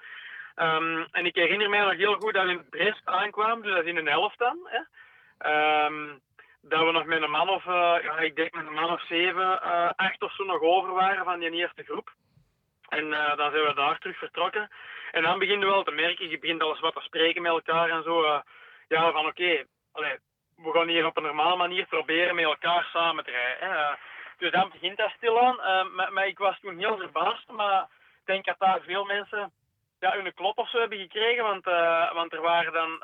En 1.12 1.26
ik 1.26 1.36
herinner 1.36 1.70
mij 1.70 1.80
nog 1.80 1.96
heel 1.96 2.16
goed 2.16 2.34
dat 2.34 2.46
we 2.46 2.52
in 2.52 2.70
Brest 2.70 3.02
aankwamen, 3.06 3.62
dus 3.62 3.74
dat 3.74 3.84
is 3.84 3.90
in 3.90 4.06
de 4.06 4.12
helft 4.12 4.38
dan. 4.38 4.58
Dat 6.62 6.86
we 6.86 6.92
nog 6.92 7.06
met 7.06 7.22
een 7.22 7.32
man 7.32 7.50
of, 7.50 7.66
uh, 7.66 7.96
ja, 8.02 8.18
ik 8.18 8.36
denk 8.36 8.54
met 8.54 8.68
een 8.68 8.74
man 8.74 8.92
of 8.92 9.06
zeven, 9.06 9.60
uh, 9.64 9.90
acht 9.96 10.22
of 10.22 10.34
zo 10.34 10.44
nog 10.44 10.62
over 10.62 10.94
waren 10.94 11.24
van 11.24 11.40
die 11.40 11.52
eerste 11.52 11.84
groep. 11.84 12.12
En 12.90 13.06
uh, 13.06 13.38
dan 13.38 13.52
zijn 13.52 13.64
we 13.64 13.74
daar 13.74 14.00
terug 14.00 14.18
vertrokken. 14.18 14.70
En 15.12 15.24
dan 15.24 15.40
begin 15.40 15.60
je 15.60 15.66
wel 15.66 15.84
te 15.84 15.92
merken, 15.92 16.30
je 16.30 16.40
begint 16.40 16.62
alles 16.62 16.80
wat 16.80 16.94
te 16.96 17.02
spreken 17.02 17.42
met 17.42 17.52
elkaar 17.52 17.90
en 17.90 18.04
zo. 18.04 18.42
ja, 18.88 19.12
van 19.12 19.26
oké, 19.26 19.66
we 19.94 20.72
gaan 20.72 20.88
hier 20.88 21.06
op 21.06 21.18
een 21.18 21.24
normale 21.24 21.56
manier 21.56 21.86
proberen 21.86 22.36
met 22.36 22.44
elkaar 22.44 22.88
samen 22.94 23.24
te 23.24 23.32
rijden. 23.32 23.70
Hè. 23.70 23.96
dus 24.38 24.52
dan 24.52 24.70
begint 24.70 24.98
dat 24.98 25.12
stilaan. 25.18 25.56
Maar, 25.96 26.14
maar, 26.14 26.28
ik 26.28 26.38
was 26.38 26.60
toen 26.60 26.78
heel 26.78 26.98
verbaasd, 26.98 27.48
maar 27.48 27.82
ik 27.82 28.26
denk 28.26 28.46
dat 28.46 28.60
daar 28.60 28.82
veel 28.82 29.06
mensen 29.06 29.52
ja, 30.00 30.12
hun 30.12 30.34
klop 30.34 30.58
of 30.58 30.70
zo 30.70 30.80
hebben 30.80 30.98
gekregen. 30.98 31.44
Want, 31.44 31.64
want 32.14 32.34
er 32.34 32.42
waren 32.42 32.74
dan 32.74 33.04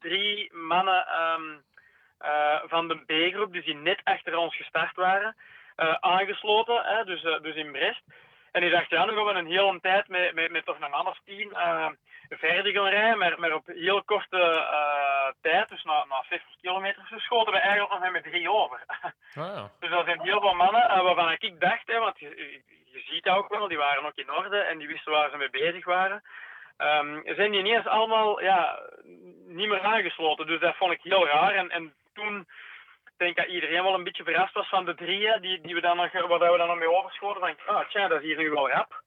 drie 0.00 0.54
mannen... 0.54 1.06
Uh, 1.08 1.56
van 2.66 2.88
de 2.88 2.96
B-groep, 2.96 3.52
dus 3.52 3.64
die 3.64 3.74
net 3.74 4.00
achter 4.04 4.36
ons 4.36 4.56
gestart 4.56 4.96
waren, 4.96 5.36
uh, 5.76 5.94
aangesloten, 6.00 6.82
hè, 6.84 7.04
dus, 7.04 7.22
uh, 7.22 7.40
dus 7.40 7.54
in 7.54 7.72
Brest. 7.72 8.02
En 8.52 8.60
die 8.60 8.70
dacht, 8.70 8.90
ja, 8.90 9.04
nu 9.04 9.12
gaan 9.12 9.24
we 9.24 9.32
een 9.32 9.46
hele 9.46 9.78
tijd 9.80 10.08
met, 10.08 10.34
met, 10.34 10.50
met 10.50 10.64
toch 10.64 10.80
een 10.80 10.94
of 10.94 11.18
tien 11.24 11.56
verder 12.28 12.72
gaan 12.72 12.88
rijden, 12.88 13.18
maar, 13.18 13.40
maar 13.40 13.54
op 13.54 13.66
heel 13.66 14.02
korte 14.04 14.66
tijd, 15.40 15.68
dus 15.68 15.84
na, 15.84 16.04
na 16.08 16.22
50 16.22 16.48
kilometer, 16.60 17.06
so, 17.10 17.18
schoten 17.18 17.52
we 17.52 17.58
eigenlijk 17.58 18.00
nog 18.00 18.12
met 18.12 18.22
drie 18.22 18.50
over. 18.50 18.84
Ah. 19.34 19.64
Dus 19.80 19.90
dat 19.90 20.04
zijn 20.04 20.20
heel 20.20 20.40
veel 20.40 20.54
mannen 20.54 21.04
waarvan 21.04 21.30
ik 21.38 21.60
dacht, 21.60 21.86
hè, 21.86 21.98
want 21.98 22.18
je, 22.18 22.60
je 22.92 23.02
ziet 23.06 23.24
dat 23.24 23.36
ook 23.36 23.48
wel, 23.48 23.68
die 23.68 23.78
waren 23.78 24.06
ook 24.06 24.16
in 24.16 24.32
orde 24.32 24.58
en 24.58 24.78
die 24.78 24.88
wisten 24.88 25.12
waar 25.12 25.30
ze 25.30 25.36
mee 25.36 25.50
bezig 25.50 25.84
waren. 25.84 26.22
Um, 26.78 27.22
zijn 27.24 27.50
die 27.50 27.60
ineens 27.60 27.86
allemaal 27.86 28.42
ja, 28.42 28.78
niet 29.46 29.68
meer 29.68 29.80
aangesloten. 29.80 30.46
Dus 30.46 30.60
dat 30.60 30.76
vond 30.76 30.92
ik 30.92 31.00
heel 31.02 31.26
raar. 31.26 31.54
En, 31.54 31.70
en 31.70 31.94
toen 32.16 32.46
denk 33.16 33.30
ik 33.30 33.36
dat 33.36 33.54
iedereen 33.54 33.82
wel 33.82 33.94
een 33.94 34.04
beetje 34.04 34.24
verrast 34.24 34.54
was 34.54 34.68
van 34.68 34.84
de 34.84 34.94
drieën 34.94 35.40
die, 35.40 35.60
die 35.60 35.74
we 35.74 35.80
dan 35.80 35.96
nog, 35.96 36.12
waar 36.12 36.52
we 36.52 36.58
dan 36.58 36.68
nog 36.68 36.78
mee 36.78 36.96
overschoten. 36.98 37.48
Ik, 37.48 37.58
ah, 37.66 37.88
tja, 37.88 38.08
dat 38.08 38.20
is 38.20 38.26
hier 38.26 38.36
nu 38.36 38.50
wel 38.50 38.70
rap. 38.70 39.02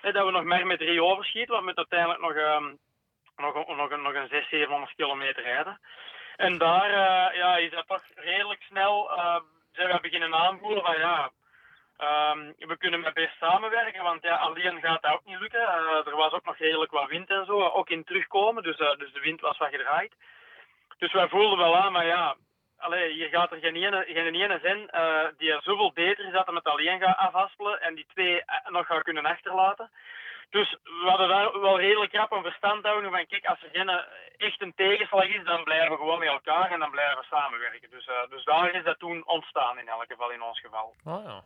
En 0.00 0.12
dat 0.12 0.24
we 0.24 0.30
nog 0.30 0.44
meer 0.44 0.66
met 0.66 0.78
drie 0.78 1.02
overschieten, 1.02 1.54
want 1.54 1.64
we 1.64 1.72
moeten 1.72 1.86
uiteindelijk 1.90 2.20
nog, 2.20 2.60
um, 2.62 2.78
nog, 3.36 3.54
nog, 3.54 3.76
nog, 3.76 3.90
nog 3.90 4.14
een 4.14 4.28
600, 4.28 4.48
700 4.48 4.94
kilometer 4.94 5.42
rijden. 5.42 5.80
En 6.36 6.58
daar 6.58 6.90
uh, 6.90 7.36
ja, 7.36 7.56
is 7.56 7.70
dat 7.70 7.86
toch 7.86 8.02
redelijk 8.14 8.62
snel, 8.62 9.10
uh, 9.10 9.36
zijn 9.72 9.88
we 9.88 10.00
beginnen 10.00 10.34
aanvoelen 10.34 10.84
van 10.84 10.98
ja, 10.98 11.30
um, 11.98 12.54
we 12.58 12.76
kunnen 12.78 13.00
met 13.00 13.14
best 13.14 13.36
samenwerken, 13.36 14.02
want 14.02 14.22
ja, 14.22 14.36
alleen 14.36 14.80
gaat 14.80 15.02
dat 15.02 15.12
ook 15.12 15.24
niet 15.24 15.40
lukken. 15.40 15.60
Uh, 15.60 16.06
er 16.06 16.16
was 16.16 16.32
ook 16.32 16.44
nog 16.44 16.56
redelijk 16.56 16.90
wat 16.90 17.08
wind 17.08 17.30
en 17.30 17.44
zo, 17.44 17.62
ook 17.62 17.90
in 17.90 18.04
terugkomen, 18.04 18.62
dus, 18.62 18.76
dus 18.76 19.12
de 19.12 19.20
wind 19.20 19.40
was 19.40 19.58
wat 19.58 19.68
gedraaid. 19.68 20.14
Dus 20.98 21.12
wij 21.12 21.28
voelden 21.28 21.58
wel 21.58 21.76
aan, 21.76 21.92
maar 21.92 22.06
ja, 22.06 22.36
allee, 22.78 23.12
hier 23.12 23.28
gaat 23.28 23.52
er 23.52 23.58
geen 23.58 23.76
ene, 23.76 24.04
geen 24.08 24.34
ene 24.34 24.58
zijn 24.62 24.90
uh, 24.94 25.28
die 25.36 25.52
er 25.52 25.62
zoveel 25.62 25.92
beter 25.92 26.26
is 26.26 26.32
dat 26.32 26.46
het 26.46 26.64
alleen 26.64 27.00
gaat 27.00 27.16
afhaspelen 27.16 27.80
en 27.80 27.94
die 27.94 28.06
twee 28.06 28.44
eh, 28.44 28.70
nog 28.70 28.86
gaat 28.86 29.02
kunnen 29.02 29.26
achterlaten. 29.26 29.90
Dus 30.50 30.76
we 30.82 31.06
hadden 31.08 31.28
daar 31.28 31.60
wel 31.60 31.80
redelijk 31.80 32.12
krap 32.12 32.32
een 32.32 32.42
verstand 32.42 32.86
van 32.86 33.26
kijk, 33.26 33.46
als 33.46 33.62
er 33.62 33.70
geen 33.72 33.88
eh, 33.88 34.04
echt 34.36 34.62
een 34.62 34.74
tegenslag 34.74 35.28
is, 35.28 35.44
dan 35.44 35.64
blijven 35.64 35.90
we 35.90 35.96
gewoon 35.96 36.18
met 36.18 36.28
elkaar 36.28 36.70
en 36.70 36.78
dan 36.78 36.90
blijven 36.90 37.18
we 37.18 37.24
samenwerken. 37.24 37.90
Dus, 37.90 38.08
dus 38.28 38.44
daar 38.44 38.74
is 38.74 38.84
dat 38.84 38.98
toen 38.98 39.26
ontstaan 39.26 39.78
in 39.78 39.88
elk 39.88 40.04
geval, 40.08 40.30
in 40.30 40.42
ons 40.42 40.60
geval. 40.60 40.94
Ah 41.04 41.24
ja 41.24 41.42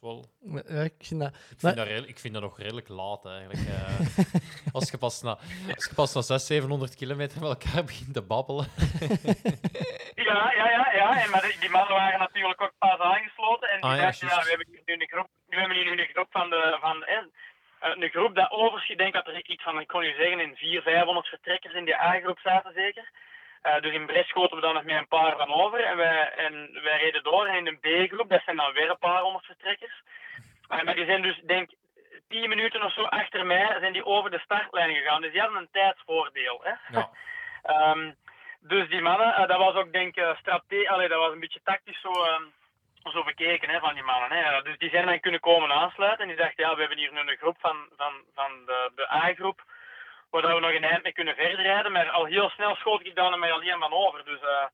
wel... 0.00 0.24
Ja, 0.68 0.82
ik, 0.82 0.94
vind 0.98 1.20
dat... 1.20 1.34
ik, 1.34 1.58
vind 1.58 1.76
dat 1.76 1.86
redelijk, 1.86 2.10
ik 2.10 2.18
vind 2.18 2.34
dat 2.34 2.42
nog 2.42 2.58
redelijk 2.58 2.88
laat, 2.88 3.26
eigenlijk. 3.26 3.60
Uh, 3.60 4.00
als, 4.76 4.90
je 4.90 4.98
pas 4.98 5.22
na, 5.22 5.38
als 5.74 5.84
je 5.84 5.94
pas 5.94 6.14
na 6.14 6.20
600, 6.20 6.42
700 6.42 6.94
kilometer 6.94 7.40
met 7.40 7.48
elkaar 7.48 7.84
begint 7.84 8.14
te 8.14 8.22
babbelen. 8.22 8.66
Ja, 10.30 10.52
ja, 10.56 10.70
ja, 10.70 10.92
ja. 10.92 11.22
En, 11.22 11.30
maar 11.30 11.56
die, 11.60 11.70
mannen 11.70 11.94
waren 11.96 12.18
natuurlijk 12.18 12.60
ook 12.60 12.72
pas 12.78 12.98
aangesloten. 12.98 13.68
En 13.68 13.80
die 13.80 13.90
Ah, 13.90 13.96
ja, 13.96 14.02
dachten, 14.02 14.26
ja, 14.26 14.32
juist. 14.32 14.44
we 14.44 14.56
hebben 14.56 14.68
hier 14.70 14.82
nu 14.84 14.94
een 14.94 15.08
groep, 15.08 15.28
we 15.46 15.56
hebben 15.56 15.76
hier 15.76 15.84
nu 15.84 16.00
een 16.00 16.14
groep 16.14 16.26
van 16.30 16.50
de, 16.50 16.76
van, 16.80 17.04
eh, 17.04 17.16
eh, 17.16 17.96
een 17.96 18.08
groep 18.08 18.34
dat 18.34 18.50
overigens, 18.50 18.90
ik 18.90 18.98
denk 18.98 19.12
dat 19.12 19.26
er 19.26 19.46
iets 19.46 19.62
van, 19.62 19.80
ik 19.80 19.86
kon 19.86 20.04
je 20.04 20.14
zeggen, 20.14 20.40
in 20.40 20.56
400, 20.56 20.84
500 20.84 21.26
vertrekkers 21.26 21.74
in 21.74 21.84
die 21.84 21.96
A-groep 21.96 22.38
zaten 22.38 22.72
zeker. 22.72 23.10
Eh, 23.62 23.80
dus 23.80 23.92
in 23.92 24.06
Brest 24.06 24.28
schoten 24.28 24.56
we 24.56 24.62
dan 24.62 24.74
nog 24.74 24.84
met 24.84 24.96
een 24.96 25.08
paar 25.08 25.36
van 25.36 25.52
over. 25.52 25.84
En 25.84 25.96
wij, 25.96 26.32
en 26.32 26.82
wij 26.82 26.98
reden 26.98 27.22
door 27.22 27.46
en 27.46 27.54
in 27.54 27.66
een 27.66 28.06
B-groep, 28.06 28.28
dat 28.28 28.42
zijn 28.44 28.56
dan 28.56 28.72
weer 28.72 28.90
een 28.90 28.98
paar 28.98 29.20
honderd 29.20 29.44
vertrekkers. 29.44 30.02
Eh, 30.68 30.82
maar 30.82 30.94
die 30.94 31.04
zijn 31.04 31.22
dus, 31.22 31.40
denk 31.44 31.70
10 32.28 32.48
minuten 32.48 32.82
of 32.82 32.92
zo 32.92 33.02
achter 33.02 33.46
mij, 33.46 33.76
zijn 33.80 33.92
die 33.92 34.04
over 34.04 34.30
de 34.30 34.38
startlijn 34.38 34.94
gegaan. 34.94 35.20
Dus 35.20 35.32
die 35.32 35.40
hadden 35.40 35.58
een 35.58 35.68
tijdsvoordeel. 35.72 36.60
Hè? 36.62 36.98
Ja. 36.98 37.10
Ehm, 37.62 38.12
dus 38.60 38.88
die 38.88 39.00
mannen, 39.00 39.34
eh, 39.34 39.48
dat 39.48 39.58
was 39.58 39.74
ook 39.74 39.92
denk 39.92 40.16
ik 40.16 40.36
strategisch, 40.38 41.08
dat 41.08 41.18
was 41.18 41.32
een 41.32 41.40
beetje 41.40 41.60
tactisch 41.64 42.00
zo, 42.00 42.12
ehm, 42.24 42.42
zo 43.02 43.24
bekeken 43.24 43.68
hè, 43.68 43.78
van 43.78 43.94
die 43.94 44.02
mannen. 44.02 44.30
Hè. 44.30 44.62
Dus 44.62 44.78
die 44.78 44.90
zijn 44.90 45.06
dan 45.06 45.20
kunnen 45.20 45.40
komen 45.40 45.72
aansluiten 45.72 46.20
en 46.20 46.28
die 46.28 46.36
dachten, 46.36 46.64
ja, 46.64 46.74
we 46.74 46.80
hebben 46.80 46.98
hier 46.98 47.12
nu 47.12 47.20
een 47.20 47.36
groep 47.36 47.56
van, 47.60 47.88
van, 47.96 48.12
van 48.34 48.64
de, 48.66 48.90
de 48.94 49.12
A-groep, 49.12 49.62
waar 50.30 50.54
we 50.54 50.60
nog 50.60 50.72
een 50.72 50.84
eind 50.84 51.02
mee 51.02 51.12
kunnen 51.12 51.34
verder 51.34 51.62
rijden. 51.62 51.92
Maar 51.92 52.10
al 52.10 52.24
heel 52.24 52.50
snel 52.50 52.74
schoot 52.74 53.06
ik 53.06 53.14
daar 53.14 53.38
met 53.38 53.50
alleen 53.50 53.78
van 53.78 53.92
over. 53.92 54.24
Dus 54.24 54.40
eh, 54.40 54.66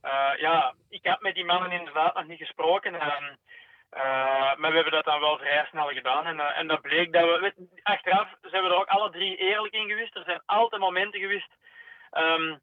eh, 0.00 0.40
ja, 0.40 0.74
ik 0.88 1.04
heb 1.04 1.20
met 1.20 1.34
die 1.34 1.44
mannen 1.44 1.70
inderdaad 1.70 2.14
nog 2.14 2.26
niet 2.26 2.38
gesproken. 2.38 3.00
ehm, 3.00 3.34
eh, 3.90 4.54
maar 4.56 4.70
we 4.70 4.74
hebben 4.74 4.92
dat 4.92 5.04
dan 5.04 5.20
wel 5.20 5.38
vrij 5.38 5.66
snel 5.70 5.88
gedaan. 5.88 6.26
En, 6.26 6.40
en 6.40 6.66
dat 6.66 6.80
bleek 6.80 7.12
dat 7.12 7.24
we. 7.24 7.52
Achteraf 7.82 8.28
zijn 8.42 8.62
we 8.62 8.68
er 8.68 8.76
ook 8.76 8.86
alle 8.86 9.10
drie 9.10 9.36
eerlijk 9.36 9.74
in 9.74 9.88
geweest. 9.88 10.16
Er 10.16 10.24
zijn 10.24 10.42
altijd 10.46 10.80
momenten 10.80 11.20
geweest. 11.20 11.50
ehm, 12.10 12.56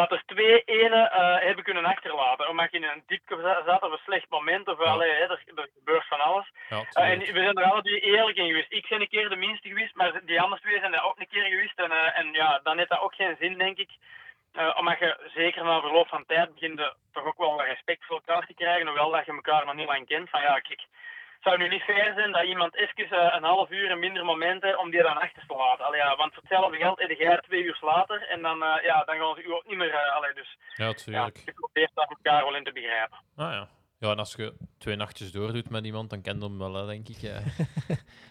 dat 0.00 0.12
er 0.12 0.22
twee 0.26 0.62
ene 0.64 1.08
eh, 1.08 1.38
hebben 1.46 1.64
kunnen 1.64 1.84
achterlaten. 1.84 2.48
Omdat 2.48 2.70
je 2.70 2.76
in 2.76 2.84
een 2.84 3.02
diepte 3.06 3.40
za- 3.42 3.62
zat 3.66 3.82
of 3.82 3.92
een 3.92 3.98
slecht 4.04 4.28
moment. 4.28 4.68
Of 4.68 4.78
Ja. 4.84 4.90
allee, 4.90 5.10
hè, 5.10 5.22
er, 5.22 5.42
er 5.56 5.68
gebeurt 5.78 6.06
van 6.06 6.20
alles. 6.20 6.46
Ja, 6.68 6.82
Eh, 6.92 7.10
en 7.10 7.18
we 7.18 7.24
zijn 7.44 7.54
er 7.56 7.70
alle 7.70 7.82
drie 7.82 8.00
eerlijk 8.00 8.36
in 8.36 8.46
geweest. 8.46 8.72
Ik 8.72 8.88
ben 8.88 9.00
een 9.00 9.08
keer 9.08 9.28
de 9.28 9.36
minste 9.36 9.68
geweest, 9.68 9.94
maar 9.94 10.20
die 10.24 10.40
andere 10.40 10.60
twee 10.62 10.78
zijn 10.78 10.94
er 10.94 11.02
ook 11.04 11.18
een 11.20 11.28
keer 11.28 11.44
geweest. 11.44 11.78
En, 11.78 11.90
eh, 11.90 12.18
en 12.18 12.32
ja, 12.32 12.60
dan 12.62 12.76
heeft 12.76 12.88
dat 12.90 13.00
ook 13.00 13.14
geen 13.14 13.36
zin, 13.40 13.58
denk 13.58 13.78
ik. 13.78 13.90
Omdat 14.76 14.98
je 14.98 15.30
zeker 15.34 15.64
na 15.64 15.80
verloop 15.80 16.08
van 16.08 16.24
tijd 16.26 16.54
begint 16.54 16.94
toch 17.12 17.24
ook 17.24 17.38
wel 17.38 17.56
wat 17.56 17.66
respect 17.66 18.04
voor 18.04 18.16
elkaar 18.26 18.46
te 18.46 18.54
krijgen, 18.54 18.86
hoewel 18.86 19.10
dat 19.10 19.26
je 19.26 19.32
elkaar 19.32 19.64
nog 19.66 19.74
niet 19.74 19.86
lang 19.86 20.06
kent. 20.06 20.30
Van 20.30 20.40
ja, 20.40 20.58
kijk, 20.60 20.82
het 21.38 21.46
zou 21.46 21.58
nu 21.58 21.68
niet 21.68 21.82
fair 21.82 22.12
zijn 22.14 22.32
dat 22.32 22.44
iemand 22.44 22.74
even 22.74 23.10
eh, 23.10 23.34
een 23.36 23.42
half 23.52 23.70
uur 23.70 23.90
en 23.90 23.98
minder 23.98 24.24
momenten 24.24 24.78
om 24.78 24.90
die 24.90 25.02
dan 25.02 25.20
achter 25.20 25.42
te 25.46 25.54
laten. 25.54 25.84
Allee, 25.84 26.00
ja, 26.00 26.16
want 26.16 26.32
voor 26.34 26.42
hetzelfde 26.42 26.76
geld 26.76 26.98
heb 26.98 27.10
jij 27.10 27.40
twee 27.40 27.62
uur 27.62 27.78
later 27.80 28.22
en 28.28 28.42
dan, 28.42 28.62
eh, 28.62 28.84
ja, 28.84 29.04
dan 29.04 29.16
gaan 29.18 29.34
ze 29.34 29.42
u 29.42 29.52
ook 29.52 29.66
niet 29.66 29.76
meer... 29.78 29.96
allee, 30.16 30.34
dus 30.34 30.58
Ja, 30.74 30.84
ja, 30.86 30.92
tuurlijk. 30.92 31.42
je 31.44 31.52
probeert 31.52 31.90
daar 31.94 32.08
elkaar 32.08 32.44
wel 32.44 32.56
in 32.56 32.64
te 32.64 32.72
begrijpen. 32.72 33.18
Ah 33.36 33.52
ja. 33.52 33.68
Ja, 33.98 34.10
en 34.10 34.18
als 34.18 34.34
je 34.34 34.54
twee 34.78 34.96
nachtjes 34.96 35.32
doordoet 35.32 35.70
met 35.70 35.84
iemand, 35.84 36.10
dan 36.10 36.22
kent 36.22 36.42
hem 36.42 36.58
wel, 36.58 36.74
hè, 36.74 36.86
denk 36.86 37.08
ik. 37.08 37.16
Ja. 37.16 37.40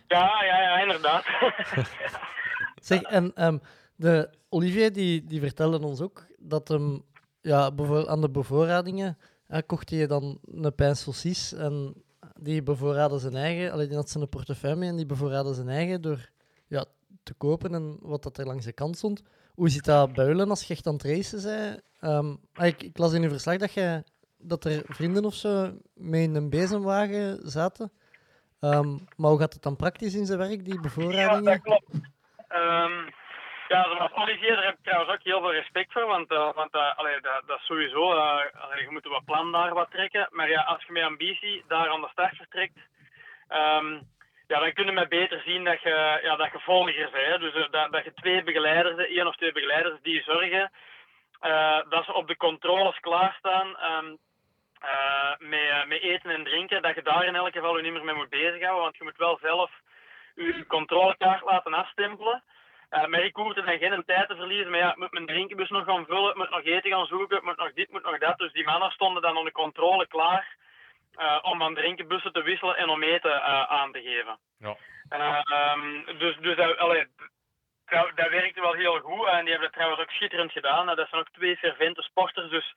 Ja, 0.07 0.43
ja, 0.43 0.61
ja, 0.61 0.79
inderdaad. 0.79 1.25
Zeg, 2.89 3.01
en 3.01 3.31
ehm, 3.35 3.57
de 3.95 4.29
Olivier 4.49 4.93
die, 4.93 5.23
die 5.25 5.39
vertelde 5.39 5.85
ons 5.85 6.01
ook 6.01 6.25
dat 6.37 6.67
hem 6.67 7.03
ja, 7.41 7.71
aan 8.07 8.21
de 8.21 8.29
bevoorradingen 8.31 9.17
eh, 9.47 9.59
kocht 9.65 9.89
hij 9.89 10.07
dan 10.07 10.39
een 10.43 10.75
pijn 10.75 10.95
saucis 10.95 11.53
en 11.53 12.03
die 12.39 12.63
bevoorraadde 12.63 13.17
zijn 13.19 13.35
eigen, 13.35 13.71
alleen 13.71 13.88
die 13.88 13.95
had 13.95 14.09
zijn 14.09 14.29
portefeuille 14.29 14.75
mee 14.77 14.89
en 14.89 14.95
die 14.95 15.05
bevoorraadde 15.05 15.53
zijn 15.53 15.69
eigen 15.69 16.01
door 16.01 16.29
ja, 16.67 16.85
te 17.23 17.33
kopen 17.33 17.73
en 17.73 17.97
wat 18.01 18.23
dat 18.23 18.38
er 18.38 18.45
langs 18.45 18.65
de 18.65 18.71
kant 18.73 18.97
stond. 18.97 19.21
Hoe 19.53 19.69
zit 19.69 19.85
dat 19.85 20.13
builen 20.13 20.49
als 20.49 20.63
je 20.63 20.73
echt 20.73 20.88
aan 20.88 20.93
het 20.93 21.03
racen 21.03 21.41
bent? 21.43 21.81
Ehm, 21.99 22.35
ah, 22.53 22.65
ik, 22.65 22.83
ik 22.83 22.97
las 22.97 23.13
in 23.13 23.23
uw 23.23 23.29
verslag 23.29 23.57
dat, 23.57 23.71
je, 23.73 24.03
dat 24.38 24.65
er 24.65 24.81
vrienden 24.85 25.25
of 25.25 25.33
zo 25.33 25.77
mee 25.93 26.23
in 26.23 26.35
een 26.35 26.49
bezemwagen 26.49 27.39
zaten. 27.49 27.91
Ehm, 28.59 28.97
maar 29.15 29.29
hoe 29.29 29.39
gaat 29.39 29.53
het 29.53 29.63
dan 29.63 29.75
praktisch 29.75 30.13
in 30.15 30.25
zijn 30.25 30.39
werk, 30.39 30.65
die 30.65 30.73
Ja, 30.73 30.79
bevoorradingen? 30.81 31.43
dat 31.43 31.61
klopt. 31.61 31.85
Ehm, 32.47 32.91
ja, 33.68 34.09
Olivier, 34.13 34.55
daar 34.55 34.65
heb 34.65 34.74
ik 34.74 34.84
trouwens 34.84 35.13
ook 35.13 35.24
heel 35.24 35.39
veel 35.39 35.51
respect 35.51 35.91
voor, 35.91 36.05
want, 36.05 36.32
eh, 36.32 36.53
want 36.53 36.74
eh, 36.74 36.97
dat, 36.97 37.43
dat 37.45 37.59
is 37.59 37.65
sowieso, 37.65 38.13
eh, 38.13 38.80
je 38.80 38.88
moet 38.89 39.05
wat 39.05 39.26
plan 39.26 39.51
daar 39.51 39.74
wat 39.74 39.91
trekken, 39.91 40.28
maar 40.32 40.49
ja, 40.49 40.61
als 40.61 40.84
je 40.84 40.91
met 40.91 41.03
ambitie 41.03 41.63
daar 41.68 41.89
aan 41.89 42.01
de 42.01 42.09
start 42.11 42.36
vertrekt, 42.36 42.78
ehm, 43.47 43.93
ja, 44.47 44.59
dan 44.59 44.74
kun 44.74 44.86
je 44.86 44.91
maar 44.91 45.07
beter 45.07 45.41
zien 45.45 45.63
dat 45.63 45.82
je, 45.82 46.20
ja, 46.24 46.36
dat 46.36 46.51
je 46.51 46.59
volgers 46.59 47.11
bent. 47.11 47.39
Dus 47.39 47.68
dat, 47.72 47.91
dat 47.91 48.03
je 48.03 48.13
twee 48.13 48.43
begeleiders, 48.43 49.07
één 49.07 49.28
of 49.28 49.36
twee 49.36 49.51
begeleiders 49.51 50.01
die 50.01 50.24
zorgen 50.24 50.72
dat 51.89 52.05
ze 52.05 52.13
op 52.13 52.28
de 52.28 52.38
controles 52.38 52.99
klaarstaan 52.99 53.76
eh, 54.80 55.49
met, 55.49 55.88
met 55.88 56.01
eten 56.01 56.30
en 56.30 56.43
drinken, 56.43 56.82
dat 56.82 56.95
je 56.95 57.01
daar 57.01 57.26
in 57.26 57.36
elk 57.36 57.53
geval 57.53 57.78
je 57.78 57.84
niet 57.84 57.93
meer 57.93 58.03
mee 58.03 58.15
moet 58.15 58.30
bezighouden, 58.30 58.84
want 58.84 58.97
je 58.97 59.03
moet 59.03 59.18
wel 59.18 59.38
zelf 59.41 59.72
je 60.36 60.65
controlekaart 60.68 61.43
laten 61.43 61.74
afstempelen. 61.74 62.43
Eh, 62.89 63.05
maar 63.05 63.19
ik 63.23 63.35
hoefde 63.35 63.61
dan 63.61 63.77
geen 63.77 64.03
tijd 64.05 64.27
te 64.27 64.35
verliezen. 64.35 64.69
Maar 64.69 64.79
ja, 64.79 64.89
ik 64.91 64.97
moet 64.97 65.11
mijn 65.11 65.25
drinkenbus 65.25 65.69
nog 65.69 65.85
gaan 65.85 66.05
vullen, 66.05 66.29
ik 66.29 66.35
moet 66.35 66.49
nog 66.49 66.63
eten 66.63 66.91
gaan 66.91 67.05
zoeken, 67.05 67.38
ik 67.38 67.43
moet 67.43 67.57
nog 67.57 67.73
dit, 67.73 67.85
ik 67.85 67.91
moet 67.91 68.03
nog 68.03 68.17
dat. 68.17 68.38
Dus 68.38 68.51
die 68.51 68.65
mannen 68.65 68.91
stonden 68.91 69.21
dan 69.21 69.38
onder 69.38 69.51
controle 69.51 70.07
klaar 70.07 70.55
eh, 71.17 71.39
om 71.41 71.59
van 71.59 71.75
drinkenbussen 71.75 72.33
te 72.33 72.41
wisselen 72.41 72.77
en 72.77 72.89
om 72.89 73.03
eten 73.03 73.41
eh, 73.41 73.63
aan 73.63 73.91
te 73.91 74.01
geven. 74.01 74.39
Ja. 74.57 74.75
Eh, 75.09 75.41
ehm, 75.43 76.17
dus 76.17 76.38
dus 76.38 76.55
dat, 76.55 76.77
allee, 76.77 77.07
trouw- 77.85 78.11
dat 78.15 78.29
werkte 78.29 78.61
wel 78.61 78.73
heel 78.73 78.99
goed 78.99 79.27
en 79.27 79.39
die 79.39 79.49
hebben 79.49 79.69
dat 79.69 79.73
trouwens 79.73 80.01
ook 80.01 80.11
schitterend 80.11 80.51
gedaan. 80.51 80.89
Eh, 80.89 80.95
dat 80.95 81.09
zijn 81.09 81.21
ook 81.21 81.29
twee 81.31 81.57
fervente 81.57 82.01
sporters, 82.01 82.49
dus 82.49 82.75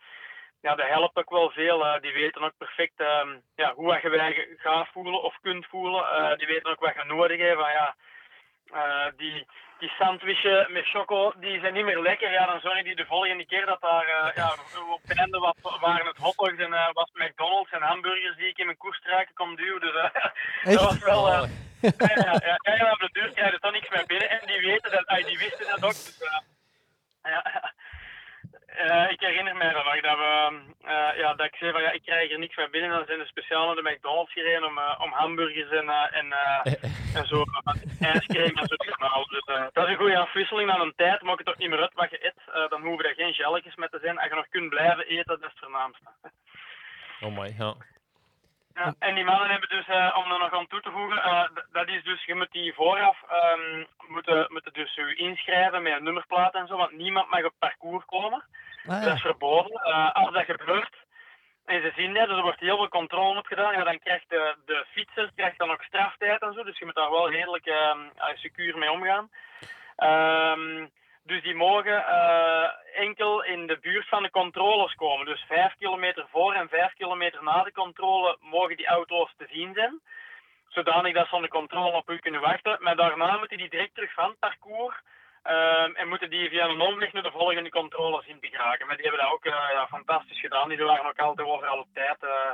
ja, 0.60 0.74
dat 0.74 0.86
helpt 0.86 1.16
ook 1.16 1.30
wel 1.30 1.50
veel. 1.50 2.00
die 2.00 2.12
weten 2.12 2.42
ook 2.42 2.56
perfect 2.58 3.00
ehm, 3.00 3.38
ja, 3.54 3.74
hoe 3.74 3.98
je 4.02 4.10
je 4.10 4.54
gaat 4.56 4.88
voelen 4.92 5.22
of 5.22 5.36
kunt 5.40 5.66
voelen. 5.66 6.38
Die 6.38 6.46
weten 6.46 6.70
ook 6.70 6.80
wat 6.80 6.94
je 6.94 7.04
nodig 7.04 7.38
hebt. 7.38 7.60
Van, 7.60 7.70
ja, 7.70 7.96
eh, 8.72 9.06
die, 9.16 9.46
die 9.78 9.92
sandwiches 9.98 10.68
met 10.68 10.86
choco, 10.86 11.32
die 11.36 11.60
zijn 11.60 11.72
niet 11.72 11.84
meer 11.84 12.00
lekker. 12.00 12.30
Ja, 12.32 12.46
dan 12.46 12.60
zorg 12.60 12.76
je 12.76 12.84
die 12.84 12.96
de 12.96 13.06
volgende 13.06 13.46
keer 13.46 13.66
dat 13.66 13.80
daar 13.80 14.06
eh, 14.06 14.36
ja, 14.36 14.54
op 14.90 15.00
het 15.02 15.18
einde 15.18 15.38
wat, 15.38 15.78
waren 15.80 16.06
het 16.06 16.16
hotdogs 16.16 16.58
en 16.58 16.72
eh, 16.72 16.92
was 16.92 17.10
McDonald's 17.12 17.70
en 17.70 17.82
hamburgers 17.82 18.36
die 18.36 18.48
ik 18.48 18.58
in 18.58 18.66
mijn 18.66 18.76
koestruiken 18.76 19.34
kon 19.34 19.56
duwen. 19.56 19.80
Dus 19.80 19.92
dat 20.74 20.84
was 20.84 20.98
wel... 20.98 21.32
eh, 21.32 21.48
ja, 21.80 21.90
ja, 21.98 22.40
ja, 22.44 22.58
ja, 22.62 22.74
ja, 22.74 22.92
op 22.92 22.98
de 22.98 23.08
deur 23.12 23.30
krijg 23.32 23.52
je 23.52 23.58
dan 23.60 23.72
niks 23.72 23.88
meer 23.88 24.06
binnen. 24.06 24.30
En 24.30 24.46
die 24.46 24.60
weten 24.60 24.90
dat, 24.90 25.26
die 25.26 25.38
wisten 25.38 25.66
dat 25.66 25.84
ook. 25.84 25.90
Dus, 25.90 26.18
ja. 27.22 27.72
Eh, 28.76 29.10
ik 29.10 29.20
herinner 29.20 29.58
dan 29.58 29.72
nog 29.72 30.00
dat, 30.00 30.18
we, 30.18 30.60
eh, 30.82 31.18
ja, 31.18 31.34
dat 31.34 31.46
ik 31.46 31.54
zei 31.54 31.72
van 31.72 31.82
ja, 31.82 31.90
ik 31.90 32.02
krijg 32.02 32.30
er 32.30 32.38
niks 32.38 32.56
meer 32.56 32.70
binnen. 32.70 32.90
Dan 32.90 33.06
zijn 33.06 33.18
de 33.18 33.26
speciaal 33.26 33.66
naar 33.66 33.74
de 33.74 33.90
McDonald's 33.90 34.32
gereden 34.32 34.64
om, 34.64 34.78
eh, 34.78 35.00
om 35.00 35.12
hamburgers 35.12 35.70
en, 35.70 35.88
en, 35.88 36.32
en 37.14 37.26
zo 37.26 37.44
en 38.00 38.66
zo 38.68 38.76
te. 38.76 39.26
Dus 39.28 39.44
dat 39.72 39.84
is 39.84 39.90
een 39.90 39.96
goede 39.96 40.18
afwisseling 40.18 40.70
aan 40.70 40.80
een 40.80 40.92
tijd. 40.96 41.22
Maakt 41.22 41.38
het 41.38 41.48
ook 41.48 41.58
niet 41.58 41.68
meer 41.68 41.80
uit 41.80 41.94
wat 41.94 42.10
je 42.10 42.24
eet. 42.26 42.70
Dan 42.70 42.82
hoeven 42.82 43.08
er 43.08 43.14
geen 43.14 43.34
gelletjes 43.34 43.74
met 43.74 43.90
te 43.90 43.98
zijn. 44.02 44.18
Als 44.18 44.28
je 44.28 44.34
nog 44.34 44.48
kunt 44.48 44.68
blijven 44.68 45.06
eten, 45.06 45.24
dat 45.26 45.38
is 45.38 45.44
het 45.44 45.58
voornaamste. 45.58 46.06
Oh 47.20 47.38
my, 47.38 47.54
ja. 47.58 47.74
Ja, 48.84 48.94
en 48.98 49.14
die 49.14 49.24
mannen 49.24 49.50
hebben 49.50 49.68
dus, 49.68 49.86
eh, 49.86 50.16
om 50.16 50.32
er 50.32 50.38
nog 50.38 50.52
aan 50.52 50.66
toe 50.66 50.80
te 50.80 50.90
voegen, 50.90 51.22
eh, 51.22 51.48
dat 51.72 51.88
is 51.88 52.02
dus, 52.02 52.24
je 52.24 52.34
moet 52.34 52.50
die 52.50 52.74
vooraf 52.74 53.22
ehm, 53.28 53.84
moeten, 54.08 54.46
moeten 54.48 54.72
dus 54.72 54.96
u 54.96 55.16
inschrijven 55.16 55.82
met 55.82 55.92
een 55.92 56.02
nummerplaat 56.02 56.54
en 56.54 56.66
zo, 56.66 56.76
want 56.76 56.92
niemand 56.92 57.30
mag 57.30 57.44
op 57.44 57.54
parcours 57.58 58.04
komen. 58.04 58.44
Ah, 58.86 59.04
Dat 59.04 59.14
is 59.14 59.20
verboden. 59.20 59.82
Eh, 59.82 60.12
als 60.12 60.32
dat 60.32 60.44
gebeurt 60.44 60.94
en 61.64 61.82
ze 61.82 61.92
zien 61.96 62.14
dat, 62.14 62.28
dus 62.28 62.36
er 62.36 62.42
wordt 62.42 62.60
heel 62.60 62.76
veel 62.76 62.88
controle 62.88 63.38
op 63.38 63.46
gedaan, 63.46 63.72
ja, 63.72 63.84
dan 63.84 63.98
krijgt 63.98 64.28
de, 64.28 64.56
de 64.64 64.84
fietser 64.90 65.30
krijgt 65.34 65.58
dan 65.58 65.70
ook 65.70 65.82
straftijd 65.82 66.42
en 66.42 66.52
zo, 66.52 66.62
dus 66.62 66.78
je 66.78 66.84
moet 66.84 66.94
daar 66.94 67.10
wel 67.10 67.30
redelijk 67.30 67.66
uh, 67.66 67.94
secuur 68.34 68.78
mee 68.78 68.90
omgaan. 68.90 69.30
Ehm, 69.96 70.86
dus 71.22 71.42
die 71.42 71.54
mogen 71.54 72.06
eh, 72.06 72.68
enkel 72.94 73.44
in 73.44 73.66
de 73.66 73.78
buurt 73.78 74.08
van 74.08 74.22
de 74.22 74.30
controles 74.30 74.94
komen. 74.94 75.26
Dus 75.26 75.44
vijf 75.48 75.74
kilometer 75.78 76.26
voor 76.30 76.52
en 76.54 76.68
vijf 76.68 76.92
kilometer 76.92 77.42
na 77.42 77.62
de 77.62 77.72
controle 77.72 78.36
mogen 78.40 78.76
die 78.76 78.86
auto's 78.86 79.34
te 79.36 79.46
zien 79.50 79.74
zijn. 79.74 80.00
Zodanig 80.68 81.14
dat 81.14 81.28
ze 81.28 81.40
de 81.40 81.48
controle 81.48 81.96
op 81.96 82.10
u 82.10 82.18
kunnen 82.18 82.40
wachten. 82.40 82.76
Maar 82.80 82.96
daarna 82.96 83.36
moeten 83.36 83.58
die 83.58 83.68
direct 83.70 83.94
terug 83.94 84.12
van 84.12 84.28
het 84.28 84.38
parcours. 84.38 84.96
ehm, 85.42 85.94
en 85.94 86.08
moeten 86.08 86.30
die 86.30 86.48
via 86.48 86.64
een 86.64 86.80
omweg 86.80 87.12
naar 87.12 87.22
de 87.22 87.30
volgende 87.30 87.70
controles 87.70 88.26
in 88.26 88.38
geraken. 88.40 88.86
Maar 88.86 88.96
die 88.96 89.06
hebben 89.06 89.24
dat 89.24 89.32
ook 89.32 89.44
eh, 89.44 89.86
fantastisch 89.88 90.40
gedaan. 90.40 90.68
Die 90.68 90.84
waren 90.84 91.06
ook 91.06 91.18
altijd 91.18 91.48
overal 91.48 91.78
op 91.78 91.88
tijd. 91.94 92.22
eh. 92.22 92.50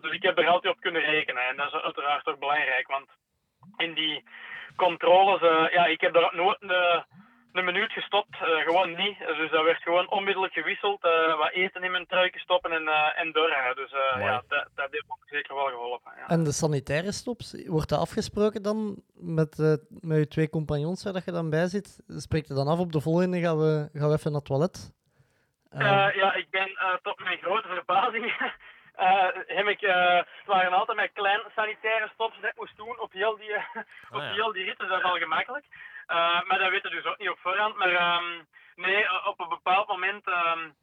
Dus 0.00 0.12
ik 0.12 0.22
heb 0.22 0.38
er 0.38 0.48
altijd 0.48 0.74
op 0.74 0.80
kunnen 0.80 1.02
rekenen. 1.02 1.48
En 1.48 1.56
dat 1.56 1.66
is 1.66 1.80
uiteraard 1.80 2.26
ook 2.26 2.38
belangrijk. 2.38 2.88
Want 2.88 3.08
in 3.76 3.94
die 3.94 4.24
controles, 4.76 5.40
ja, 5.72 5.86
ik 5.86 6.00
heb 6.00 6.12
daar 6.12 6.34
nooit 6.34 6.58
een 7.52 7.64
minuut 7.64 7.92
gestopt. 7.92 8.34
eh, 8.34 8.62
gewoon 8.66 8.94
niet. 8.94 9.18
Dus 9.18 9.50
dat 9.50 9.64
werd 9.64 9.82
gewoon 9.82 10.10
onmiddellijk 10.10 10.52
gewisseld. 10.52 11.04
eh, 11.04 11.36
wat 11.38 11.50
eten 11.52 11.82
in 11.82 11.90
mijn 11.90 12.06
truiken 12.06 12.40
stoppen 12.40 12.72
en, 12.72 12.88
eh 12.88 13.20
en 13.20 13.32
doorrijden. 13.32 13.76
Dus 13.76 13.92
eh, 13.92 14.20
ja, 14.20 14.42
dat, 14.48 14.68
dat 14.74 14.88
heeft 14.90 15.04
ook 15.08 15.22
zeker 15.26 15.54
wel 15.54 15.66
geholpen. 15.66 16.12
Ja. 16.16 16.28
En 16.28 16.44
de 16.44 16.52
sanitaire 16.52 17.12
stops, 17.12 17.64
wordt 17.66 17.88
dat 17.88 17.98
afgesproken 18.00 18.62
dan 18.62 19.02
met, 19.14 19.58
eh, 19.58 19.74
met 20.00 20.18
je 20.18 20.28
twee 20.28 20.48
compagnons 20.50 21.04
waar 21.04 21.12
dat 21.12 21.24
je 21.24 21.32
dan 21.32 21.50
bij 21.50 21.66
zit? 21.66 22.02
Spreekt 22.06 22.48
je 22.48 22.54
dan 22.54 22.68
af 22.68 22.78
op 22.78 22.92
de 22.92 23.00
volgende, 23.00 23.40
gaan 23.40 23.58
we, 23.58 23.88
gaan 23.92 24.08
we 24.08 24.14
even 24.14 24.30
naar 24.32 24.40
het 24.40 24.48
toilet? 24.48 24.92
Uh, 25.74 26.14
ja, 26.14 26.34
ik 26.34 26.50
ben 26.50 26.68
uh, 26.68 26.94
tot 27.02 27.18
mijn 27.20 27.38
grote 27.38 27.68
verbazing. 27.68 28.24
uh, 28.24 29.26
heb 29.58 29.66
ik, 29.66 29.80
het 29.80 30.46
waren 30.46 30.72
altijd 30.72 30.96
met 30.96 31.10
kleine 31.12 31.50
sanitaire 31.54 32.10
stops 32.14 32.40
dat 32.40 32.50
ik 32.50 32.56
moest 32.58 32.76
doen 32.76 33.00
op 33.00 33.12
heel 33.12 33.36
die, 33.36 33.54
op 34.10 34.16
oh, 34.16 34.22
ja. 34.22 34.32
heel 34.32 34.52
die 34.52 34.64
rit, 34.64 34.78
dus 34.78 34.88
dat 34.88 34.98
is 34.98 35.04
al 35.04 35.16
gemakkelijk. 35.16 35.64
Maar 36.46 36.58
dat 36.58 36.70
weten 36.70 36.90
dus 36.90 37.04
ook 37.04 37.18
niet 37.18 37.30
op 37.30 37.38
voorhand. 37.38 37.76
Maar 37.76 38.16
um, 38.16 38.46
nee, 38.74 39.26
op 39.26 39.40
een 39.40 39.48
bepaald 39.48 39.88
moment 39.88 40.26
um, 40.26 40.74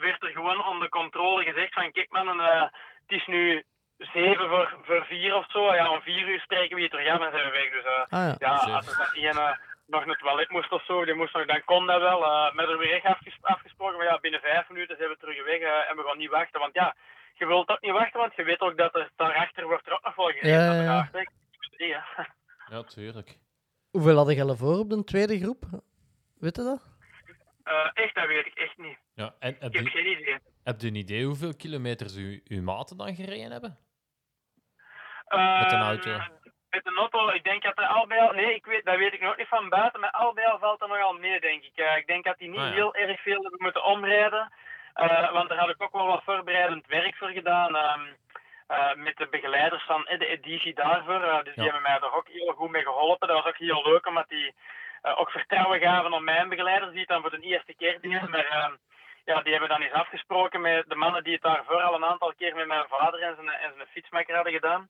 werd 0.00 0.22
er 0.22 0.30
gewoon 0.30 0.66
onder 0.66 0.88
controle 0.88 1.44
gezegd 1.44 1.72
van 1.72 1.92
kijk 1.92 2.10
man, 2.10 2.40
het 2.40 2.72
is 3.06 3.26
nu 3.26 3.64
zeven 3.98 4.48
voor, 4.48 4.76
voor 4.82 5.04
vier 5.04 5.34
of 5.34 5.50
zo. 5.50 5.74
Ja, 5.74 5.90
om 5.90 6.00
vier 6.00 6.28
uur 6.28 6.40
spreken 6.40 6.74
we 6.74 6.80
hier 6.80 6.90
terug 6.90 7.08
af 7.08 7.20
en 7.20 7.30
zijn 7.30 7.44
we 7.44 7.50
weg. 7.50 7.70
Dus 7.70 7.84
ah, 7.84 8.08
ja, 8.08 8.36
ja 8.38 8.74
als 8.74 8.86
er 9.12 9.58
nog 9.86 10.04
naar 10.04 10.14
het 10.14 10.18
toilet 10.18 10.50
moest 10.50 10.72
of 10.72 10.84
zo, 10.84 11.04
die 11.04 11.14
moest 11.14 11.34
nog, 11.34 11.46
dan 11.46 11.64
kon 11.64 11.86
dat 11.86 12.00
wel. 12.00 12.22
Uh, 12.22 12.52
met 12.52 12.68
er 12.68 12.78
weer 12.78 12.92
echt 12.92 13.38
afgesproken, 13.40 13.96
maar 13.96 14.06
ja, 14.06 14.18
binnen 14.18 14.40
vijf 14.40 14.68
minuten 14.68 14.96
zijn 14.96 15.08
we 15.08 15.16
terug 15.16 15.44
weg 15.44 15.60
uh, 15.60 15.90
en 15.90 15.96
we 15.96 16.02
gaan 16.02 16.18
niet 16.18 16.30
wachten. 16.30 16.60
Want 16.60 16.74
ja, 16.74 16.94
je 17.34 17.46
wilt 17.46 17.68
ook 17.68 17.80
niet 17.80 17.92
wachten, 17.92 18.20
want 18.20 18.34
je 18.36 18.44
weet 18.44 18.60
ook 18.60 18.76
dat 18.76 18.94
er 18.94 19.10
daarachter 19.16 19.64
wordt 19.64 19.86
er 19.86 19.92
ook 19.92 20.04
nog 20.04 20.14
wel 20.14 20.26
gereden. 20.26 20.74
Ja, 20.74 20.82
ja, 20.82 21.08
ja. 21.76 22.06
ja, 22.70 22.82
tuurlijk. 22.82 23.36
Hoeveel 23.96 24.16
hadden 24.16 24.34
je 24.34 24.56
voor 24.56 24.78
op 24.78 24.90
de 24.90 25.04
tweede 25.04 25.38
groep? 25.38 25.62
Weet 26.38 26.56
je 26.56 26.62
dat? 26.62 26.80
Uh, 27.64 27.90
echt, 27.94 28.14
dat 28.14 28.26
weet 28.26 28.46
ik 28.46 28.54
echt 28.54 28.78
niet. 28.78 28.98
Ja, 29.14 29.34
en, 29.38 29.56
ik 29.60 29.74
heb 29.74 29.86
geen 29.86 30.10
idee. 30.10 30.38
Heb 30.64 30.80
je 30.80 30.86
een 30.86 30.94
idee 30.94 31.24
hoeveel 31.24 31.56
kilometers 31.56 32.16
u, 32.16 32.42
uw 32.48 32.62
maten 32.62 32.96
dan 32.96 33.14
gereden 33.14 33.50
hebben? 33.50 33.78
Met 35.28 35.72
een 35.72 35.80
auto? 35.80 36.10
met 36.70 36.84
de 36.84 36.94
auto, 36.96 37.28
ik 37.28 37.44
denk 37.44 37.62
dat 37.62 37.78
er 37.78 37.86
al 37.86 38.06
bij 38.06 38.20
al, 38.20 38.32
nee, 38.32 38.54
ik 38.54 38.66
weet, 38.66 38.84
dat 38.84 38.96
weet 38.96 39.12
ik 39.12 39.20
nog 39.20 39.36
niet 39.36 39.48
van 39.48 39.68
buiten, 39.68 40.00
maar 40.00 40.10
al 40.10 40.32
bij 40.32 40.46
al 40.46 40.58
valt 40.58 40.82
er 40.82 40.88
nogal 40.88 41.12
mee, 41.12 41.40
denk 41.40 41.62
ik. 41.62 41.78
Uh, 41.78 41.96
ik 41.96 42.06
denk 42.06 42.24
dat 42.24 42.38
die 42.38 42.48
niet 42.48 42.60
ah, 42.60 42.72
heel 42.72 42.94
erg 42.94 43.20
veel 43.20 43.42
hebben 43.42 43.62
moeten 43.62 43.84
omrijden, 43.84 44.52
uh, 44.94 45.32
want 45.32 45.48
daar 45.48 45.58
had 45.58 45.68
ik 45.68 45.82
ook 45.82 45.92
wel 45.92 46.06
wat 46.06 46.24
voorbereidend 46.24 46.86
werk 46.86 47.16
voor 47.16 47.30
gedaan. 47.30 47.76
Uh, 48.68 48.94
met 48.94 49.16
de 49.16 49.28
begeleiders 49.30 49.84
van 49.84 50.04
de 50.18 50.26
editie 50.26 50.74
daarvoor. 50.74 51.44
dus 51.44 51.54
die 51.54 51.64
hebben 51.64 51.82
mij 51.82 51.94
er 51.94 52.14
ook 52.14 52.28
heel 52.28 52.52
goed 52.52 52.70
mee 52.70 52.82
geholpen. 52.82 53.28
Dat 53.28 53.42
was 53.42 53.52
ook 53.52 53.58
heel 53.58 53.82
leuk, 53.82 54.06
omdat 54.06 54.28
die 54.28 54.54
ook 55.14 55.30
vertrouwen 55.30 55.80
gaven 55.80 56.12
op 56.12 56.20
mijn 56.20 56.48
begeleiders, 56.48 56.90
die 56.90 57.00
het 57.00 57.08
dan 57.08 57.20
voor 57.20 57.30
de 57.30 57.40
eerste 57.40 57.74
keer 57.74 58.00
dingen. 58.00 58.30
Maar 58.30 58.44
ehm, 58.44 58.74
ja, 59.24 59.42
die 59.42 59.52
hebben 59.52 59.68
dan 59.68 59.80
eens 59.80 59.92
afgesproken 59.92 60.60
met 60.60 60.84
de 60.88 60.94
mannen 60.94 61.24
die 61.24 61.32
het 61.32 61.42
daarvoor 61.42 61.82
al 61.82 61.94
een 61.94 62.04
aantal 62.04 62.32
keer 62.38 62.54
met 62.54 62.66
mijn 62.66 62.84
vader 62.88 63.20
en 63.22 63.34
zijn, 63.34 63.48
en 63.48 63.72
zijn 63.76 63.88
fietsmaker 63.88 64.34
hadden 64.34 64.52
gedaan. 64.52 64.88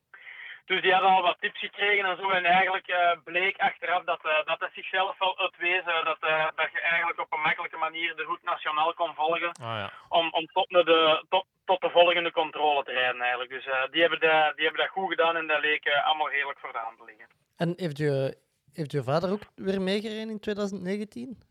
Dus 0.67 0.83
die 0.83 0.93
hadden 0.93 1.11
al 1.11 1.23
wat 1.23 1.41
tips 1.41 1.59
gekregen 1.59 2.05
en 2.05 2.17
zo. 2.17 2.31
En 2.31 2.45
eigenlijk 2.45 2.89
uh, 2.89 2.97
bleek 3.25 3.57
achteraf 3.59 4.05
dat, 4.05 4.21
uh, 4.25 4.33
dat 4.45 4.61
het 4.61 4.71
zichzelf 4.75 5.19
wel 5.19 5.39
uitwezen. 5.39 6.05
Dat, 6.05 6.19
uh, 6.25 6.47
dat 6.55 6.73
je 6.73 6.81
eigenlijk 6.81 7.21
op 7.21 7.33
een 7.33 7.41
makkelijke 7.41 7.77
manier 7.77 8.17
de 8.17 8.23
route 8.23 8.45
nationaal 8.45 8.95
kon 8.95 9.15
volgen. 9.15 9.53
Ah, 9.53 9.77
ja. 9.83 9.93
Om, 10.09 10.29
om 10.33 10.47
tot, 10.47 10.69
de, 10.69 11.25
tot, 11.29 11.45
tot 11.65 11.81
de 11.81 11.91
volgende 11.91 12.33
controle 12.33 12.85
te 12.85 12.93
rijden 12.93 13.21
eigenlijk. 13.21 13.51
Dus 13.51 13.65
die, 13.91 14.01
hebben 14.01 14.21
de, 14.21 14.53
die 14.55 14.65
hebben 14.65 14.83
dat 14.83 14.91
goed 14.91 15.09
gedaan 15.09 15.37
en 15.37 15.47
dat 15.47 15.61
leek 15.61 15.89
allemaal 16.05 16.31
redelijk 16.31 16.59
voor 16.59 16.73
de 16.73 16.79
hand 16.79 16.99
te 16.99 17.05
liggen. 17.05 17.27
En 17.57 17.73
heeft 17.77 17.99
je, 17.99 18.37
heeft 18.73 18.93
je 18.93 19.03
vader 19.03 19.31
ook 19.31 19.43
weer 19.55 19.83
meegereden 19.83 20.31
in 20.31 20.41
2019? 20.41 21.43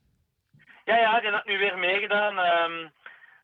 Ja, 0.85 0.97
ja, 0.97 1.19
die 1.19 1.29
had 1.29 1.45
nu 1.45 1.57
weer 1.57 1.77
meegedaan. 1.77 2.37
Um, 2.37 2.91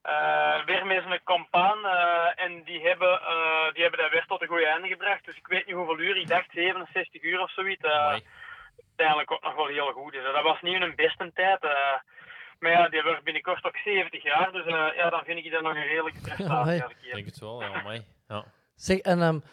uh, 0.05 0.65
weer 0.65 0.85
met 0.85 1.03
zijn 1.03 1.23
compaan. 1.23 1.79
Uh, 1.85 2.43
en 2.43 2.63
die 2.63 2.81
hebben, 2.87 3.19
uh, 3.21 3.73
die 3.73 3.81
hebben 3.81 3.99
dat 3.99 4.11
weer 4.11 4.25
tot 4.27 4.41
een 4.41 4.47
goede 4.47 4.65
einde 4.65 4.87
gebracht. 4.87 5.25
Dus 5.25 5.37
ik 5.37 5.47
weet 5.47 5.65
niet 5.65 5.75
hoeveel 5.75 5.99
uur. 5.99 6.17
Ik 6.17 6.27
dacht 6.27 6.51
67 6.51 7.23
uur 7.23 7.41
of 7.41 7.51
zoiets. 7.51 7.83
uiteindelijk 7.83 9.31
ook 9.31 9.43
nog 9.43 9.55
wel 9.55 9.67
heel 9.67 9.91
goed. 9.91 10.11
Dus 10.11 10.23
dat 10.23 10.43
was 10.43 10.61
niet 10.61 10.81
een 10.81 10.95
beste 10.95 11.31
tijd. 11.33 11.61
maar 12.59 12.71
ja, 12.71 12.89
die 12.89 13.03
wordt 13.03 13.23
binnenkort 13.23 13.63
ook 13.63 13.77
70 13.77 14.23
jaar. 14.23 14.51
Dus 14.51 14.65
ja, 14.95 15.09
dan 15.09 15.23
vind 15.23 15.45
ik 15.45 15.51
dat 15.51 15.61
nog 15.61 15.75
een 15.75 15.87
redelijke 15.87 16.21
prestatie. 16.27 16.73
Ja, 16.73 16.89
ik 16.89 17.13
denk 17.13 17.25
het 17.25 17.39
wel, 17.39 17.61
ja, 17.61 17.81
mooi. 17.81 18.05
Ja. 18.27 18.45
Zeg, 18.75 18.97
en 18.97 19.21
um, 19.21 19.43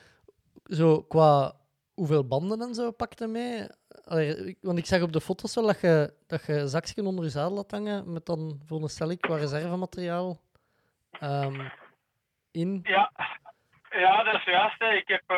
zo 0.64 1.02
qua 1.02 1.52
hoeveel 1.94 2.26
banden 2.26 2.60
en 2.60 2.74
zo 2.74 2.90
pakte 2.90 3.26
mee? 3.26 3.66
Allee, 4.09 4.56
want 4.60 4.78
ik 4.78 4.86
zag 4.86 5.02
op 5.02 5.12
de 5.12 5.20
foto's 5.20 5.55
wel 5.55 5.66
dat 5.66 5.80
je, 5.80 6.12
dat 6.26 6.47
je 6.47 6.52
een 6.52 6.68
zakje 6.68 7.02
onder 7.02 7.24
je 7.24 7.30
zadel 7.30 7.56
had 7.56 7.70
hangen 7.70 8.12
met 8.12 8.26
dan 8.26 8.60
een 8.68 8.89
stel 8.89 9.16
qua 9.16 9.36
reservemateriaal 9.36 10.40
um, 11.22 11.70
in. 12.52 12.80
Ja. 12.82 13.10
ja, 13.90 14.22
dat 14.22 14.35
is 14.35 14.44
juist. 14.44 14.82
Ik 14.82 15.09
heb 15.09 15.22
uh, 15.28 15.36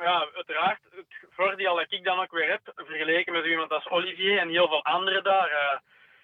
ja, 0.00 0.28
uiteraard 0.34 0.78
het 0.90 1.06
voordeel 1.30 1.74
dat 1.76 1.92
ik 1.92 2.04
dan 2.04 2.20
ook 2.20 2.32
weer 2.32 2.50
heb, 2.50 2.72
vergeleken 2.74 3.32
met 3.32 3.44
iemand 3.44 3.70
als 3.70 3.88
Olivier 3.88 4.38
en 4.38 4.48
heel 4.48 4.68
veel 4.68 4.84
anderen 4.84 5.24
daar. 5.24 5.50
Uh, 5.50 5.78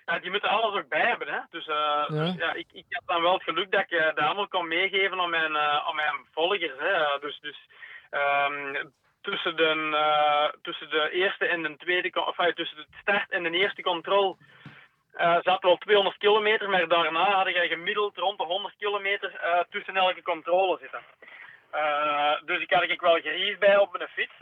ja, 0.06 0.18
die 0.18 0.30
moeten 0.30 0.48
alles 0.48 0.74
ook 0.74 0.88
bij 0.88 1.06
hebben. 1.06 1.28
Hè? 1.28 1.38
Dus, 1.50 1.66
uh, 1.66 1.74
ja. 1.74 2.06
dus 2.06 2.34
ja, 2.34 2.52
ik, 2.52 2.66
ik 2.72 2.86
heb 2.88 3.02
dan 3.06 3.22
wel 3.22 3.32
het 3.32 3.42
geluk 3.42 3.70
dat 3.70 3.80
ik 3.80 3.90
uh, 3.90 4.04
dat 4.04 4.18
allemaal 4.18 4.48
kon 4.48 4.68
meegeven 4.68 5.20
aan 5.20 5.30
mijn, 5.30 5.56
aan 5.56 5.96
mijn 5.96 6.14
volgers. 6.32 6.78
Hè? 6.78 7.18
Dus, 7.20 7.40
dus 7.40 7.58
um, 8.10 8.92
tussen 9.22 9.56
de, 9.56 9.74
uh, 9.92 10.60
tussen 10.62 10.90
de 10.90 11.10
eerste 11.10 11.46
en 11.46 11.62
de 11.62 11.76
tweede, 11.76 12.26
of 12.26 12.38
uh, 12.38 12.46
tussen 12.46 12.76
de 12.76 12.86
start 13.00 13.30
en 13.30 13.42
de 13.42 13.50
eerste 13.50 13.82
controle 13.82 14.36
uh, 15.16 15.36
zat 15.42 15.62
wel 15.62 15.76
200 15.76 16.16
kilometer, 16.16 16.70
maar 16.70 16.88
daarna 16.88 17.30
had 17.30 17.48
je 17.48 17.68
gemiddeld 17.68 18.16
rond 18.16 18.38
de 18.38 18.44
100 18.44 18.74
kilometer 18.78 19.64
tussen 19.70 19.96
elke 19.96 20.22
controle 20.22 20.78
zitten. 20.80 21.00
dus 22.44 22.60
ik 22.60 22.70
had 22.70 22.82
ik 22.82 23.00
wel 23.00 23.20
gerief 23.20 23.58
bij 23.58 23.76
op 23.76 23.92
mijn 23.96 24.08
fiets 24.08 24.34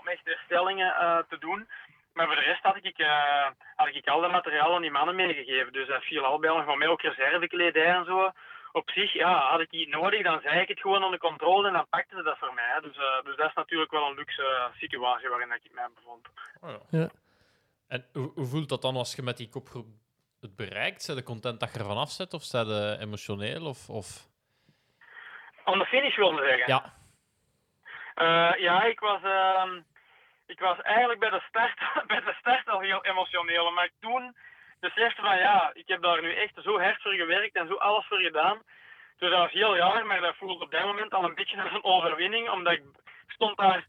om 0.00 0.08
echt 0.08 0.24
herstellingen 0.24 1.24
te 1.28 1.38
doen. 1.38 1.68
Maar 2.12 2.26
voor 2.26 2.34
de 2.34 2.40
rest 2.40 2.62
had 2.62 2.76
ik, 2.82 3.06
had 3.76 3.88
ik 3.92 4.08
al 4.08 4.20
dat 4.20 4.30
materiaal 4.30 4.74
aan 4.74 4.80
die 4.80 4.90
mannen 4.90 5.14
meegegeven. 5.14 5.72
Dus 5.72 5.88
dat 5.88 6.02
viel 6.02 6.24
al 6.24 6.38
bij 6.38 6.50
nog 6.50 6.64
van 6.64 6.78
mij 6.78 6.88
ook 6.88 7.02
reservekledij 7.02 7.86
en 7.86 8.04
zo 8.04 8.32
op 8.74 8.90
zich, 8.90 9.12
ja, 9.12 9.50
had 9.50 9.60
ik 9.60 9.70
iets 9.70 9.90
nodig, 9.90 10.22
dan 10.22 10.40
zei 10.40 10.60
ik 10.60 10.68
het 10.68 10.80
gewoon 10.80 11.04
onder 11.04 11.18
controle 11.18 11.66
en 11.66 11.72
dan 11.72 11.88
pakten 11.88 12.16
ze 12.16 12.22
dat 12.22 12.38
voor 12.38 12.54
mij. 12.54 12.80
Dus, 12.80 12.96
uh, 12.96 13.22
dus 13.24 13.36
dat 13.36 13.48
is 13.48 13.54
natuurlijk 13.54 13.90
wel 13.90 14.06
een 14.06 14.14
luxe 14.14 14.42
uh, 14.42 14.78
situatie 14.78 15.28
waarin 15.28 15.52
ik 15.52 15.72
mij 15.72 15.88
bevond. 15.94 16.28
Oh 16.60 16.70
ja. 16.70 16.98
ja. 16.98 17.08
En 17.88 18.06
hoe, 18.12 18.32
hoe, 18.34 18.46
voelt 18.46 18.68
dat 18.68 18.82
dan 18.82 18.96
als 18.96 19.14
je 19.14 19.22
met 19.22 19.36
die 19.36 19.48
kopgroep 19.48 19.86
het 20.40 20.56
bereikt? 20.56 21.02
Zijn 21.02 21.16
de 21.16 21.22
content 21.22 21.60
dat 21.60 21.72
je 21.72 21.78
ervan 21.78 21.96
afzet 21.96 22.32
of 22.32 22.42
zijn 22.42 22.66
de 22.66 22.96
emotioneel? 23.00 23.66
Of, 23.66 23.88
of... 23.88 24.06
Aan 25.64 25.78
de 25.78 25.86
finish 25.86 26.16
wilde 26.16 26.42
zeggen? 26.42 26.66
Ja. 26.66 26.94
Uh, 28.16 28.60
ja, 28.60 28.82
ik 28.82 29.00
was, 29.00 29.22
uh, 29.22 29.72
ik 30.46 30.60
was 30.60 30.80
eigenlijk 30.80 31.20
bij 31.20 31.30
de, 31.30 31.42
start, 31.48 31.78
bij 32.12 32.20
de 32.20 32.34
start 32.38 32.68
al 32.68 32.80
heel 32.80 33.04
emotioneel. 33.04 33.70
Maar 33.70 33.90
toen 34.00 34.36
besefte 34.88 35.22
van 35.22 35.38
ja, 35.38 35.70
ik 35.74 35.88
heb 35.88 36.02
daar 36.02 36.22
nu 36.22 36.34
echt 36.34 36.54
zo 36.62 36.80
hard 36.80 37.02
voor 37.02 37.12
gewerkt 37.12 37.56
en 37.56 37.66
zo 37.68 37.74
alles 37.74 38.06
voor 38.06 38.20
gedaan. 38.20 38.62
Dus 39.18 39.30
dat 39.30 39.38
was 39.38 39.52
heel 39.52 39.76
raar, 39.76 40.06
maar 40.06 40.20
dat 40.20 40.36
voelde 40.36 40.64
op 40.64 40.70
dat 40.70 40.84
moment 40.84 41.14
al 41.14 41.24
een 41.24 41.34
beetje 41.34 41.62
als 41.62 41.72
een 41.72 41.84
overwinning, 41.84 42.50
omdat 42.50 42.72
ik 42.72 42.82
stond 43.26 43.56
daar 43.56 43.84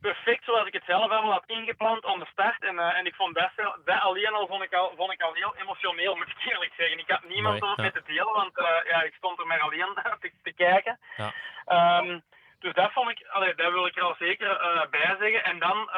perfect 0.00 0.44
zoals 0.44 0.66
ik 0.66 0.72
het 0.72 0.84
zelf 0.86 1.10
allemaal 1.10 1.32
had 1.32 1.46
ingepland 1.46 2.04
aan 2.04 2.18
de 2.18 2.26
start. 2.32 2.62
En, 2.62 2.74
uh, 2.74 2.98
en 2.98 3.06
ik 3.06 3.14
vond 3.14 3.34
dat, 3.34 3.50
dat 3.84 4.00
alleen 4.00 4.32
al 4.32 4.46
vond, 4.46 4.62
ik 4.62 4.74
al 4.74 4.92
vond 4.96 5.12
ik 5.12 5.22
al 5.22 5.34
heel 5.34 5.56
emotioneel, 5.56 6.16
moet 6.16 6.34
ik 6.36 6.50
eerlijk 6.52 6.72
zeggen. 6.76 6.98
Ik 6.98 7.10
had 7.10 7.24
niemand 7.24 7.62
om 7.62 7.68
het 7.68 7.78
met 7.78 7.92
te 7.92 8.02
delen, 8.06 8.32
want 8.32 8.58
uh, 8.58 8.66
ja, 8.84 9.02
ik 9.02 9.14
stond 9.14 9.38
er 9.38 9.46
maar 9.46 9.60
alleen 9.60 9.94
te, 10.20 10.32
te 10.42 10.52
kijken. 10.52 10.98
Ja. 11.16 11.98
Um, 11.98 12.22
dus 12.58 12.74
dat 12.74 12.92
vond 12.92 13.10
ik, 13.10 13.26
allee, 13.26 13.54
dat 13.54 13.72
wil 13.72 13.86
ik 13.86 13.96
er 13.96 14.02
al 14.02 14.16
zeker 14.18 14.50
uh, 14.50 14.86
bij 14.90 15.16
zeggen. 15.18 15.44
En 15.44 15.58
dan 15.58 15.90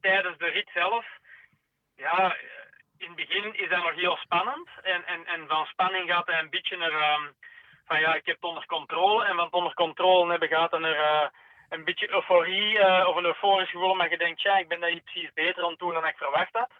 tijdens 0.00 0.38
de 0.38 0.46
rit 0.46 0.70
zelf, 0.74 1.06
ja, 1.96 2.36
in 3.02 3.08
het 3.08 3.28
begin 3.28 3.54
is 3.54 3.68
dat 3.68 3.82
nog 3.82 3.94
heel 3.94 4.16
spannend. 4.16 4.68
En, 4.82 5.06
en, 5.06 5.26
en 5.26 5.48
van 5.48 5.66
spanning 5.66 6.10
gaat 6.10 6.26
hij 6.26 6.38
een 6.38 6.50
beetje 6.50 6.76
naar 6.76 7.14
um, 7.14 7.34
van 7.86 8.00
ja, 8.00 8.14
ik 8.14 8.26
heb 8.26 8.34
het 8.34 8.44
onder 8.44 8.66
controle. 8.66 9.24
En 9.24 9.34
van 9.34 9.44
het 9.44 9.52
onder 9.52 9.74
controle 9.74 10.30
hebben 10.30 10.48
gaat 10.48 10.70
hij 10.70 10.80
naar 10.80 11.22
uh, 11.22 11.28
een 11.68 11.84
beetje 11.84 12.12
euforie 12.12 12.78
uh, 12.78 13.04
of 13.08 13.16
een 13.16 13.24
euforisch 13.24 13.70
gevoel. 13.70 13.94
Maar 13.94 14.10
je 14.10 14.18
denkt, 14.18 14.42
ja, 14.42 14.58
ik 14.58 14.68
ben 14.68 14.80
daar 14.80 14.90
hier 14.90 15.00
precies 15.00 15.32
beter 15.34 15.64
aan 15.64 15.74
doen 15.78 15.92
dan 15.92 16.06
ik 16.06 16.16
verwacht 16.16 16.52
had. 16.52 16.70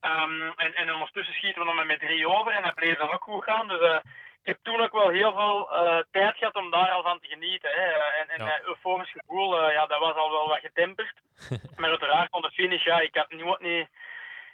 Um, 0.00 0.52
en, 0.56 0.74
en 0.74 0.92
ondertussen 0.92 1.34
schieten 1.34 1.66
we 1.66 1.72
nog 1.74 1.84
met 1.86 2.00
drie 2.00 2.28
over 2.28 2.52
en 2.52 2.62
dat 2.62 2.74
bleef 2.74 2.98
dan 2.98 3.12
ook 3.12 3.22
goed 3.22 3.44
gaan. 3.44 3.68
Dus 3.68 3.80
uh, 3.80 3.98
ik 4.42 4.48
heb 4.48 4.58
toen 4.62 4.80
ook 4.80 4.92
wel 4.92 5.08
heel 5.08 5.32
veel 5.32 5.68
tijd 6.10 6.36
gehad 6.36 6.54
om 6.54 6.70
daar 6.70 6.90
al 6.90 7.02
van 7.02 7.20
te 7.20 7.28
genieten. 7.28 7.70
Hè. 7.70 7.86
En, 8.20 8.28
en 8.28 8.44
ja. 8.44 8.60
euforisch 8.64 9.10
gevoel, 9.10 9.70
ja, 9.70 9.86
dat 9.86 9.98
was 9.98 10.14
al 10.14 10.30
wel 10.30 10.48
wat 10.48 10.58
getemperd. 10.58 11.14
maar 11.76 11.90
uiteraard, 11.90 12.32
aan 12.32 12.42
de 12.42 12.50
finish, 12.50 12.84
ja, 12.84 13.00
ik 13.00 13.14
had 13.14 13.30
niet, 13.30 13.58
niet 13.60 13.88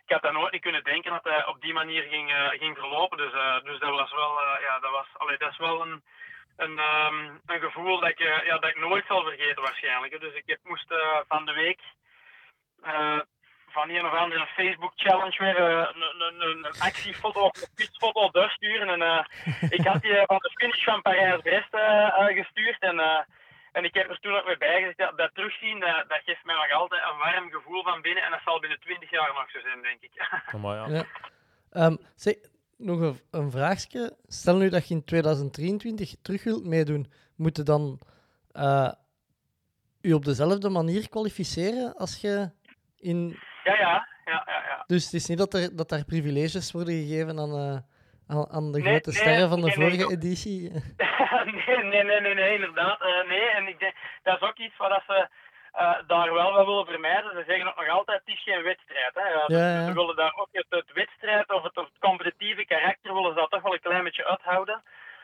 ik 0.09 0.15
had 0.15 0.23
dat 0.23 0.33
nooit 0.33 0.53
niet 0.53 0.63
kunnen 0.63 0.85
denken 0.85 1.11
dat 1.11 1.25
hij 1.25 1.47
op 1.47 1.61
die 1.61 1.73
manier 1.73 2.03
ging, 2.03 2.31
uh, 2.31 2.49
ging 2.49 2.79
verlopen. 2.79 3.19
Dus, 3.19 3.33
uh, 3.33 3.63
dus 3.63 3.79
dat 3.79 3.91
was 3.91 4.13
wel, 4.13 4.43
uh, 4.43 4.61
ja, 4.61 4.79
dat 4.79 4.91
was, 4.91 5.07
allee, 5.13 5.39
dat 5.39 5.51
is 5.51 5.59
wel 5.59 5.83
een, 5.83 6.03
een, 6.57 6.79
um, 6.79 7.41
een 7.47 7.61
gevoel 7.61 8.01
dat 8.01 8.09
ik, 8.09 8.19
ja, 8.19 8.59
dat 8.59 8.71
ik 8.71 8.79
nooit 8.79 9.05
zal 9.07 9.23
vergeten 9.23 9.63
waarschijnlijk. 9.63 10.21
Dus 10.21 10.35
ik 10.35 10.59
moest 10.63 10.95
van 11.29 11.45
de 11.47 11.53
week 11.53 11.81
van 13.71 13.91
een 13.91 14.07
of 14.07 14.13
andere 14.13 14.47
Facebook 14.47 14.93
challenge 14.97 15.37
weer 15.39 15.59
een, 15.59 16.41
een 16.41 16.67
actiefoto 16.79 17.41
of 17.41 17.63
een 17.63 17.69
fietsfoto 17.75 18.31
doorsturen. 18.31 18.89
En 18.89 19.27
ik 19.71 19.87
had 19.87 20.03
die 20.03 20.23
van 20.27 20.39
de 20.39 20.51
finish 20.55 20.85
van 20.85 21.03
Parijs-Brest 21.03 21.77
gestuurd. 22.35 22.81
En 22.81 23.27
en 23.73 23.85
ik 23.85 23.95
heb 23.95 24.11
er 24.11 24.21
toen 24.21 24.37
ook 24.37 24.47
mee 24.47 24.57
bijgezegd, 24.57 24.99
dat, 24.99 25.17
dat 25.17 25.35
terugzien, 25.35 25.81
dat, 25.81 26.05
dat, 26.09 26.21
geeft 26.25 26.45
mij 26.45 26.55
nog 26.55 26.73
altijd 26.73 27.03
een 27.03 27.19
warm 27.19 27.51
gevoel 27.51 27.83
van 27.83 28.01
binnen. 28.01 28.23
En 28.25 28.31
dat 28.31 28.41
zal 28.45 28.61
binnen 28.61 28.81
20 28.81 29.11
jaar 29.11 29.33
nog 29.35 29.51
zo 29.51 29.61
zijn, 29.61 29.83
denk 29.83 30.01
ik. 30.01 30.15
Oh, 30.55 30.63
ja. 30.63 30.89
ja. 30.89 31.87
Um, 31.87 31.99
zeg, 32.15 32.35
nog 32.77 33.01
een, 33.01 33.21
een 33.31 33.51
vraagje. 33.51 34.17
Stel 34.27 34.57
nu 34.57 34.69
dat 34.69 34.89
je 34.89 34.95
in 34.95 35.05
2023 35.05 36.15
terug 36.23 36.45
wilt 36.45 36.67
meedoen, 36.67 37.13
moet 37.37 37.57
je 37.57 37.63
dan 37.63 38.01
uh, 38.53 38.93
u 40.01 40.13
op 40.13 40.25
dezelfde 40.25 40.69
manier 40.69 41.09
kwalificeren 41.09 41.95
als 41.97 42.21
je 42.21 42.51
in... 42.97 43.39
Ja, 43.65 43.75
ja. 43.75 44.09
ja, 44.25 44.43
ja, 44.47 44.65
ja. 44.69 44.85
Dus 44.87 45.05
het 45.05 45.13
is 45.13 45.27
niet 45.27 45.39
dat 45.39 45.55
er, 45.55 45.77
dat 45.77 45.89
daar 45.89 46.05
privileges 46.05 46.73
worden 46.73 46.95
gegeven 46.95 47.39
aan, 47.39 47.55
uh, 47.55 47.79
aan, 48.29 48.49
aan, 48.51 48.73
de 48.73 48.81
grote 48.81 49.11
nee, 49.11 49.19
sterren 49.19 49.49
van 49.49 49.61
de 49.61 49.73
vorige 49.73 50.11
editie? 50.11 50.71
nee, 51.65 51.83
nee, 51.83 52.05
nee, 52.05 52.21
nee, 52.21 52.35
nee, 52.35 52.55
inderdaad. 52.55 53.01
Uh, 53.03 53.29
nee, 53.29 53.49
en 53.51 53.69
ik 53.69 53.79
denk, 53.79 53.95
dat 54.23 54.37
is 54.41 54.49
ook 54.49 54.59
iets 54.59 54.77
wat 54.77 55.03
ze 55.07 55.29
uh, 55.75 55.95
daar 56.07 56.33
wel 56.33 56.53
wat 56.53 56.67
willen 56.67 56.87
vermijden. 56.87 57.31
Ze 57.31 57.45
zeggen 57.47 57.67
ook 57.69 57.77
nog 57.77 57.89
altijd, 57.89 58.21
het 58.25 58.35
is 58.35 58.43
geen 58.43 58.63
wedstrijd. 58.63 59.15
Hè. 59.15 59.29
Ja, 59.29 59.45
ja, 59.47 59.87
Ze 59.87 59.93
willen 59.93 60.17
daar 60.17 60.35
ook 60.37 60.49
het, 60.53 60.67
het 60.69 60.93
wedstrijd 60.93 61.53
of 61.53 61.63
het, 61.63 61.75
het, 61.75 61.89
competitieve 61.99 62.65
karakter 62.65 63.15
willen 63.15 63.33
ze 63.33 63.41
dat 63.41 63.51
toch 63.51 63.63
wel 63.63 63.73
een 63.73 63.81
klein 63.89 64.05
beetje 64.05 64.27
uithouden. 64.27 64.83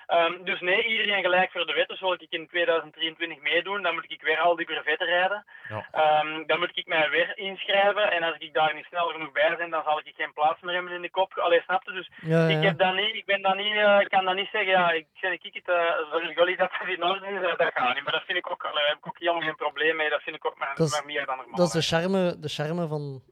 Um, 0.09 0.45
dus 0.45 0.61
nee, 0.61 0.87
iedereen 0.87 1.23
gelijk 1.23 1.51
voor 1.51 1.67
de 1.67 1.73
wet. 1.73 1.89
Dus 1.89 2.01
wil 2.01 2.13
ik 2.13 2.27
in 2.31 2.49
2023 2.49 3.41
meedoen, 3.43 3.83
dan 3.83 3.95
moet 3.95 4.11
ik 4.11 4.23
weer 4.23 4.39
al 4.39 4.57
die 4.57 4.67
brevetten 4.67 5.07
rijden. 5.07 5.45
Ja. 5.69 6.21
Um, 6.21 6.47
dan 6.47 6.59
moet 6.59 6.77
ik 6.77 6.87
mij 6.87 7.11
weer 7.11 7.39
inschrijven. 7.39 8.11
En 8.11 8.23
als 8.23 8.37
ik 8.39 8.55
daar 8.55 8.75
niet 8.75 8.85
snel 8.85 9.09
genoeg 9.09 9.33
bij 9.33 9.57
ben, 9.57 9.71
dan 9.71 9.83
zal 9.83 9.99
ik 9.99 10.15
geen 10.17 10.33
plaats 10.33 10.61
meer 10.61 10.75
hebben 10.75 10.93
in 10.93 11.03
de 11.03 11.11
kop. 11.11 11.39
Allee, 11.39 11.61
snapte? 11.61 11.93
Dus 11.93 12.11
ja, 12.21 12.49
ik, 12.49 12.63
heb 12.63 12.79
dat 12.79 12.95
niet, 12.95 13.15
ik 13.15 13.27
ben 13.27 13.43
dan 13.43 13.57
niet, 13.57 13.75
uh, 13.75 14.01
ik 14.01 14.09
kan 14.09 14.25
dan 14.25 14.37
niet 14.37 14.49
zeggen, 14.53 14.71
ja, 14.71 14.91
ik 14.91 15.07
zeg 15.15 15.33
ik 15.33 15.55
het, 15.55 15.69
uh, 15.69 16.11
zorg 16.11 16.35
jullie 16.35 16.57
dat 16.57 16.71
dat 16.79 16.89
in 16.89 17.05
orde 17.05 17.27
is, 17.27 17.57
dat 17.57 17.73
gaat 17.75 17.95
niet. 17.95 18.05
Maar 18.05 18.13
dat 18.13 18.25
vind 18.27 18.39
ik 18.39 18.51
ook, 18.51 18.65
allee, 18.65 18.87
heb 18.87 18.97
ik 18.97 19.07
ook 19.07 19.19
helemaal 19.19 19.43
geen 19.43 19.57
probleem 19.57 19.97
mee. 19.97 20.11
Dat 20.11 20.23
vind 20.23 20.37
ik 20.37 20.45
ook 20.45 20.59
maar, 20.59 20.75
dat 20.75 20.87
is, 20.87 20.93
maar 20.93 21.07
meer 21.07 21.27
dan 21.27 21.37
normaal. 21.37 21.57
Dat 21.57 21.67
is 21.67 21.73
de 21.73 21.97
charme, 21.97 22.39
de 22.39 22.49
charme 22.49 22.87
van, 22.87 23.23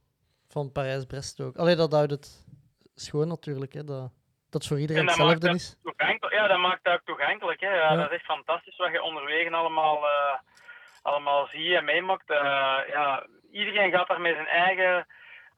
van 0.48 0.72
Parijs-Brest 0.72 1.40
ook. 1.40 1.56
Allee, 1.56 1.76
dat 1.76 1.92
houdt 1.92 2.10
het 2.10 2.46
schoon 2.94 3.28
natuurlijk, 3.28 3.72
hè. 3.72 3.84
Dat 3.84 4.10
dat 4.52 4.66
voor 4.66 4.78
iedereen 4.78 5.06
hetzelfde 5.06 5.50
is. 5.50 5.76
Ja, 6.28 6.46
dat 6.46 6.58
maakt 6.58 6.84
dat 6.84 6.94
ook 6.94 7.04
toegankelijk. 7.04 7.60
Hè. 7.60 7.74
Ja, 7.74 7.96
Dat 7.96 8.10
is 8.10 8.16
echt 8.16 8.24
fantastisch 8.24 8.76
wat 8.76 8.92
je 8.92 9.02
onderwegen 9.02 9.54
allemaal, 9.54 9.96
uh, 10.02 10.34
allemaal 11.02 11.46
zie 11.46 11.76
en 11.76 11.84
meemaakt. 11.84 12.30
Uh, 12.30 12.36
ja, 12.88 13.26
iedereen 13.52 13.90
gaat 13.90 14.08
daar 14.08 14.20
met 14.20 14.34
zijn 14.34 14.46
eigen. 14.46 15.06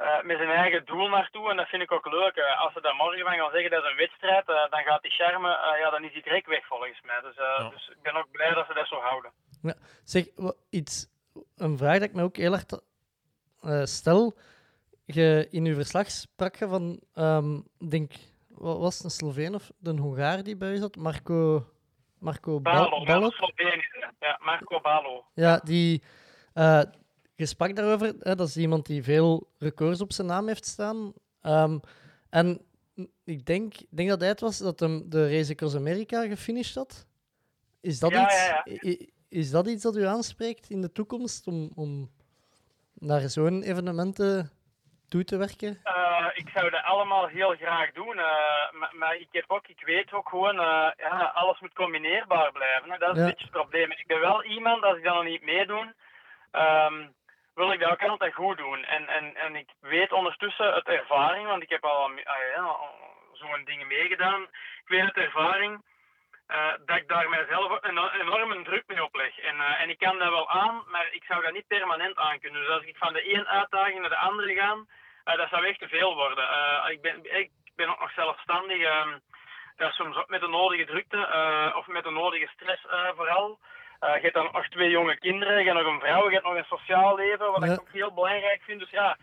Uh, 0.01 0.23
met 0.23 0.37
zijn 0.37 0.51
eigen 0.51 0.85
doel 0.85 1.09
naartoe 1.09 1.51
en 1.51 1.57
dat 1.57 1.69
vind 1.69 1.83
ik 1.83 1.93
ook 1.93 2.07
leuk. 2.07 2.39
als 2.39 2.73
ze 2.73 2.81
daar 2.81 2.95
morgen 2.95 3.25
van 3.25 3.35
gaan 3.35 3.51
zeggen 3.51 3.71
dat 3.71 3.85
is 3.85 3.91
een 3.91 3.97
wedstrijd, 3.97 4.47
dan 4.47 4.83
gaat 4.85 5.03
die 5.03 5.11
charme, 5.11 5.49
ja, 5.83 5.91
dan 5.91 6.05
is 6.05 6.13
die 6.13 6.23
direct 6.23 6.47
weg 6.47 6.67
volgens 6.67 7.01
mij. 7.03 7.21
Dus, 7.21 7.37
ja. 7.37 7.69
dus 7.69 7.89
ik 7.89 8.03
ben 8.03 8.15
ook 8.15 8.31
blij 8.31 8.55
dat 8.55 8.67
ze 8.67 8.75
dat 8.75 8.87
zo 8.87 9.01
houden. 9.01 9.31
Ja. 9.63 9.75
Zeg, 10.05 10.25
iets, 10.71 11.07
een 11.57 11.79
vraag 11.79 11.99
dat 11.99 12.09
ik 12.09 12.15
me 12.15 12.23
ook 12.23 12.37
heel 12.37 12.53
erg 12.53 12.65
stel. 13.89 14.35
Je, 15.05 15.49
in 15.51 15.65
uw 15.67 15.75
verslag 15.75 16.11
sprak 16.11 16.57
je 16.57 16.69
van, 16.69 17.01
um, 17.15 17.67
denk 17.89 18.13
was 18.55 18.95
het, 18.95 19.05
een 19.05 19.11
Sloveen 19.11 19.55
of 19.55 19.71
een 19.83 19.99
Hongaar 19.99 20.43
die 20.43 20.57
bij 20.57 20.73
u 20.73 20.77
zat? 20.77 20.97
Marco, 20.97 21.67
Marco 22.19 22.61
Balo. 22.61 23.05
Balo? 23.05 23.33
Ja, 24.21 24.39
Marco 24.41 24.81
Balo. 24.81 25.25
Ja, 25.35 25.61
die... 25.65 26.03
Uh, 26.55 26.83
daarover, 27.75 28.15
hè, 28.19 28.35
dat 28.35 28.49
is 28.49 28.57
iemand 28.57 28.87
die 28.87 29.03
veel 29.03 29.51
records 29.59 30.01
op 30.01 30.13
zijn 30.13 30.27
naam 30.27 30.47
heeft 30.47 30.67
staan. 30.67 31.13
Um, 31.43 31.81
en 32.31 32.61
ik 33.25 33.47
denk, 33.47 33.75
denk 33.91 34.09
dat 34.09 34.21
hij 34.21 34.29
het 34.29 34.41
was 34.41 34.59
dat 34.59 34.81
hem 34.81 35.09
de 35.09 35.31
Race 35.31 35.53
Across 35.53 35.75
America 35.75 36.27
gefinished 36.27 36.75
had. 36.75 37.07
Is 37.81 37.99
dat, 37.99 38.11
ja, 38.11 38.25
iets, 38.25 38.47
ja, 38.47 38.63
ja. 38.65 38.97
Is 39.29 39.51
dat 39.51 39.67
iets 39.67 39.83
dat 39.83 39.97
u 39.97 40.05
aanspreekt 40.05 40.71
in 40.71 40.81
de 40.81 40.93
toekomst 40.93 41.47
om, 41.47 41.71
om 41.75 42.11
naar 42.95 43.29
zo'n 43.29 43.63
evenementen 43.63 44.51
toe 45.09 45.25
te 45.25 45.37
werken? 45.37 45.81
Uh, 45.85 46.27
ik 46.35 46.49
zou 46.55 46.71
dat 46.71 46.83
allemaal 46.83 47.27
heel 47.27 47.55
graag 47.55 47.93
doen. 47.93 48.17
Uh, 48.17 48.73
maar, 48.73 48.91
maar, 48.93 49.15
ik, 49.17 49.29
heb 49.31 49.45
ook, 49.47 49.67
ik 49.67 49.83
weet 49.85 50.13
ook 50.13 50.29
gewoon, 50.29 50.57
uh, 50.57 50.91
ja, 50.97 51.33
alles 51.35 51.61
moet 51.61 51.75
combineerbaar 51.75 52.53
blijven. 52.53 52.91
Hè. 52.91 52.99
Dat 52.99 53.11
is 53.11 53.17
ja. 53.17 53.23
een 53.23 53.29
beetje 53.29 53.45
het 53.45 53.61
probleem. 53.61 53.91
Ik 53.91 54.07
ben 54.07 54.21
wel 54.21 54.45
iemand, 54.45 54.83
als 54.83 54.97
ik 54.97 55.05
dat 55.05 55.15
nog 55.15 55.25
niet 55.25 55.45
meedoen, 55.45 55.95
um, 56.53 57.15
wil 57.55 57.73
ik 57.73 57.81
dat 57.81 57.91
ook 57.91 58.03
altijd 58.03 58.35
goed 58.35 58.57
doen. 58.57 58.85
En, 58.85 59.09
en, 59.09 59.37
en 59.37 59.57
ik 59.57 59.69
weet 59.81 60.13
ondertussen 60.13 60.73
uit 60.73 60.87
ervaring, 60.87 61.47
want 61.47 61.63
ik 61.63 61.69
heb 61.69 61.85
al, 61.85 62.11
ja, 62.55 62.77
zo'n 63.33 63.65
dingen 63.65 63.87
meegedaan. 63.87 64.43
Ik 64.43 64.89
weet 64.89 65.01
uit 65.01 65.17
ervaring 65.17 65.83
dat 66.85 66.97
ik 66.97 67.09
daar 67.09 67.29
mijzelf 67.29 67.79
een 67.81 67.99
enorme 68.21 68.63
druk 68.63 68.85
mee 68.87 69.05
opleg. 69.05 69.39
En, 69.39 69.57
uh, 69.57 69.81
en 69.81 69.91
ik 69.91 69.99
kan 69.99 70.19
dat 70.19 70.29
wel 70.29 70.49
aan, 70.49 70.83
maar 70.87 71.09
ik 71.11 71.25
zou 71.25 71.43
dat 71.43 71.53
niet 71.53 71.67
permanent 71.67 72.17
aan 72.17 72.41
kunnen. 72.41 72.61
Dus 72.61 72.71
als 72.71 72.85
ik 72.85 72.97
van 72.97 73.13
de 73.13 73.23
ene 73.23 73.47
uitdaging 73.47 74.01
naar 74.01 74.09
de 74.09 74.17
andere 74.17 74.55
ga, 74.55 74.73
uh, 74.75 75.37
dat 75.37 75.49
zou 75.49 75.67
echt 75.67 75.79
te 75.79 75.89
veel 75.89 76.15
worden. 76.15 76.45
ik, 76.91 77.01
ben, 77.01 77.39
ik 77.41 77.51
ben 77.77 77.89
ook 77.89 78.01
nog 78.01 78.13
zelfstandig. 78.13 78.83
Dat 79.77 79.89
is 79.91 79.97
soms 79.97 80.17
ook 80.17 80.29
met 80.29 80.41
de 80.41 80.49
nodige 80.49 80.85
drukte 80.85 81.73
of 81.77 81.87
met 81.87 82.05
de 82.05 82.11
nodige 82.11 82.49
stress 82.55 82.87
vooral. 83.17 83.59
je 84.01 84.19
hebt 84.21 84.35
dan 84.35 84.49
nog 84.53 84.69
twee 84.69 84.91
jonge 84.91 85.19
kinderen, 85.19 85.59
je 85.59 85.71
hebt 85.71 85.83
nog 85.83 85.93
een 85.93 86.01
vrouw, 86.01 86.27
je 86.27 86.33
hebt 86.33 86.47
nog 86.47 86.57
een 86.57 86.79
sociaal 86.79 87.17
leven, 87.17 87.53
wat 87.53 87.65
ja. 87.65 87.73
ik 87.73 87.81
ook 87.81 87.93
heel 87.93 88.15
belangrijk 88.15 88.63
vind. 88.63 88.81
Dus 88.81 88.91
ja, 88.91 89.17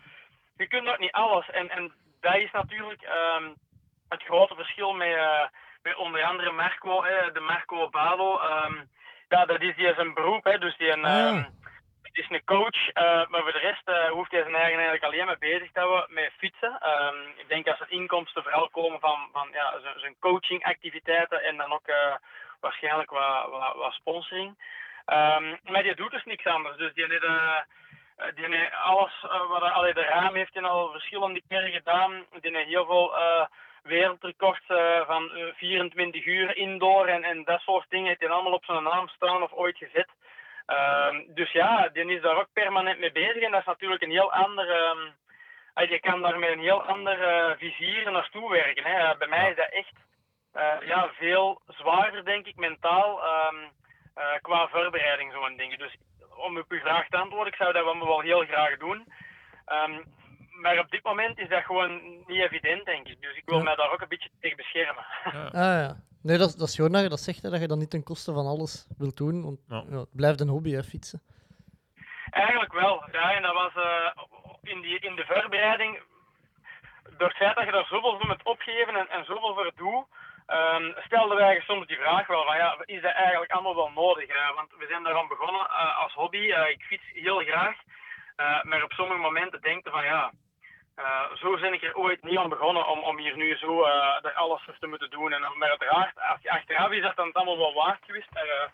je 0.56 0.68
kunt 0.68 0.88
ook 0.88 0.98
niet 0.98 1.12
alles. 1.12 1.50
En, 1.50 1.70
en 1.70 1.92
dat 2.20 2.34
is 2.34 2.50
natuurlijk 2.50 3.02
um, 3.02 3.54
het 4.08 4.22
grote 4.22 4.54
verschil 4.54 4.92
met 4.92 5.50
met 5.82 5.96
onder 5.96 6.22
andere 6.22 6.50
Marco, 6.50 7.04
hè, 7.04 7.32
de 7.32 7.40
Marco 7.40 7.88
Balo. 7.88 8.40
Um, 8.40 8.90
ja, 9.28 9.44
dat 9.44 9.60
is 9.60 9.76
die 9.76 9.94
zijn 9.94 10.14
beroep, 10.14 10.44
hè, 10.44 10.58
dus 10.58 10.76
die 10.76 10.90
een, 10.90 11.04
ah. 11.04 11.26
um, 11.26 11.60
is 12.12 12.30
een 12.30 12.44
coach, 12.44 12.88
uh, 12.94 13.26
maar 13.28 13.42
voor 13.42 13.52
de 13.52 13.58
rest 13.58 13.88
uh, 13.88 14.10
hoeft 14.10 14.30
hij 14.30 14.42
zijn 14.42 14.54
eigen 14.54 14.74
eigenlijk 14.74 15.04
alleen 15.04 15.26
maar 15.26 15.38
bezig 15.38 15.72
te 15.72 15.80
houden 15.80 16.14
met 16.14 16.32
fietsen. 16.38 16.80
Um, 16.88 17.32
ik 17.36 17.48
denk 17.48 17.64
dat 17.64 17.76
zijn 17.76 17.90
inkomsten 17.90 18.42
vooral 18.42 18.68
komen 18.68 19.00
van, 19.00 19.28
van 19.32 19.48
ja, 19.52 19.80
zijn, 19.80 19.98
zijn 19.98 20.16
coachingactiviteiten 20.20 21.42
en 21.42 21.56
dan 21.56 21.72
ook 21.72 21.88
uh, 21.88 22.14
waarschijnlijk 22.60 23.10
wat, 23.10 23.50
wat, 23.50 23.74
wat 23.76 23.92
sponsoring. 23.92 24.48
Um, 25.06 25.58
maar 25.62 25.82
die 25.82 25.94
doet 25.94 26.10
dus 26.10 26.24
niks 26.24 26.46
anders. 26.46 26.76
Dus 26.76 26.94
die 26.94 27.06
heeft, 27.06 27.26
die 28.34 28.56
heeft 28.56 28.74
alles, 28.74 29.26
wat 29.48 29.62
allee, 29.62 29.94
de 29.94 30.02
raam 30.02 30.34
heeft 30.34 30.54
hij 30.54 30.62
al 30.62 30.90
verschillende 30.90 31.42
keren 31.48 31.72
gedaan. 31.72 32.26
Die 32.40 32.56
heeft 32.56 32.68
heel 32.68 32.86
veel 32.86 33.14
wereldrecords 33.82 34.68
uh, 34.68 35.06
van 35.06 35.30
24 35.54 36.20
eh, 36.20 36.26
uur 36.26 36.56
indoor 36.56 37.06
en, 37.06 37.24
en 37.24 37.44
dat 37.44 37.60
soort 37.60 37.86
dingen 37.88 38.06
heeft 38.06 38.20
hij 38.20 38.28
allemaal 38.28 38.52
op 38.52 38.64
zijn 38.64 38.82
naam 38.82 39.08
staan 39.08 39.42
of 39.42 39.52
ooit 39.52 39.76
gezet. 39.76 40.08
Uh, 40.66 41.18
dus 41.26 41.52
ja, 41.52 41.88
die 41.88 42.04
is 42.04 42.22
daar 42.22 42.38
ook 42.38 42.52
permanent 42.52 42.98
mee 42.98 43.12
bezig 43.12 43.42
en 43.42 43.50
dat 43.50 43.60
is 43.60 43.66
natuurlijk 43.66 44.02
een 44.02 44.10
heel 44.10 44.32
andere. 44.32 44.96
Uh, 45.74 45.90
je 45.90 46.00
kan 46.00 46.22
daar 46.22 46.38
met 46.38 46.50
een 46.50 46.58
heel 46.58 46.82
andere 46.82 47.56
vizier 47.58 48.10
naartoe 48.10 48.50
werken. 48.50 48.84
Hè. 48.84 49.16
Bij 49.16 49.28
mij 49.28 49.50
is 49.50 49.56
dat 49.56 49.70
echt 49.70 49.94
ja, 50.86 51.10
veel 51.12 51.60
zwaarder, 51.66 52.24
denk 52.24 52.46
ik, 52.46 52.56
mentaal 52.56 53.20
um, 53.24 53.70
qua 54.40 54.68
voorbereiding, 54.68 55.32
zo'n 55.32 55.56
dingen. 55.56 55.78
Dus 55.78 55.96
om 56.36 56.58
op 56.58 56.70
uw 56.70 56.80
vraag 56.80 57.08
te 57.08 57.16
antwoorden, 57.16 57.52
ik 57.52 57.58
zou 57.58 57.72
dat 57.72 57.84
wel 57.84 58.20
heel 58.20 58.44
graag 58.44 58.76
doen. 58.76 59.06
Maar 60.52 60.78
op 60.78 60.90
dit 60.90 61.04
moment 61.04 61.38
is 61.38 61.48
dat 61.48 61.64
gewoon 61.64 62.00
niet 62.26 62.40
evident, 62.40 62.84
denk 62.84 63.08
ik. 63.08 63.20
Dus 63.20 63.36
ik 63.36 63.42
wil 63.44 63.62
mij 63.62 63.74
daar 63.74 63.92
ook 63.92 64.00
een 64.00 64.08
beetje 64.08 64.30
tegen 64.40 64.56
beschermen. 64.56 65.04
Ja. 65.32 65.44
Ah, 65.64 65.80
ja. 65.82 65.96
Nee, 66.22 66.38
dat, 66.38 66.54
dat 66.58 66.68
is 66.68 66.74
gewoon 66.74 66.92
dat 66.92 67.02
je 67.02 67.08
dat 67.08 67.20
zegt, 67.20 67.42
hè, 67.42 67.50
dat 67.50 67.60
je 67.60 67.66
dat 67.66 67.78
niet 67.78 67.90
ten 67.90 68.02
koste 68.02 68.32
van 68.32 68.46
alles 68.46 68.86
wilt 68.98 69.16
doen. 69.16 69.42
Want 69.42 69.58
ja. 69.68 69.98
het 69.98 70.16
blijft 70.16 70.40
een 70.40 70.48
hobby, 70.48 70.72
hè, 70.72 70.82
fietsen. 70.82 71.22
Eigenlijk 72.30 72.72
wel. 72.72 73.04
Ja, 73.12 73.34
en 73.34 73.42
dat 73.42 73.54
was 73.54 73.74
uh, 73.74 74.10
in, 74.62 74.80
die, 74.80 74.98
in 74.98 75.16
de 75.16 75.24
voorbereiding, 75.26 76.00
door 77.18 77.28
het 77.28 77.36
feit 77.36 77.56
dat 77.56 77.64
je 77.64 77.72
daar 77.72 77.86
zoveel 77.86 78.18
voor 78.18 78.26
moet 78.26 78.44
opgeven 78.44 78.94
en, 78.94 79.08
en 79.08 79.24
zoveel 79.24 79.54
voor 79.54 79.72
doet, 79.76 80.04
um, 80.46 80.94
stelden 81.04 81.36
wij 81.36 81.60
soms 81.60 81.86
die 81.86 81.96
vraag 81.96 82.26
wel 82.26 82.44
van 82.44 82.56
ja, 82.56 82.76
is 82.84 83.02
dat 83.02 83.12
eigenlijk 83.12 83.52
allemaal 83.52 83.74
wel 83.74 83.90
nodig? 83.90 84.28
Hè? 84.28 84.54
Want 84.54 84.70
we 84.78 84.86
zijn 84.88 85.02
daaraan 85.02 85.28
begonnen 85.28 85.66
uh, 85.70 86.02
als 86.02 86.12
hobby. 86.12 86.38
Uh, 86.38 86.68
ik 86.68 86.82
fiets 86.82 87.04
heel 87.12 87.38
graag. 87.38 87.76
Maar 88.62 88.82
op 88.82 88.92
sommige 88.92 89.20
momenten 89.20 89.60
denk 89.60 89.84
je 89.84 89.90
van 89.90 90.04
ja, 90.04 90.32
uh, 90.96 91.36
zo 91.36 91.60
ben 91.60 91.72
ik 91.72 91.82
er 91.82 91.96
ooit 91.96 92.22
niet 92.22 92.38
aan 92.38 92.48
begonnen 92.48 92.88
om, 92.88 92.98
om 92.98 93.18
hier 93.18 93.36
nu 93.36 93.56
zo 93.56 93.86
uh, 93.86 94.36
alles 94.36 94.62
voor 94.64 94.78
te 94.78 94.86
moeten 94.86 95.10
doen. 95.10 95.32
En, 95.32 95.40
maar 95.58 95.68
uiteraard, 95.68 96.16
als 96.16 96.42
je 96.42 96.50
achteraf 96.50 96.90
is 96.90 97.02
dat 97.02 97.16
dan 97.16 97.26
het 97.26 97.36
allemaal 97.36 97.58
wel 97.58 97.74
waard 97.74 98.04
geweest. 98.04 98.32
Maar, 98.32 98.46
uh, 98.46 98.68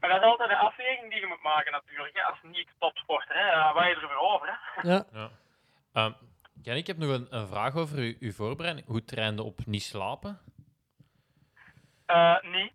maar 0.00 0.10
dat 0.10 0.22
is 0.22 0.28
altijd 0.28 0.50
een 0.50 0.56
afweging 0.56 1.10
die 1.10 1.20
je 1.20 1.26
moet 1.26 1.42
maken 1.42 1.72
natuurlijk, 1.72 2.16
hè, 2.16 2.22
als 2.22 2.38
niet-topsporter. 2.42 3.36
Hè. 3.36 3.72
Waar 3.72 3.88
je 3.88 3.96
erover 3.96 4.18
over. 4.18 4.46
Hè. 4.48 4.88
Ja. 4.88 5.04
ja. 5.12 5.30
Um, 6.04 6.14
Jan, 6.62 6.76
ik 6.76 6.86
heb 6.86 6.96
nog 6.96 7.10
een, 7.10 7.26
een 7.30 7.46
vraag 7.46 7.76
over 7.76 7.98
uw, 7.98 8.14
uw 8.20 8.32
voorbereiding. 8.32 8.86
Hoe 8.86 9.04
trainde 9.04 9.42
op 9.42 9.58
niet 9.66 9.82
slapen? 9.82 10.38
niet. 12.42 12.72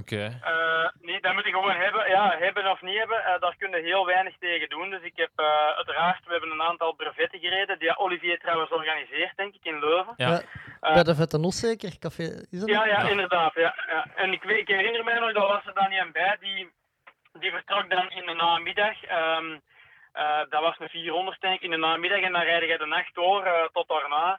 Oké. 0.00 0.22
Uh, 0.24 0.88
nee, 1.00 1.20
dat 1.20 1.34
moet 1.34 1.46
ik 1.46 1.54
gewoon 1.54 1.76
hebben. 1.76 2.08
Ja, 2.08 2.36
hebben 2.38 2.70
of 2.70 2.82
niet 2.82 2.98
hebben, 2.98 3.18
uh, 3.18 3.40
daar 3.40 3.56
kun 3.58 3.70
je 3.70 3.82
heel 3.82 4.06
weinig 4.06 4.36
tegen 4.38 4.68
doen. 4.68 4.90
Dus 4.90 5.02
ik 5.02 5.16
heb 5.16 5.30
uh, 5.36 5.46
uiteraard, 5.76 6.24
we 6.26 6.32
hebben 6.32 6.50
een 6.50 6.62
aantal 6.62 6.92
brevetten 6.92 7.40
gereden, 7.40 7.78
die 7.78 7.96
Olivier 7.96 8.38
trouwens 8.38 8.70
organiseert, 8.70 9.36
denk 9.36 9.54
ik, 9.54 9.64
in 9.64 9.78
Leuven. 9.78 10.14
Ja. 10.16 10.40
Bij 10.80 11.02
de 11.02 11.14
Vette 11.14 11.50
zeker? 11.50 11.98
Café, 11.98 12.22
is 12.22 12.60
dat 12.60 12.68
ja, 12.68 12.86
ja, 12.86 13.08
inderdaad. 13.08 13.54
Ja, 13.54 13.74
ja. 13.86 14.06
En 14.14 14.32
ik, 14.32 14.42
herinner 14.66 15.04
mij 15.04 15.18
nog, 15.18 15.32
dat 15.32 15.48
was 15.48 15.66
er 15.66 15.74
dan 15.74 15.90
niet 15.90 16.00
aan 16.00 16.12
bij, 16.12 16.36
die, 16.40 16.70
die 17.32 17.50
vertrok 17.50 17.90
dan 17.90 18.10
in 18.10 18.26
de 18.26 18.34
namiddag. 18.34 18.96
Um, 19.38 19.60
dat 20.48 20.60
was 20.60 20.78
een 20.78 20.88
400 20.88 21.40
denk 21.40 21.54
ik, 21.54 21.62
in 21.62 21.70
de 21.70 21.76
namiddag 21.76 22.20
en 22.20 22.32
dan 22.32 22.42
rijden 22.42 22.68
je 22.68 22.78
de 22.78 22.86
nacht 22.86 23.14
door 23.14 23.70
tot 23.72 23.88
daarna. 23.88 24.38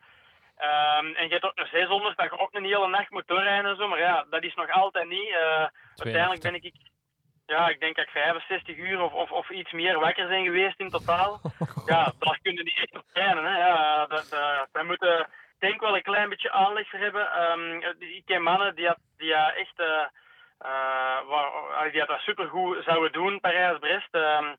Ehm, 0.58 1.06
en 1.06 1.24
je 1.24 1.32
hebt 1.32 1.44
ook 1.44 1.58
een 1.58 1.68
600 1.72 2.18
dat 2.18 2.30
je 2.30 2.40
ook 2.40 2.54
een 2.54 2.64
hele 2.64 2.88
nacht 2.88 3.10
moet 3.10 3.28
doorrijden 3.28 3.72
en 3.72 3.78
zo. 3.78 3.88
Maar 3.88 4.00
ja, 4.00 4.26
dat 4.30 4.44
is 4.44 4.56
nog 4.56 4.72
altijd 4.72 5.08
niet. 5.08 5.30
Uh, 5.30 5.68
uiteindelijk 5.96 6.42
ben 6.42 6.56
ik, 6.56 6.74
ja, 7.46 7.70
ik 7.70 7.80
denk 7.80 7.96
dat 7.96 8.06
ik 8.06 8.12
65 8.12 8.78
uur 8.78 9.02
of, 9.02 9.14
of, 9.14 9.32
of 9.32 9.50
iets 9.50 9.72
meer 9.72 10.00
wakker 10.00 10.28
zijn 10.28 10.44
geweest 10.44 10.80
in 10.80 10.90
totaal. 10.90 11.40
ja, 11.86 12.14
daar 12.20 12.40
kun 12.42 12.54
je 12.56 12.64
niet 12.64 12.78
echt 12.78 12.96
op 12.96 13.04
trainen. 13.14 13.44
Hè. 13.44 13.58
Ja, 13.58 14.06
dat, 14.06 14.30
dat, 14.30 14.70
wij 14.72 14.84
moeten 14.84 15.28
denk 15.60 15.82
wel 15.82 15.96
een 15.96 16.02
klein 16.02 16.30
beetje 16.30 16.52
aanleg 16.52 16.90
voor 16.90 17.00
hebben. 17.00 17.52
Um, 17.52 17.82
ik 18.00 18.26
ken 18.26 18.44
mannen 18.44 18.76
die, 18.76 18.88
had, 18.88 19.00
die 19.18 19.34
echt... 19.34 19.80
Uh, 19.80 20.06
uh, 20.66 21.92
die 21.92 22.06
dat 22.06 22.20
supergoed 22.20 22.84
zouden 22.84 23.12
doen, 23.12 23.40
Parijs-Brest. 23.40 24.16
Um, 24.16 24.56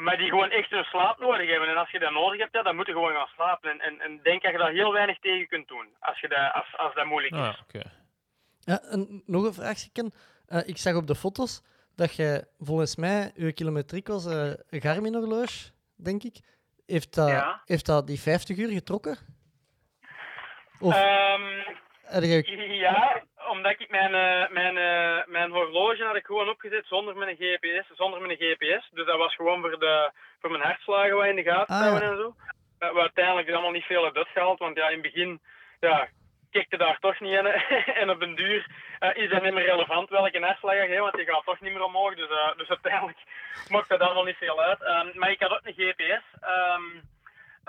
maar 0.00 0.16
die 0.16 0.28
gewoon 0.28 0.50
echt 0.50 0.70
hun 0.70 0.84
slaap 0.84 1.18
nodig 1.18 1.50
hebben. 1.50 1.68
En 1.68 1.76
als 1.76 1.90
je 1.90 1.98
dat 1.98 2.12
nodig 2.12 2.40
hebt, 2.40 2.52
ja, 2.52 2.62
dan 2.62 2.76
moet 2.76 2.86
je 2.86 2.92
gewoon 2.92 3.14
gaan 3.14 3.30
slapen. 3.34 3.70
En, 3.70 3.80
en, 3.80 4.00
en 4.00 4.20
denk 4.22 4.42
dat 4.42 4.52
je 4.52 4.58
daar 4.58 4.70
heel 4.70 4.92
weinig 4.92 5.18
tegen 5.18 5.48
kunt 5.48 5.68
doen, 5.68 5.88
als, 5.98 6.20
je 6.20 6.28
dat, 6.28 6.52
als, 6.52 6.76
als 6.76 6.94
dat 6.94 7.06
moeilijk 7.06 7.34
is. 7.34 7.40
Ah, 7.40 7.60
okay. 7.62 7.84
ja, 8.60 8.80
en 8.80 9.22
nog 9.26 9.44
een 9.44 9.54
vraagje, 9.54 9.90
uh, 10.48 10.68
ik 10.68 10.76
zag 10.76 10.94
op 10.94 11.06
de 11.06 11.14
foto's 11.14 11.62
dat 11.96 12.16
je 12.16 12.46
volgens 12.58 12.96
mij, 12.96 13.32
je 13.34 13.52
kilometriek 13.52 14.08
was 14.08 14.26
uh, 14.26 14.52
een 14.70 14.80
Garmin-horloge, 14.80 15.70
denk 15.96 16.22
ik. 16.22 16.36
Heeft 16.86 17.14
dat, 17.14 17.28
ja. 17.28 17.62
heeft 17.64 17.86
dat 17.86 18.06
die 18.06 18.20
50 18.20 18.56
uur 18.56 18.68
getrokken? 18.68 19.18
Of, 20.80 20.94
um, 20.94 22.22
je... 22.22 22.42
Ja, 22.86 23.22
omdat 23.50 23.80
ik 23.80 23.90
mijn, 23.90 24.12
uh, 24.12 24.48
mijn, 24.48 24.76
uh, 24.76 25.26
mijn 25.26 25.50
horloge 25.50 26.04
had 26.04 26.16
ik 26.16 26.26
gewoon 26.26 26.48
opgezet 26.48 26.86
zonder 26.86 27.16
mijn 27.16 27.36
GPS. 27.36 27.96
Zonder 27.96 28.20
mijn 28.20 28.36
GPS. 28.38 28.88
Dus 28.90 29.06
dat 29.06 29.16
was 29.16 29.34
gewoon 29.34 29.60
voor, 29.60 29.78
de, 29.78 30.10
voor 30.40 30.50
mijn 30.50 30.62
hartslagen 30.62 31.16
wat 31.16 31.26
in 31.26 31.36
de 31.36 31.42
gaten 31.42 31.74
ah, 31.74 31.80
houden 31.80 32.10
en 32.10 32.16
zo. 32.16 32.34
Uh, 32.78 32.92
wat 32.92 33.00
uiteindelijk 33.00 33.50
allemaal 33.50 33.70
niet 33.70 33.84
veel 33.84 34.04
uit 34.04 34.16
uitgehaald. 34.16 34.58
Want 34.58 34.76
ja, 34.76 34.86
in 34.86 34.92
het 34.92 35.12
begin 35.12 35.40
ja, 35.80 36.08
kikte 36.50 36.76
daar 36.76 36.98
toch 36.98 37.20
niet 37.20 37.32
in. 37.32 37.46
en 38.00 38.10
op 38.10 38.22
een 38.22 38.34
duur 38.34 38.66
is 39.12 39.30
dat 39.30 39.42
niet 39.42 39.54
meer 39.54 39.64
relevant 39.64 40.08
welke 40.08 40.40
hartslag 40.40 40.74
je 40.74 40.80
hebt. 40.80 41.00
Want 41.00 41.16
je 41.16 41.24
gaat 41.24 41.44
toch 41.44 41.60
niet 41.60 41.72
meer 41.72 41.84
omhoog. 41.84 42.14
Dus, 42.14 42.28
dus 42.56 42.68
uiteindelijk 42.68 43.18
maakt 43.72 43.88
dat 43.88 44.00
allemaal 44.00 44.24
niet 44.24 44.36
veel 44.36 44.62
uit. 44.62 44.80
Um, 44.80 45.10
maar 45.14 45.30
ik 45.30 45.40
had 45.40 45.50
ook 45.50 45.60
een 45.64 45.74
GPS. 45.76 46.24
Um, 46.42 47.02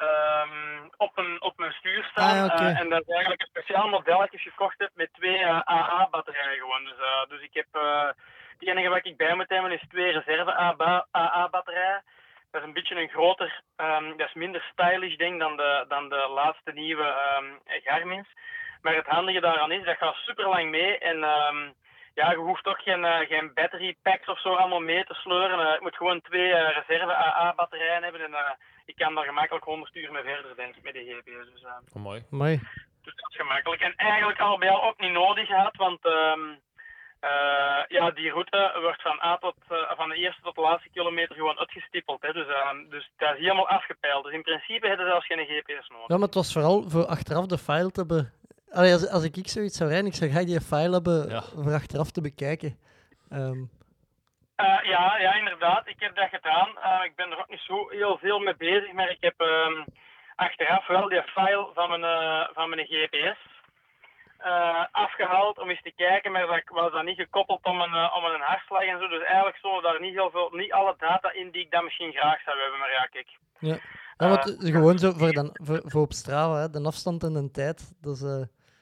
um, 0.01 0.89
op, 0.97 1.17
een, 1.17 1.41
op 1.41 1.57
mijn 1.57 1.71
stuur 1.71 2.03
staan. 2.03 2.49
Ah, 2.49 2.53
okay. 2.53 2.71
uh, 2.71 2.79
en 2.79 2.89
dat 2.89 3.01
is 3.01 3.07
eigenlijk 3.07 3.41
een 3.41 3.61
speciaal 3.61 3.87
modelletje 3.87 4.37
gekocht 4.37 4.79
heb 4.79 4.91
met 4.93 5.13
twee 5.13 5.39
uh, 5.39 5.59
AA-batterijen 5.59 6.59
gewoon. 6.59 6.83
Dus, 6.83 6.97
uh, 6.99 7.25
dus 7.27 7.41
ik 7.41 7.53
heb, 7.53 7.67
het 8.57 8.69
enige 8.69 8.89
wat 8.89 9.05
ik 9.05 9.17
bij 9.17 9.35
moet 9.35 9.49
hebben 9.49 9.71
is 9.71 9.87
twee 9.89 10.11
reserve 10.11 10.53
AA-batterijen. 11.11 12.03
Dat 12.51 12.61
is 12.61 12.67
een 12.67 12.73
beetje 12.73 12.95
een 12.95 13.09
groter, 13.09 13.61
um, 13.77 14.17
dat 14.17 14.27
is 14.27 14.33
minder 14.33 14.61
stylish 14.71 15.15
denk 15.15 15.39
dan 15.39 15.57
de, 15.57 15.85
dan 15.87 16.09
de 16.09 16.27
laatste 16.33 16.71
nieuwe 16.71 17.37
um, 17.37 17.59
Garmin's. 17.65 18.27
Maar 18.81 18.95
het 18.95 19.07
handige 19.07 19.39
daaraan 19.39 19.71
is, 19.71 19.85
dat 19.85 19.97
gaat 19.97 20.15
super 20.15 20.47
lang 20.47 20.69
mee 20.69 20.97
en 20.97 21.23
um, 21.23 21.73
ja, 22.13 22.31
je 22.31 22.37
hoeft 22.37 22.63
toch 22.63 22.83
geen, 22.83 23.03
uh, 23.03 23.19
geen 23.19 23.53
battery 23.53 23.95
packs 24.01 24.27
of 24.27 24.39
zo 24.39 24.53
allemaal 24.53 24.79
mee 24.79 25.03
te 25.05 25.13
sleuren. 25.13 25.59
Uh, 25.59 25.73
je 25.73 25.79
moet 25.81 25.95
gewoon 25.95 26.21
twee 26.21 26.49
uh, 26.49 26.69
reserve 26.69 27.13
AA-batterijen 27.13 28.03
hebben 28.03 28.21
en 28.21 28.57
ik 28.85 28.95
kan 28.95 29.15
daar 29.15 29.25
gemakkelijk 29.25 29.65
100 29.65 29.95
uur 29.95 30.11
mee 30.11 30.23
verder, 30.23 30.55
denk 30.55 30.75
ik, 30.75 30.83
met 30.83 30.93
de 30.93 31.21
GPS. 31.23 31.51
Dus, 31.53 31.63
oh, 31.63 32.03
mooi. 32.03 32.23
mooi. 32.29 32.57
Dus 33.03 33.15
dat 33.15 33.29
is 33.29 33.35
gemakkelijk. 33.35 33.81
En 33.81 33.93
eigenlijk 33.95 34.39
al 34.39 34.57
bij 34.57 34.69
al 34.69 34.83
ook 34.83 34.99
niet 34.99 35.11
nodig 35.11 35.47
gehad, 35.47 35.75
want 35.75 36.05
um, 36.05 36.59
ja, 37.87 38.11
die 38.11 38.31
route 38.31 38.77
wordt 38.81 39.01
van, 39.01 39.19
A 39.23 39.37
tot, 39.37 39.55
van 39.97 40.09
de 40.09 40.15
eerste 40.15 40.41
tot 40.41 40.55
de 40.55 40.61
laatste 40.61 40.89
kilometer 40.89 41.35
gewoon 41.35 41.59
uitgestippeld. 41.59 42.21
Hè. 42.21 42.33
Dus, 42.33 42.47
dus 42.89 43.11
dat 43.17 43.33
is 43.33 43.39
helemaal 43.39 43.67
afgepeild. 43.67 44.23
Dus 44.23 44.33
in 44.33 44.41
principe 44.41 44.87
hebben 44.87 45.05
ze 45.05 45.11
zelfs 45.11 45.25
geen 45.25 45.45
GPS 45.45 45.89
nodig. 45.89 46.07
Ja, 46.07 46.15
maar 46.17 46.25
het 46.25 46.33
was 46.33 46.53
vooral 46.53 46.89
voor 46.89 47.05
achteraf 47.05 47.45
de 47.45 47.57
file 47.57 47.91
te 47.91 47.99
hebben 47.99 48.33
Allee, 48.71 48.93
als, 48.93 49.07
als 49.07 49.23
ik, 49.23 49.37
ik 49.37 49.47
zoiets 49.47 49.77
zou 49.77 49.89
rijden, 49.89 50.07
ik 50.07 50.15
zou 50.15 50.31
graag 50.31 50.45
die 50.45 50.61
file 50.61 50.91
hebben 50.91 51.29
ja. 51.29 51.41
voor 51.41 51.73
achteraf 51.73 52.11
te 52.11 52.21
bekijken. 52.21 52.77
Um. 53.33 53.69
Uh, 54.61 54.89
ja, 54.89 55.17
ja, 55.17 55.33
inderdaad. 55.33 55.87
Ik 55.87 55.99
heb 55.99 56.15
dat 56.15 56.29
gedaan. 56.29 56.69
Uh, 56.77 57.03
ik 57.03 57.15
ben 57.15 57.31
er 57.31 57.39
ook 57.39 57.49
niet 57.49 57.59
zo 57.59 57.89
heel 57.89 58.17
veel 58.17 58.39
mee 58.39 58.55
bezig, 58.55 58.91
maar 58.91 59.09
ik 59.09 59.17
heb 59.19 59.39
um, 59.41 59.85
achteraf 60.35 60.87
wel 60.87 61.09
die 61.09 61.23
file 61.23 61.69
van 61.73 61.89
mijn, 61.89 62.01
uh, 62.01 62.47
van 62.53 62.69
mijn 62.69 62.87
GPS 62.87 63.39
afgehaald 64.91 65.59
om 65.59 65.69
eens 65.69 65.81
te 65.81 65.91
kijken, 65.95 66.31
maar 66.31 66.47
dat 66.47 66.61
was 66.65 66.91
dan 66.91 67.05
niet 67.05 67.19
gekoppeld 67.19 67.65
om 67.65 67.81
een, 67.81 68.11
om 68.13 68.23
een 68.23 68.41
hartslag 68.41 68.81
en 68.81 68.99
zo. 68.99 69.07
Dus 69.07 69.23
eigenlijk 69.23 69.57
stonden 69.57 69.83
daar 69.83 70.01
niet 70.01 70.13
heel 70.13 70.29
veel, 70.31 70.49
niet 70.51 70.71
alle 70.71 70.95
data 70.97 71.31
in 71.31 71.51
die 71.51 71.61
ik 71.61 71.71
dan 71.71 71.83
misschien 71.83 72.11
graag 72.11 72.41
zou 72.41 72.59
hebben, 72.59 72.79
maar 72.79 72.91
ja, 72.91 73.05
kijk. 73.05 73.27
Ja. 73.59 73.77
Ja, 74.17 74.27
want 74.27 74.55
gewoon 74.59 74.97
zo 74.97 75.11
voor, 75.11 75.31
dan, 75.31 75.49
voor, 75.53 75.81
voor 75.85 76.01
op 76.01 76.11
Strava, 76.11 76.55
hè, 76.55 76.69
de 76.69 76.83
afstand 76.83 77.23
en 77.23 77.33
de 77.33 77.51
tijd. 77.51 77.93
Dat 78.01 78.15
is, 78.15 78.21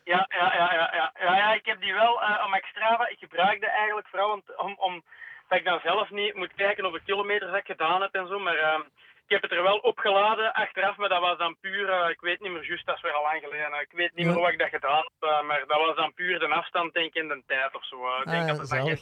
ja, 0.03 0.26
ja, 0.30 0.53
ja, 0.53 0.73
ja, 0.73 1.11
ja, 1.19 1.35
ja. 1.35 1.53
Ik 1.53 1.65
heb 1.65 1.81
die 1.81 1.93
wel 1.93 2.14
om 2.45 2.53
Strava. 2.61 3.07
Ik 3.07 3.19
gebruik 3.19 3.60
die 3.60 3.69
eigenlijk 3.69 4.07
vooral 4.07 4.41
om, 4.57 4.76
om 4.77 5.03
dat 5.49 5.59
ik 5.59 5.65
dan 5.65 5.80
zelf 5.84 6.09
niet 6.09 6.35
moet 6.35 6.53
kijken 6.55 6.84
hoeveel 6.84 7.05
kilometers 7.05 7.53
ik 7.53 7.65
gedaan 7.65 8.01
heb 8.01 8.13
en 8.13 8.27
zo. 8.27 8.39
Maar 8.39 8.55
uh, 8.55 8.80
ik 9.26 9.31
heb 9.35 9.41
het 9.41 9.51
er 9.51 9.63
wel 9.63 9.77
opgeladen 9.77 10.53
achteraf, 10.53 10.97
maar 10.97 11.09
dat 11.09 11.21
was 11.21 11.38
dan 11.38 11.57
puur, 11.61 11.89
uh, 11.89 12.09
ik 12.09 12.21
weet 12.21 12.39
niet 12.39 12.51
meer 12.51 12.67
juist, 12.67 12.85
dat 12.85 12.95
is 12.95 13.01
weer 13.01 13.13
al 13.13 13.23
lang 13.23 13.41
geleden. 13.43 13.81
Ik 13.81 13.91
weet 13.91 14.15
niet 14.15 14.26
meer 14.26 14.35
hoe 14.35 14.51
ik 14.51 14.59
dat 14.59 14.69
gedaan 14.69 15.05
heb, 15.19 15.43
maar 15.43 15.63
dat 15.67 15.77
was 15.85 15.95
dan 15.95 16.13
puur 16.13 16.39
de 16.39 16.47
afstand, 16.47 16.93
denk 16.93 17.05
ik, 17.05 17.21
in 17.21 17.27
de 17.27 17.43
tijd 17.47 17.76
of 17.76 17.85
zo. 17.85 18.19
ik 18.19 18.26
denk 18.26 18.41
ah, 18.41 18.47
dat 18.47 18.57
het 18.57 18.67
zalig. 18.67 19.01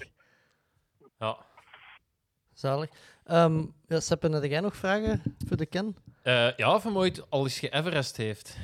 Ja. 1.20 1.38
Zalig. 2.54 2.90
Um, 3.32 3.74
ja, 3.88 4.00
Seppen, 4.00 4.32
heb 4.32 4.44
jij 4.44 4.60
nog 4.60 4.76
vragen 4.76 5.22
voor 5.48 5.58
de 5.58 5.66
Ken? 5.66 5.96
ja, 6.56 6.74
of 6.74 6.84
hem 6.84 6.98
ooit 6.98 7.26
al 7.30 7.44
eens 7.44 7.60
ge-Everest 7.60 8.18
heeft. 8.18 8.58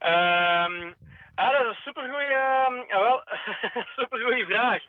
Um, 0.00 0.94
ah, 1.34 1.52
dat 1.52 1.60
is 1.60 1.68
een 1.68 1.82
supergoeie, 1.82 2.84
jawel, 2.88 3.22
supergoeie 3.96 4.46
vraag. 4.46 4.82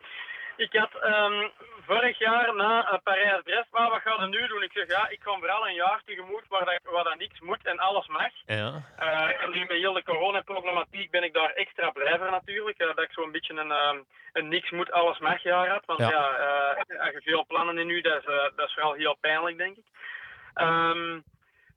Ik 0.56 0.72
had 0.72 0.94
um, 1.04 1.50
vorig 1.86 2.18
jaar 2.18 2.54
na 2.54 2.92
uh, 2.92 2.98
Parijs-Brest, 3.02 3.66
maar 3.70 3.90
wat 3.90 4.00
gaan 4.00 4.20
we 4.20 4.36
nu 4.36 4.46
doen? 4.46 4.62
Ik 4.62 4.72
zeg, 4.72 4.86
ja, 4.86 5.08
ik 5.08 5.22
ga 5.22 5.38
vooral 5.38 5.68
een 5.68 5.74
jaar 5.74 6.02
tegemoet 6.04 6.44
waar, 6.48 6.64
dat, 6.64 6.80
waar 6.82 7.04
dat 7.04 7.18
niks 7.18 7.40
moet 7.40 7.66
en 7.66 7.78
alles 7.78 8.06
mag. 8.06 8.30
Ja. 8.46 8.82
Uh, 9.00 9.42
en 9.42 9.50
nu 9.50 9.60
met 9.60 9.70
heel 9.70 9.92
de 9.92 10.02
coronaproblematiek 10.02 11.10
ben 11.10 11.22
ik 11.22 11.32
daar 11.32 11.50
extra 11.50 11.90
blij 11.90 12.18
voor 12.18 12.30
natuurlijk. 12.30 12.80
Uh, 12.80 12.86
dat 12.86 13.04
ik 13.04 13.12
zo'n 13.12 13.32
beetje 13.32 13.54
een, 13.54 13.70
um, 13.70 14.04
een 14.32 14.48
niks 14.48 14.70
moet, 14.70 14.92
alles 14.92 15.18
mag 15.18 15.42
jaar 15.42 15.68
had. 15.68 15.84
Want 15.86 15.98
ja, 15.98 16.08
ja 16.08 16.76
als 16.98 17.12
je 17.12 17.20
veel 17.22 17.46
plannen 17.46 17.78
in 17.78 17.86
nu, 17.86 18.00
dat 18.00 18.18
is, 18.18 18.24
dat 18.56 18.68
is 18.68 18.74
vooral 18.74 18.92
heel 18.92 19.16
pijnlijk, 19.20 19.56
denk 19.56 19.76
ik. 19.76 19.84
Um, 20.54 21.24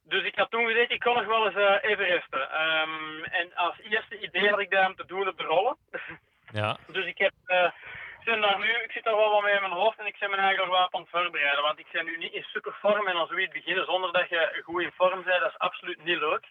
dus 0.04 0.24
ik 0.24 0.36
had 0.36 0.52
toen 0.52 0.68
gezegd, 0.68 0.92
ik 0.92 1.00
kon 1.00 1.16
nog 1.16 1.26
wel 1.26 1.46
eens 1.46 1.82
Everesten. 1.82 2.42
Um, 2.42 3.24
en 3.24 3.56
als 3.56 3.76
eerste 3.90 4.20
idee 4.20 4.50
had 4.50 4.60
ik 4.60 4.70
daar 4.70 4.88
om 4.88 4.96
te 4.96 5.06
doen 5.06 5.28
op 5.28 5.38
de 5.38 5.44
rollen. 5.44 5.78
Ja. 6.52 6.78
dus 6.96 7.06
ik 7.06 7.18
heb, 7.18 7.34
daar 8.36 8.60
nu, 8.60 8.70
ik 8.70 8.92
zit 8.92 9.04
daar 9.04 9.16
wel 9.16 9.32
wat 9.32 9.44
mee 9.44 9.54
in 9.54 9.62
mijn 9.62 9.82
hoofd 9.82 10.00
en 10.00 10.06
ik 10.06 10.20
ben 10.20 10.30
me 10.30 10.36
eigenlijk 10.36 10.72
wel 10.72 10.80
aan 10.80 11.02
het 11.02 11.10
voorbereiden. 11.10 11.64
Want 11.64 11.80
ik 11.80 11.88
ben 11.92 12.06
nu 12.06 12.18
niet 12.18 12.34
in 12.34 12.44
super 12.44 12.74
vorm 12.82 13.08
en 13.08 13.16
als 13.16 13.30
zoiets 13.30 13.54
beginnen 13.54 13.86
zonder 13.86 14.12
dat 14.12 14.30
je 14.30 14.62
goed 14.64 14.82
in 14.82 14.92
vorm 14.92 15.24
bent, 15.24 15.40
dat 15.40 15.50
is 15.50 15.58
absoluut 15.58 16.04
niet 16.04 16.18
leuk. 16.18 16.46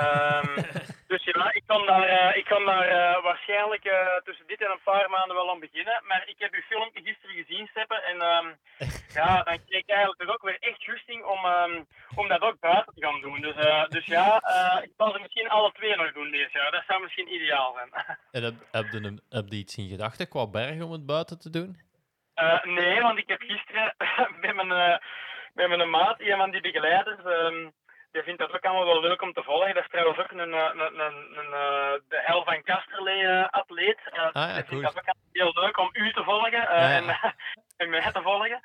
Um, 0.00 0.54
dus 1.12 1.24
ja, 1.24 1.52
ik 1.52 1.62
kan 1.66 1.86
daar, 1.86 2.08
uh, 2.08 2.36
ik 2.36 2.44
kan 2.44 2.64
daar 2.64 2.86
uh, 2.88 3.22
waarschijnlijk 3.22 3.84
uh, 3.84 4.16
tussen 4.24 4.46
dit 4.46 4.60
en 4.60 4.70
een 4.70 4.88
paar 4.90 5.10
maanden 5.10 5.36
wel 5.36 5.50
aan 5.50 5.60
beginnen. 5.60 6.02
Maar 6.06 6.22
ik 6.26 6.38
heb 6.38 6.52
uw 6.54 6.60
filmpje 6.60 7.02
gisteren 7.02 7.44
gezien, 7.44 7.66
Steppen. 7.66 8.02
En 8.04 8.22
um, 8.22 8.56
ja, 9.18 9.42
dan 9.42 9.58
kreeg 9.66 9.82
ik 9.82 9.90
eigenlijk 9.90 10.30
ook 10.30 10.42
weer 10.42 10.56
echt 10.60 10.82
justing 10.84 11.24
om, 11.24 11.44
um, 11.44 11.86
om 12.14 12.28
dat 12.28 12.40
ook 12.40 12.60
buiten 12.60 12.94
te 12.94 13.04
gaan 13.04 13.20
doen. 13.20 13.40
Dus, 13.40 13.54
dus 13.88 14.06
ja, 14.06 14.36
ik 14.82 14.92
zal 14.96 15.12
ze 15.12 15.18
misschien 15.18 15.48
alle 15.48 15.72
twee 15.72 15.96
nog 15.96 16.12
doen 16.12 16.30
deze 16.30 16.58
jaar. 16.58 16.70
Dat 16.70 16.84
zou 16.86 17.02
misschien 17.02 17.34
ideaal 17.34 17.74
zijn. 17.74 17.90
en 18.36 18.42
heb, 18.42 18.54
heb, 18.70 18.86
je, 18.90 19.18
heb 19.28 19.44
je 19.48 19.56
iets 19.56 19.76
in 19.76 19.88
gedachten 19.88 20.28
qua 20.28 20.46
bergen 20.46 20.84
om 20.84 20.92
het 20.92 21.06
buiten 21.06 21.38
te 21.38 21.50
doen? 21.50 21.90
nee, 22.62 23.00
want 23.00 23.18
ik 23.18 23.28
heb 23.28 23.40
gisteren 23.40 23.94
met 24.40 24.54
mijn, 24.54 25.00
met 25.54 25.68
mijn 25.68 25.90
maat, 25.90 26.16
van 26.18 26.50
die 26.50 26.60
begeleiders 26.60 27.22
je 28.12 28.22
vindt 28.22 28.40
dat 28.40 28.52
ook 28.54 28.64
allemaal 28.64 28.86
wel 28.86 29.00
leuk 29.00 29.22
om 29.22 29.32
te 29.32 29.42
volgen. 29.42 29.74
Dat 29.74 29.82
is 29.82 29.90
trouwens 29.90 30.18
ook 30.18 30.30
een, 30.30 30.38
een, 30.38 30.80
een, 30.80 31.00
een, 31.00 31.38
een 31.38 31.50
de 32.08 32.20
Hel 32.24 32.44
van 32.44 32.62
Kasterlee 32.62 33.28
atleet. 33.28 33.98
Uh, 34.12 34.24
ah, 34.32 34.32
ja, 34.32 34.56
ik 34.56 34.66
vind 34.66 34.82
dat 34.82 34.96
ook 34.96 35.14
heel 35.32 35.52
leuk 35.54 35.78
om 35.78 35.90
u 35.92 36.12
te 36.12 36.24
volgen 36.24 36.50
Ja, 36.50 36.60
ja. 36.60 36.96
en, 36.96 37.34
en 37.76 37.90
mij 37.90 38.12
te 38.12 38.22
volgen. 38.22 38.60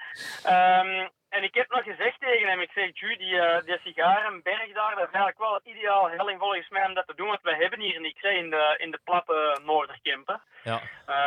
Um, 0.45 1.10
en 1.38 1.43
ik 1.43 1.53
heb 1.59 1.69
nog 1.69 1.84
gezegd 1.91 2.19
tegen 2.19 2.47
hem, 2.49 2.59
ik 2.61 2.72
zeg, 2.77 2.89
Ju, 2.99 3.09
die, 3.23 3.34
uh, 3.34 3.61
die 3.65 3.80
sigarenberg 3.84 4.69
daar, 4.73 4.95
dat 4.95 5.07
is 5.07 5.14
eigenlijk 5.19 5.38
wel 5.47 5.59
ideaal 5.73 6.09
helling 6.09 6.39
volgens 6.39 6.69
mij 6.69 6.85
om 6.88 6.93
dat 6.93 7.07
te 7.07 7.15
doen, 7.19 7.27
want 7.34 7.41
wij 7.49 7.57
hebben 7.64 7.80
hier 7.80 8.01
niks 8.01 8.22
hè, 8.22 8.30
in, 8.30 8.49
de, 8.49 8.64
in 8.84 8.91
de 8.91 8.99
platte 9.03 9.59
Noorderkempen. 9.65 10.41
Ja. 10.64 10.77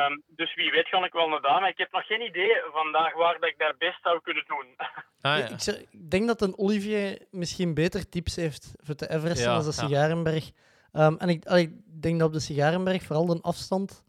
Um, 0.07 0.23
dus 0.27 0.55
wie 0.55 0.71
weet 0.71 0.89
ga 0.89 1.05
ik 1.05 1.13
wel 1.13 1.29
naar 1.29 1.41
daar, 1.41 1.61
maar 1.61 1.69
ik 1.77 1.79
heb 1.79 1.93
nog 1.93 2.07
geen 2.07 2.21
idee 2.31 2.53
vandaag 2.73 3.13
waar 3.15 3.39
dat 3.41 3.49
ik 3.51 3.59
dat 3.59 3.79
best 3.79 4.01
zou 4.03 4.21
kunnen 4.21 4.45
doen. 4.47 4.67
Ah, 5.23 5.39
ja. 5.39 5.73
Ik, 5.91 6.11
denk 6.11 6.27
dat 6.27 6.41
een 6.43 6.59
Olivier 6.59 7.27
misschien 7.31 7.75
beter 7.75 8.09
tips 8.09 8.37
heeft 8.37 8.73
voor 8.85 8.97
de 8.97 9.11
Everest 9.11 9.41
Ja, 9.45 9.55
dan 9.55 9.59
de 9.61 9.65
ja. 9.65 9.73
Sigarenberg. 9.73 10.51
Ehm, 10.93 11.15
en 11.19 11.29
ik, 11.29 11.45
ik 11.45 12.03
denk 12.03 12.19
dat 12.19 12.29
op 12.29 12.35
de 12.35 12.41
Sigarenberg 12.41 13.03
vooral 13.03 13.27
de 13.27 13.39
afstand 13.43 14.05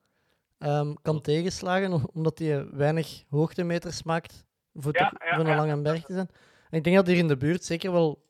ehm, 0.59 0.93
kan 1.01 1.21
tegenslagen, 1.21 1.91
om- 1.93 2.09
omdat 2.13 2.37
die 2.37 2.65
weinig 2.71 3.23
hoogtemeters 3.29 4.03
maakt 4.03 4.45
voor, 4.73 4.97
Ja, 4.97 5.09
toch- 5.09 5.23
ja, 5.23 5.35
voor 5.35 5.43
een 5.43 5.49
ja. 5.51 5.55
lange 5.65 5.81
berg 5.81 6.05
te 6.05 6.13
zijn. 6.13 6.29
En 6.69 6.77
ik 6.77 6.83
denk 6.83 6.95
dat 6.95 7.07
hier 7.07 7.17
in 7.17 7.27
de 7.27 7.37
buurt 7.37 7.63
zeker 7.63 7.91
wel 7.91 8.29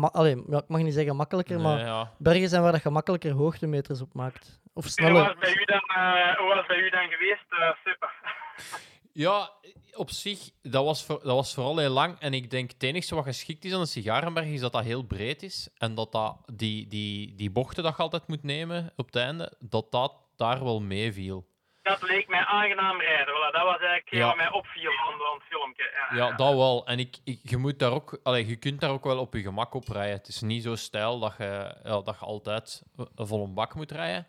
allee, 0.00 0.42
ja, 0.48 0.58
ik 0.58 0.68
mag 0.68 0.80
niet 0.82 0.94
zeggen 0.94 1.16
makkelijker, 1.16 1.54
Nee, 1.56 1.64
maar 1.64 1.78
ja. 1.78 2.12
bergen 2.18 2.48
zijn 2.48 2.62
waar 2.62 2.72
dat 2.72 2.82
je 2.82 2.90
makkelijker 2.90 3.30
hoogtemeters 3.32 4.00
op 4.00 4.14
maakt. 4.14 4.60
Of 4.72 4.96
En 4.96 5.04
hoe 5.04 5.12
was 5.12 5.22
sneller. 5.22 5.28
het 5.28 5.38
bij 5.38 5.52
u 5.52 5.64
dan, 5.64 5.80
eh, 5.80 6.36
hoe 6.38 6.46
was 6.48 6.56
het 6.58 6.66
bij 6.66 6.78
u 6.78 6.90
dan 6.90 7.08
geweest, 7.08 7.44
eh 7.48 7.70
Sippe? 7.84 8.08
Ja, 9.12 9.50
op 9.94 10.10
zich, 10.10 10.50
dat 10.62 10.84
was, 10.84 11.04
voor, 11.04 11.20
dat 11.22 11.34
was 11.34 11.54
vooral 11.54 11.78
heel 11.78 11.90
lang. 11.90 12.18
En 12.18 12.34
ik 12.34 12.50
denk 12.50 12.70
het 12.70 12.82
enige 12.82 13.14
wat 13.14 13.24
geschikt 13.24 13.64
is 13.64 13.72
aan 13.74 13.80
een 13.80 13.86
sigarenberg 13.86 14.46
is 14.46 14.60
dat 14.60 14.72
dat 14.72 14.82
heel 14.84 15.02
breed 15.02 15.42
is. 15.42 15.68
En 15.78 15.94
dat, 15.94 16.12
dat 16.12 16.36
die, 16.54 16.86
die, 16.88 17.34
die 17.34 17.50
bochten 17.50 17.82
dat 17.82 17.96
je 17.96 18.02
altijd 18.02 18.26
moet 18.28 18.42
nemen 18.42 18.92
op 18.96 19.06
het 19.06 19.16
einde, 19.16 19.52
dat 19.58 19.90
dat 19.92 20.14
daar 20.36 20.64
wel 20.64 20.80
meeviel. 20.80 21.46
Dat 21.82 22.02
leek 22.02 22.28
mij 22.28 22.44
aangenaam 22.44 23.00
rijden. 23.00 23.34
Voilà, 23.34 23.52
dat 23.52 23.62
was 23.62 23.78
eigenlijk 23.78 24.10
Ja. 24.10 24.26
wat 24.26 24.36
mij 24.36 24.50
opviel 24.52 24.90
aan, 24.90 25.12
aan 25.12 25.34
het 25.38 25.42
filmpje. 25.48 25.90
Ja, 26.10 26.16
Ja, 26.16 26.36
dat 26.36 26.54
wel. 26.54 26.86
En 26.86 26.98
ik, 26.98 27.16
ik, 27.24 27.40
je, 27.42 27.56
moet 27.56 27.78
daar 27.78 27.92
ook, 27.92 28.20
allee, 28.22 28.46
je 28.46 28.56
kunt 28.56 28.80
daar 28.80 28.90
ook 28.90 29.04
wel 29.04 29.18
op 29.18 29.34
je 29.34 29.40
gemak 29.42 29.74
op 29.74 29.88
rijden. 29.88 30.16
Het 30.16 30.28
is 30.28 30.40
niet 30.40 30.62
zo 30.62 30.74
stijl 30.76 31.18
dat 31.18 31.34
je, 31.38 31.74
ja, 31.84 32.00
dat 32.00 32.16
je 32.20 32.24
altijd 32.24 32.82
een 33.14 33.26
volle 33.26 33.48
bak 33.48 33.74
moet 33.74 33.90
rijden. 33.92 34.26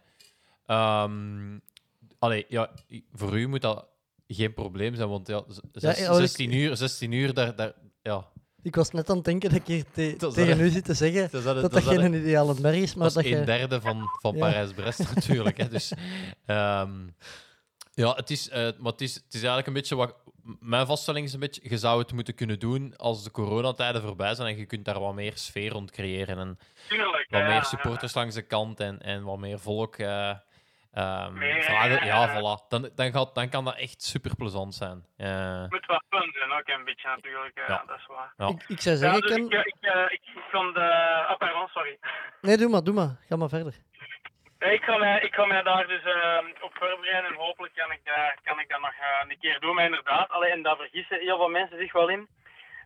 Ehm 0.66 1.58
allee, 2.20 2.46
ja, 2.48 2.70
voor 3.14 3.38
u 3.40 3.48
moet 3.48 3.62
dat 3.62 3.88
geen 4.28 4.54
probleem 4.54 4.96
zijn, 4.96 5.10
want 5.10 5.28
ja, 5.28 5.44
z- 5.48 5.60
zes- 5.72 6.00
ja, 6.00 6.06
want 6.08 6.20
ik- 6.20 6.26
16 6.28 6.52
uur, 6.54 6.76
16 6.76 7.12
uur 7.12 7.34
daar, 7.34 7.56
daar, 7.56 7.74
ja. 8.02 8.26
Ik 8.64 8.76
was 8.76 8.92
net 8.92 9.10
aan 9.10 9.16
het 9.16 9.26
denken 9.26 9.50
dat 9.50 9.60
ik 9.60 9.66
hier 9.68 9.84
te- 9.92 10.16
Dat 10.18 10.30
is 10.30 10.36
tegen 10.36 10.58
dat- 10.58 10.68
u 10.68 10.70
zit 10.70 10.86
te 10.86 10.94
zeggen 10.94 11.22
Dat 11.44 11.56
is 11.56 11.62
dat 11.70 11.84
geen 11.84 12.14
ideale 12.14 12.54
berg 12.62 12.76
is, 12.76 12.96
maar 12.96 13.14
dat 13.14 13.24
is 13.26 13.32
een 13.32 13.40
je... 13.40 13.46
derde 13.46 13.82
van, 13.82 14.10
van 14.22 14.34
Ja. 14.36 14.40
Parijs-Brest 14.40 15.00
natuurlijk. 15.16 15.58
Hè. 15.58 15.68
Dus, 15.68 15.92
ehm, 16.46 16.92
ja, 17.94 18.14
het 18.16 18.30
is, 18.30 18.50
eh, 18.50 18.70
maar 18.78 18.92
het 18.92 19.02
is, 19.02 19.16
het 19.16 19.24
is 19.34 19.34
eigenlijk 19.40 19.68
een 19.68 19.74
beetje 19.74 19.96
wat... 19.96 20.16
Mijn 20.60 20.86
vaststelling 20.86 21.26
is 21.26 21.34
een 21.34 21.40
beetje, 21.40 21.62
je 21.64 21.78
zou 21.78 22.00
het 22.02 22.14
moeten 22.14 22.36
kunnen 22.36 22.60
doen 22.60 22.94
als 22.98 23.24
de 23.24 23.32
coronatijden 23.32 24.02
voorbij 24.02 24.36
zijn 24.36 24.48
en 24.48 24.58
je 24.58 24.66
kunt 24.66 24.86
daar 24.86 25.00
wat 25.00 25.14
meer 25.14 25.32
sfeer 25.36 25.72
rond 25.72 25.92
creëren 25.92 26.38
en 26.38 26.58
Tuurlijk. 26.88 27.28
wat 27.30 27.40
ja, 27.40 27.46
meer 27.46 27.56
ja. 27.56 27.64
supporters 27.64 28.14
langs 28.14 28.36
de 28.36 28.42
kant 28.42 28.80
en, 28.80 29.02
en 29.02 29.24
wat 29.24 29.40
meer 29.40 29.60
volk. 29.60 29.96
eh, 29.96 30.32
ehm, 30.94 31.34
Meer, 31.38 31.62
vragen. 31.64 32.06
ja, 32.06 32.30
voilà. 32.30 32.68
Dan, 32.68 32.90
dan, 32.96 33.12
gaat, 33.12 33.36
dan 33.36 33.50
kan 33.50 33.66
dat 33.66 33.76
echt 33.78 34.02
super 34.04 34.36
plezant 34.36 34.74
zijn. 34.76 35.06
Eh, 35.18 35.66
moet 35.70 35.86
wat 35.86 36.04
fun 36.10 36.32
zijn 36.38 36.52
ook 36.52 36.68
een 36.68 36.84
beetje 36.86 37.08
natuurlijk. 37.08 37.56
eh, 37.58 37.68
Ja. 37.68 37.84
dat 37.88 37.98
is 37.98 38.06
waar. 38.06 38.34
ja. 38.38 38.48
Ik, 38.48 38.64
ik 38.68 38.82
zou 38.82 38.96
Ja, 38.96 39.02
zeggen, 39.02 39.22
dus 39.22 39.32
Ken... 39.32 39.46
ik, 39.46 39.54
eh, 39.54 39.60
ik, 39.60 39.76
eh, 39.80 40.06
ik, 40.10 40.22
vond 40.52 40.74
de... 40.76 40.94
Ah, 41.28 41.38
pardon, 41.38 41.68
sorry. 41.68 41.98
Nee, 42.42 42.58
doe 42.58 42.70
maar, 42.70 42.84
doe 42.84 42.94
maar. 42.94 43.16
Ga 43.28 43.36
maar 43.36 43.50
verder. 43.50 43.74
Nee, 44.60 44.74
Ik 44.74 44.84
ga, 44.84 44.98
mij, 44.98 45.22
ik 45.22 45.34
ga 45.34 45.46
mij 45.46 45.62
daar 45.64 45.88
dus 45.88 46.04
eh, 46.04 46.38
op 46.62 46.72
voorbereiden 46.74 47.30
en 47.32 47.36
hopelijk 47.38 47.74
kan 47.76 47.92
ik, 47.92 48.00
eh, 48.04 48.24
kan 48.44 48.60
ik 48.60 48.70
dat 48.70 48.82
nog 48.82 48.94
eh, 48.94 49.30
een 49.30 49.40
keer 49.40 49.60
doen. 49.60 49.76
Maar 49.76 49.86
inderdaad, 49.86 50.30
alleen, 50.30 50.52
en 50.52 50.62
daar 50.62 50.76
vergissen 50.76 51.20
heel 51.20 51.38
veel 51.38 51.50
mensen 51.50 51.78
zich 51.78 51.92
wel 51.94 52.10
in. 52.10 52.28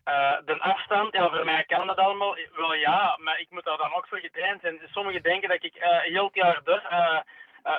Eh, 0.03 0.31
de 0.45 0.59
afstand, 0.59 1.13
ja, 1.13 1.29
voor 1.29 1.45
mij 1.45 1.63
kan 1.63 1.87
dat 1.87 1.97
allemaal 1.97 2.37
wel 2.55 2.73
ja, 2.73 3.17
maar 3.21 3.39
ik 3.39 3.47
moet 3.49 3.63
daar 3.65 3.77
dan 3.77 3.93
ook 3.93 4.07
voor 4.07 4.19
getraind 4.19 4.61
zijn. 4.61 4.79
Sommigen 4.91 5.23
denken 5.23 5.49
dat 5.49 5.63
ik 5.63 5.75
eh, 5.75 5.99
heel 5.99 6.25
het 6.25 6.35
jaar 6.35 6.61
door 6.63 6.81
eh, 6.89 6.97
eh, 6.99 7.19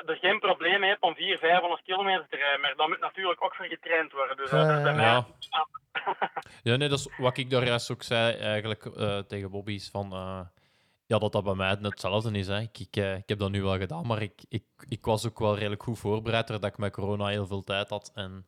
er 0.07 0.17
geen 0.21 0.39
probleem 0.39 0.81
mee 0.81 0.91
heb 0.91 1.03
om 1.03 1.15
400, 1.15 1.41
500 1.51 1.83
kilometer 1.83 2.27
te 2.29 2.37
rijden. 2.37 2.61
Maar 2.61 2.75
dat 2.77 2.89
moet 2.89 3.01
natuurlijk 3.01 3.45
ook 3.45 3.55
voor 3.55 3.67
getraind 3.67 4.13
worden. 4.13 4.37
Dus 4.37 4.51
eh, 4.51 4.59
dat 4.59 4.77
is 4.77 4.83
bij 4.83 4.91
Eh, 4.93 4.97
mij. 4.97 5.05
ja. 5.05 5.27
Ja, 6.63 6.77
nee, 6.77 6.89
dat 6.89 6.99
is 6.99 7.09
wat 7.19 7.37
ik 7.37 7.51
daar 7.51 7.67
juist 7.67 7.91
ook 7.91 8.03
zei 8.03 8.37
eigenlijk 8.37 8.85
eh, 8.87 9.19
tegen 9.19 9.51
Bobby 9.51 9.73
is 9.73 9.89
van 9.91 10.13
eh, 10.13 10.41
ja, 11.07 11.19
dat 11.19 11.33
dat 11.33 11.45
bij 11.45 11.55
mij 11.55 11.69
net 11.69 11.83
hetzelfde 11.83 12.39
is. 12.39 12.47
Hè. 12.47 12.61
Ik, 12.61 12.79
ik, 12.79 12.97
eh, 12.97 13.17
ik 13.17 13.29
heb 13.29 13.39
dat 13.39 13.51
nu 13.51 13.63
wel 13.63 13.79
gedaan, 13.79 14.07
maar 14.07 14.23
ik, 14.23 14.45
ik, 14.49 14.65
ik 14.89 15.05
was 15.05 15.27
ook 15.27 15.39
wel 15.39 15.57
redelijk 15.57 15.83
goed 15.83 15.99
voorbereid 15.99 16.47
doordat 16.47 16.71
ik 16.71 16.79
met 16.79 16.93
corona 16.93 17.27
heel 17.27 17.47
veel 17.47 17.63
tijd 17.65 17.89
had 17.91 18.11
en 18.15 18.47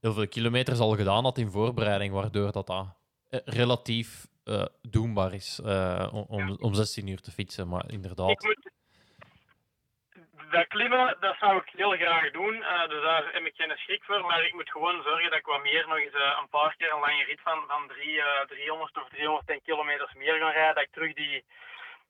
heel 0.00 0.12
veel 0.12 0.28
kilometers 0.28 0.78
al 0.78 0.96
gedaan 0.96 1.24
had 1.24 1.38
in 1.38 1.50
voorbereiding, 1.50 2.12
waardoor 2.12 2.52
dat, 2.52 2.66
dat 2.66 2.86
eh, 3.28 3.40
relatief 3.44 4.26
eh, 4.44 4.64
doenbaar 4.82 5.34
is 5.34 5.60
eh, 5.64 6.08
om- 6.12 6.24
om, 6.28 6.56
om 6.60 6.74
16 6.74 7.06
uur 7.06 7.20
te 7.20 7.30
fietsen. 7.30 7.68
Maar 7.68 7.84
Ik 7.84 7.90
inderdaad, 7.92 8.42
moet... 8.42 8.70
Dat 10.56 10.66
klimmen, 10.74 11.16
dat 11.20 11.36
zou 11.42 11.52
ik 11.62 11.68
heel 11.80 11.90
graag 12.02 12.30
doen. 12.30 12.54
eh, 12.62 12.88
dus 12.88 13.02
daar 13.02 13.24
heb 13.32 13.44
ik 13.44 13.54
geen 13.56 13.76
schrik 13.76 14.02
voor. 14.04 14.20
Maar 14.28 14.44
ik 14.44 14.54
moet 14.54 14.70
gewoon 14.70 15.02
zorgen 15.02 15.30
dat 15.30 15.38
ik 15.38 15.46
wat 15.46 15.62
meer 15.62 15.84
nog 15.88 15.98
eens 15.98 16.12
eh, 16.14 16.38
een 16.40 16.48
paar 16.48 16.74
keer 16.78 16.92
een 16.92 17.00
lange 17.06 17.24
rit 17.24 17.40
van, 17.42 17.58
van 17.68 17.82
drie, 17.88 18.20
eh, 18.20 18.46
300 18.48 18.96
of 19.02 19.08
310 19.08 19.60
kilometers 19.62 20.12
meer 20.14 20.38
ga 20.38 20.50
rijden. 20.50 20.74
Dat 20.74 20.84
ik 20.84 20.92
terug 20.92 21.12
die, 21.14 21.44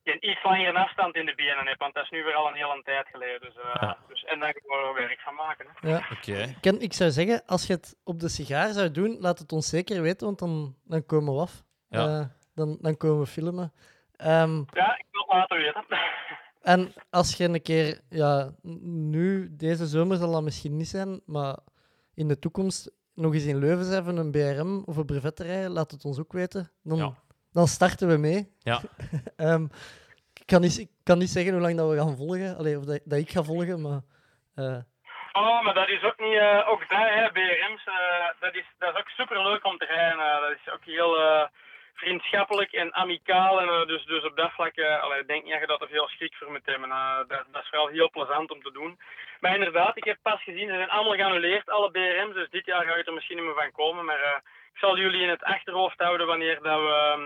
die 0.03 0.19
iets 0.19 0.43
langere 0.43 0.77
afstand 0.85 1.15
in 1.15 1.25
de 1.25 1.35
benen 1.35 1.67
heb. 1.67 1.79
Want 1.79 1.93
dat 1.93 2.03
is 2.03 2.09
nu 2.09 2.23
weer 2.23 2.33
al 2.35 2.47
een 2.47 2.61
hele 2.61 2.81
tijd 2.83 3.07
geleden. 3.11 3.41
Dus, 3.41 3.55
eh, 3.55 3.75
Ja. 3.81 3.97
dus, 4.07 4.23
en 4.23 4.39
daar 4.39 4.55
gewoon 4.61 4.87
er 4.87 4.93
werk 4.93 5.19
van 5.19 5.35
maken. 5.35 5.65
Hè. 5.73 5.89
Ja. 5.89 6.01
oké. 6.15 6.53
Ken, 6.61 6.81
ik 6.81 6.93
zou 6.93 7.09
zeggen, 7.11 7.43
als 7.45 7.67
je 7.67 7.73
het 7.73 7.95
op 8.03 8.19
de 8.19 8.29
sigaar 8.29 8.69
zou 8.73 8.91
doen, 8.91 9.17
laat 9.19 9.39
het 9.39 9.51
ons 9.51 9.69
zeker 9.69 10.01
weten, 10.01 10.25
want 10.27 10.39
dan, 10.39 10.75
dan 10.85 11.05
komen 11.05 11.33
we 11.33 11.41
af. 11.41 11.53
Ja. 11.89 11.99
Eh, 12.05 12.25
dan, 12.55 12.77
dan 12.81 12.97
komen 12.97 13.19
we 13.19 13.27
filmen. 13.27 13.73
Ehm, 14.15 14.55
Ja, 14.71 14.97
ik 14.97 15.05
wil 15.11 15.21
het 15.27 15.31
laten 15.33 15.57
weten. 15.57 15.83
en 16.63 16.93
als 17.09 17.37
je 17.37 17.43
een 17.43 17.61
keer, 17.61 17.99
ja, 18.09 18.51
nu, 19.11 19.55
deze 19.55 19.85
zomer 19.85 20.17
zal 20.17 20.31
dat 20.31 20.43
misschien 20.43 20.77
niet 20.77 20.87
zijn, 20.87 21.21
maar 21.25 21.57
in 22.15 22.27
de 22.27 22.39
toekomst 22.39 22.91
nog 23.15 23.33
eens 23.33 23.45
in 23.45 23.57
Leuven 23.59 23.85
zijn 23.85 24.03
van 24.03 24.17
een 24.17 24.31
BRM 24.31 24.83
of 24.85 24.97
een 24.97 25.05
brevet 25.05 25.35
te 25.35 25.43
rijden, 25.43 25.71
laat 25.71 25.91
het 25.91 26.05
ons 26.05 26.19
ook 26.19 26.33
weten. 26.33 26.71
Dan, 26.83 26.97
Ja. 26.97 27.13
dan 27.51 27.67
starten 27.67 28.07
we 28.07 28.17
mee. 28.17 28.51
Ja. 28.59 28.81
Ehm, 29.35 29.63
ik, 30.33 30.45
kan 30.45 30.61
niet, 30.61 30.77
ik 30.79 30.89
kan 31.03 31.17
niet 31.17 31.29
zeggen 31.29 31.51
hoe 31.53 31.61
lang 31.61 31.77
dat 31.77 31.89
we 31.89 31.97
gaan 31.97 32.15
volgen, 32.17 32.57
Allee, 32.57 32.77
of 32.77 32.83
dat, 32.85 32.99
dat 33.03 33.19
ik 33.19 33.29
ga 33.29 33.43
volgen, 33.43 33.81
maar... 33.81 34.01
eh, 34.55 34.77
Oh, 35.35 35.63
maar 35.63 35.73
dat 35.73 35.89
is 35.89 36.03
ook 36.03 36.19
niet, 36.19 36.37
eh, 36.37 36.67
ook 36.71 36.79
dat, 36.89 37.07
hè, 37.17 37.31
BRM's, 37.31 37.83
eh, 37.85 38.27
dat, 38.39 38.55
is, 38.55 38.65
dat 38.79 38.93
is 38.93 38.99
ook 38.99 39.07
super 39.09 39.43
leuk 39.43 39.65
om 39.65 39.77
te 39.77 39.85
rijden. 39.85 40.41
dat 40.41 40.51
is 40.59 40.73
ook 40.73 40.83
heel 40.85 41.17
eh, 41.17 41.47
vriendschappelijk 42.03 42.71
en 42.71 42.93
amicaal. 42.93 43.61
En, 43.61 43.67
eh, 43.67 43.85
dus, 43.87 44.05
dus 44.05 44.23
op 44.23 44.35
dat 44.35 44.51
vlak, 44.51 44.79
allee, 44.79 45.19
ik 45.19 45.27
denk 45.27 45.43
niet 45.43 45.51
dat 45.51 45.61
je 45.61 45.67
dat 45.67 45.81
er 45.81 45.87
veel 45.87 46.07
schrik 46.07 46.33
voor 46.35 46.51
moet 46.51 46.65
hebben. 46.71 46.89
eh, 46.91 47.17
dat, 47.17 47.43
dat 47.51 47.63
is 47.63 47.69
wel 47.69 47.87
heel 47.87 48.09
plezant 48.09 48.51
om 48.51 48.61
te 48.63 48.71
doen. 48.71 48.99
Maar 49.41 49.53
inderdaad, 49.53 49.97
ik 49.97 50.03
heb 50.03 50.17
pas 50.21 50.43
gezien, 50.43 50.67
ze 50.69 50.75
zijn 50.75 50.89
allemaal 50.89 51.15
geannuleerd, 51.15 51.69
alle 51.69 51.91
BRM's. 51.91 52.33
Dus 52.33 52.49
dit 52.49 52.65
jaar 52.65 52.85
gaat 52.85 52.95
het 52.95 53.07
er 53.07 53.13
misschien 53.13 53.35
niet 53.37 53.45
meer 53.45 53.61
van 53.63 53.71
komen. 53.71 54.05
Maar 54.05 54.19
eh, 54.21 54.37
ik 54.73 54.79
zal 54.79 54.97
jullie 54.97 55.21
in 55.21 55.29
het 55.29 55.43
achterhoofd 55.43 55.99
houden 55.99 56.27
wanneer 56.27 56.59
dat 56.61 56.79
we, 56.79 56.93
ehm, 57.13 57.23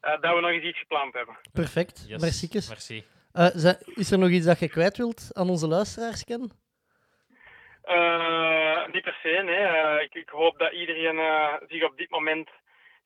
eh, 0.00 0.20
dat 0.20 0.34
we 0.34 0.40
nog 0.40 0.50
eens 0.50 0.64
iets 0.64 0.78
gepland 0.78 1.14
hebben. 1.14 1.36
perfect, 1.52 2.04
Yes, 2.08 2.68
merci. 2.68 3.04
Eh, 3.32 3.72
is 3.94 4.10
er 4.10 4.18
nog 4.18 4.28
iets 4.30 4.46
dat 4.46 4.58
je 4.58 4.68
kwijt 4.68 4.96
wilt 4.96 5.30
aan 5.32 5.48
onze 5.48 5.66
luisteraars, 5.68 6.24
Ken? 6.24 6.50
Eh, 7.82 8.86
niet 8.92 9.02
per 9.02 9.18
se, 9.22 9.42
nee. 9.44 10.02
Ik, 10.04 10.14
ik 10.14 10.28
hoop 10.28 10.58
dat 10.58 10.72
iedereen 10.72 11.18
eh, 11.18 11.54
zich 11.68 11.82
op 11.84 11.96
dit 11.96 12.10
moment 12.10 12.48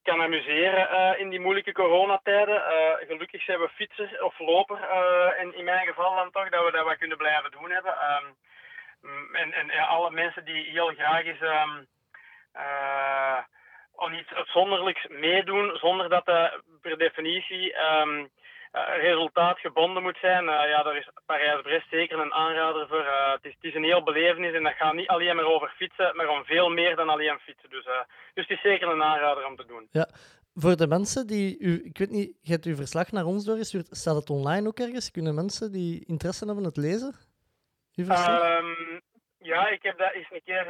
kan 0.07 0.23
amuseren 0.23 0.89
eh, 0.91 1.21
in 1.21 1.29
die 1.29 1.41
moeilijke 1.41 1.73
coronatijden. 1.73 2.67
Eh, 2.67 3.07
gelukkig 3.09 3.43
zijn 3.43 3.61
we 3.61 3.69
fietser 3.69 4.25
of 4.25 4.39
loper, 4.39 4.79
eh, 4.83 5.41
en 5.41 5.55
in 5.55 5.65
mijn 5.65 5.87
geval 5.87 6.15
dan 6.15 6.31
toch, 6.31 6.49
dat 6.49 6.65
we 6.65 6.71
dat 6.71 6.85
wat 6.85 6.99
kunnen 6.99 7.17
blijven 7.17 7.51
doen 7.51 7.71
hebben. 7.71 7.95
Ehm, 8.01 8.27
mm, 9.03 9.35
en 9.35 9.53
en 9.53 9.71
alle 9.71 10.11
mensen 10.11 10.45
die 10.45 10.71
heel 10.71 10.93
graag 10.95 11.25
eens 11.25 11.41
ehm, 11.41 11.83
eh, 12.53 13.39
iets 14.19 14.33
uitzonderlijks 14.33 15.07
meedoen, 15.07 15.77
zonder 15.77 16.09
dat 16.09 16.27
dat 16.27 16.61
per 16.83 16.99
definitie 16.99 17.75
ehm, 17.75 18.27
eh, 18.73 18.83
resultaatgebonden 19.01 20.03
moet 20.03 20.19
zijn. 20.21 20.49
Eh, 20.49 20.69
ja, 20.69 20.83
daar 20.83 20.97
is 20.97 21.09
Parijs-Brest 21.27 21.89
zeker 21.91 22.19
een 22.19 22.33
aanrader 22.33 22.89
voor. 22.89 23.05
Eh, 23.05 23.33
het, 23.33 23.45
is, 23.45 23.55
het 23.55 23.65
is 23.65 23.75
een 23.75 23.85
heel 23.85 24.03
belevenis 24.03 24.55
en 24.55 24.63
dat 24.63 24.73
gaat 24.73 24.95
niet 24.95 25.09
alleen 25.09 25.37
maar 25.37 25.45
over 25.45 25.69
fietsen, 25.77 26.17
maar 26.17 26.29
om 26.29 26.45
veel 26.45 26.69
meer 26.69 26.97
dan 26.97 27.09
alleen 27.09 27.39
fietsen. 27.39 27.71
Dus, 27.71 27.85
dus 28.35 28.49
het 28.49 28.51
is 28.51 28.61
zeker 28.61 28.89
een 28.89 29.03
aanrader 29.03 29.47
om 29.47 29.57
te 29.57 29.67
doen. 29.67 29.89
Voor 30.55 30.77
de 30.77 30.87
mensen 30.87 31.27
die 31.27 31.59
u, 31.59 31.85
ik 31.85 31.99
weet 31.99 32.11
niet, 32.11 32.39
je 32.43 32.53
hebt 32.53 32.65
uw 32.65 32.77
verslag 32.77 33.11
naar 33.11 33.25
ons 33.25 33.45
doorgestuurd. 33.45 33.87
Staat 33.91 34.17
het 34.17 34.31
online 34.31 34.69
ook 34.69 34.79
ergens? 34.79 35.11
Kunnen 35.11 35.35
mensen 35.35 35.73
die 35.73 36.05
interesse 36.07 36.47
hebben 36.47 36.65
het 36.65 36.77
lezen? 36.77 37.15
Uw 37.95 38.05
verslag? 38.05 38.41
Ehm, 38.41 39.01
ja, 39.39 39.69
ik 39.69 39.83
heb 39.83 39.99
dat 39.99 40.13
eens 40.13 40.31
een 40.31 40.43
keer 40.45 40.67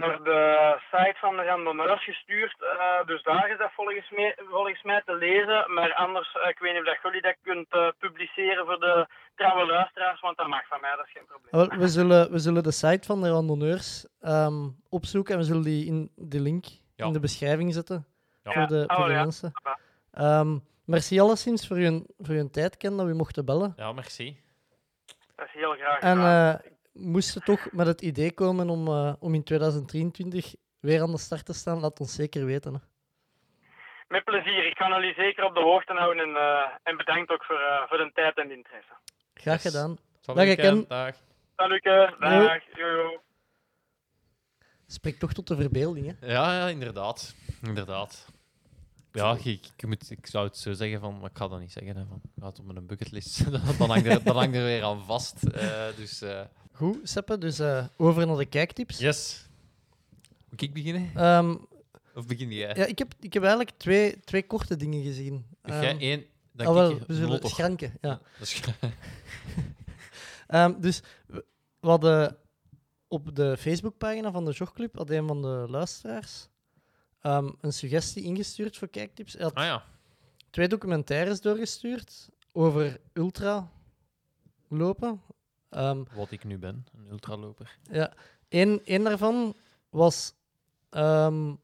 naar 0.00 0.22
de 0.22 0.78
site 0.90 1.16
van 1.18 1.36
de 1.36 1.42
randonneurs 1.44 2.04
gestuurd. 2.04 2.54
Eh, 2.62 3.06
dus 3.06 3.22
daar 3.22 3.50
is 3.50 3.58
dat 3.58 3.70
volgens 3.72 4.10
mij, 4.10 4.36
volgens 4.50 4.82
mij 4.82 5.02
te 5.04 5.14
lezen. 5.14 5.72
Maar 5.74 5.94
anders, 5.94 6.32
eh, 6.42 6.48
ik 6.48 6.58
weet 6.58 6.72
niet 6.72 6.80
of 6.80 6.86
dat 6.86 6.98
jullie 7.02 7.22
dat 7.22 7.36
kunt 7.42 7.66
eh, 7.70 7.88
publiceren 7.98 8.66
voor 8.66 8.80
de 8.80 9.06
trouwe 9.34 9.66
luisteraars, 9.66 10.20
want 10.20 10.36
dat 10.36 10.46
mag 10.46 10.66
van 10.66 10.80
mij, 10.80 10.96
dat 10.96 11.06
is 11.06 11.12
geen 11.12 11.26
probleem. 11.26 11.78
We, 11.80 11.88
zullen, 11.88 12.30
we 12.30 12.38
zullen 12.38 12.62
de 12.62 12.72
site 12.72 13.06
van 13.06 13.20
de 13.22 13.28
randonneurs 13.30 14.06
ehm, 14.20 14.68
opzoeken 14.88 15.32
en 15.34 15.40
we 15.40 15.46
zullen 15.46 15.62
die 15.62 15.86
in 15.86 16.10
de 16.16 16.40
link 16.40 16.64
Ja. 16.96 17.06
in 17.06 17.12
de 17.12 17.20
beschrijving 17.20 17.74
zetten 17.74 18.06
Ja. 18.42 18.52
voor 18.52 18.66
de, 18.66 18.84
Oh, 18.86 18.96
voor 18.96 19.06
de 19.06 19.12
ja. 19.12 19.20
mensen. 19.20 19.52
Ehm, 20.12 20.58
merci 20.84 21.20
alleszins 21.20 21.66
voor 21.66 21.76
uw, 21.76 22.04
voor 22.18 22.34
uw 22.34 22.48
tijd, 22.50 22.76
Ken, 22.76 22.96
dat 22.96 23.06
we 23.06 23.14
mochten 23.14 23.44
bellen. 23.44 23.72
Ja, 23.76 23.92
merci. 23.92 24.40
Dat 25.36 25.46
is 25.46 25.52
heel 25.52 25.72
graag 25.72 25.98
En 26.00 26.16
gedaan. 26.16 26.60
Moesten 27.00 27.42
toch 27.44 27.72
met 27.72 27.86
het 27.86 28.00
idee 28.02 28.32
komen 28.32 28.68
om, 28.70 28.86
eh, 28.88 29.12
om 29.18 29.34
in 29.34 29.42
2023 29.44 30.54
weer 30.80 31.02
aan 31.02 31.10
de 31.10 31.18
start 31.18 31.44
te 31.44 31.52
staan, 31.52 31.80
laat 31.80 32.00
ons 32.00 32.14
zeker 32.14 32.44
weten. 32.44 32.74
Hè. 32.74 32.80
Met 34.08 34.24
plezier. 34.24 34.66
Ik 34.66 34.74
kan 34.74 34.90
jullie 34.90 35.14
zeker 35.14 35.44
op 35.44 35.54
de 35.54 35.60
hoogte 35.60 35.92
houden 35.92 36.24
en, 36.28 36.36
eh, 36.36 36.70
en 36.82 36.96
bedankt 36.96 37.30
ook 37.30 37.44
voor, 37.44 37.58
eh, 37.60 37.88
voor 37.88 37.98
de 37.98 38.10
tijd 38.14 38.38
en 38.38 38.48
de 38.48 38.56
interesse. 38.56 38.92
Graag 39.34 39.62
Yes. 39.62 39.72
gedaan. 39.72 39.98
Salut, 40.20 40.46
Dag, 40.46 40.56
Ken. 40.56 40.84
Dag. 40.88 41.14
Salut, 41.56 41.82
dag. 41.82 42.62
Yo, 42.76 42.86
yo. 42.86 43.20
Spreek 44.86 45.18
toch 45.18 45.32
tot 45.32 45.46
de 45.46 45.56
verbeelding, 45.56 46.06
hè? 46.20 46.26
Ja, 46.32 46.58
ja, 46.58 46.68
inderdaad. 46.68 47.34
Inderdaad. 47.62 48.26
Ja, 49.12 49.36
ik, 49.44 49.66
ik, 49.76 49.86
moet, 49.86 50.10
ik 50.10 50.26
zou 50.26 50.46
het 50.46 50.56
zo 50.56 50.72
zeggen 50.72 51.00
van, 51.00 51.18
maar 51.20 51.30
ik 51.30 51.36
ga 51.36 51.48
dat 51.48 51.60
niet 51.60 51.72
zeggen. 51.72 51.96
Hè, 51.96 52.04
van, 52.08 52.20
ik 52.24 52.42
ga 52.42 52.46
het 52.46 52.58
op 52.58 52.64
mijn 52.64 52.86
bucketlist. 52.86 53.50
dan, 53.78 53.90
hangt 53.90 54.06
er, 54.06 54.24
dan 54.24 54.36
hangt 54.36 54.54
er 54.56 54.62
weer 54.64 54.84
aan 54.84 55.04
vast. 55.04 55.42
eh, 55.44 55.86
dus, 55.96 56.22
eh, 56.22 56.40
Goed, 56.80 56.98
Seppe, 57.08 57.38
dus 57.38 57.58
eh, 57.58 57.84
over 57.96 58.26
naar 58.26 58.36
de 58.36 58.46
kijktips. 58.46 58.98
yes. 58.98 59.48
Moet 60.50 60.62
ik 60.62 60.72
beginnen? 60.72 61.10
Ehm, 61.14 61.56
Of 62.14 62.26
begin 62.26 62.52
jij? 62.52 62.74
ja, 62.76 62.84
ik, 62.86 62.98
heb, 62.98 63.14
ik 63.20 63.32
heb 63.32 63.42
eigenlijk 63.42 63.72
twee, 63.78 64.20
twee 64.20 64.46
korte 64.46 64.76
dingen 64.76 65.02
gezien. 65.02 65.46
Heb 65.62 65.82
jij 65.82 65.90
Ehm, 65.90 66.00
één? 66.00 66.24
Dan 66.52 66.66
ah, 66.66 66.74
wel, 66.74 66.98
we 66.98 67.04
zullen 67.14 67.28
Molotov. 67.28 67.50
schranken. 67.50 67.92
Ja. 68.00 68.20
Ehm, 70.46 70.80
dus 70.80 71.02
we 71.26 71.44
we 71.80 71.88
hadden 71.88 72.36
op 73.08 73.34
de 73.36 73.56
Facebookpagina 73.56 74.30
van 74.30 74.44
de 74.44 74.50
Jogclub 74.52 74.96
had 74.96 75.10
een 75.10 75.26
van 75.26 75.42
de 75.42 75.66
luisteraars 75.68 76.48
ehm, 77.20 77.50
een 77.60 77.72
suggestie 77.72 78.22
ingestuurd 78.22 78.76
voor 78.76 78.88
kijktips. 78.88 79.32
Hij 79.32 79.42
had 79.42 79.54
ah 79.54 79.64
ja. 79.64 79.84
twee 80.50 80.68
documentaires 80.68 81.40
doorgestuurd 81.40 82.28
over 82.52 83.00
ultra 83.12 83.70
lopen. 84.68 85.20
Ehm, 85.70 86.02
Wat 86.14 86.30
ik 86.30 86.44
nu 86.44 86.58
ben, 86.58 86.84
een 86.96 87.06
ultraloper. 87.10 87.78
ja, 87.90 88.12
één, 88.48 88.84
één 88.84 89.04
daarvan 89.04 89.54
was 89.90 90.34
ehm, 90.90 91.54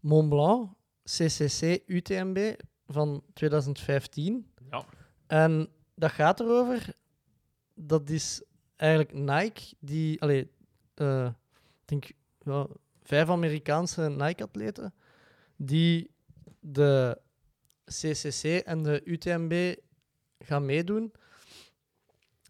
Mont 0.00 0.28
Blanc 0.28 0.72
CCC 1.04 1.82
UTMB 1.86 2.54
van 2.86 3.22
2015. 3.34 4.50
Ja. 4.70 4.84
En 5.26 5.68
dat 5.94 6.10
gaat 6.10 6.40
erover. 6.40 6.94
Dat 7.74 8.10
is 8.10 8.42
eigenlijk 8.76 9.12
Nike, 9.12 9.74
die, 9.78 10.22
allee, 10.22 10.50
eh, 10.94 11.26
ik 11.80 11.84
denk 11.84 12.10
ja, 12.38 12.66
vijf 13.02 13.28
Amerikaanse 13.28 14.08
Nike-atleten, 14.08 14.94
die 15.56 16.10
de 16.60 17.20
CCC 17.84 18.42
en 18.64 18.82
de 18.82 19.00
UTMB 19.04 19.74
gaan 20.38 20.64
meedoen. 20.66 21.12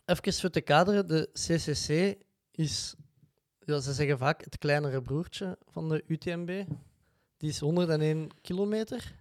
Even 0.08 0.32
voor 0.32 0.50
te 0.50 0.60
kaderen, 0.60 1.06
de 1.06 1.28
CCC 1.32 2.16
is, 2.50 2.94
ja, 3.64 3.78
ze 3.80 3.92
zeggen 3.92 4.18
vaak 4.18 4.44
het 4.44 4.58
kleinere 4.58 5.02
broertje 5.02 5.58
van 5.66 5.88
de 5.88 6.04
UTMB. 6.06 6.64
Die 7.36 7.48
is 7.48 7.58
101 7.58 8.30
kilometer. 8.40 9.14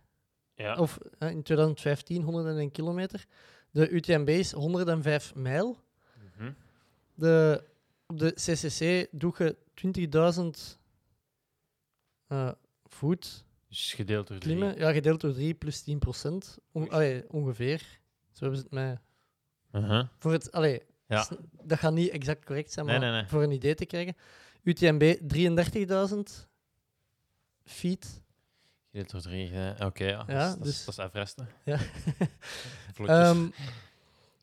Ja. 0.55 0.75
Of 0.75 0.97
eh, 1.19 1.29
in 1.29 1.43
2015 1.43 2.21
101 2.23 2.71
kilometer. 2.71 3.25
De 3.71 3.89
UTMB 3.89 4.29
is 4.29 4.51
105 4.51 5.35
mijl. 5.35 5.77
Mhm. 6.35 6.51
De, 7.13 7.63
op 8.05 8.19
de 8.19 8.31
CCC 8.33 9.07
doe 9.11 9.33
je 9.37 9.55
20.000 10.75 10.79
eh, 12.27 12.51
voet 12.83 13.45
Dus 13.67 13.93
gedeeld 13.93 14.27
door 14.27 14.37
drie. 14.37 14.55
klimmen. 14.55 14.77
Ja, 14.77 14.91
gedeeld 14.91 15.21
door 15.21 15.33
3 15.33 15.53
plus 15.53 15.81
10 15.81 15.99
procent. 15.99 16.57
ongeveer. 17.27 17.79
Zo 18.31 18.39
hebben 18.39 18.57
ze 18.57 18.63
het 18.63 18.73
mij... 18.73 18.99
Mhm. 19.81 20.05
Voor 20.17 20.31
het, 20.31 20.51
allee, 20.51 20.81
Ja. 21.07 21.27
dat 21.63 21.79
gaat 21.79 21.93
niet 21.93 22.09
exact 22.09 22.45
correct 22.45 22.71
zijn, 22.71 22.85
maar 22.85 22.99
nee, 22.99 23.11
nee. 23.11 23.25
voor 23.27 23.43
een 23.43 23.51
idee 23.51 23.75
te 23.75 23.85
krijgen. 23.85 24.15
UTMB 24.63 25.15
33.000 25.27 26.47
feet. 27.63 28.21
Gedeeld 28.91 29.09
door 29.11 29.21
drie. 29.21 29.51
eh, 29.51 29.85
Oké, 29.85 30.05
ja. 30.05 30.23
Ja, 30.27 30.55
dat, 30.55 30.65
is- 30.65 30.85
dus- 30.85 30.95
dat 30.95 31.15
is. 31.15 31.35
Ja. 31.63 31.77
Ehm, 33.05 33.49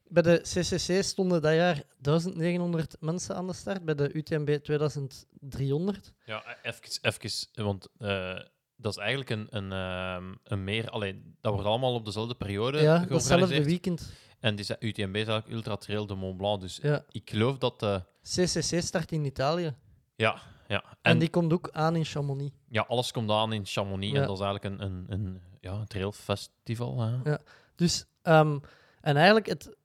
bij 0.09 0.23
de 0.23 0.41
CCC 0.43 1.03
stonden 1.05 1.43
dat 1.43 1.55
jaar 1.55 1.83
1900 1.99 2.97
mensen 3.01 3.37
aan 3.37 3.47
de 3.47 3.53
start. 3.53 3.85
Bij 3.85 3.95
de 3.95 4.13
UTMB 4.15 4.59
2300. 4.63 6.13
Ja, 6.25 6.45
even, 6.63 6.81
even 7.03 7.65
want 7.65 7.89
eh, 7.99 8.39
dat 8.77 8.93
is 8.93 8.99
eigenlijk 8.99 9.31
een, 9.31 9.47
een, 9.51 9.73
ehm, 9.73 10.35
een 10.45 10.65
meer... 10.65 10.91
Allee, 10.91 11.23
dat 11.41 11.53
wordt 11.53 11.69
allemaal 11.69 11.95
op 11.95 12.05
dezelfde 12.05 12.35
periode 12.35 12.79
Ja, 12.81 12.99
datzelfde 12.99 13.27
georganiseerd. 13.27 13.67
weekend. 13.67 14.13
En 14.45 14.57
die 14.57 14.67
UTMB 14.79 15.17
is 15.17 15.27
eigenlijk 15.27 15.49
Ultra 15.49 15.77
Trail 15.77 16.07
de 16.07 16.15
Mont 16.15 16.37
Blanc. 16.37 16.61
Dus 16.61 16.79
Ja. 16.83 17.05
ik 17.11 17.31
geloof 17.31 17.59
dat... 17.59 17.83
eh, 17.83 17.97
CCC 18.23 18.81
start 18.83 19.13
in 19.13 19.25
Italië. 19.25 19.75
ja, 20.17 20.41
ja. 20.69 20.83
En, 20.85 21.13
En, 21.13 21.19
die 21.19 21.29
komt 21.31 21.53
ook 21.53 21.69
aan 21.73 21.97
in 21.97 22.05
Chamonix. 22.05 22.55
ja, 22.69 22.83
alles 22.89 23.13
komt 23.13 23.31
aan 23.31 23.53
in 23.53 23.67
Chamonix. 23.67 24.13
Ja. 24.13 24.21
En 24.21 24.27
dat 24.27 24.37
is 24.39 24.45
eigenlijk 24.45 24.75
een, 24.75 24.87
een, 24.87 25.05
een, 25.09 25.41
ja, 25.61 25.73
een 25.73 25.87
trailfestival. 25.87 27.01
Hè. 27.01 27.31
Ja. 27.31 27.39
Dus, 27.75 28.05
ehm, 28.23 28.59
en 29.01 29.17
eigenlijk 29.17 29.47
het, 29.47 29.77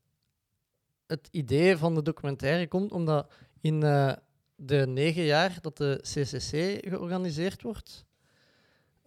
het 1.07 1.27
idee 1.31 1.77
van 1.77 1.95
de 1.95 2.01
documentaire 2.01 2.67
komt 2.67 2.91
omdat 2.91 3.31
in 3.61 3.83
eh, 3.83 4.13
de 4.55 4.87
negen 4.87 5.23
jaar 5.23 5.57
dat 5.61 5.77
de 5.77 5.99
CCC 6.01 6.79
georganiseerd 6.89 7.61
wordt, 7.61 8.05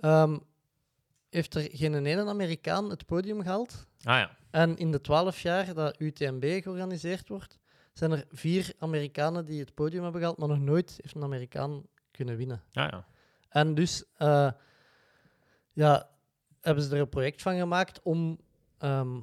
ehm, 0.01 0.39
heeft 1.31 1.55
er 1.55 1.69
geen 1.73 2.07
ene 2.07 2.25
Amerikaan 2.27 2.91
het 2.91 3.07
podium 3.07 3.43
gehaald. 3.43 3.87
Ah 4.05 4.19
ja. 4.19 4.41
En 4.53 4.77
in 4.77 4.91
de 4.91 5.01
twaalf 5.01 5.41
jaar 5.41 5.75
dat 5.75 6.01
UTMB 6.01 6.63
georganiseerd 6.63 7.29
wordt, 7.29 7.59
zijn 7.93 8.11
er 8.11 8.25
vier 8.31 8.73
Amerikanen 8.79 9.45
die 9.45 9.61
het 9.61 9.75
podium 9.75 10.03
hebben 10.03 10.21
gehaald, 10.21 10.39
maar 10.39 10.49
nog 10.49 10.59
nooit 10.59 10.99
heeft 11.03 11.15
een 11.15 11.23
Amerikaan 11.23 11.83
kunnen 12.11 12.37
winnen. 12.37 12.63
Ah 12.73 12.89
ja. 12.91 13.07
En 13.49 13.75
dus 13.75 14.05
eh, 14.17 14.51
ja, 15.73 16.11
hebben 16.61 16.85
ze 16.85 16.95
er 16.95 17.01
een 17.01 17.09
project 17.09 17.43
van 17.43 17.57
gemaakt 17.57 18.01
om 18.03 18.39
ehm, 18.79 19.21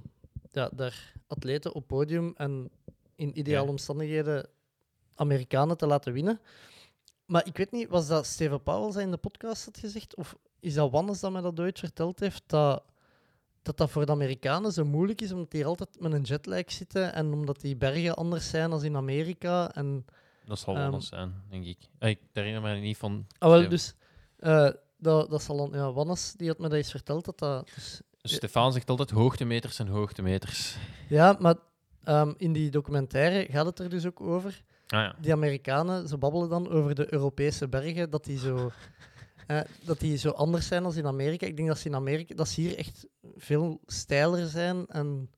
ja, 0.52 0.70
daar 0.74 1.14
atleten 1.28 1.74
op 1.74 1.88
podium 1.88 2.34
en 2.36 2.70
in 3.16 3.40
ideale 3.40 3.66
Ja. 3.66 3.70
omstandigheden 3.72 4.50
Amerikanen 5.16 5.78
te 5.78 5.88
laten 5.88 6.14
winnen. 6.14 6.40
Maar 7.26 7.46
ik 7.48 7.58
weet 7.58 7.72
niet, 7.72 7.90
was 7.90 8.08
dat 8.08 8.26
Steven 8.26 8.64
Powell 8.64 9.02
in 9.02 9.12
de 9.12 9.18
podcast 9.18 9.66
had 9.66 9.78
gezegd? 9.78 10.16
Of 10.16 10.36
is 10.60 10.74
dat 10.74 10.92
Wannes 10.92 11.20
dat 11.20 11.32
mij 11.32 11.42
dat 11.42 11.60
ooit 11.60 11.80
verteld 11.80 12.20
heeft? 12.20 12.44
Dat 12.46 12.84
dat, 13.70 13.78
dat 13.78 13.90
voor 13.90 14.06
de 14.06 14.12
Amerikanen 14.12 14.72
zo 14.72 14.86
moeilijk 14.86 15.22
is, 15.22 15.32
omdat 15.32 15.52
die 15.52 15.60
hier 15.60 15.70
altijd 15.70 15.90
met 16.00 16.14
een 16.14 16.22
jetlag 16.22 16.72
zitten 16.72 17.14
en 17.14 17.34
omdat 17.34 17.62
die 17.62 17.76
bergen 17.76 18.16
anders 18.16 18.50
zijn 18.50 18.70
dan 18.70 18.84
in 18.84 18.96
Amerika. 18.96 19.72
En, 19.74 20.06
Dat 20.46 20.60
zal 20.60 20.76
Ehm, 20.76 20.84
wel 20.84 20.94
eens 20.94 21.08
zijn, 21.08 21.34
denk 21.50 21.66
ik. 21.66 21.78
Eh, 22.00 22.10
Ik 22.10 22.20
herinner 22.34 22.62
me 22.62 22.74
niet 22.76 22.98
van... 22.98 23.28
ah, 23.38 23.50
wel, 23.50 23.70
dus 23.70 23.94
eh, 24.38 24.70
dat, 24.98 25.30
dat 25.30 25.44
zal 25.44 25.58
dan, 25.58 25.70
ja, 25.74 25.91
Wannes 25.94 26.34
die 26.38 26.48
had 26.48 26.58
me 26.60 26.68
dat 26.68 26.78
eens 26.78 26.91
verteld. 26.91 27.26
Dat 27.26 27.40
dat, 27.40 27.70
dus, 27.76 28.02
Stefan 28.22 28.74
zegt 28.74 28.90
altijd 28.90 29.10
hoogtemeters 29.10 29.80
en 29.80 29.88
hoogtemeters. 29.88 30.76
ja, 31.10 31.36
maar 31.40 31.56
ehm, 32.04 32.34
in 32.38 32.54
die 32.54 32.70
documentaire 32.70 33.52
gaat 33.52 33.66
het 33.66 33.80
er 33.80 33.90
dus 33.90 34.06
ook 34.06 34.22
over. 34.22 34.64
Ah 34.88 35.00
ja. 35.00 35.16
Die 35.22 35.32
Amerikanen, 35.32 36.08
ze 36.08 36.18
babbelen 36.18 36.50
dan 36.50 36.70
over 36.70 36.96
de 36.96 37.14
Europese 37.14 37.68
bergen, 37.68 38.10
dat 38.10 38.24
die 38.26 38.38
zo, 38.38 38.72
eh, 39.50 39.60
dat 39.84 40.00
die 40.00 40.18
zo 40.18 40.30
anders 40.30 40.68
zijn 40.68 40.84
dan 40.84 40.96
in 40.96 41.06
Amerika. 41.06 41.46
Ik 41.46 41.56
denk 41.56 41.68
dat 41.68 41.78
ze 41.78 41.88
in 41.88 41.96
Amerika, 41.96 42.36
dat 42.36 42.48
ze 42.48 42.62
hier 42.62 42.78
echt 42.78 43.08
veel 43.36 43.80
steiler 43.86 44.48
zijn 44.48 44.88
en 44.88 45.30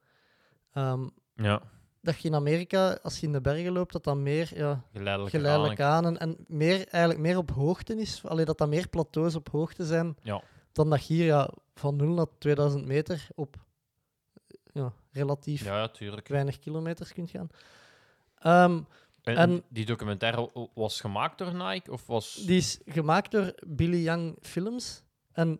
ehm, 0.72 1.08
Ja, 1.36 1.62
dat 2.02 2.22
je 2.22 2.28
in 2.28 2.36
Amerika, 2.36 3.00
als 3.04 3.20
je 3.20 3.26
in 3.26 3.32
de 3.32 3.42
bergen 3.42 3.72
loopt, 3.72 3.92
dat 3.94 4.04
dat 4.04 4.18
meer 4.18 4.52
ja, 4.56 4.84
geleidelijk, 4.94 5.36
geleidelijk 5.36 5.80
aan. 5.80 6.06
aan 6.06 6.18
en, 6.18 6.18
en 6.18 6.46
meer, 6.48 6.88
eigenlijk 6.88 7.20
meer 7.20 7.38
op 7.38 7.52
hoogte 7.52 7.96
is. 7.96 8.26
Alleen 8.26 8.46
dat 8.46 8.58
dat 8.58 8.70
meer 8.70 8.88
plateaus 8.88 9.36
op 9.36 9.50
hoogte 9.50 9.86
zijn 9.86 10.16
Ja. 10.24 10.42
dan 10.72 10.90
dat 10.90 11.00
hier 11.00 11.26
ja, 11.26 11.50
van 11.76 11.96
0 11.96 12.08
naar 12.08 12.26
2000 12.38 12.86
meter 12.86 13.28
op 13.36 13.56
ja, 14.74 14.94
relatief 15.12 15.64
Ja, 15.64 15.92
weinig 16.24 16.60
kilometers 16.60 17.14
kunt 17.14 17.30
gaan. 17.30 17.50
Ehm, 18.38 18.82
En, 19.23 19.35
En- 19.35 19.64
die 19.69 19.85
documentaire 19.85 20.69
was 20.73 20.99
gemaakt 21.02 21.38
door 21.38 21.53
Nike 21.53 21.91
of 21.91 22.07
was 22.07 22.34
die 22.45 22.57
is 22.57 22.80
gemaakt 22.85 23.31
door 23.31 23.53
Billy 23.68 24.03
Young 24.03 24.35
Films. 24.41 25.03
En 25.31 25.60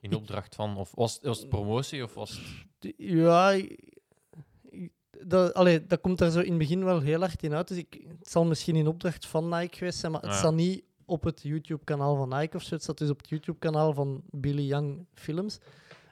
in 0.00 0.14
opdracht 0.14 0.54
van, 0.54 0.76
of 0.76 0.92
was, 0.94 1.18
was 1.22 1.38
het 1.38 1.48
promotie 1.48 2.02
of 2.04 2.14
was 2.14 2.40
het... 2.80 2.94
ja, 2.96 3.60
dat, 5.26 5.54
allee, 5.54 5.86
dat 5.86 6.00
komt 6.00 6.18
daar 6.18 6.30
zo 6.30 6.40
in 6.40 6.48
het 6.48 6.58
begin 6.58 6.84
wel 6.84 7.00
heel 7.00 7.20
hard 7.20 7.42
in 7.42 7.54
uit. 7.54 7.68
Dus 7.68 7.76
ik, 7.76 8.04
het 8.18 8.28
zal 8.30 8.44
misschien 8.44 8.76
in 8.76 8.86
opdracht 8.86 9.26
van 9.26 9.48
Nike 9.48 9.76
geweest 9.76 9.98
zijn, 9.98 10.12
maar 10.12 10.20
het 10.20 10.30
Ja. 10.30 10.36
staat 10.36 10.54
niet 10.54 10.82
op 11.04 11.22
het 11.24 11.42
YouTube-kanaal 11.42 12.16
van 12.16 12.28
Nike 12.38 12.56
of 12.56 12.62
zo. 12.62 12.74
Het 12.74 12.82
staat 12.82 12.98
dus 12.98 13.10
op 13.10 13.18
het 13.18 13.28
YouTube-kanaal 13.28 13.92
van 13.92 14.22
Billy 14.30 14.62
Young 14.66 15.06
Films. 15.14 15.58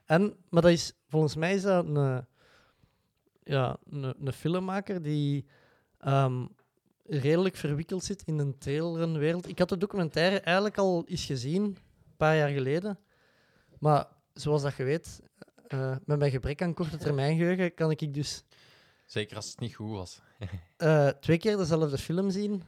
En, 0.05 0.37
maar 0.49 0.63
dat 0.63 0.71
is, 0.71 0.93
volgens 1.09 1.35
mij 1.37 1.55
is 1.55 1.63
dat 1.63 1.87
een, 1.87 2.27
ja, 3.45 3.77
een, 3.91 4.15
een 4.27 4.33
filmmaker 4.33 5.03
die 5.03 5.47
ehm, 5.99 6.47
redelijk 7.09 7.57
verwikkeld 7.57 8.05
zit 8.05 8.23
in 8.27 8.39
een 8.39 8.59
trailrunwereld. 8.59 9.49
Ik 9.49 9.59
had 9.59 9.69
de 9.69 9.79
documentaire 9.79 10.41
eigenlijk 10.41 10.79
al 10.79 11.05
eens 11.07 11.25
gezien, 11.25 11.63
een 11.63 11.77
paar 12.17 12.37
jaar 12.37 12.49
geleden. 12.49 12.99
Maar 13.79 14.07
zoals 14.35 14.63
dat 14.63 14.77
je 14.77 14.85
weet, 14.85 15.21
eh, 15.69 15.97
met 16.05 16.19
mijn 16.19 16.31
gebrek 16.31 16.63
aan 16.63 16.75
korte 16.75 16.97
termijn 16.97 17.37
geheugen, 17.37 17.75
kan 17.75 17.91
ik 17.91 18.15
dus 18.15 18.45
Zeker 19.07 19.37
als 19.37 19.49
het 19.51 19.59
niet 19.61 19.75
goed 19.75 19.91
was. 19.91 20.21
eh, 20.77 21.09
twee 21.09 21.39
keer 21.39 21.57
dezelfde 21.57 21.99
film 21.99 22.31
zien, 22.31 22.63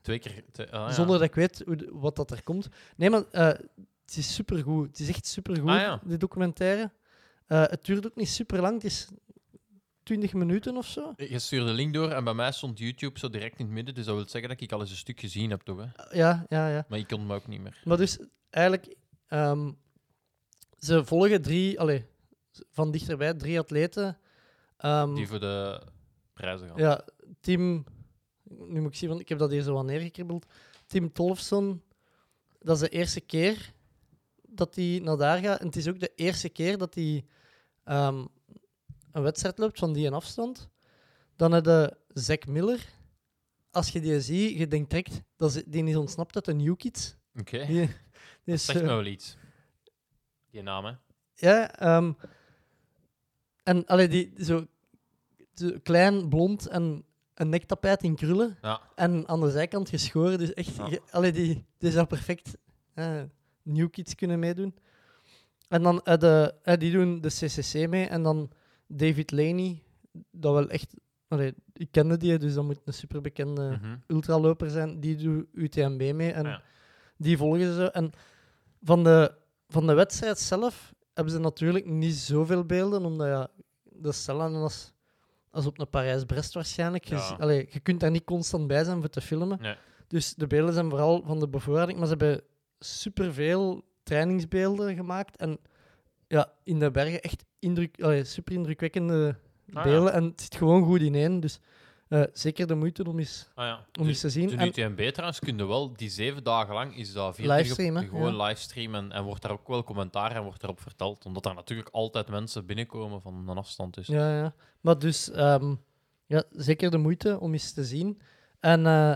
Twee 0.00 0.18
keer... 0.18 0.44
te- 0.52 0.70
ah, 0.70 0.88
ja. 0.88 0.92
zonder 0.92 1.18
dat 1.18 1.28
ik 1.28 1.34
weet 1.34 1.62
hoe, 1.66 1.88
wat 1.92 2.16
dat 2.16 2.30
er 2.30 2.42
komt. 2.42 2.68
Nee, 2.96 3.10
maar 3.10 3.24
eh, 3.30 3.46
het 3.46 4.16
is 4.16 4.34
supergoed. 4.34 4.86
Het 4.88 4.98
is 4.98 5.08
echt 5.08 5.26
supergoed, 5.26 5.68
Ah, 5.70 5.80
ja. 5.80 6.00
die 6.04 6.16
documentaire. 6.16 6.90
Het 7.46 7.84
duurt 7.84 8.06
ook 8.06 8.16
niet 8.16 8.28
super 8.28 8.60
lang, 8.60 8.74
het 8.74 8.84
is 8.84 9.08
20 10.06 10.32
minuten 10.32 10.76
of 10.76 10.86
zo. 10.86 11.12
Je 11.16 11.38
stuurde 11.38 11.66
de 11.66 11.72
link 11.72 11.94
door 11.94 12.10
en 12.10 12.24
bij 12.24 12.34
mij 12.34 12.52
stond 12.52 12.78
YouTube 12.78 13.18
zo 13.18 13.28
direct 13.28 13.58
in 13.58 13.64
het 13.64 13.74
midden, 13.74 13.94
dus 13.94 14.04
dat 14.04 14.14
wil 14.14 14.28
zeggen 14.28 14.50
dat 14.50 14.60
ik 14.60 14.72
al 14.72 14.80
eens 14.80 14.90
een 14.90 14.96
stuk 14.96 15.20
gezien 15.20 15.50
heb, 15.50 15.60
toch? 15.60 15.78
Hè? 15.78 16.16
Ja, 16.18 16.46
ja, 16.48 16.68
ja. 16.68 16.84
Maar 16.88 16.98
ik 16.98 17.06
kon 17.06 17.20
hem 17.20 17.32
ook 17.32 17.46
niet 17.46 17.60
meer. 17.60 17.80
Maar 17.84 17.96
dus 17.96 18.18
eigenlijk, 18.50 18.96
ehm, 19.26 19.72
Ze 20.78 21.04
volgen 21.04 21.42
drie, 21.42 21.80
allee, 21.80 22.06
van 22.70 22.90
dichterbij, 22.90 23.34
drie 23.34 23.58
atleten. 23.58 24.18
Ehm, 24.76 25.14
Die 25.14 25.26
voor 25.26 25.40
de 25.40 25.82
prijzen 26.32 26.68
gaan. 26.68 26.76
ja, 26.76 27.04
Tim, 27.40 27.84
nu 28.44 28.80
moet 28.80 28.90
ik 28.90 28.96
zien, 28.98 29.08
want 29.08 29.20
ik 29.20 29.28
heb 29.28 29.38
dat 29.38 29.50
hier 29.50 29.62
zo 29.62 29.78
aan 29.78 29.86
neergekribbeld. 29.86 30.46
Tim 30.86 31.12
Tolfson, 31.12 31.82
dat 32.58 32.76
is 32.76 32.82
de 32.82 32.88
eerste 32.88 33.20
keer 33.20 33.72
dat 34.48 34.74
hij 34.74 35.00
naar 35.02 35.16
daar 35.16 35.38
gaat. 35.42 35.60
En 35.60 35.66
het 35.66 35.76
is 35.76 35.88
ook 35.88 36.00
de 36.00 36.12
eerste 36.14 36.48
keer 36.48 36.78
dat 36.78 36.94
hij 36.94 37.24
ehm, 37.84 38.24
een 39.16 39.22
wedstrijd 39.22 39.58
loopt 39.58 39.78
van 39.78 39.92
die 39.92 40.06
een 40.06 40.12
afstand. 40.12 40.68
Dan 41.36 41.52
heb 41.52 41.64
je 41.64 41.96
Zack 42.08 42.46
Miller. 42.46 42.80
Als 43.70 43.88
je 43.88 44.00
die 44.00 44.20
ziet, 44.20 44.58
je 44.58 44.66
denkt 44.66 44.90
direct, 44.90 45.22
dat 45.36 45.54
is, 45.54 45.62
die 45.66 45.84
is 45.84 45.96
ontsnapt 45.96 46.34
uit 46.34 46.44
de 46.44 46.54
New 46.54 46.76
Kids. 46.76 47.16
Oké, 47.38 47.66
Die, 47.66 47.76
die 47.76 47.88
dat 48.44 48.60
zegt 48.60 48.78
eh, 48.80 48.86
me 48.86 48.92
wel 48.92 49.04
iets. 49.04 49.36
Die 50.50 50.62
naam, 50.62 50.84
hè? 50.84 50.92
Ja, 51.34 51.74
ehm, 51.74 52.12
en 53.62 53.86
allee, 53.86 54.08
die 54.08 54.32
zo, 54.44 54.66
klein, 55.82 56.28
blond 56.28 56.66
en 56.66 57.04
een 57.34 57.48
nektapijt 57.48 58.02
in 58.02 58.14
krullen. 58.16 58.58
Ja. 58.62 58.80
En 58.94 59.28
aan 59.28 59.40
de 59.40 59.50
zijkant 59.50 59.88
geschoren. 59.88 60.38
Dus 60.38 60.54
echt, 60.54 60.76
Ja. 60.76 60.98
allee, 61.10 61.32
die, 61.32 61.64
die 61.78 61.90
zou 61.90 62.06
perfect 62.06 62.56
eh, 62.94 63.22
New 63.62 63.90
Kids 63.90 64.14
kunnen 64.14 64.38
meedoen. 64.38 64.74
En 65.68 65.82
dan 65.82 66.02
eh, 66.02 66.18
de, 66.18 66.54
eh, 66.62 66.76
die 66.78 66.92
doen 66.92 67.20
de 67.20 67.28
CCC 67.28 67.88
mee. 67.88 68.06
En 68.06 68.22
dan 68.22 68.50
David 68.86 69.30
Laney, 69.30 69.82
dat 70.30 70.52
wel 70.52 70.68
echt. 70.68 70.94
Allee, 71.28 71.54
ik 71.72 71.88
kende 71.90 72.16
die, 72.16 72.38
dus 72.38 72.54
dat 72.54 72.64
moet 72.64 72.80
een 72.84 72.92
superbekende 72.92 73.78
Mhm. 73.80 73.96
ultraloper 74.06 74.70
zijn. 74.70 75.00
Die 75.00 75.16
doet 75.16 75.46
UTMB 75.52 76.12
mee. 76.14 76.32
En 76.32 76.44
Ja. 76.44 76.62
die 77.16 77.36
volgen 77.36 77.74
ze. 77.74 77.90
En 77.90 78.10
van 78.82 79.04
de, 79.04 79.34
van 79.68 79.86
de 79.86 79.94
wedstrijd 79.94 80.38
zelf 80.38 80.94
hebben 81.14 81.32
ze 81.32 81.38
natuurlijk 81.38 81.86
niet 81.86 82.14
zoveel 82.14 82.64
beelden, 82.64 83.04
omdat 83.04 83.26
ja, 83.26 83.48
dat 83.84 84.12
is 84.12 84.28
als, 84.28 84.92
als 85.50 85.66
op 85.66 85.78
een 85.78 85.90
Parijs-Brest 85.90 86.54
waarschijnlijk. 86.54 87.04
Je, 87.04 87.14
Ja. 87.14 87.36
allee, 87.38 87.68
je 87.70 87.80
kunt 87.80 88.00
daar 88.00 88.10
niet 88.10 88.24
constant 88.24 88.66
bij 88.66 88.84
zijn 88.84 89.00
voor 89.00 89.10
te 89.10 89.20
filmen. 89.20 89.58
Nee. 89.60 89.76
Dus 90.06 90.34
de 90.34 90.46
beelden 90.46 90.74
zijn 90.74 90.90
vooral 90.90 91.22
van 91.24 91.40
de 91.40 91.48
bevoorrading, 91.48 91.98
maar 91.98 92.08
ze 92.08 92.14
hebben 92.18 92.42
superveel 92.78 93.84
trainingsbeelden 94.02 94.94
gemaakt. 94.94 95.36
En 95.36 95.58
ja, 96.28 96.52
in 96.62 96.78
de 96.78 96.90
bergen 96.90 97.20
echt 97.22 97.44
indruk, 97.58 98.02
allee, 98.02 98.24
super 98.24 98.54
indrukwekkende 98.54 99.36
ja. 99.64 99.82
beelden. 99.82 100.12
En 100.12 100.24
het 100.24 100.40
zit 100.40 100.54
gewoon 100.56 100.84
goed 100.84 101.00
ineen. 101.00 101.40
Dus 101.40 101.60
eh, 102.08 102.22
zeker 102.32 102.66
de 102.66 102.74
moeite 102.74 103.08
om 103.08 103.18
eens, 103.18 103.48
Ah, 103.54 103.66
ja. 103.66 103.84
om 104.00 104.06
eens 104.06 104.20
te 104.20 104.30
zien. 104.30 104.48
De 104.48 104.66
UTMB 104.66 105.00
trouwens 105.10 105.38
kun 105.38 105.56
je 105.58 105.66
wel, 105.66 105.92
die 105.92 106.08
zeven 106.10 106.44
dagen 106.44 106.74
lang 106.74 106.96
is 106.96 107.12
dat 107.12 107.34
via 107.34 107.54
Livestreamen, 107.54 108.04
Gewoon 108.08 108.36
ja. 108.36 108.44
livestreamen 108.46 109.12
en 109.12 109.24
wordt 109.24 109.42
daar 109.42 109.50
ook 109.52 109.68
wel 109.68 109.84
commentaar 109.84 110.36
en 110.36 110.42
wordt 110.42 110.62
erop 110.62 110.80
verteld. 110.80 111.24
Omdat 111.24 111.46
er 111.46 111.54
natuurlijk 111.54 111.88
altijd 111.88 112.28
mensen 112.28 112.66
binnenkomen 112.66 113.20
van 113.20 113.48
een 113.48 113.56
afstand. 113.58 113.94
Dus. 113.94 114.06
Ja, 114.06 114.36
ja. 114.36 114.54
Maar 114.80 114.98
dus, 114.98 115.30
ehm, 115.30 115.74
ja, 116.26 116.42
zeker 116.50 116.90
de 116.90 116.98
moeite 116.98 117.40
om 117.40 117.52
eens 117.52 117.72
te 117.72 117.84
zien. 117.84 118.20
En 118.60 118.86
eh, 118.86 119.14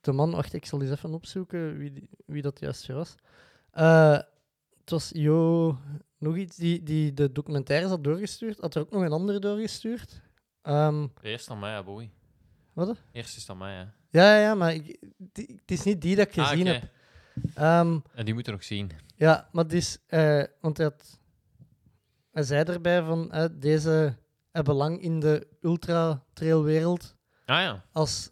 de 0.00 0.12
man, 0.12 0.30
wacht, 0.30 0.52
ik 0.54 0.66
zal 0.66 0.80
eens 0.82 0.90
even 0.90 1.14
opzoeken 1.14 1.78
wie, 1.78 1.92
die- 1.92 2.08
wie 2.26 2.42
dat 2.42 2.60
juist 2.60 2.86
was. 2.86 3.14
Eh, 3.70 4.18
het 4.90 5.00
was 5.00 5.10
Jo, 5.14 5.78
nog 6.18 6.36
iets, 6.36 6.56
die, 6.56 6.82
die 6.82 7.14
de 7.14 7.32
documentaires 7.32 7.90
had 7.90 8.04
doorgestuurd. 8.04 8.60
Had 8.60 8.74
er 8.74 8.80
ook 8.80 8.90
nog 8.90 9.02
een 9.02 9.12
andere 9.12 9.38
doorgestuurd. 9.38 10.20
Ehm, 10.62 11.06
Eerst 11.22 11.50
aan 11.50 11.58
mij, 11.58 11.74
hè, 11.74 11.82
Bowie. 11.84 12.10
wat? 12.72 12.96
Eerst 13.12 13.36
is 13.36 13.40
het 13.42 13.50
aan 13.50 13.58
mij, 13.58 13.74
hè. 13.74 13.80
Ja, 14.10 14.34
ja, 14.34 14.40
ja, 14.40 14.54
maar 14.54 14.74
ik, 14.74 14.98
die- 15.32 15.58
het 15.60 15.70
is 15.70 15.82
niet 15.82 16.00
die 16.00 16.16
dat 16.16 16.26
ik 16.28 16.38
Ah, 16.38 16.46
gezien 16.48 16.66
heb. 16.66 16.82
Ehm, 17.54 17.98
En 18.14 18.24
die 18.24 18.34
moeten 18.34 18.52
nog 18.52 18.64
zien. 18.64 18.90
Ja, 19.16 19.48
maar 19.52 19.64
het 19.64 19.72
is, 19.72 19.98
eh, 20.06 20.42
want 20.60 20.76
hij, 20.76 20.86
had, 20.86 21.18
hij 22.30 22.42
zei 22.42 22.62
erbij 22.64 23.02
van 23.02 23.48
deze 23.52 24.16
hebben 24.50 24.74
lang 24.74 25.00
in 25.02 25.20
de 25.20 25.46
ultra-trailwereld 25.62 27.14
Ah 27.44 27.60
ja. 27.60 27.84
als, 27.92 28.30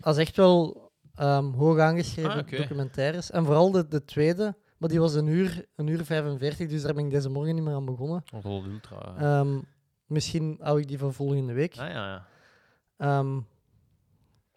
als 0.00 0.16
echt 0.16 0.36
wel 0.36 0.90
ehm, 1.14 1.44
hoog 1.52 1.78
aangeschreven 1.78 2.30
Ah, 2.44 2.50
documentaires. 2.58 3.30
En 3.30 3.44
vooral 3.44 3.70
de, 3.70 3.88
de 3.88 4.04
tweede, 4.04 4.56
maar 4.82 4.90
die 4.90 5.00
was 5.00 5.14
een 5.14 5.26
uur, 5.26 5.64
een 5.76 5.86
uur 5.86 6.04
45, 6.04 6.68
dus 6.68 6.82
daar 6.82 6.94
ben 6.94 7.04
ik 7.04 7.10
deze 7.10 7.28
morgen 7.28 7.54
niet 7.54 7.64
meer 7.64 7.74
aan 7.74 7.84
begonnen. 7.84 8.22
Wel 8.42 8.64
ultra. 8.64 9.14
Ehm, 9.18 9.58
misschien 10.06 10.58
hou 10.60 10.80
ik 10.80 10.88
die 10.88 10.98
voor 10.98 11.12
volgende 11.14 11.52
week. 11.52 11.72
ah 11.78 11.88
ja, 11.88 12.12
ja. 12.12 12.26
Ehm, 12.96 13.40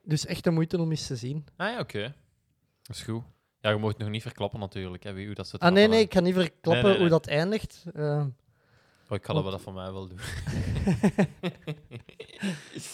dus 0.04 0.26
echt 0.26 0.44
de 0.44 0.52
moeite 0.52 0.78
om 0.80 0.90
eens 0.90 1.08
te 1.08 1.16
zien. 1.16 1.46
Ah 1.56 1.72
ja, 1.72 1.80
oké. 1.80 2.14
Dat 2.82 2.96
is 2.96 3.02
goed. 3.02 3.24
Ja, 3.60 3.70
je 3.70 3.78
mag 3.78 3.90
het 3.90 3.98
nog 3.98 4.10
niet 4.10 4.22
verklappen 4.22 4.60
natuurlijk, 4.60 5.04
hè, 5.04 5.14
wie, 5.14 5.26
hoe 5.26 5.36
dat 5.36 5.48
ze 5.48 5.58
Ah 5.60 5.74
nee, 5.74 5.88
nee, 5.88 6.02
ik 6.02 6.14
ga 6.14 6.20
niet 6.20 6.34
verklappen 6.34 6.72
Nee, 6.72 6.82
nee, 6.84 6.92
nee. 6.92 7.00
hoe 7.02 7.10
dat 7.10 7.28
eindigt. 7.28 7.86
Ehm, 7.94 8.28
Oh, 9.10 9.18
ik 9.18 9.26
ga 9.26 9.34
dat 9.34 9.44
wel 9.44 9.52
dat 9.52 9.62
van 9.62 9.74
mij 9.74 9.92
wel 9.92 10.08
doen. 10.08 10.20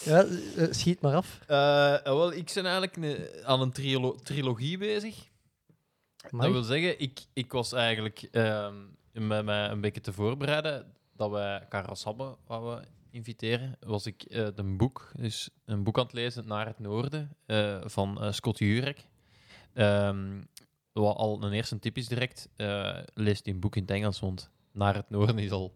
ja, 0.04 0.24
eh, 0.56 0.66
schiet 0.70 1.00
maar 1.00 1.14
af. 1.14 1.40
Eh, 1.46 2.02
wel, 2.02 2.32
ik 2.32 2.50
ben 2.54 2.66
eigenlijk 2.66 3.20
aan 3.44 3.60
een 3.60 3.72
trilo- 3.72 4.16
trilogie 4.22 4.78
bezig. 4.78 5.30
Amai. 6.30 6.52
Dat 6.52 6.52
wil 6.52 6.76
zeggen, 6.76 7.00
ik, 7.00 7.20
ik 7.32 7.52
was 7.52 7.72
eigenlijk 7.72 8.28
ehm, 8.30 8.74
met 9.12 9.44
mij 9.44 9.70
een 9.70 9.80
beetje 9.80 10.00
te 10.00 10.12
voorbereiden 10.12 10.92
dat 11.16 11.30
wij 11.30 11.66
Karel 11.68 11.96
Sabbe 11.96 12.36
wouden 12.46 12.88
inviteren. 13.10 13.76
Was 13.80 14.06
ik 14.06 14.22
eh 14.22 14.46
een 14.54 14.76
boek, 14.76 15.12
dus 15.16 15.50
een 15.64 15.82
boek 15.82 15.98
aan 15.98 16.04
het 16.04 16.12
lezen 16.12 16.46
naar 16.46 16.66
het 16.66 16.78
noorden 16.78 17.36
eh, 17.46 17.80
van 17.84 18.22
eh, 18.22 18.32
Scott 18.32 18.58
Jurek. 18.58 19.06
Ehm, 19.72 20.40
wat 20.92 21.16
al 21.16 21.42
een 21.42 21.52
eerste 21.52 21.78
tip 21.78 21.96
is 21.96 22.08
direct, 22.08 22.48
eh, 22.56 22.98
lees 23.14 23.42
die 23.42 23.54
een 23.54 23.60
boek 23.60 23.76
in 23.76 23.82
het 23.82 23.90
Engels, 23.90 24.20
want 24.20 24.50
naar 24.72 24.94
het 24.94 25.10
noorden 25.10 25.38
is 25.38 25.50
al... 25.50 25.74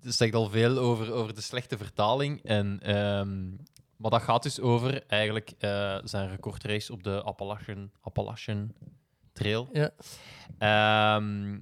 Het 0.00 0.14
zegt 0.14 0.34
al 0.34 0.48
veel 0.48 0.78
over, 0.78 1.12
over 1.12 1.34
de 1.34 1.40
slechte 1.40 1.76
vertaling. 1.76 2.42
En, 2.42 2.80
ehm, 2.82 3.48
maar 3.96 4.10
dat 4.10 4.22
gaat 4.22 4.42
dus 4.42 4.60
over 4.60 5.06
eigenlijk 5.06 5.52
eh, 5.58 5.98
zijn 6.04 6.28
recordrace 6.28 6.92
op 6.92 7.02
de 7.02 7.22
Appalachian, 7.22 7.90
Appalachian 8.00 8.72
Trail. 9.38 9.68
Ja. 9.72 9.90
Ehm, 10.58 11.58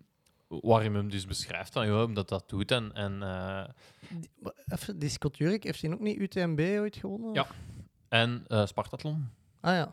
waarin 0.48 0.94
hem 0.94 1.11
dus 1.11 1.27
beschrijft 1.27 1.73
van, 1.73 1.86
joh, 1.86 2.15
dat 2.15 2.28
dat 2.28 2.48
doet. 2.48 2.70
En, 2.70 2.90
en, 2.94 3.23
eh, 3.23 3.65
Die, 4.09 4.31
maar 4.39 4.53
even, 4.69 4.98
die 4.98 5.09
Scott 5.09 5.36
Jurk, 5.36 5.65
heeft 5.65 5.82
hij 5.82 5.93
ook 5.93 6.01
niet 6.01 6.19
UTMB 6.19 6.61
ooit 6.61 6.97
gewonnen? 6.97 7.35
Ja. 7.35 7.47
en 8.09 8.44
eh 8.48 8.66
Spartathlon. 8.66 9.28
Ah 9.61 9.74
ja, 9.74 9.93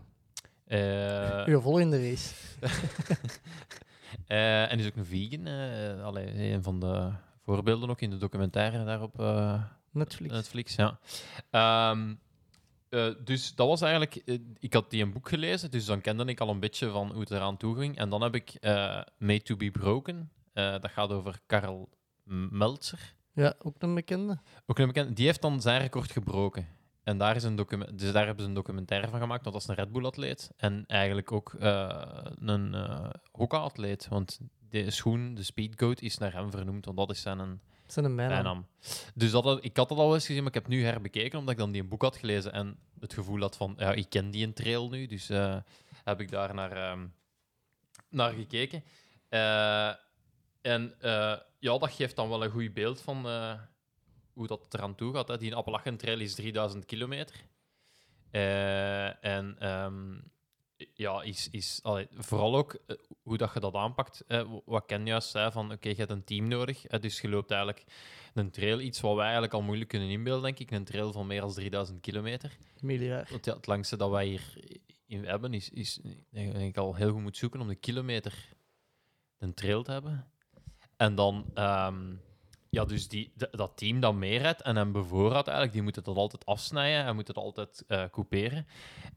Eh, 0.65 1.45
uw 1.53 1.60
volgende 1.61 2.10
race. 2.10 2.34
eh, 4.27 4.72
en 4.72 4.80
is 4.80 4.85
ook 4.88 4.95
een 4.95 5.05
vegan. 5.05 5.47
eh 5.47 6.03
allee, 6.03 6.51
een 6.53 6.64
van 6.64 6.80
de 6.80 7.11
voorbeelden 7.43 7.89
ook 7.89 8.01
in 8.01 8.10
de 8.10 8.18
documentaire 8.18 8.84
daarop. 8.85 9.19
eh, 9.19 9.64
Netflix. 9.91 10.34
Netflix, 10.34 10.76
ja. 10.76 10.99
Ehm, 11.49 12.14
eh, 12.93 13.09
dus 13.23 13.55
dat 13.55 13.67
was 13.67 13.81
eigenlijk... 13.81 14.15
eh, 14.15 14.39
ik 14.59 14.73
had 14.73 14.89
die 14.89 15.03
een 15.03 15.13
boek 15.13 15.29
gelezen, 15.29 15.71
dus 15.71 15.85
dan 15.85 16.01
kende 16.01 16.25
ik 16.25 16.39
al 16.39 16.49
een 16.49 16.59
beetje 16.59 16.89
van 16.89 17.11
hoe 17.11 17.19
het 17.19 17.31
eraan 17.31 17.57
toe 17.57 17.77
ging. 17.77 17.97
En 17.97 18.09
dan 18.09 18.21
heb 18.21 18.35
ik 18.35 18.49
eh 18.49 19.01
Made 19.17 19.41
to 19.41 19.55
be 19.55 19.71
Broken. 19.71 20.31
dat 20.53 20.91
gaat 20.91 21.11
over 21.11 21.39
Karel 21.45 21.89
M- 22.23 22.57
Meltzer. 22.57 23.15
Ja, 23.33 23.53
ook 23.59 23.75
een 23.79 23.93
bekende. 23.95 24.39
Ook 24.65 24.79
een 24.79 24.87
bekend. 24.87 25.15
Die 25.15 25.25
heeft 25.25 25.41
dan 25.41 25.61
zijn 25.61 25.81
record 25.81 26.11
gebroken. 26.11 26.67
En 27.03 27.17
daar, 27.17 27.35
is 27.35 27.43
een 27.43 27.55
document, 27.55 27.99
dus 27.99 28.11
daar 28.11 28.25
hebben 28.25 28.43
ze 28.43 28.49
een 28.49 28.55
documentaire 28.55 29.07
van 29.07 29.19
gemaakt, 29.19 29.43
want 29.43 29.53
dat 29.55 29.63
is 29.63 29.69
een 29.69 29.83
Red 29.83 29.91
Bull-atleet. 29.91 30.51
En 30.57 30.83
eigenlijk 30.87 31.31
ook 31.31 31.53
een 31.59 32.73
uh, 32.73 33.09
hoka-atleet. 33.31 34.07
Want 34.07 34.39
de 34.69 34.91
schoen, 34.91 35.33
de 35.33 35.43
Speedgoat, 35.43 36.01
is 36.01 36.17
naar 36.17 36.33
hem 36.33 36.51
vernoemd, 36.51 36.85
want 36.85 36.97
dat 36.97 37.09
is 37.09 37.21
zijn 37.21 37.39
een 37.39 37.61
een 37.95 38.15
bijnaam. 38.15 38.67
Dus 39.13 39.31
dat, 39.31 39.63
ik 39.63 39.77
had 39.77 39.89
dat 39.89 39.97
al 39.97 40.13
eens 40.13 40.25
gezien, 40.25 40.43
maar 40.43 40.55
ik 40.55 40.61
heb 40.61 40.67
nu 40.67 40.83
herbekeken, 40.83 41.39
omdat 41.39 41.53
ik 41.53 41.59
dan 41.59 41.71
die 41.71 41.81
een 41.81 41.87
boek 41.87 42.01
had 42.01 42.17
gelezen 42.17 42.51
en 42.51 42.77
het 42.99 43.13
gevoel 43.13 43.41
had 43.41 43.57
van, 43.57 43.75
ja, 43.77 43.91
ik 43.91 44.09
ken 44.09 44.31
die 44.31 44.45
een 44.45 44.53
trail 44.53 44.89
nu, 44.89 45.05
dus 45.05 45.29
eh, 45.29 45.57
heb 46.03 46.19
ik 46.19 46.31
daar 46.31 46.53
naar, 46.53 46.71
ehm, 46.71 47.07
naar 48.09 48.33
gekeken. 48.33 48.83
Eh, 49.29 49.87
en 50.61 50.95
eh, 50.99 51.35
ja, 51.59 51.77
dat 51.77 51.91
geeft 51.91 52.15
dan 52.15 52.29
wel 52.29 52.43
een 52.43 52.51
goed 52.51 52.73
beeld 52.73 53.01
van 53.01 53.25
hoe 54.33 54.47
dat 54.47 54.73
eraan 54.73 54.95
toe 54.95 55.13
gaat. 55.13 55.27
Hè. 55.27 55.37
Die 55.37 55.55
Appalachian 55.55 55.97
Trail 55.97 56.19
is 56.19 56.35
3000 56.35 56.85
kilometer. 56.85 57.35
En 59.21 59.55
ehm, 59.59 60.13
ja, 60.93 61.21
is, 61.21 61.49
is 61.49 61.79
allee, 61.83 62.07
vooral 62.11 62.55
ook 62.55 62.73
eh, 62.87 62.95
hoe 63.23 63.37
dat 63.37 63.53
je 63.53 63.59
dat 63.59 63.73
aanpakt. 63.73 64.23
eh, 64.27 64.51
wat 64.65 64.85
Ken 64.85 65.05
juist 65.05 65.29
zei, 65.29 65.51
van 65.51 65.71
oké, 65.71 65.89
je 65.89 65.95
hebt 65.95 66.11
een 66.11 66.23
team 66.23 66.47
nodig. 66.47 66.85
eh, 66.85 66.99
dus 66.99 67.21
je 67.21 67.29
loopt 67.29 67.51
eigenlijk 67.51 67.83
een 68.33 68.51
trail, 68.51 68.79
iets 68.79 69.01
wat 69.01 69.13
wij 69.15 69.23
eigenlijk 69.23 69.53
al 69.53 69.61
moeilijk 69.61 69.89
kunnen 69.89 70.09
inbeelden, 70.09 70.43
denk 70.43 70.59
ik. 70.59 70.71
Een 70.71 70.83
trail 70.83 71.11
van 71.11 71.27
meer 71.27 71.41
dan 71.41 71.53
3000 71.53 72.01
kilometer. 72.01 72.57
Miljard. 72.81 73.29
Want 73.29 73.45
ja, 73.45 73.53
het 73.55 73.67
langste 73.67 73.97
dat 73.97 74.09
wij 74.09 74.25
hier 74.25 74.53
in 75.07 75.25
hebben, 75.25 75.53
is, 75.53 75.69
is 75.69 75.99
denk 76.29 76.55
ik 76.55 76.77
al 76.77 76.95
heel 76.95 77.11
goed 77.11 77.21
moet 77.21 77.37
zoeken 77.37 77.61
om 77.61 77.67
de 77.67 77.75
kilometer 77.75 78.49
een 79.39 79.53
trail 79.53 79.83
te 79.83 79.91
hebben. 79.91 80.31
En 80.97 81.15
dan, 81.15 81.45
ehm, 81.53 82.13
ja, 82.69 82.85
dus 82.85 83.07
die, 83.07 83.31
de- 83.35 83.47
dat 83.51 83.77
team 83.77 83.99
dat 83.99 84.13
meerijdt 84.13 84.61
en 84.61 84.75
hem 84.75 84.91
bevoorraadt 84.91 85.47
eigenlijk, 85.47 85.73
die 85.73 85.81
moeten 85.81 86.03
dat 86.03 86.15
altijd 86.15 86.45
afsnijden 86.45 87.05
en 87.05 87.15
moeten 87.15 87.33
het 87.33 87.43
altijd 87.43 87.83
eh 87.87 88.03
couperen. 88.11 88.67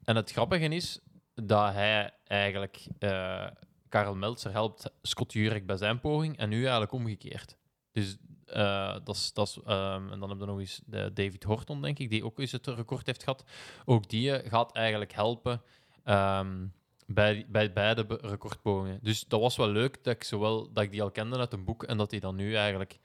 En 0.04 0.16
het 0.16 0.30
grappige 0.32 0.68
is 0.68 1.00
dat 1.44 1.72
hij 1.72 2.10
eigenlijk, 2.24 2.86
eh 2.98 3.46
Karel 3.88 4.14
Meltzer 4.14 4.52
helpt 4.52 4.90
Scott 5.02 5.32
Jurek 5.32 5.66
bij 5.66 5.76
zijn 5.76 6.00
poging 6.00 6.36
en 6.38 6.48
nu 6.48 6.60
eigenlijk 6.62 6.92
omgekeerd. 6.92 7.56
Dus 7.92 8.16
eh, 8.46 8.96
dat 9.04 9.14
is, 9.34 9.60
ehm, 9.66 10.12
en 10.12 10.18
dan 10.18 10.28
hebben 10.28 10.38
we 10.38 10.52
nog 10.52 10.58
eens 10.58 10.80
de 10.86 11.12
David 11.12 11.42
Horton, 11.44 11.82
denk 11.82 11.98
ik, 11.98 12.10
die 12.10 12.24
ook 12.24 12.38
eens 12.38 12.52
het 12.52 12.66
record 12.66 13.06
heeft 13.06 13.22
gehad. 13.22 13.44
Ook 13.84 14.08
die 14.08 14.32
eh, 14.32 14.50
gaat 14.50 14.72
eigenlijk 14.72 15.12
helpen 15.12 15.62
ehm, 16.04 16.66
bij, 17.06 17.46
bij 17.48 17.72
beide 17.72 18.06
be- 18.06 18.18
recordpogingen. 18.22 18.98
Dus 19.02 19.24
dat 19.24 19.40
was 19.40 19.56
wel 19.56 19.68
leuk 19.68 20.04
dat 20.04 20.14
ik, 20.14 20.24
zowel, 20.24 20.72
dat 20.72 20.84
ik 20.84 20.90
die 20.90 21.02
al 21.02 21.10
kende 21.10 21.38
uit 21.38 21.52
een 21.52 21.64
boek 21.64 21.84
en 21.84 21.96
dat, 21.96 22.10
die 22.10 22.20
dan 22.20 22.34
nu 22.36 22.54
eigenlijk, 22.54 22.98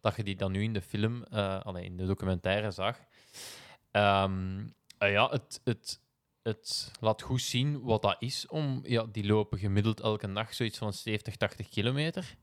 dat 0.00 0.16
je 0.16 0.24
die 0.24 0.36
dan 0.36 0.52
nu 0.52 0.62
in 0.62 0.72
de 0.72 0.82
film, 0.82 1.22
allee, 1.62 1.84
in 1.84 1.96
de 1.96 2.06
documentaire 2.06 2.70
zag. 2.70 2.98
Ehm, 3.90 4.66
eh, 4.98 5.12
ja, 5.12 5.28
het, 5.28 5.60
het, 5.64 6.00
het 6.42 6.92
laat 7.00 7.22
goed 7.22 7.40
zien 7.40 7.80
wat 7.80 8.02
dat 8.02 8.16
is 8.18 8.46
om... 8.46 8.80
Ja, 8.82 9.04
die 9.12 9.26
lopen 9.26 9.58
gemiddeld 9.58 10.00
elke 10.00 10.32
dag 10.32 10.54
zoiets 10.54 10.78
van 10.78 10.92
70, 10.92 11.36
80 11.36 11.68
kilometer. 11.68 12.36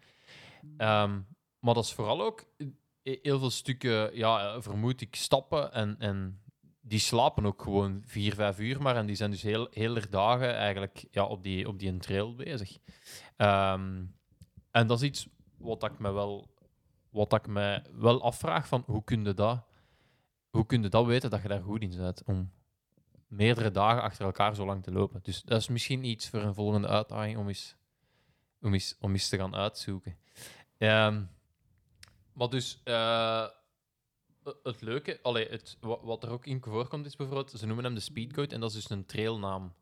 Ehm, 0.78 1.20
maar 1.60 1.74
dat 1.74 1.84
is 1.84 1.94
vooral 1.94 2.22
ook 2.22 2.46
eh, 2.58 2.68
heel 3.22 3.40
veel 3.40 3.50
stukken, 3.50 4.18
ja, 4.18 4.54
eh, 4.54 4.62
vermoed 4.62 5.02
ik, 5.02 5.16
stappen 5.16 5.74
en... 5.74 5.96
en 6.00 6.40
die 6.88 7.00
slapen 7.00 7.46
ook 7.46 7.62
gewoon 7.62 8.02
vier, 8.06 8.34
vijf 8.34 8.60
uur 8.60 8.82
maar. 8.82 8.96
En 8.96 9.06
die 9.06 9.16
zijn 9.16 9.32
dus 9.32 9.42
heel, 9.42 9.68
heel 9.72 9.96
er 9.96 10.10
dagen 10.10 10.56
eigenlijk 10.56 11.06
ja, 11.12 11.26
op, 11.26 11.44
die, 11.44 11.68
op 11.68 11.80
die 11.80 11.98
trail 11.98 12.36
bezig. 12.36 12.78
Ehm, 13.36 14.04
en 14.72 14.88
dat 14.88 15.02
is 15.02 15.08
iets 15.08 15.28
wat 15.58 15.84
ik 15.84 16.00
me 16.00 16.12
wel, 16.12 16.48
wat 17.10 17.34
ik 17.34 17.48
me 17.48 17.82
wel 17.94 18.24
afvraag: 18.24 18.68
van 18.68 18.84
hoe 18.86 19.04
kun 19.04 19.24
je 19.24 19.34
dat, 19.34 19.66
hoe 20.50 20.66
kun 20.66 20.82
je 20.82 20.90
dat 20.90 21.06
weten 21.06 21.30
dat 21.30 21.42
je 21.42 21.48
daar 21.48 21.62
goed 21.62 21.82
in 21.82 21.98
bent? 21.98 22.24
Om 22.26 22.52
meerdere 23.36 23.72
dagen 23.72 24.02
achter 24.02 24.26
elkaar 24.26 24.56
zo 24.56 24.66
lang 24.66 24.84
te 24.84 24.92
lopen. 24.92 25.20
Dus 25.24 25.42
dat 25.42 25.60
is 25.62 25.68
misschien 25.68 26.04
iets 26.04 26.30
voor 26.30 26.42
een 26.42 26.54
volgende 26.54 26.88
uitdaging 26.88 27.38
om 27.38 27.48
eens, 27.48 27.76
om 28.62 28.74
eens, 28.74 28.96
om 29.00 29.12
eens 29.12 29.30
te 29.30 29.38
gaan 29.38 29.56
uitzoeken. 29.56 30.18
Ehm, 30.78 31.24
maar 32.34 32.50
dus. 32.50 32.82
eh, 32.84 33.48
het 34.64 34.82
leuke, 34.82 35.20
allee, 35.22 35.48
het, 35.50 35.78
wa- 35.80 36.00
wat 36.02 36.24
er 36.24 36.30
ook 36.30 36.46
in 36.46 36.62
voorkomt, 36.64 37.06
is 37.06 37.16
bijvoorbeeld, 37.16 37.52
ze 37.52 37.66
noemen 37.66 37.86
hem 37.86 37.94
de 37.94 38.00
speedcode 38.00 38.54
en 38.56 38.60
dat 38.60 38.70
is 38.70 38.76
dus 38.76 38.90
een 38.90 39.06
trailnaam. 39.06 39.74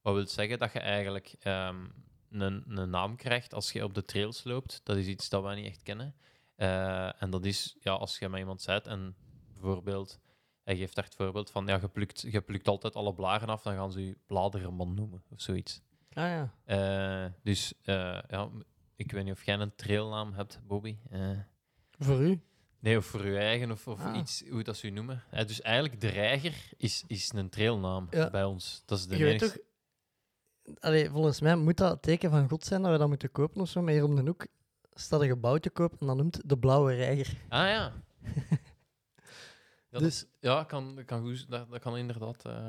Wat 0.00 0.14
wil 0.14 0.26
zeggen 0.26 0.58
dat 0.58 0.72
je 0.72 0.78
eigenlijk 0.78 1.34
ehm, 1.40 1.84
een, 2.30 2.64
een 2.78 2.90
naam 2.90 3.16
krijgt 3.16 3.54
als 3.54 3.72
je 3.72 3.84
op 3.84 3.94
de 3.94 4.04
trails 4.04 4.44
loopt. 4.44 4.80
Dat 4.84 4.96
is 4.96 5.06
iets 5.06 5.28
dat 5.28 5.42
wij 5.42 5.54
niet 5.54 5.66
echt 5.66 5.82
kennen. 5.82 6.14
Eh, 6.56 7.22
en 7.22 7.30
dat 7.30 7.44
is, 7.44 7.76
ja, 7.80 7.92
als 7.92 8.18
je 8.18 8.28
met 8.28 8.40
iemand 8.40 8.62
zit 8.62 8.86
en 8.86 9.16
bijvoorbeeld, 9.52 10.20
hij 10.64 10.76
geeft 10.76 10.94
daar 10.94 11.04
het 11.04 11.14
voorbeeld 11.14 11.50
van, 11.50 11.66
ja, 11.66 11.78
je 11.80 11.88
plukt, 11.88 12.20
je 12.20 12.40
plukt 12.40 12.68
altijd 12.68 12.94
alle 12.96 13.14
blaren 13.14 13.48
af, 13.48 13.62
dan 13.62 13.74
gaan 13.74 13.92
ze 13.92 14.06
je 14.06 14.16
bladerenman 14.26 14.94
noemen 14.94 15.22
of 15.30 15.40
zoiets. 15.40 15.80
Ah 16.12 16.24
ja. 16.24 16.54
Eh, 16.64 17.32
dus 17.42 17.74
eh, 17.82 17.94
ja, 18.28 18.48
ik 18.96 19.12
weet 19.12 19.24
niet 19.24 19.32
of 19.32 19.44
jij 19.44 19.58
een 19.58 19.74
trailnaam 19.74 20.32
hebt, 20.32 20.60
Bobby. 20.66 20.96
Eh, 21.10 21.30
Voor 21.98 22.20
u? 22.22 22.40
Nee, 22.78 22.96
of 22.96 23.04
voor 23.06 23.26
je 23.26 23.38
eigen 23.38 23.70
of, 23.70 23.88
of 23.88 24.00
Ah. 24.04 24.16
iets, 24.16 24.42
hoe 24.50 24.62
dat 24.62 24.76
ze 24.76 24.86
je 24.86 24.92
noemen. 24.92 25.22
Dus 25.46 25.60
eigenlijk 25.60 26.00
de 26.00 26.08
reiger 26.08 26.70
is, 26.76 27.04
is 27.06 27.32
een 27.32 27.48
trailnaam 27.48 28.06
Ja. 28.10 28.30
bij 28.30 28.44
ons. 28.44 28.82
Dat 28.86 28.98
is 28.98 29.06
de 29.06 29.16
Je 29.16 29.24
weet 29.24 29.38
toch... 29.38 29.56
Allee, 30.80 31.10
volgens 31.10 31.40
mij 31.40 31.56
moet 31.56 31.76
dat 31.76 31.90
het 31.90 32.02
teken 32.02 32.30
van 32.30 32.48
God 32.48 32.64
zijn 32.64 32.82
dat 32.82 32.92
we 32.92 32.98
dat 32.98 33.08
moeten 33.08 33.30
kopen 33.32 33.60
of 33.60 33.68
zo. 33.68 33.82
Maar 33.82 33.92
hier 33.92 34.04
om 34.04 34.16
de 34.16 34.22
hoek 34.22 34.46
staat 34.94 35.20
een 35.20 35.28
gebouw 35.28 35.56
te 35.58 35.70
koop 35.70 36.00
en 36.00 36.06
dat 36.06 36.16
noemt 36.16 36.48
de 36.48 36.58
Blauwe 36.58 36.94
Reiger. 36.94 37.36
Ah 37.48 37.66
ja. 37.68 37.92
ja 39.92 39.98
Dus- 39.98 40.18
dat, 40.20 40.28
ja, 40.40 40.64
kan, 40.64 41.02
kan, 41.06 41.20
goed, 41.20 41.50
dat, 41.50 41.70
dat 41.70 41.80
kan 41.80 41.96
inderdaad. 41.96 42.44
eh. 42.44 42.68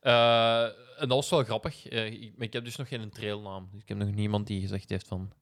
Eh, 0.00 0.64
en 1.00 1.08
dat 1.08 1.08
was 1.08 1.30
wel 1.30 1.44
grappig. 1.44 1.86
Eh, 1.88 2.06
ik, 2.06 2.36
maar 2.36 2.46
ik 2.46 2.52
heb 2.52 2.64
dus 2.64 2.76
nog 2.76 2.88
geen 2.88 3.10
trailnaam. 3.10 3.68
Dus 3.72 3.82
ik 3.82 3.88
heb 3.88 3.98
nog 3.98 4.10
niemand 4.10 4.46
die 4.46 4.60
gezegd 4.60 4.88
heeft 4.88 5.06
van 5.08 5.32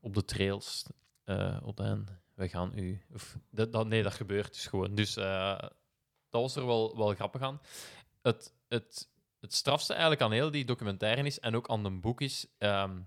op 0.00 0.14
de 0.14 0.24
trails, 0.24 0.86
eh 1.24 1.56
Odijn, 1.62 2.08
we 2.34 2.48
gaan 2.48 2.72
u. 2.78 3.02
Of, 3.14 3.36
dat, 3.50 3.72
dat, 3.72 3.86
nee, 3.86 4.02
dat 4.02 4.14
gebeurt 4.14 4.52
dus 4.52 4.66
gewoon. 4.66 4.94
Dus 4.94 5.14
dat 5.14 6.40
was 6.42 6.56
er 6.56 6.66
wel, 6.66 6.96
wel 6.96 7.14
grappig 7.14 7.40
aan. 7.42 7.60
Het, 8.22 8.52
het, 8.68 9.08
het 9.40 9.54
strafste 9.54 9.92
eigenlijk 9.92 10.22
aan 10.22 10.32
heel 10.32 10.50
die 10.50 10.64
documentaire 10.64 11.22
is, 11.22 11.40
en 11.40 11.56
ook 11.56 11.68
aan 11.68 11.84
een 11.84 12.00
boek 12.00 12.20
is, 12.20 12.46
ehm, 12.58 13.00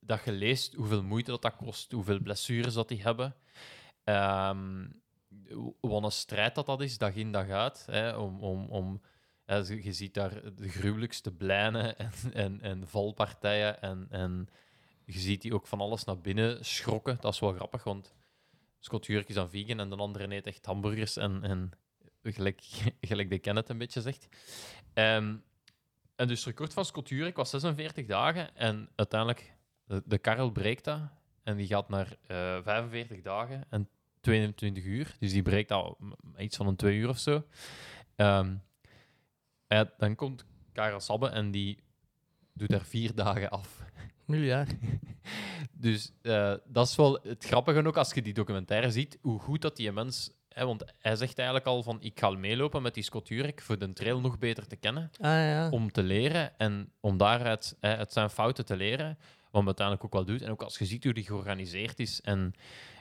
dat 0.00 0.24
je 0.24 0.32
leest 0.32 0.74
hoeveel 0.74 1.02
moeite 1.02 1.30
dat, 1.30 1.42
dat 1.42 1.56
kost, 1.56 1.92
hoeveel 1.92 2.20
blessures 2.20 2.74
dat 2.74 2.88
die 2.88 3.02
hebben. 3.02 3.34
Ehm, 4.04 4.86
wat 5.80 6.02
een 6.02 6.12
strijd 6.12 6.54
dat 6.54 6.66
dat 6.66 6.80
is, 6.80 6.98
dag 6.98 7.14
in 7.14 7.32
dag 7.32 7.48
uit. 7.48 7.86
Hè, 7.90 8.16
om, 8.16 8.40
om, 8.40 8.66
om, 8.68 9.00
je 9.64 9.92
ziet 9.92 10.14
daar 10.14 10.54
de 10.54 10.68
gruwelijkste 10.68 11.32
blijnen 11.32 11.96
en, 11.98 12.12
en, 12.32 12.60
en 12.60 12.88
valpartijen. 12.88 13.80
En, 13.82 14.06
en 14.10 14.48
je 15.04 15.18
ziet 15.18 15.42
die 15.42 15.54
ook 15.54 15.66
van 15.66 15.80
alles 15.80 16.04
naar 16.04 16.20
binnen 16.20 16.64
schrokken. 16.64 17.16
Dat 17.20 17.32
is 17.32 17.40
wel 17.40 17.52
grappig, 17.52 17.84
want 17.84 18.14
Scott 18.78 19.06
Jurk 19.06 19.28
is 19.28 19.34
dan 19.34 19.50
vegan 19.50 19.80
en 19.80 19.88
de 19.88 19.96
andere 19.96 20.34
eet 20.34 20.46
echt 20.46 20.66
hamburgers. 20.66 21.16
En, 21.16 21.42
en 21.42 21.70
gelijk, 22.22 22.60
gelijk 23.00 23.30
de 23.30 23.38
Kenneth 23.38 23.68
een 23.68 23.78
beetje 23.78 24.00
zegt. 24.00 24.28
Ehm, 24.94 25.36
en 26.16 26.28
dus 26.28 26.38
het 26.38 26.48
record 26.48 26.72
van 26.72 26.84
Scott 26.84 27.08
Jurk 27.08 27.36
was 27.36 27.50
46 27.50 28.06
dagen. 28.06 28.56
En 28.56 28.88
uiteindelijk, 28.94 29.56
de, 30.04 30.18
Karel 30.18 30.50
breekt 30.50 30.84
dat. 30.84 31.00
En 31.42 31.56
die 31.56 31.66
gaat 31.66 31.88
naar 31.88 32.16
eh 32.26 32.62
45 32.62 33.20
dagen 33.20 33.64
en 33.70 33.88
22 34.28 34.84
uur. 34.84 35.16
Dus 35.18 35.32
die 35.32 35.42
breekt 35.42 35.72
al 35.72 35.98
iets 36.38 36.56
van 36.56 36.66
een 36.66 36.76
twee 36.76 36.96
uur 36.96 37.08
of 37.08 37.18
zo. 37.18 37.44
Ehm, 38.16 38.54
dan 39.98 40.14
komt 40.14 40.44
Karel 40.72 41.00
Sabbe 41.00 41.28
en 41.28 41.50
die 41.50 41.78
doet 42.52 42.72
er 42.72 42.84
vier 42.84 43.14
dagen 43.14 43.50
af. 43.50 43.82
Miljard. 44.24 44.74
Dus 45.72 46.12
eh, 46.22 46.54
dat 46.64 46.88
is 46.88 46.96
wel 46.96 47.18
het 47.22 47.44
grappige 47.44 47.86
ook 47.86 47.96
als 47.96 48.14
je 48.14 48.22
die 48.22 48.34
documentaire 48.34 48.90
ziet, 48.90 49.18
hoe 49.20 49.38
goed 49.40 49.62
dat 49.62 49.76
die 49.76 49.92
mens... 49.92 50.30
Hè, 50.48 50.66
want 50.66 50.84
hij 50.98 51.16
zegt 51.16 51.38
eigenlijk 51.38 51.68
al 51.68 51.82
van, 51.82 51.98
ik 52.00 52.18
ga 52.18 52.30
meelopen 52.30 52.82
met 52.82 52.94
die 52.94 53.02
Scott 53.02 53.28
Jurek 53.28 53.60
voor 53.60 53.78
de 53.78 53.92
trail 53.92 54.20
nog 54.20 54.38
beter 54.38 54.66
te 54.66 54.76
kennen 54.76 55.10
Ah 55.20 55.30
ja. 55.30 55.68
om 55.70 55.92
te 55.92 56.02
leren 56.02 56.58
en 56.58 56.92
om 57.00 57.16
daaruit 57.16 57.76
hè, 57.80 57.96
uit 57.96 58.12
zijn 58.12 58.30
fouten 58.30 58.64
te 58.64 58.76
leren, 58.76 59.18
wat 59.42 59.52
hem 59.52 59.66
uiteindelijk 59.66 60.04
ook 60.04 60.12
wel 60.12 60.24
doet. 60.24 60.42
En 60.42 60.50
ook 60.50 60.62
als 60.62 60.78
je 60.78 60.86
ziet 60.86 61.04
hoe 61.04 61.12
die 61.12 61.24
georganiseerd 61.24 61.98
is 61.98 62.20
en 62.20 62.54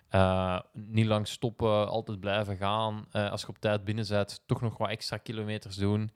eh, 0.09 0.59
niet 0.73 1.05
lang 1.05 1.27
stoppen, 1.27 1.89
altijd 1.89 2.19
blijven 2.19 2.57
gaan, 2.57 3.05
eh, 3.11 3.31
als 3.31 3.41
je 3.41 3.47
op 3.47 3.59
tijd 3.59 3.84
binnen 3.84 4.07
bent, 4.07 4.43
toch 4.45 4.61
nog 4.61 4.77
wat 4.77 4.89
extra 4.89 5.17
kilometers 5.17 5.75
doen. 5.75 6.11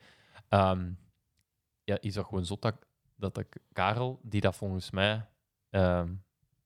Ehm, 0.49 0.91
ja, 1.83 1.97
is 1.99 2.13
dat 2.13 2.25
gewoon 2.25 2.45
zot 2.45 2.61
dat, 2.61 2.75
dat 3.15 3.37
ik 3.37 3.57
Karel, 3.73 4.19
die 4.23 4.41
dat 4.41 4.55
volgens 4.55 4.91
mij 4.91 5.25
ehm, 5.69 6.13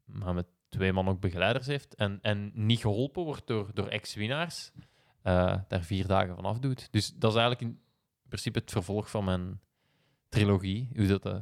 maar 0.05 0.33
met 0.33 0.47
twee 0.69 0.93
man 0.93 1.07
ook 1.07 1.19
begeleiders 1.19 1.67
heeft 1.67 1.95
en, 1.95 2.19
en 2.21 2.51
niet 2.53 2.79
geholpen 2.79 3.23
wordt 3.23 3.47
door, 3.47 3.71
door 3.73 3.87
ex-winnaars, 3.87 4.71
eh, 5.21 5.57
daar 5.67 5.83
vier 5.83 6.07
dagen 6.07 6.35
van 6.35 6.45
afdoet. 6.45 6.87
Dus 6.91 7.13
dat 7.15 7.31
is 7.31 7.37
eigenlijk 7.37 7.71
in 7.71 7.81
principe 8.27 8.59
het 8.59 8.71
vervolg 8.71 9.09
van 9.09 9.23
mijn 9.23 9.59
trilogie, 10.29 10.89
hoe 10.95 11.19
dat 11.19 11.41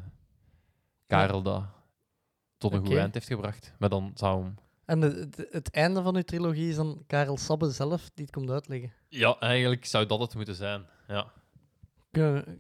Karel 1.08 1.42
dat 1.42 1.64
tot 2.58 2.74
een 2.74 2.80
goed 2.80 2.88
Oké. 2.88 3.00
eind 3.00 3.14
heeft 3.14 3.28
gebracht. 3.28 3.74
Maar 3.80 3.90
dan 3.90 4.12
zou 4.14 4.44
hem... 4.44 4.56
En 4.86 5.02
het, 5.02 5.16
het, 5.38 5.48
het 5.52 5.70
einde 5.72 6.02
van 6.02 6.16
uw 6.16 6.22
trilogie 6.22 6.70
is 6.70 6.76
dan 6.76 7.04
Karel 7.08 7.38
Sabbe 7.38 7.70
zelf 7.72 8.10
die 8.14 8.26
het 8.26 8.34
komt 8.34 8.50
uitleggen. 8.50 8.94
Ja, 9.10 9.36
eigenlijk 9.40 9.86
zou 9.86 10.06
dat 10.06 10.20
het 10.20 10.36
moeten 10.36 10.56
zijn. 10.56 10.86
Ja. 11.08 11.32
Kunnen- 12.12 12.44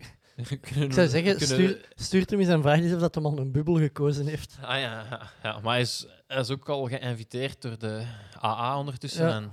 Kunnen- 0.61 0.83
Ik 0.83 0.93
zou 0.93 1.07
zeggen, 1.07 1.37
kunnen- 1.37 1.47
stuur, 1.55 1.89
stuurt 1.95 2.29
hem 2.29 2.39
eens 2.39 2.49
en 2.49 2.61
vraag 2.61 2.77
eens 2.79 2.93
of 2.93 2.99
dat 2.99 3.13
de 3.13 3.19
man 3.19 3.37
een 3.37 3.51
bubbel 3.51 3.77
gekozen 3.77 4.25
heeft. 4.27 4.57
Ah 4.61 4.79
ja, 4.79 5.05
ja, 5.09 5.29
ja, 5.43 5.59
maar 5.59 5.71
hij 5.73 5.81
is, 5.81 6.07
hij 6.27 6.39
is 6.39 6.49
ook 6.49 6.69
al 6.69 6.87
geïnviteerd 6.87 7.61
door 7.61 7.77
de 7.79 8.05
AA 8.43 8.77
ondertussen. 8.79 9.27
Ja. 9.27 9.35
En, 9.35 9.51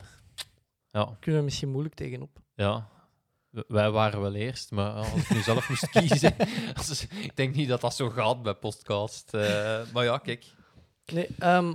ja, 0.90 1.16
Kunnen 1.20 1.40
we 1.40 1.46
misschien 1.46 1.70
moeilijk 1.70 1.94
tegenop. 1.94 2.38
ja. 2.54 2.88
Wij 3.68 3.90
waren 3.90 4.20
wel 4.20 4.34
eerst, 4.34 4.70
maar 4.70 4.90
als 4.92 5.08
ik 5.14 5.30
nu 5.30 5.40
zelf 5.40 5.68
moest 5.68 5.90
kiezen... 6.08 6.34
als- 6.76 7.06
ik 7.06 7.36
denk 7.36 7.54
niet 7.54 7.68
dat 7.68 7.80
dat 7.80 7.94
zo 7.94 8.10
gaat 8.10 8.42
bij 8.42 8.54
podcast. 8.54 9.34
eh, 9.34 9.80
maar 9.92 10.04
ja, 10.04 10.18
kijk. 10.18 10.44
Nee, 11.12 11.28
ehm, 11.38 11.74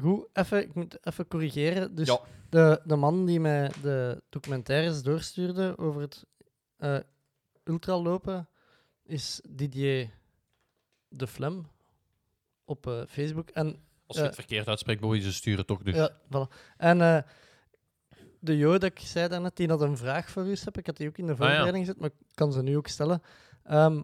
goed, 0.00 0.28
even, 0.32 0.62
ik 0.62 0.74
moet 0.74 1.06
even 1.06 1.26
corrigeren. 1.28 1.94
Dus 1.94 2.06
Ja. 2.08 2.20
de, 2.48 2.80
de 2.84 2.96
man 2.96 3.26
die 3.26 3.40
mij 3.40 3.70
de 3.82 4.22
documentaires 4.28 5.02
doorstuurde 5.02 5.78
over 5.78 6.00
het 6.00 6.24
eh 6.76 6.98
ultralopen 7.64 8.48
is 9.02 9.40
Didier 9.48 10.10
de 11.08 11.26
Flem 11.26 11.66
op 12.64 12.86
eh, 12.86 13.02
Facebook. 13.08 13.50
En, 13.50 13.76
Als 14.06 14.16
je 14.16 14.22
het 14.22 14.34
verkeerd 14.34 14.68
uitspreekt, 14.68 15.00
Bobby, 15.00 15.20
ze 15.20 15.32
sturen 15.32 15.66
toch 15.66 15.82
dus. 15.82 15.94
ja, 15.94 16.10
voilà. 16.26 16.54
en 16.76 17.00
eh, 17.00 17.22
de 18.40 18.56
Jo, 18.56 18.72
dat 18.72 18.82
ik 18.90 18.98
zei 18.98 19.28
daarnet, 19.28 19.56
die 19.56 19.68
had 19.68 19.80
een 19.80 19.96
vraag 19.96 20.30
voor 20.30 20.46
u, 20.46 20.56
Sepp. 20.56 20.78
Ik 20.78 20.86
had 20.86 20.96
die 20.96 21.08
ook 21.08 21.18
in 21.18 21.26
de 21.26 21.30
ja. 21.32 21.36
voorbereiding 21.38 21.78
gezet, 21.84 22.00
maar 22.00 22.10
ik 22.10 22.26
kan 22.34 22.52
ze 22.52 22.62
nu 22.62 22.76
ook 22.76 22.86
stellen. 22.88 23.22
Ehm, 23.62 24.02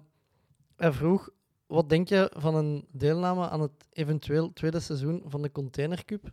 hij 0.77 0.93
vroeg, 0.93 1.29
wat 1.71 1.89
denk 1.89 2.09
je 2.09 2.31
van 2.37 2.55
een 2.55 2.87
deelname 2.93 3.49
aan 3.49 3.61
het 3.61 3.89
eventueel 3.93 4.53
tweede 4.53 4.81
seizoen 4.81 5.23
van 5.27 5.43
de 5.43 5.53
Container 5.53 6.05
Cup? 6.05 6.33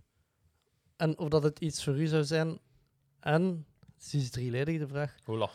En 0.95 1.17
of 1.17 1.29
dat 1.29 1.43
het 1.43 1.59
iets 1.59 1.83
voor 1.83 1.99
u 1.99 2.07
zou 2.07 2.23
zijn? 2.23 2.59
En, 3.19 3.65
het 3.95 4.13
is 4.13 4.29
drieledig 4.29 4.79
de 4.79 4.87
vraag, 4.87 5.15
Hola. 5.23 5.49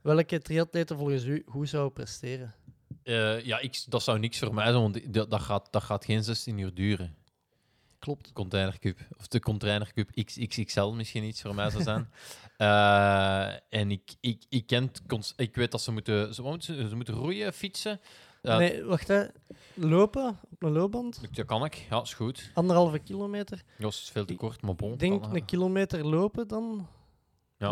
welke 0.00 0.38
triatleten 0.38 0.96
volgens 0.96 1.24
u 1.24 1.42
hoe 1.46 1.66
zou 1.66 1.90
presteren? 1.90 2.54
eh, 3.02 3.44
ja, 3.44 3.58
ik, 3.58 3.84
dat 3.88 4.02
zou 4.02 4.18
niks 4.18 4.38
voor 4.38 4.54
mij 4.54 4.64
zijn, 4.70 4.80
want 4.82 5.14
dat, 5.14 5.30
dat, 5.30 5.40
gaat, 5.40 5.72
dat 5.72 5.82
gaat 5.82 6.04
geen 6.04 6.24
16 6.24 6.58
uur 6.58 6.74
duren. 6.74 7.16
Klopt. 7.98 8.32
Containercup. 8.32 8.98
Of 9.18 9.28
de 9.28 9.40
containercup 9.40 10.10
XXXL 10.24 10.86
misschien 10.86 11.24
iets 11.24 11.42
voor 11.42 11.54
mij 11.54 11.70
zou 11.70 11.82
zijn. 11.82 12.10
Eh, 12.58 13.52
en 13.68 13.90
ik, 13.90 14.14
ik, 14.20 14.44
ik, 14.48 14.66
ken 14.66 14.82
het 14.82 15.02
cons- 15.06 15.32
ik 15.36 15.54
weet 15.54 15.70
dat 15.70 15.80
ze 15.80 15.92
moeten, 15.92 16.34
ze, 16.34 16.42
moeten 16.42 16.74
ze, 16.76 16.88
ze 16.88 16.96
moeten 16.96 17.14
roeien, 17.14 17.52
fietsen. 17.52 18.00
Ja. 18.42 18.58
Nee, 18.58 18.84
wacht 18.84 19.08
hè. 19.08 19.26
Lopen 19.74 20.38
op 20.50 20.62
een 20.62 20.72
loopband. 20.72 21.34
Dat 21.36 21.46
kan 21.46 21.64
ik, 21.64 21.74
ja, 21.74 22.00
is 22.02 22.14
goed. 22.14 22.50
Anderhalve 22.54 22.98
kilometer. 22.98 23.62
Jos 23.78 24.02
is 24.02 24.10
veel 24.10 24.24
te 24.24 24.34
kort, 24.34 24.62
maar 24.62 24.74
bon. 24.74 24.92
Ik 24.92 24.98
denk 24.98 25.22
kan, 25.22 25.34
een 25.34 25.44
kilometer 25.44 26.06
lopen 26.06 26.48
dan. 26.48 26.88
Ja, 27.56 27.68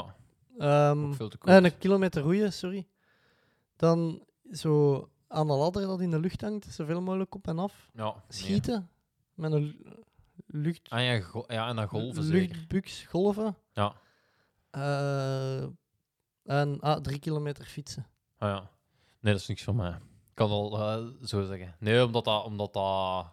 ook 0.91 1.15
veel 1.15 1.29
te 1.29 1.37
eh, 1.41 1.55
kort. 1.55 1.65
een 1.65 1.79
kilometer 1.79 2.23
roeien, 2.23 2.53
sorry. 2.53 2.87
Dan 3.77 4.25
zo 4.53 5.09
aan 5.29 5.47
de 5.47 5.53
ladder 5.53 5.87
dat 5.87 6.01
in 6.01 6.11
de 6.11 6.21
lucht 6.21 6.41
hangt, 6.41 6.67
zoveel 6.75 7.01
mogelijk 7.03 7.35
op 7.35 7.47
en 7.47 7.59
af. 7.59 7.91
ja, 7.95 8.05
nee. 8.05 8.15
Schieten. 8.29 8.91
Met 9.35 9.53
een 9.53 9.63
lu- 9.63 9.95
lucht, 10.47 10.91
Ah, 10.91 10.99
ja, 11.01 11.21
ja, 11.47 11.69
en 11.69 11.77
dan 11.77 11.89
golven 11.89 12.23
zeker. 12.23 12.57
luchtbuks, 12.57 13.05
golven. 13.05 13.57
Ja. 13.73 13.95
Eh, 14.71 15.63
en 16.45 16.81
ah, 16.81 17.01
drie 17.01 17.19
kilometer 17.19 17.65
fietsen. 17.65 18.07
Ah, 18.39 18.49
ja. 18.49 18.71
Nee, 19.21 19.33
dat 19.33 19.43
is 19.43 19.49
niks 19.49 19.63
voor 19.63 19.75
mij. 19.75 19.99
Ik 20.37 20.43
kan 20.43 20.51
wel 20.51 20.79
eh, 20.81 21.27
zo 21.27 21.45
zeggen. 21.45 21.75
Nee, 21.79 22.05
omdat 22.05 22.25
dat, 22.25 22.45
omdat 22.45 22.73
dat, 22.73 23.27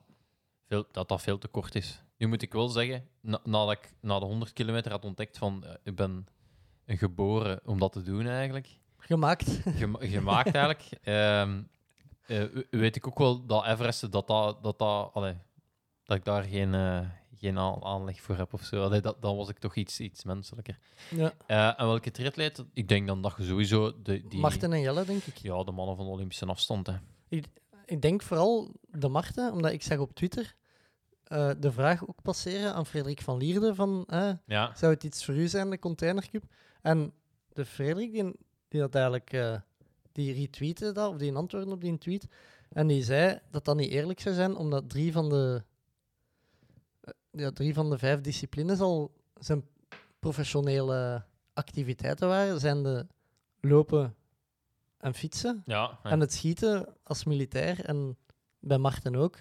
veel, 0.67 0.85
dat 0.91 1.07
dat 1.07 1.21
veel 1.21 1.37
te 1.37 1.47
kort 1.47 1.75
is. 1.75 2.01
Nu 2.17 2.27
moet 2.27 2.41
ik 2.41 2.53
wel 2.53 2.67
zeggen, 2.67 3.07
na, 3.21 3.39
nadat 3.43 3.71
ik 3.71 3.93
na 4.01 4.19
de 4.19 4.25
100 4.25 4.53
kilometer 4.53 4.91
had 4.91 5.05
ontdekt 5.05 5.37
van 5.37 5.63
eh, 5.65 5.73
ik 5.83 5.95
ben 5.95 6.27
geboren 6.87 7.59
om 7.65 7.79
dat 7.79 7.91
te 7.91 8.01
doen 8.01 8.27
eigenlijk, 8.27 8.67
Gemaakt. 8.97 9.59
gema- 9.65 9.99
gemaakt 9.99 10.55
eigenlijk, 10.55 10.89
ehm, 11.03 11.61
eh, 12.25 12.43
we- 12.43 12.67
weet 12.69 12.95
ik 12.95 13.07
ook 13.07 13.17
wel 13.17 13.45
dat 13.45 13.65
Everest, 13.65 14.01
dat, 14.11 14.27
dat, 14.27 14.63
dat, 14.63 14.79
dat, 14.79 15.09
allee, 15.13 15.37
dat 16.03 16.17
ik 16.17 16.25
daar 16.25 16.43
geen, 16.43 16.73
geen 17.43 17.57
aan- 17.57 17.83
aanleg 17.83 18.21
voor 18.21 18.37
heb 18.37 18.53
of 18.53 18.63
zo. 18.63 18.83
Allee, 18.83 19.01
dat, 19.01 19.21
dan 19.21 19.35
was 19.35 19.49
ik 19.49 19.57
toch 19.57 19.75
iets, 19.75 19.99
iets 19.99 20.23
menselijker. 20.23 20.79
ja. 21.09 21.33
Eh, 21.47 21.79
en 21.79 21.85
welke 21.87 22.11
triatleet? 22.11 22.63
Ik 22.73 22.87
denk 22.87 23.07
dan 23.07 23.21
dat 23.21 23.33
je 23.37 23.43
sowieso 23.43 24.01
de, 24.01 24.27
die... 24.27 24.39
Marten 24.39 24.73
en 24.73 24.81
Jelle, 24.81 25.05
denk 25.05 25.23
ik. 25.23 25.37
Ja, 25.37 25.63
de 25.63 25.71
mannen 25.71 25.95
van 25.95 26.05
de 26.05 26.11
Olympische 26.11 26.45
afstand. 26.45 26.87
Hè. 26.87 26.95
Ik 27.85 28.01
denk 28.01 28.21
vooral 28.21 28.71
de 28.91 29.07
Marten, 29.07 29.51
omdat 29.51 29.71
ik 29.71 29.83
zag 29.83 29.97
op 29.97 30.13
Twitter 30.15 30.55
eh, 31.23 31.51
de 31.59 31.71
vraag 31.71 32.07
ook 32.07 32.21
passeren 32.21 32.73
aan 32.73 32.85
Frederik 32.85 33.21
van 33.21 33.37
Lierde 33.37 33.75
van 33.75 34.03
eh, 34.07 34.31
Ja, 34.45 34.75
zou 34.75 34.93
het 34.93 35.03
iets 35.03 35.25
voor 35.25 35.35
u 35.35 35.47
zijn, 35.47 35.69
de 35.69 35.79
containercup? 35.79 36.43
En 36.81 37.13
de 37.53 37.65
Frederik, 37.65 38.11
die, 38.11 38.35
die 38.67 38.79
dat 38.79 38.95
eigenlijk, 38.95 39.61
die 40.11 40.33
retweette 40.33 40.91
dat, 40.91 41.09
of 41.09 41.17
die 41.17 41.35
antwoordde 41.35 41.71
op 41.71 41.81
die 41.81 41.97
tweet, 41.97 42.27
en 42.69 42.87
die 42.87 43.03
zei 43.03 43.39
dat 43.51 43.65
dat 43.65 43.75
niet 43.75 43.89
eerlijk 43.91 44.19
zou 44.19 44.35
zijn, 44.35 44.55
omdat 44.55 44.89
drie 44.89 45.11
van 45.11 45.29
de, 45.29 45.63
ja, 47.31 47.51
drie 47.51 47.73
van 47.73 47.89
de 47.89 47.97
vijf 47.97 48.21
disciplines 48.21 48.79
al 48.79 49.13
zijn 49.39 49.67
professionele 50.19 51.25
activiteiten 51.53 52.27
waren, 52.27 52.59
zijn 52.59 52.83
de 52.83 53.07
lopen 53.59 54.15
en 54.97 55.13
fietsen. 55.13 55.63
ja. 55.65 55.99
ja. 56.03 56.09
En 56.09 56.19
het 56.19 56.33
schieten 56.33 56.95
als 57.03 57.23
militair 57.23 57.85
en 57.85 58.17
bij 58.59 58.77
Marten 58.77 59.15
ook. 59.15 59.35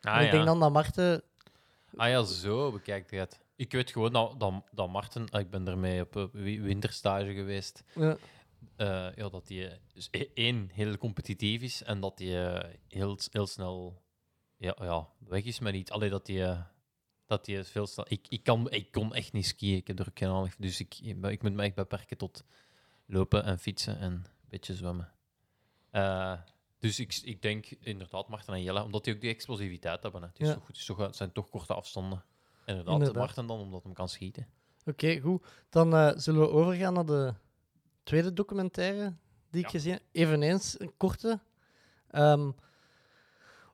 ah, 0.00 0.14
en 0.16 0.20
ik 0.20 0.26
ja. 0.26 0.32
denk 0.32 0.44
dan 0.46 0.60
dat 0.60 0.72
Marten... 0.72 1.22
ah 1.96 2.08
ja, 2.08 2.22
zo 2.22 2.72
bekijkt 2.72 3.10
het. 3.10 3.40
Ik 3.56 3.72
weet 3.72 3.90
gewoon 3.90 4.12
dat, 4.12 4.40
dat, 4.40 4.52
dat 4.72 4.88
Marten, 4.88 5.30
ah, 5.30 5.40
ik 5.40 5.50
ben 5.50 5.68
ermee 5.68 6.00
op 6.00 6.16
eh, 6.16 6.24
wi- 6.32 6.60
winterstage 6.60 7.34
geweest, 7.34 7.82
Ja, 7.94 8.16
eh, 8.76 9.08
ja, 9.16 9.28
dat 9.28 9.48
hij 9.48 9.80
dus 9.92 10.08
e- 10.10 10.28
één 10.34 10.70
heel 10.72 10.98
competitief 10.98 11.62
is 11.62 11.82
en 11.82 12.00
dat 12.00 12.18
hij 12.18 12.54
eh, 12.54 12.70
heel, 12.88 13.18
heel 13.30 13.46
snel 13.46 14.02
ja, 14.56 14.76
ja, 14.80 15.08
weg 15.18 15.44
is 15.44 15.58
met 15.58 15.74
iets. 15.74 15.90
Alleen 15.90 16.10
dat 16.10 16.26
hij, 16.26 16.44
eh, 16.50 16.60
dat 17.26 17.46
hij 17.46 17.64
veel 17.64 17.86
snel. 17.86 18.06
Ik, 18.08 18.26
ik, 18.28 18.42
kan, 18.42 18.70
ik 18.70 18.90
kon 18.92 19.14
echt 19.14 19.32
niet 19.32 19.46
skiën, 19.46 19.76
ik 19.76 19.86
heb 19.86 19.98
er 19.98 20.06
ook 20.08 20.18
geen 20.18 20.28
voor. 20.28 20.54
Dus 20.58 20.80
ik, 20.80 20.98
ik 21.22 21.42
moet 21.42 21.52
me 21.52 21.62
echt 21.62 21.74
beperken 21.74 22.16
tot 22.16 22.44
lopen 23.06 23.44
en 23.44 23.58
fietsen 23.58 23.98
en 23.98 24.12
een 24.12 24.24
beetje 24.48 24.74
zwemmen. 24.74 25.12
Eh, 25.90 26.32
dus 26.78 27.00
ik, 27.00 27.20
ik 27.22 27.42
denk 27.42 27.66
inderdaad 27.66 28.28
Marten 28.28 28.54
en 28.54 28.62
Jelle, 28.62 28.82
omdat 28.82 29.04
die 29.04 29.14
ook 29.14 29.20
die 29.20 29.30
explosiviteit 29.30 30.02
hebben. 30.02 30.22
Hè. 30.22 30.28
Het, 30.28 30.40
is 30.40 30.46
Ja. 30.48 30.54
toch, 30.54 30.66
het, 30.66 30.76
is 30.76 30.84
toch, 30.84 30.98
het 30.98 31.16
zijn 31.16 31.32
toch 31.32 31.48
korte 31.48 31.74
afstanden. 31.74 32.24
Inderdaad, 32.66 32.92
Inderdaad. 32.92 33.16
Marten 33.16 33.46
dan, 33.46 33.58
omdat 33.58 33.82
hem 33.82 33.92
kan 33.92 34.08
schieten. 34.08 34.46
Oké, 34.84 35.20
goed. 35.20 35.46
Dan 35.68 35.94
eh, 35.94 36.12
zullen 36.16 36.40
we 36.40 36.48
overgaan 36.50 36.92
naar 36.92 37.06
de 37.06 37.34
tweede 38.02 38.32
documentaire 38.32 39.14
die 39.50 39.60
ik 39.60 39.66
Ja. 39.66 39.70
gezien 39.72 39.92
heb. 39.92 40.02
Eveneens 40.12 40.80
een 40.80 40.96
korte. 40.96 41.40
Ehm, 42.10 42.50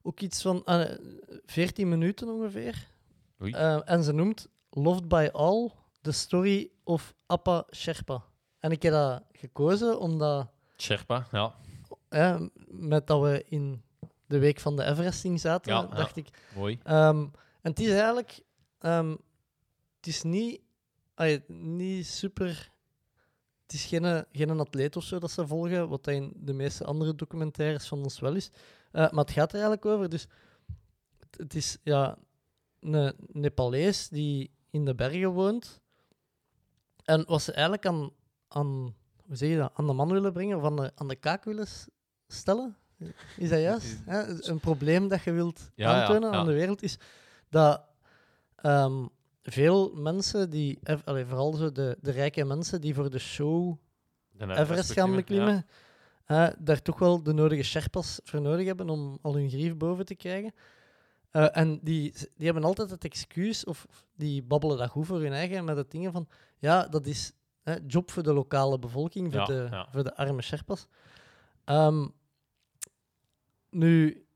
ook 0.02 0.20
iets 0.20 0.42
van 0.42 0.64
eh 0.64 0.98
14 1.46 1.88
minuten 1.88 2.28
ongeveer. 2.28 2.88
Eh, 3.50 3.90
en 3.90 4.02
ze 4.04 4.12
noemt 4.12 4.48
Loved 4.70 5.08
by 5.08 5.28
All, 5.32 5.70
The 6.00 6.12
Story 6.12 6.70
of 6.84 7.14
Appa 7.26 7.66
Sherpa. 7.70 8.24
En 8.58 8.70
ik 8.70 8.82
heb 8.82 8.92
dat 8.92 9.22
gekozen 9.32 10.00
omdat, 10.00 10.50
Sherpa, 10.76 11.26
ja, 11.32 11.54
eh, 12.08 12.40
met 12.66 13.06
dat 13.06 13.22
we 13.22 13.44
in 13.48 13.82
de 14.26 14.38
week 14.38 14.60
van 14.60 14.76
de 14.76 14.84
Everesting 14.84 15.40
zaten, 15.40 15.72
Ja, 15.72 15.80
ja. 15.80 15.96
dacht 15.96 16.16
ik, 16.16 16.28
mooi. 16.54 16.78
Ehm, 16.82 17.18
en 17.60 17.70
het 17.70 17.80
is 17.80 17.90
eigenlijk... 17.90 18.40
ehm, 18.78 19.10
het 19.96 20.06
is 20.06 20.22
niet, 20.22 20.60
niet 21.46 22.06
super... 22.06 22.70
Het 23.62 23.80
is 23.80 23.84
geen, 23.84 24.24
geen 24.32 24.60
atleet 24.60 24.96
of 24.96 25.04
zo 25.04 25.18
dat 25.18 25.30
ze 25.30 25.46
volgen, 25.46 25.88
wat 25.88 26.06
in 26.06 26.32
de 26.36 26.52
meeste 26.52 26.84
andere 26.84 27.14
documentaires 27.14 27.86
van 27.86 28.02
ons 28.02 28.20
wel 28.20 28.34
is. 28.34 28.50
Eh, 28.92 29.10
maar 29.10 29.24
het 29.24 29.30
gaat 29.30 29.48
er 29.52 29.60
eigenlijk 29.60 29.86
over. 29.86 30.08
Dus 30.08 30.26
het, 31.18 31.38
het 31.38 31.54
is 31.54 31.78
ja, 31.82 32.18
een 32.82 33.14
Nepalees 33.32 34.08
die 34.08 34.50
in 34.70 34.84
de 34.84 34.94
bergen 34.94 35.30
woont. 35.30 35.80
En 37.04 37.24
wat 37.26 37.42
ze 37.42 37.52
eigenlijk 37.52 37.86
aan, 37.86 38.10
aan, 38.48 38.94
hoe 39.26 39.36
zeg 39.36 39.48
je 39.48 39.56
dat, 39.56 39.70
aan 39.74 39.86
de 39.86 39.92
man 39.92 40.12
willen 40.12 40.32
brengen, 40.32 40.56
of 40.56 40.64
aan 40.64 40.76
de, 40.76 40.92
aan 40.94 41.08
de 41.08 41.16
kaak 41.16 41.44
willen 41.44 41.66
stellen, 42.28 42.76
is 43.36 43.48
dat 43.48 43.60
juist? 43.60 43.98
Hè? 44.04 44.48
Een 44.50 44.60
probleem 44.60 45.08
dat 45.08 45.22
je 45.22 45.32
wilt 45.32 45.70
Ja, 45.74 46.00
aantonen 46.00 46.30
ja. 46.30 46.36
aan 46.38 46.46
de 46.46 46.52
wereld 46.52 46.82
is 46.82 46.98
dat 47.48 47.82
ehm, 48.56 49.06
veel 49.42 49.92
mensen 49.94 50.50
die, 50.50 50.78
ev- 50.82 51.04
allee, 51.04 51.24
vooral 51.24 51.52
zo 51.52 51.72
de, 51.72 51.96
de 52.00 52.10
rijke 52.10 52.44
mensen 52.44 52.80
die 52.80 52.94
voor 52.94 53.10
de 53.10 53.18
show 53.18 53.76
De 54.30 54.44
Everest 54.58 54.92
gaan 54.92 55.14
beklimmen, 55.16 55.66
eh, 56.24 56.48
daar 56.58 56.82
toch 56.82 56.98
wel 56.98 57.22
de 57.22 57.32
nodige 57.32 57.62
sherpas 57.62 58.20
voor 58.24 58.40
nodig 58.40 58.66
hebben 58.66 58.90
om 58.90 59.18
al 59.22 59.34
hun 59.34 59.50
grief 59.50 59.76
boven 59.76 60.04
te 60.04 60.14
krijgen. 60.14 60.52
Eh, 61.32 61.56
en 61.56 61.78
die, 61.82 62.12
die 62.36 62.44
hebben 62.46 62.64
altijd 62.64 62.90
het 62.90 63.04
excuus, 63.04 63.64
of 63.64 63.86
die 64.16 64.42
babbelen 64.42 64.78
dat 64.78 64.88
goed 64.90 65.06
voor 65.06 65.20
hun 65.20 65.32
eigen, 65.32 65.64
met 65.64 65.76
het 65.76 65.90
dingen 65.90 66.12
van, 66.12 66.28
ja, 66.58 66.88
dat 66.88 67.06
is 67.06 67.32
hè, 67.62 67.76
job 67.86 68.10
voor 68.10 68.22
de 68.22 68.32
lokale 68.32 68.78
bevolking, 68.78 69.30
voor, 69.32 69.40
Ja, 69.40 69.46
de, 69.46 69.66
ja. 69.70 69.88
voor 69.90 70.02
de 70.04 70.16
arme 70.16 70.42
sherpas. 70.42 70.86
Ehm, 71.64 72.06
nu, 73.70 74.26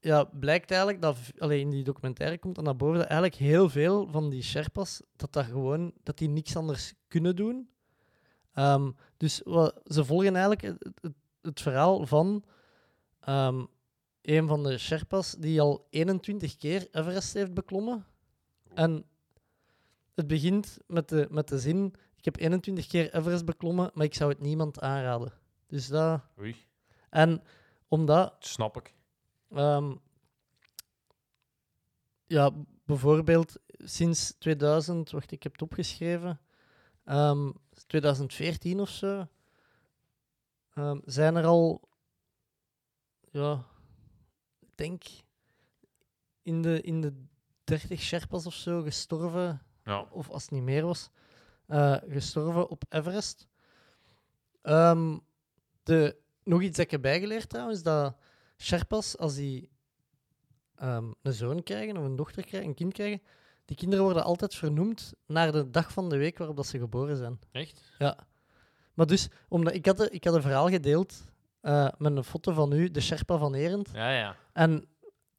ja, 0.00 0.24
blijkt 0.24 0.70
eigenlijk 0.70 1.02
dat, 1.02 1.16
v- 1.18 1.30
allee, 1.38 1.60
in 1.60 1.70
die 1.70 1.84
documentaire 1.84 2.38
komt 2.38 2.54
dan 2.54 2.64
naar 2.64 2.76
boven 2.76 2.98
dat 2.98 3.06
eigenlijk 3.06 3.40
heel 3.40 3.68
veel 3.68 4.08
van 4.10 4.30
die 4.30 4.42
sherpas, 4.42 5.02
dat, 5.16 5.32
dat, 5.32 5.44
gewoon, 5.44 5.92
dat 6.02 6.18
die 6.18 6.28
niks 6.28 6.56
anders 6.56 6.94
kunnen 7.08 7.36
doen. 7.36 7.68
Ehm, 8.52 8.90
dus 9.16 9.40
wat, 9.44 9.80
ze 9.84 10.04
volgen 10.04 10.32
eigenlijk 10.36 10.62
het, 10.62 10.90
het, 11.00 11.12
het 11.42 11.60
verhaal 11.60 12.06
van 12.06 12.44
ehm, 13.20 13.64
een 14.26 14.48
van 14.48 14.62
de 14.62 14.78
Sherpas 14.78 15.34
die 15.38 15.60
al 15.60 15.86
21 15.90 16.56
keer 16.56 16.88
Everest 16.90 17.34
heeft 17.34 17.54
beklommen. 17.54 18.06
En 18.74 19.04
het 20.14 20.26
begint 20.26 20.78
met 20.86 21.08
de, 21.08 21.26
met 21.30 21.48
de 21.48 21.58
zin: 21.58 21.94
Ik 22.16 22.24
heb 22.24 22.36
21 22.36 22.86
keer 22.86 23.14
Everest 23.14 23.44
beklommen, 23.44 23.90
maar 23.94 24.04
ik 24.04 24.14
zou 24.14 24.30
het 24.30 24.40
niemand 24.40 24.80
aanraden. 24.80 25.32
Dus 25.66 25.86
dat. 25.88 26.20
Oei, 26.38 26.56
En 27.10 27.42
omdat 27.88 28.36
snap 28.38 28.76
ik. 28.76 28.94
Ehm, 29.50 29.94
ja, 32.26 32.50
bijvoorbeeld 32.84 33.56
sinds 33.78 34.34
2000, 34.38 35.10
wacht, 35.10 35.32
ik 35.32 35.42
heb 35.42 35.52
het 35.52 35.62
opgeschreven, 35.62 36.40
ehm, 37.04 37.52
2014 37.86 38.80
of 38.80 38.88
zo, 38.88 39.26
ehm, 40.74 41.00
zijn 41.04 41.36
er 41.36 41.44
al, 41.44 41.88
ja, 43.30 43.64
denk 44.76 45.02
in 46.42 46.62
de, 46.62 46.80
in 46.80 47.00
de 47.00 47.24
30 47.64 48.00
Sherpas 48.00 48.46
of 48.46 48.54
zo 48.54 48.82
gestorven, 48.82 49.62
Ja. 49.84 50.06
of 50.10 50.30
als 50.30 50.42
het 50.42 50.50
niet 50.50 50.62
meer 50.62 50.84
was, 50.84 51.10
eh, 51.66 51.96
gestorven 52.08 52.68
op 52.68 52.82
Everest. 52.88 53.46
Ehm, 54.62 55.18
de, 55.82 56.16
nog 56.44 56.62
iets 56.62 56.76
dat 56.76 56.84
ik 56.84 56.90
heb 56.90 57.02
bijgeleerd 57.02 57.48
trouwens, 57.48 57.82
dat 57.82 58.16
Sherpas, 58.58 59.18
als 59.18 59.34
die 59.34 59.68
ehm, 60.74 61.12
een 61.22 61.32
zoon 61.32 61.62
krijgen 61.62 61.96
of 61.96 62.04
een 62.04 62.16
dochter 62.16 62.44
krijgen, 62.44 62.68
een 62.68 62.74
kind 62.74 62.92
krijgen, 62.92 63.22
die 63.64 63.76
kinderen 63.76 64.04
worden 64.04 64.24
altijd 64.24 64.54
vernoemd 64.54 65.12
naar 65.26 65.52
de 65.52 65.70
dag 65.70 65.92
van 65.92 66.08
de 66.08 66.16
week 66.16 66.38
waarop 66.38 66.56
dat 66.56 66.66
ze 66.66 66.78
geboren 66.78 67.16
zijn. 67.16 67.38
Echt? 67.52 67.92
Ja. 67.98 68.26
Maar 68.94 69.06
dus, 69.06 69.28
omdat 69.48 69.74
ik 69.74 69.86
had, 69.86 70.12
ik 70.12 70.24
had 70.24 70.34
een 70.34 70.42
verhaal 70.42 70.68
gedeeld 70.68 71.22
eh, 71.66 71.88
met 71.98 72.16
een 72.16 72.24
foto 72.24 72.52
van 72.52 72.72
u, 72.72 72.90
de 72.90 73.00
Sherpa 73.00 73.38
van 73.38 73.54
Erend. 73.54 73.90
Ja, 73.92 74.10
ja. 74.10 74.36
En 74.52 74.88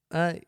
eh, 0.07 0.33
ik 0.33 0.45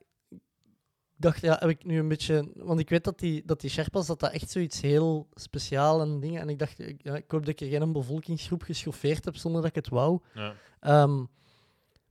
dacht, 1.15 1.41
ja, 1.41 1.57
heb 1.59 1.69
ik 1.69 1.85
nu 1.85 1.99
een 1.99 2.07
beetje... 2.07 2.51
Want 2.55 2.79
ik 2.79 2.89
weet 2.89 3.03
dat 3.03 3.19
die, 3.19 3.45
dat 3.45 3.61
die 3.61 3.69
Sherpas, 3.69 4.07
dat 4.07 4.19
dat 4.19 4.31
echt 4.31 4.49
zoiets 4.49 4.81
heel 4.81 5.27
speciaal 5.33 6.01
en 6.01 6.19
dingen... 6.19 6.41
En 6.41 6.49
ik 6.49 6.59
dacht, 6.59 6.79
ik, 6.79 7.03
ja, 7.03 7.15
ik 7.15 7.31
hoop 7.31 7.45
dat 7.45 7.49
ik 7.49 7.61
er 7.61 7.79
geen 7.79 7.91
bevolkingsgroep 7.91 8.61
geschoffeerd 8.61 9.25
heb 9.25 9.35
zonder 9.35 9.61
dat 9.61 9.69
ik 9.69 9.75
het 9.75 9.89
wou. 9.89 10.19
ja. 10.33 10.53
Ehm, 10.79 11.23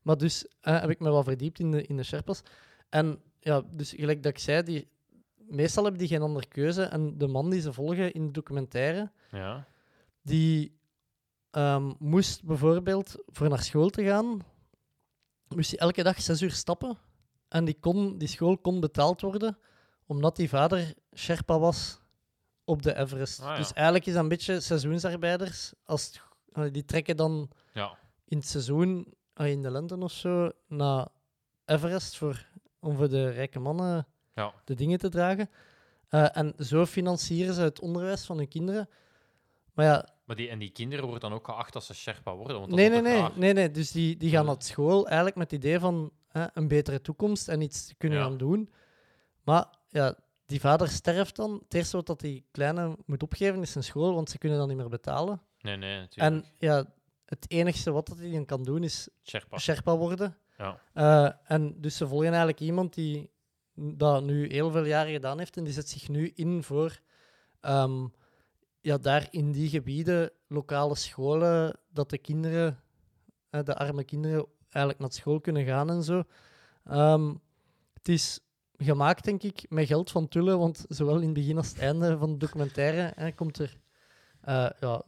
maar 0.03 0.16
dus 0.16 0.47
eh, 0.61 0.81
heb 0.81 0.90
ik 0.90 1.01
me 1.01 1.11
wel 1.11 1.23
verdiept 1.23 1.59
in 1.59 1.70
de, 1.70 1.82
in 1.82 1.97
de 1.97 2.03
Sherpas. 2.03 2.43
En 2.89 3.23
ja, 3.40 3.62
dus 3.70 3.90
gelijk 3.90 4.23
dat 4.23 4.32
ik 4.32 4.39
zei, 4.39 4.62
die, 4.62 4.89
meestal 5.36 5.82
hebben 5.82 6.01
die 6.01 6.11
geen 6.11 6.23
andere 6.23 6.47
keuze. 6.47 6.82
En 6.82 7.19
de 7.19 7.27
man 7.27 7.51
die 7.51 7.61
ze 7.61 7.73
volgen 7.73 8.12
in 8.12 8.27
de 8.27 8.32
documentaire, 8.32 9.11
ja. 9.31 9.66
die 10.23 10.77
ehm, 11.50 11.92
moest 11.98 12.44
bijvoorbeeld 12.44 13.16
voor 13.26 13.48
naar 13.48 13.62
school 13.62 13.88
te 13.88 14.04
gaan, 14.04 14.40
moest 15.48 15.70
hij 15.70 15.78
elke 15.78 16.02
dag 16.02 16.20
zes 16.20 16.42
uur 16.42 16.52
stappen. 16.52 16.98
En 17.48 17.64
die, 17.64 17.78
kon, 17.80 18.18
die 18.18 18.28
school 18.28 18.58
kon 18.58 18.80
betaald 18.80 19.20
worden 19.20 19.58
omdat 20.06 20.36
die 20.36 20.48
vader 20.48 20.94
Sherpa 21.14 21.58
was 21.58 22.00
op 22.64 22.82
de 22.82 22.96
Everest. 22.96 23.40
Ah, 23.40 23.46
ja. 23.46 23.56
Dus 23.56 23.72
eigenlijk 23.72 24.06
is 24.06 24.12
dat 24.12 24.22
een 24.22 24.28
beetje 24.28 24.60
seizoensarbeiders. 24.60 25.72
Als 25.84 26.20
het 26.52 26.74
die 26.74 26.84
trekken 26.84 27.16
dan 27.16 27.50
ja. 27.72 27.98
in 28.24 28.36
het 28.36 28.48
seizoen, 28.48 29.14
in 29.34 29.62
de 29.62 29.70
lente 29.70 29.96
of 29.96 30.12
zo, 30.12 30.50
naar 30.66 31.08
Everest 31.64 32.16
voor, 32.16 32.46
om 32.80 32.96
voor 32.96 33.08
de 33.08 33.30
rijke 33.30 33.58
mannen 33.58 34.06
Ja. 34.34 34.52
de 34.64 34.74
dingen 34.74 34.98
te 34.98 35.08
dragen. 35.08 35.50
Eh, 36.08 36.36
en 36.36 36.54
zo 36.58 36.86
financieren 36.86 37.54
ze 37.54 37.60
het 37.60 37.80
onderwijs 37.80 38.24
van 38.24 38.36
hun 38.36 38.48
kinderen. 38.48 38.88
Maar 39.72 39.84
ja, 39.86 40.08
Maar 40.28 40.36
die, 40.36 40.48
en 40.48 40.59
die 40.59 40.70
kinderen 40.70 41.05
worden 41.05 41.20
dan 41.30 41.32
ook 41.38 41.44
geacht 41.44 41.74
als 41.74 41.86
ze 41.86 41.94
Sherpa 41.94 42.34
worden. 42.34 42.56
Want 42.59 42.68
dat 42.68 42.78
nee, 42.78 42.88
nee, 42.88 43.00
nee, 43.02 43.28
nee, 43.34 43.52
nee. 43.52 43.70
Dus 43.70 43.90
die, 43.90 44.16
die 44.16 44.30
gaan 44.30 44.46
naar 44.46 44.56
school 44.59 45.06
eigenlijk 45.06 45.36
met 45.36 45.50
het 45.50 45.64
idee 45.64 45.78
van 45.78 46.10
hè, 46.28 46.46
een 46.52 46.68
betere 46.68 47.00
toekomst 47.00 47.48
en 47.48 47.60
iets 47.60 47.94
kunnen 47.98 48.18
Ja. 48.18 48.24
gaan 48.24 48.36
doen. 48.36 48.70
Maar 49.42 49.66
ja, 49.88 50.16
die 50.46 50.60
vader 50.60 50.88
sterft 50.88 51.36
dan. 51.36 51.60
Het 51.64 51.74
eerste 51.74 51.96
wat 51.96 52.06
dat 52.06 52.20
die 52.20 52.44
kleine 52.50 52.96
moet 53.06 53.22
opgeven 53.22 53.62
is 53.62 53.72
zijn 53.72 53.84
school, 53.84 54.14
want 54.14 54.30
ze 54.30 54.38
kunnen 54.38 54.59
dat 54.59 54.68
niet 54.68 54.76
meer 54.76 54.88
betalen. 54.88 55.40
Nee, 55.60 55.76
nee, 55.76 55.98
natuurlijk. 55.98 56.44
En 56.44 56.50
ja, 56.59 56.84
het 57.24 57.44
enigste 57.50 57.90
wat 57.90 58.06
dat 58.06 58.18
hij 58.18 58.30
dan 58.30 58.44
kan 58.44 58.62
doen 58.64 58.82
is 58.82 59.09
Sherpa. 59.24 59.59
Sherpa 59.59 59.96
worden. 59.96 60.36
Ja. 60.59 60.80
Eh, 60.92 61.30
en 61.56 61.80
dus 61.80 61.96
ze 61.96 62.06
volgen 62.09 62.28
eigenlijk 62.28 62.60
iemand 62.60 62.94
die 62.94 63.30
dat 63.74 64.22
nu 64.22 64.50
heel 64.52 64.70
veel 64.70 64.84
jaren 64.84 65.12
gedaan 65.12 65.38
heeft 65.38 65.56
en 65.56 65.64
die 65.64 65.72
zet 65.72 65.88
zich 65.88 66.09
nu 66.09 66.32
in 66.34 66.62
voor 66.62 67.00
ehm, 67.60 68.06
ja, 68.80 68.98
daar 68.98 69.28
in 69.30 69.52
die 69.52 69.68
gebieden 69.68 70.30
lokale 70.46 70.94
scholen, 70.94 71.78
dat 71.92 72.10
de 72.10 72.18
kinderen, 72.18 72.80
de 73.50 73.76
arme 73.76 74.05
kinderen, 74.05 74.46
eigenlijk 74.60 74.98
naar 74.98 75.12
school 75.12 75.40
kunnen 75.40 75.64
gaan 75.64 75.90
en 75.90 76.02
zo. 76.02 76.22
Ehm, 76.84 77.34
het 77.92 78.09
is 78.09 78.40
gemaakt, 78.76 79.24
denk 79.24 79.42
ik, 79.42 79.66
met 79.68 79.86
geld 79.86 80.10
van 80.10 80.28
Tulle, 80.28 80.56
want 80.56 80.84
zowel 80.88 81.16
in 81.16 81.24
het 81.24 81.32
begin 81.32 81.56
als 81.56 81.68
het 81.68 81.78
einde 81.78 82.18
van 82.18 82.32
de 82.32 82.36
documentaire 82.36 83.12
hè, 83.14 83.32
komt 83.32 83.59
er 83.59 83.78
eh, 84.40 84.70
ja, 84.80 85.02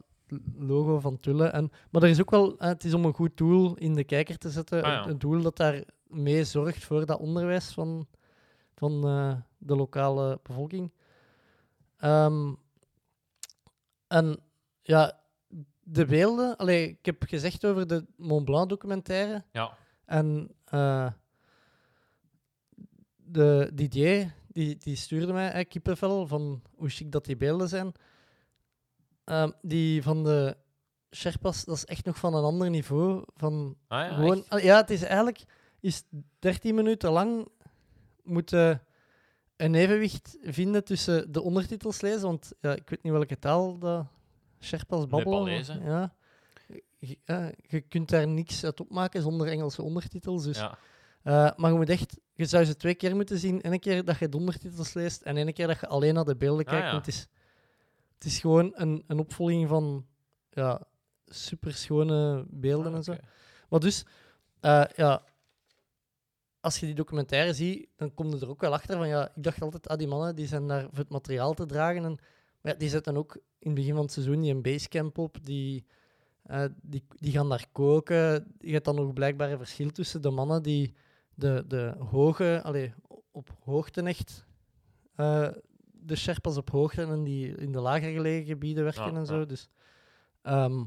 logo 0.57 0.99
van 0.99 1.19
Tulle. 1.19 1.45
En, 1.45 1.71
maar 1.89 2.03
er 2.03 2.09
is 2.09 2.21
ook 2.21 2.31
wel, 2.31 2.55
het 2.57 2.83
is 2.83 2.93
om 2.93 3.05
een 3.05 3.13
goed 3.13 3.37
doel 3.37 3.75
in 3.75 3.93
de 3.93 4.03
kijker 4.03 4.37
te 4.37 4.49
zetten. 4.49 4.83
Ah, 4.83 4.89
ja. 4.89 5.03
een, 5.03 5.09
een 5.09 5.19
doel 5.19 5.41
dat 5.41 5.57
daar 5.57 5.83
mee 6.07 6.43
zorgt 6.43 6.83
voor 6.83 7.05
dat 7.05 7.19
onderwijs 7.19 7.71
van, 7.71 8.07
van 8.75 9.07
eh, 9.07 9.33
de 9.57 9.75
lokale 9.75 10.39
bevolking. 10.43 10.91
Ehm, 11.97 12.53
en 14.11 14.39
ja, 14.81 15.19
de 15.79 16.05
beelden, 16.05 16.57
allee, 16.57 16.87
ik 16.87 17.05
heb 17.05 17.23
gezegd 17.23 17.65
over 17.65 17.87
de 17.87 18.05
Mont 18.17 18.45
Blanc 18.45 18.69
documentaire. 18.69 19.43
Ja. 19.51 19.77
En 20.05 20.51
eh, 20.65 21.11
de 23.15 23.71
Didier, 23.73 24.33
die, 24.47 24.77
die 24.77 24.95
stuurde 24.95 25.33
mij 25.33 25.51
eh, 25.51 25.65
kippenvel 25.67 26.27
van 26.27 26.61
hoe 26.75 26.89
chic 26.89 27.11
dat 27.11 27.25
die 27.25 27.37
beelden 27.37 27.69
zijn. 27.69 27.91
Ehm, 29.23 29.51
die 29.61 30.03
van 30.03 30.23
de 30.23 30.57
Sherpas, 31.15 31.65
dat 31.65 31.75
is 31.75 31.85
echt 31.85 32.05
nog 32.05 32.17
van 32.17 32.33
een 32.33 32.43
ander 32.43 32.69
niveau. 32.69 33.23
Van 33.35 33.77
Ah, 33.87 33.99
ja, 33.99 34.13
gewoon, 34.13 34.43
ah, 34.47 34.63
ja, 34.63 34.77
het 34.77 34.89
is 34.89 35.01
eigenlijk 35.01 35.43
is 35.79 36.03
13 36.39 36.75
minuten 36.75 37.11
lang 37.11 37.47
moeten 38.23 38.81
een 39.61 39.75
evenwicht 39.75 40.37
vinden 40.41 40.83
tussen 40.83 41.31
de 41.31 41.41
ondertitels 41.41 42.01
lezen, 42.01 42.21
want 42.21 42.51
ja, 42.61 42.75
ik 42.75 42.89
weet 42.89 43.03
niet 43.03 43.11
welke 43.13 43.39
taal 43.39 43.77
dat 43.77 44.05
Sherpas 44.59 45.07
babbelen. 45.07 45.83
Ja. 45.83 46.13
Je, 46.99 47.17
ja, 47.25 47.51
je 47.67 47.81
kunt 47.81 48.09
daar 48.09 48.27
niks 48.27 48.63
uit 48.63 48.79
opmaken 48.79 49.21
zonder 49.21 49.47
Engelse 49.47 49.81
ondertitels. 49.81 50.43
Dus, 50.43 50.57
Ja. 50.57 50.77
eh, 51.23 51.51
maar 51.57 51.71
je 51.71 51.77
moet 51.77 51.89
echt, 51.89 52.19
je 52.33 52.45
zou 52.45 52.65
ze 52.65 52.75
twee 52.75 52.95
keer 52.95 53.15
moeten 53.15 53.37
zien. 53.37 53.59
Eén 53.61 53.79
keer 53.79 54.05
dat 54.05 54.17
je 54.17 54.29
de 54.29 54.37
ondertitels 54.37 54.93
leest 54.93 55.21
en 55.21 55.37
één 55.37 55.53
keer 55.53 55.67
dat 55.67 55.79
je 55.79 55.87
alleen 55.87 56.13
naar 56.13 56.25
de 56.25 56.35
beelden 56.35 56.65
Ah, 56.65 56.71
kijkt. 56.71 56.91
Want 56.91 57.05
het 57.05 57.15
is, 57.15 57.27
het 58.13 58.25
is 58.25 58.39
gewoon 58.39 58.71
een, 58.75 59.03
een 59.07 59.19
opvolging 59.19 59.67
van 59.69 60.05
ja, 60.49 60.81
super 61.25 61.73
schone 61.73 62.45
beelden 62.49 62.91
Ah, 62.91 62.97
en 62.97 63.03
zo. 63.03 63.15
Maar 63.69 63.79
dus, 63.79 64.05
eh, 64.59 64.83
ja, 64.95 65.23
als 66.61 66.79
je 66.79 66.85
die 66.85 66.95
documentaire 66.95 67.53
ziet, 67.53 67.87
dan 67.95 68.13
kom 68.13 68.29
je 68.29 68.39
er 68.39 68.49
ook 68.49 68.61
wel 68.61 68.73
achter 68.73 68.97
van, 68.97 69.07
ja, 69.07 69.27
ik 69.35 69.43
dacht 69.43 69.61
altijd, 69.61 69.87
ah, 69.87 69.97
die 69.97 70.07
mannen 70.07 70.35
die 70.35 70.47
zijn 70.47 70.67
daar 70.67 70.81
voor 70.89 70.97
het 70.97 71.09
materiaal 71.09 71.53
te 71.53 71.65
dragen. 71.65 72.03
En, 72.03 72.17
maar 72.61 72.71
ja, 72.71 72.77
die 72.77 72.89
zetten 72.89 73.17
ook 73.17 73.35
in 73.35 73.69
het 73.69 73.73
begin 73.73 73.93
van 73.93 74.03
het 74.03 74.11
seizoen 74.11 74.41
die 74.41 74.53
een 74.53 74.61
basecamp 74.61 75.17
op, 75.17 75.45
die, 75.45 75.85
eh, 76.43 76.65
die, 76.81 77.03
die 77.09 77.31
gaan 77.31 77.49
daar 77.49 77.65
koken. 77.71 78.53
Je 78.59 78.71
hebt 78.71 78.85
dan 78.85 78.95
nog 78.95 79.13
blijkbaar 79.13 79.51
een 79.51 79.57
verschil 79.57 79.91
tussen 79.91 80.21
de 80.21 80.29
mannen 80.29 80.63
die 80.63 80.93
de, 81.33 81.63
de 81.67 81.95
hoge, 81.97 82.61
allee, 82.63 82.93
op 83.31 83.49
hoogte 83.63 84.01
echt, 84.01 84.45
eh, 85.15 85.49
de 85.91 86.15
Sherpas 86.15 86.57
op 86.57 86.69
hoogte 86.69 87.01
en 87.01 87.23
die 87.23 87.55
in 87.55 87.71
de 87.71 87.79
lager 87.79 88.11
gelegen 88.11 88.45
gebieden 88.45 88.83
werken 88.83 89.11
Ja, 89.11 89.17
en 89.19 89.25
zo. 89.25 89.39
ja. 89.39 89.45
Dus 89.45 89.69
ehm, 90.41 90.83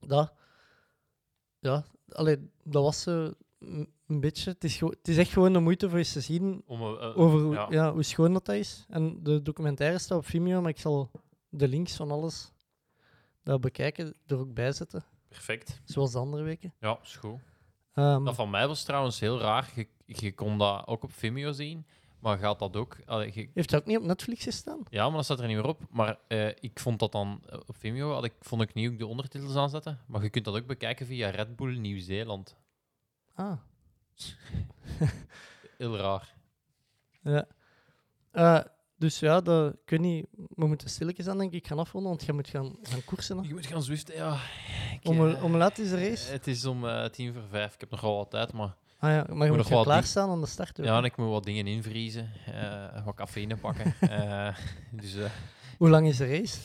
dat, 0.00 0.32
ja, 1.58 1.84
allee, 2.08 2.50
dat 2.62 2.82
was 2.82 3.02
zo 3.02 3.32
een 3.58 3.94
een 4.06 4.20
beetje. 4.20 4.50
Het 4.50 4.64
is, 4.64 4.80
het 4.80 5.08
is 5.08 5.16
echt 5.16 5.32
gewoon 5.32 5.52
de 5.52 5.58
moeite 5.58 5.88
voor 5.88 5.98
eens 5.98 6.12
te 6.12 6.20
zien 6.20 6.62
Om, 6.66 6.80
eh, 6.82 6.86
eh, 7.08 7.18
over 7.18 7.40
hoe, 7.40 7.54
ja. 7.54 7.66
ja. 7.70 7.92
hoe 7.92 8.02
schoon 8.02 8.32
dat, 8.32 8.44
dat 8.46 8.54
is. 8.54 8.84
En 8.88 9.22
de 9.22 9.42
documentaire 9.42 9.98
staat 9.98 10.18
op 10.18 10.26
Vimeo, 10.26 10.60
maar 10.60 10.70
ik 10.70 10.78
zal 10.80 11.10
de 11.48 11.68
links 11.68 11.96
van 11.96 12.10
alles 12.10 12.52
daar 13.42 13.58
bekijken, 13.58 14.14
er 14.26 14.38
ook 14.38 14.54
bij 14.54 14.72
zetten. 14.72 15.04
Perfect. 15.28 15.80
Zoals 15.84 16.12
de 16.12 16.18
andere 16.18 16.42
weken. 16.42 16.74
Ja, 16.80 16.98
is 17.02 17.16
goed. 17.16 17.40
Ehm, 17.92 18.24
Dat 18.24 18.34
van 18.34 18.50
mij 18.50 18.66
was 18.68 18.82
trouwens 18.84 19.20
heel 19.20 19.38
raar. 19.40 19.70
Je, 19.74 19.86
je 20.06 20.34
kon 20.34 20.58
dat 20.58 20.86
ook 20.86 21.02
op 21.02 21.12
Vimeo 21.12 21.52
zien, 21.52 21.86
maar 22.18 22.38
gaat 22.38 22.58
dat 22.58 22.76
ook... 22.76 22.96
allee, 23.04 23.30
je- 23.34 23.50
heeft 23.54 23.70
dat 23.70 23.80
ook 23.80 23.86
niet 23.86 23.96
op 23.98 24.02
Netflix 24.04 24.44
gestaan? 24.44 24.80
ja, 24.90 25.06
maar 25.06 25.16
dat 25.16 25.24
staat 25.24 25.40
er 25.40 25.46
niet 25.46 25.56
meer 25.56 25.66
op. 25.66 25.80
Maar 25.90 26.18
eh, 26.28 26.48
ik 26.48 26.80
vond 26.80 26.98
dat 26.98 27.12
dan 27.12 27.42
op 27.66 27.76
Vimeo, 27.76 28.12
had 28.12 28.24
ik, 28.24 28.32
vond 28.40 28.62
ik 28.62 28.74
niet 28.74 28.90
ook 28.90 28.98
de 28.98 29.06
ondertitels 29.06 29.56
aanzetten. 29.56 30.00
Maar 30.06 30.22
je 30.22 30.30
kunt 30.30 30.44
dat 30.44 30.56
ook 30.56 30.66
bekijken 30.66 31.06
via 31.06 31.30
Red 31.30 31.56
Bull 31.56 31.76
Nieuw-Zeeland. 31.78 32.56
Ah, 33.34 33.58
Heel 35.76 35.96
raar. 35.96 36.34
ja. 37.22 37.46
Eh, 38.30 38.60
dus 38.98 39.18
ja, 39.18 39.40
dat, 39.40 39.72
ik 39.72 39.90
weet 39.90 40.00
niet, 40.00 40.26
we 40.54 40.66
moeten 40.66 40.88
stilletjes 40.90 41.28
aan 41.28 41.38
denk 41.38 41.52
ik 41.52 41.66
gaan 41.66 41.78
afronden, 41.78 42.10
want 42.10 42.24
je 42.24 42.32
moet 42.32 42.48
gaan, 42.48 42.76
gaan 42.82 43.04
koersen. 43.04 43.38
hè. 43.38 43.46
Je 43.48 43.54
moet 43.54 43.66
gaan 43.66 43.82
zwiften, 43.82 44.14
ja. 44.14 44.34
Ik, 44.92 45.08
Om, 45.08 45.16
hoe- 45.16 45.30
eh, 45.34 45.40
hoe 45.40 45.50
laat 45.50 45.78
is 45.78 45.90
de 45.90 46.08
race? 46.08 46.32
Het 46.32 46.46
is 46.46 46.64
om 46.64 46.86
eh, 46.88 47.04
tien 47.04 47.32
voor 47.32 47.42
vijf. 47.50 47.74
Ik 47.74 47.80
heb 47.80 47.90
nog 47.90 48.00
wel 48.00 48.16
wat 48.16 48.30
tijd, 48.30 48.52
maar... 48.52 48.76
Ah 48.98 49.10
ja, 49.10 49.16
maar 49.16 49.26
je 49.26 49.34
moet 49.34 49.38
moet 49.48 49.56
nog 49.56 49.66
gaan 49.66 49.74
wel 49.74 49.84
klaarstaan 49.84 50.30
aan 50.30 50.40
de 50.40 50.46
start. 50.46 50.80
ook, 50.80 50.86
Ja, 50.86 50.98
en 50.98 51.04
ik 51.04 51.16
moet 51.16 51.28
wat 51.28 51.44
dingen 51.44 51.66
invriezen. 51.66 52.30
eh, 52.46 53.04
wat 53.04 53.14
cafeïne 53.14 53.56
pakken. 53.56 53.94
Eh, 54.10 54.56
dus 54.90 55.14
eh, 55.16 55.30
Hoe 55.78 55.88
lang 55.88 56.06
is 56.06 56.16
de 56.16 56.26
race? 56.26 56.58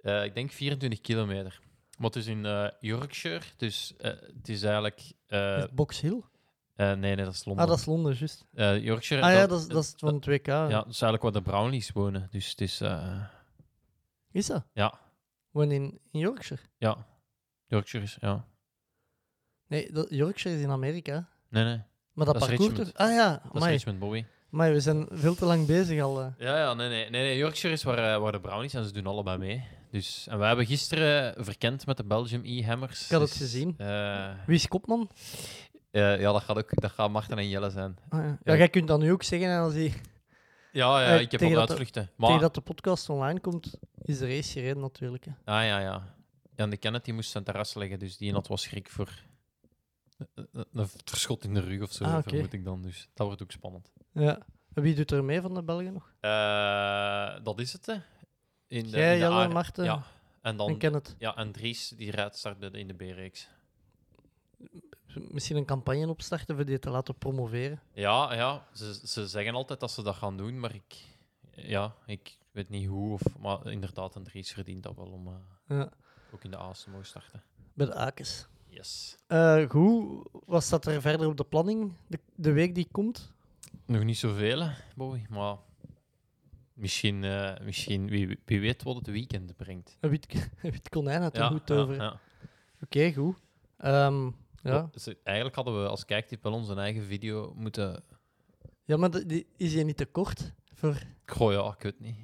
eh, 0.00 0.24
ik 0.24 0.34
denk 0.34 0.50
24 0.52 1.00
kilometer. 1.00 1.60
Maar 1.98 2.06
het 2.06 2.16
is 2.16 2.26
in 2.26 2.44
eh, 2.46 2.68
Yorkshire, 2.80 3.44
dus 3.56 3.94
eh, 3.96 4.10
het 4.36 4.48
is 4.48 4.62
eigenlijk... 4.62 5.00
eh, 5.26 5.58
Is 5.58 5.64
Box 5.72 6.00
Hill? 6.00 6.20
Eh, 6.80 6.92
nee, 6.92 7.14
nee, 7.14 7.24
dat 7.24 7.34
is 7.34 7.44
Londen. 7.44 7.64
Ah, 7.64 7.70
dat 7.70 7.78
is 7.78 7.86
Londen, 7.86 8.14
juist. 8.14 8.44
Eh, 8.54 8.82
Yorkshire... 8.84 9.22
Ah 9.22 9.32
ja, 9.32 9.46
dat 9.46 9.60
is, 9.60 9.66
dat 9.66 9.82
is 9.84 9.92
van 9.96 10.14
het 10.14 10.26
WK. 10.26 10.46
Ja, 10.46 10.68
dat 10.68 10.86
is 10.86 11.02
eigenlijk 11.02 11.22
waar 11.22 11.32
de 11.32 11.42
Brownlees 11.42 11.90
wonen. 11.92 12.28
Dus 12.30 12.50
het 12.50 12.60
is... 12.60 12.80
eh, 12.80 13.20
Is 14.32 14.46
dat? 14.46 14.64
ja, 14.72 14.98
Woon 15.50 15.70
in, 15.70 15.98
in 16.10 16.20
Yorkshire? 16.20 16.62
ja. 16.78 17.06
Yorkshire 17.66 18.04
is... 18.04 18.16
Ja. 18.20 18.44
Nee, 19.66 19.92
dat, 19.92 20.06
Yorkshire 20.10 20.56
is 20.58 20.62
in 20.64 20.70
Amerika. 20.70 21.28
Nee, 21.48 21.64
nee. 21.64 21.80
Maar 22.12 22.26
dat, 22.26 22.34
Dat 22.34 22.48
parcours... 22.48 22.68
Richmond. 22.68 22.96
Ah 22.96 23.12
ja, 23.12 23.42
Dat 23.52 23.62
is. 23.62 23.68
Richmond 23.68 23.98
Bobby. 23.98 24.24
Amai, 24.52 24.72
we 24.72 24.80
zijn 24.80 25.06
veel 25.10 25.34
te 25.34 25.44
lang 25.44 25.66
bezig 25.66 26.02
al. 26.02 26.20
Ja, 26.22 26.58
ja, 26.58 26.74
nee, 26.74 26.88
nee, 26.88 27.10
nee, 27.10 27.22
nee. 27.22 27.36
Yorkshire 27.36 27.74
is 27.74 27.82
waar, 27.82 28.20
waar 28.20 28.32
de 28.32 28.40
Brownies 28.40 28.74
en 28.74 28.84
ze 28.84 28.92
doen 28.92 29.06
allebei 29.06 29.38
mee. 29.38 29.64
Dus, 29.90 30.26
en 30.26 30.38
wij 30.38 30.48
hebben 30.48 30.66
gisteren 30.66 31.44
verkend 31.44 31.86
met 31.86 31.96
de 31.96 32.04
Belgium 32.04 32.42
E-Hammers. 32.44 33.04
Ik 33.04 33.10
had 33.10 33.20
het 33.20 33.30
Dus, 33.30 33.38
gezien. 33.38 33.74
Wie 34.46 34.56
is 34.56 34.68
kopman? 34.68 35.10
Eh, 35.90 36.20
ja, 36.20 36.32
dat 36.32 36.42
gaat 36.42 36.56
ook 36.56 36.80
dat 36.80 36.90
gaat 36.90 37.10
Marten 37.10 37.38
en 37.38 37.48
Jelle 37.48 37.70
zijn. 37.70 37.96
Ah, 38.08 38.24
ja. 38.44 38.56
Jij 38.56 38.68
kunt 38.68 38.88
dat 38.88 39.00
nu 39.00 39.12
ook 39.12 39.22
zeggen 39.22 39.58
als 39.58 39.72
die, 39.72 39.92
Ja, 40.72 41.00
ja 41.02 41.14
Eh, 41.14 41.20
ik 41.20 41.30
heb 41.30 41.42
al 41.42 41.48
de- 41.50 41.58
uitvluchten. 41.58 42.10
Maar, 42.16 42.26
tegen 42.28 42.42
dat 42.42 42.54
de 42.54 42.60
podcast 42.60 43.08
online 43.08 43.40
komt, 43.40 43.78
is 44.02 44.18
de 44.18 44.26
race 44.26 44.52
gereden 44.52 44.82
natuurlijk. 44.82 45.24
Hè. 45.24 45.30
Ah, 45.30 45.64
ja, 45.66 45.78
ja. 45.80 46.14
en 46.56 46.70
de 46.70 47.00
die 47.02 47.14
moest 47.14 47.30
zijn 47.30 47.44
terras 47.44 47.74
leggen, 47.74 47.98
dus 47.98 48.16
die 48.16 48.32
had 48.32 48.46
was 48.46 48.62
schrik 48.62 48.90
voor 48.90 49.08
een- 50.72 50.88
verschot 51.04 51.44
in 51.44 51.54
de 51.54 51.60
rug 51.60 51.82
of 51.82 51.92
zo, 51.92 52.04
Ah, 52.04 52.22
vermoed 52.22 52.52
ik 52.52 52.64
dan. 52.64 52.82
Dus 52.82 53.08
dat 53.14 53.26
wordt 53.26 53.42
ook 53.42 53.50
spannend. 53.50 53.92
Ja. 54.12 54.38
En 54.74 54.82
Wie 54.82 54.94
doet 54.94 55.10
er 55.10 55.24
mee 55.24 55.40
van 55.40 55.54
de 55.54 55.62
Belgen 55.62 55.92
nog? 55.92 56.12
Eh, 56.20 57.44
dat 57.44 57.60
is 57.60 57.72
het, 57.72 57.86
hè. 57.86 57.92
In 58.68 58.82
de, 58.84 58.88
Jij, 58.90 59.12
in 59.14 59.20
de 59.20 59.26
Jelle, 59.26 59.48
Marten 59.48 59.84
Ja, 59.84 60.02
en 60.42 60.56
dan... 60.56 60.68
en 60.68 60.76
Kenneth. 60.78 61.14
Ja, 61.18 61.36
en 61.36 61.52
Dries, 61.52 61.88
die 61.88 62.10
rijdt 62.10 62.36
start 62.36 62.74
in 62.74 62.86
de 62.88 62.94
B-reeks. 62.94 63.48
Misschien 65.30 65.56
een 65.56 65.64
campagne 65.64 66.08
opstarten 66.08 66.56
voor 66.56 66.64
die 66.64 66.78
te 66.78 66.90
laten 66.90 67.14
promoveren. 67.14 67.80
Ja, 67.92 68.34
ja 68.34 68.66
ze, 68.72 69.00
ze 69.04 69.26
zeggen 69.28 69.54
altijd 69.54 69.80
dat 69.80 69.90
ze 69.90 70.02
dat 70.02 70.14
gaan 70.16 70.36
doen, 70.36 70.60
maar 70.60 70.74
ik, 70.74 70.96
ja, 71.54 71.94
ik 72.06 72.38
weet 72.52 72.68
niet 72.68 72.86
hoe. 72.88 73.12
Of, 73.12 73.22
maar 73.38 73.66
inderdaad, 73.66 74.14
een 74.14 74.24
Dries 74.24 74.52
verdient 74.52 74.82
dat 74.82 74.96
wel 74.96 75.06
om 75.06 75.26
eh, 75.26 75.34
Ja. 75.76 75.88
ook 76.32 76.44
in 76.44 76.50
de 76.50 76.56
A's 76.56 76.82
te 76.82 76.90
mogen 76.90 77.06
starten. 77.06 77.42
Bij 77.74 77.86
de 77.86 77.94
Akes. 77.94 78.46
Yes. 78.66 79.16
Eh 79.26 79.68
goed, 79.68 80.28
wat 80.46 80.62
staat 80.62 80.86
er 80.86 81.00
verder 81.00 81.26
op 81.28 81.36
de 81.36 81.44
planning 81.44 81.92
de, 82.06 82.18
de 82.34 82.52
week 82.52 82.74
die 82.74 82.88
komt? 82.92 83.32
Nog 83.86 84.02
niet 84.04 84.18
zoveel, 84.18 84.68
Boy, 84.94 85.26
maar 85.30 85.56
misschien, 86.74 87.24
eh, 87.24 87.52
misschien 87.64 88.08
wie, 88.08 88.38
wie 88.44 88.60
weet 88.60 88.82
wat 88.82 88.96
het 88.96 89.06
weekend 89.06 89.56
brengt. 89.56 89.96
Een 90.00 90.10
wit 90.60 90.88
konijn 90.88 91.22
had 91.22 91.34
er 91.36 91.42
Ja, 91.42 91.48
goed 91.48 91.70
over. 91.70 91.94
ja. 91.94 92.20
Oké, 92.82 93.12
goed. 93.12 93.36
Ehm, 93.76 94.30
ja. 94.62 94.90
Ze- 94.94 95.18
eigenlijk 95.22 95.56
hadden 95.56 95.82
we 95.82 95.88
als 95.88 96.04
kijktip 96.04 96.42
wel 96.42 96.52
onze 96.52 96.74
eigen 96.74 97.04
video 97.04 97.52
moeten... 97.56 98.02
ja, 98.84 98.96
maar 98.96 99.10
de- 99.10 99.26
die, 99.26 99.46
is 99.56 99.72
je 99.72 99.84
niet 99.84 99.96
te 99.96 100.06
kort? 100.06 100.52
Voor... 100.74 101.02
Goh, 101.26 101.52
ja, 101.52 101.72
ik 101.76 101.82
weet 101.82 102.00
niet. 102.00 102.16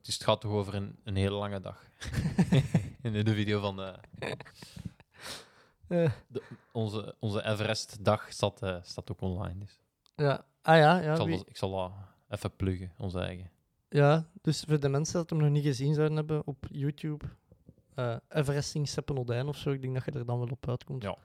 Dus 0.00 0.14
het 0.14 0.22
gaat 0.24 0.40
toch 0.40 0.52
over 0.52 0.74
een, 0.74 0.96
een 1.04 1.16
hele 1.16 1.34
lange 1.36 1.60
dag. 1.60 1.88
in 3.02 3.24
de 3.24 3.34
video 3.34 3.60
van 3.60 3.76
de, 3.76 3.94
eh, 5.88 6.12
onze, 6.72 7.14
onze 7.18 7.44
Everest-dag 7.44 8.32
staat, 8.32 8.62
eh, 8.62 8.76
staat 8.82 9.10
ook 9.10 9.20
online. 9.20 9.58
Dus. 9.58 9.78
ja. 10.16 10.44
Ah 10.62 10.76
ja, 10.76 10.98
ik, 10.98 11.04
ja, 11.04 11.16
zal, 11.16 11.26
wie- 11.26 11.42
ik 11.46 11.56
zal 11.56 11.70
dat 11.70 11.92
even 12.28 12.56
pluggen, 12.56 12.92
onze 12.98 13.18
eigen. 13.20 13.50
ja. 13.88 14.28
Dus 14.42 14.64
voor 14.68 14.80
de 14.80 14.88
mensen 14.88 15.14
dat 15.14 15.30
hem 15.30 15.38
nog 15.38 15.50
niet 15.50 15.64
gezien 15.64 15.94
zouden 15.94 16.16
hebben 16.16 16.46
op 16.46 16.66
YouTube, 16.70 17.24
eh 17.94 18.16
Everesting 18.28 18.88
Seppenodijn 18.88 19.46
of 19.46 19.56
zo, 19.56 19.70
ik 19.70 19.82
denk 19.82 19.94
dat 19.94 20.04
je 20.04 20.10
er 20.12 20.26
dan 20.26 20.38
wel 20.38 20.48
op 20.48 20.68
uitkomt. 20.68 21.02
Ja. 21.02 21.16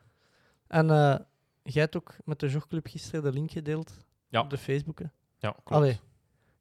En 0.67 0.89
eh, 0.89 1.19
jij 1.63 1.81
hebt 1.81 1.95
ook 1.97 2.15
met 2.25 2.39
de 2.39 2.47
Jogclub 2.49 2.87
gisteren 2.87 3.23
de 3.23 3.31
link 3.31 3.51
gedeeld 3.51 3.97
Ja. 4.27 4.41
op 4.41 4.49
de 4.49 4.57
Facebook. 4.57 4.99
hè? 4.99 5.05
Ja, 5.37 5.49
klopt. 5.51 5.71
Allee, 5.71 5.99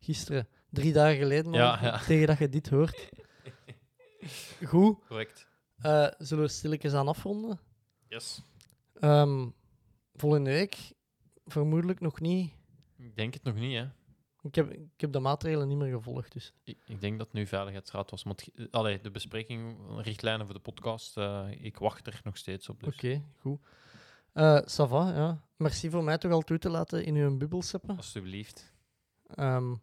gisteren. 0.01 0.49
Drie 0.71 0.93
dagen 0.93 1.17
geleden 1.17 1.53
ja. 1.53 1.99
tegen 2.07 2.27
dat 2.27 2.39
je 2.39 2.49
dit 2.49 2.69
hoort. 2.69 3.09
Goed. 4.65 4.99
Correct. 5.07 5.49
eh, 5.79 6.07
zullen 6.19 6.45
we 6.45 6.51
stilletjes 6.51 6.95
aan 6.95 7.09
afronden? 7.09 7.59
Yes. 8.09 8.43
Ehm, 8.95 9.49
volgende 10.15 10.51
week 10.51 10.93
vermoedelijk 11.47 12.01
nog 12.01 12.21
niet. 12.21 12.53
Ik 12.97 13.17
denk 13.17 13.35
het 13.35 13.43
nog 13.43 13.55
niet, 13.55 13.77
hè. 13.77 13.87
Ik 14.43 14.55
heb, 14.55 14.71
ik 14.73 14.81
heb 15.01 15.13
de 15.13 15.19
maatregelen 15.19 15.69
niet 15.69 15.79
meer 15.79 15.93
gevolgd, 15.97 16.33
dus... 16.33 16.53
Ik, 16.65 16.79
ik 16.87 17.01
denk 17.01 17.19
dat 17.19 17.27
het 17.27 17.37
nu 17.37 17.47
Veiligheidsraad 17.47 18.11
was. 18.11 18.25
Maar 18.25 18.35
het 18.35 18.43
ge- 18.55 18.69
allee, 18.71 19.01
de 19.01 19.11
bespreking, 19.11 19.77
richtlijnen 20.03 20.47
voor 20.47 20.55
de 20.55 20.61
podcast, 20.61 21.17
eh, 21.17 21.45
ik 21.61 21.79
wacht 21.79 22.07
er 22.07 22.21
nog 22.25 22.37
steeds 22.37 22.69
op. 22.69 22.83
Dus. 22.83 22.95
Oké, 22.95 23.23
goed. 23.41 23.59
Eh 24.33 24.59
ça 24.63 24.89
va, 24.89 25.13
ja. 25.15 25.43
Merci 25.57 25.91
voor 25.91 26.05
mij 26.05 26.19
toch 26.19 26.33
al 26.33 26.41
toe 26.43 26.59
te 26.59 26.71
laten 26.71 27.05
in 27.05 27.15
uw 27.15 27.37
bubbel 27.37 27.63
seppen. 27.63 27.97
Alsjeblieft. 27.97 28.73
Ehm, 29.35 29.75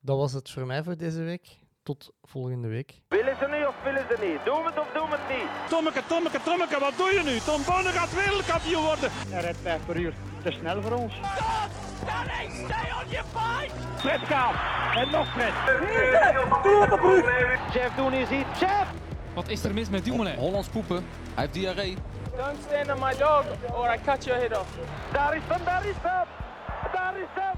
dat 0.00 0.16
was 0.16 0.32
het 0.32 0.50
voor 0.50 0.66
mij 0.66 0.82
voor 0.82 0.96
deze 0.96 1.22
week. 1.22 1.58
Tot 1.82 2.12
volgende 2.22 2.68
week. 2.68 3.00
Willen 3.08 3.36
ze 3.36 3.46
niet 3.56 3.66
of 3.66 3.82
willen 3.82 4.06
ze 4.10 4.16
niet? 4.26 4.44
Doen 4.44 4.62
we 4.62 4.68
het 4.70 4.78
of 4.78 4.90
doen 4.92 5.10
we 5.10 5.16
het 5.18 5.36
niet? 5.38 5.68
Tommeke, 5.68 6.02
Tommeke, 6.08 6.40
Tommeke, 6.42 6.78
wat 6.80 6.96
doe 6.96 7.10
je 7.12 7.22
nu? 7.24 7.38
Tom 7.38 7.62
Bonne 7.64 7.90
gaat 7.98 8.14
wereldkampioen 8.14 8.82
worden. 8.84 9.10
Hij 9.12 9.40
rijdt 9.40 9.58
5 9.58 9.86
per 9.86 9.96
uur. 9.96 10.14
Te 10.42 10.50
snel 10.50 10.82
voor 10.82 10.92
ons. 10.92 11.14
Fred 11.14 11.24
gaat. 11.24 12.87
En 14.94 15.10
nog 15.10 15.26
Fred. 15.32 15.52
Doe 16.62 16.82
op 16.82 16.90
de 16.90 16.98
brug. 17.00 17.60
Chef 17.70 17.94
doen 17.94 18.12
is 18.12 18.30
iets. 18.30 18.58
Chef! 18.58 18.86
Wat 19.34 19.48
is 19.48 19.64
er 19.64 19.74
mis 19.74 19.88
met 19.88 20.04
Dumoulin? 20.04 20.34
Hollands 20.34 20.68
poepen. 20.68 20.96
Hij 20.96 21.04
heeft 21.34 21.52
diarree. 21.52 21.96
Don't 22.36 22.56
stand 22.68 22.90
on 22.90 23.06
my 23.06 23.14
dog 23.18 23.44
or 23.72 23.94
I 23.94 23.98
cut 24.04 24.24
your 24.24 24.40
head 24.40 24.58
off. 24.58 24.68
Daar 25.12 25.36
is 25.36 25.42
hem, 25.46 25.64
daar 25.64 25.86
is 25.86 25.94
hem. 26.02 26.26
Daar 26.92 27.16
is 27.16 27.26
hem. 27.34 27.54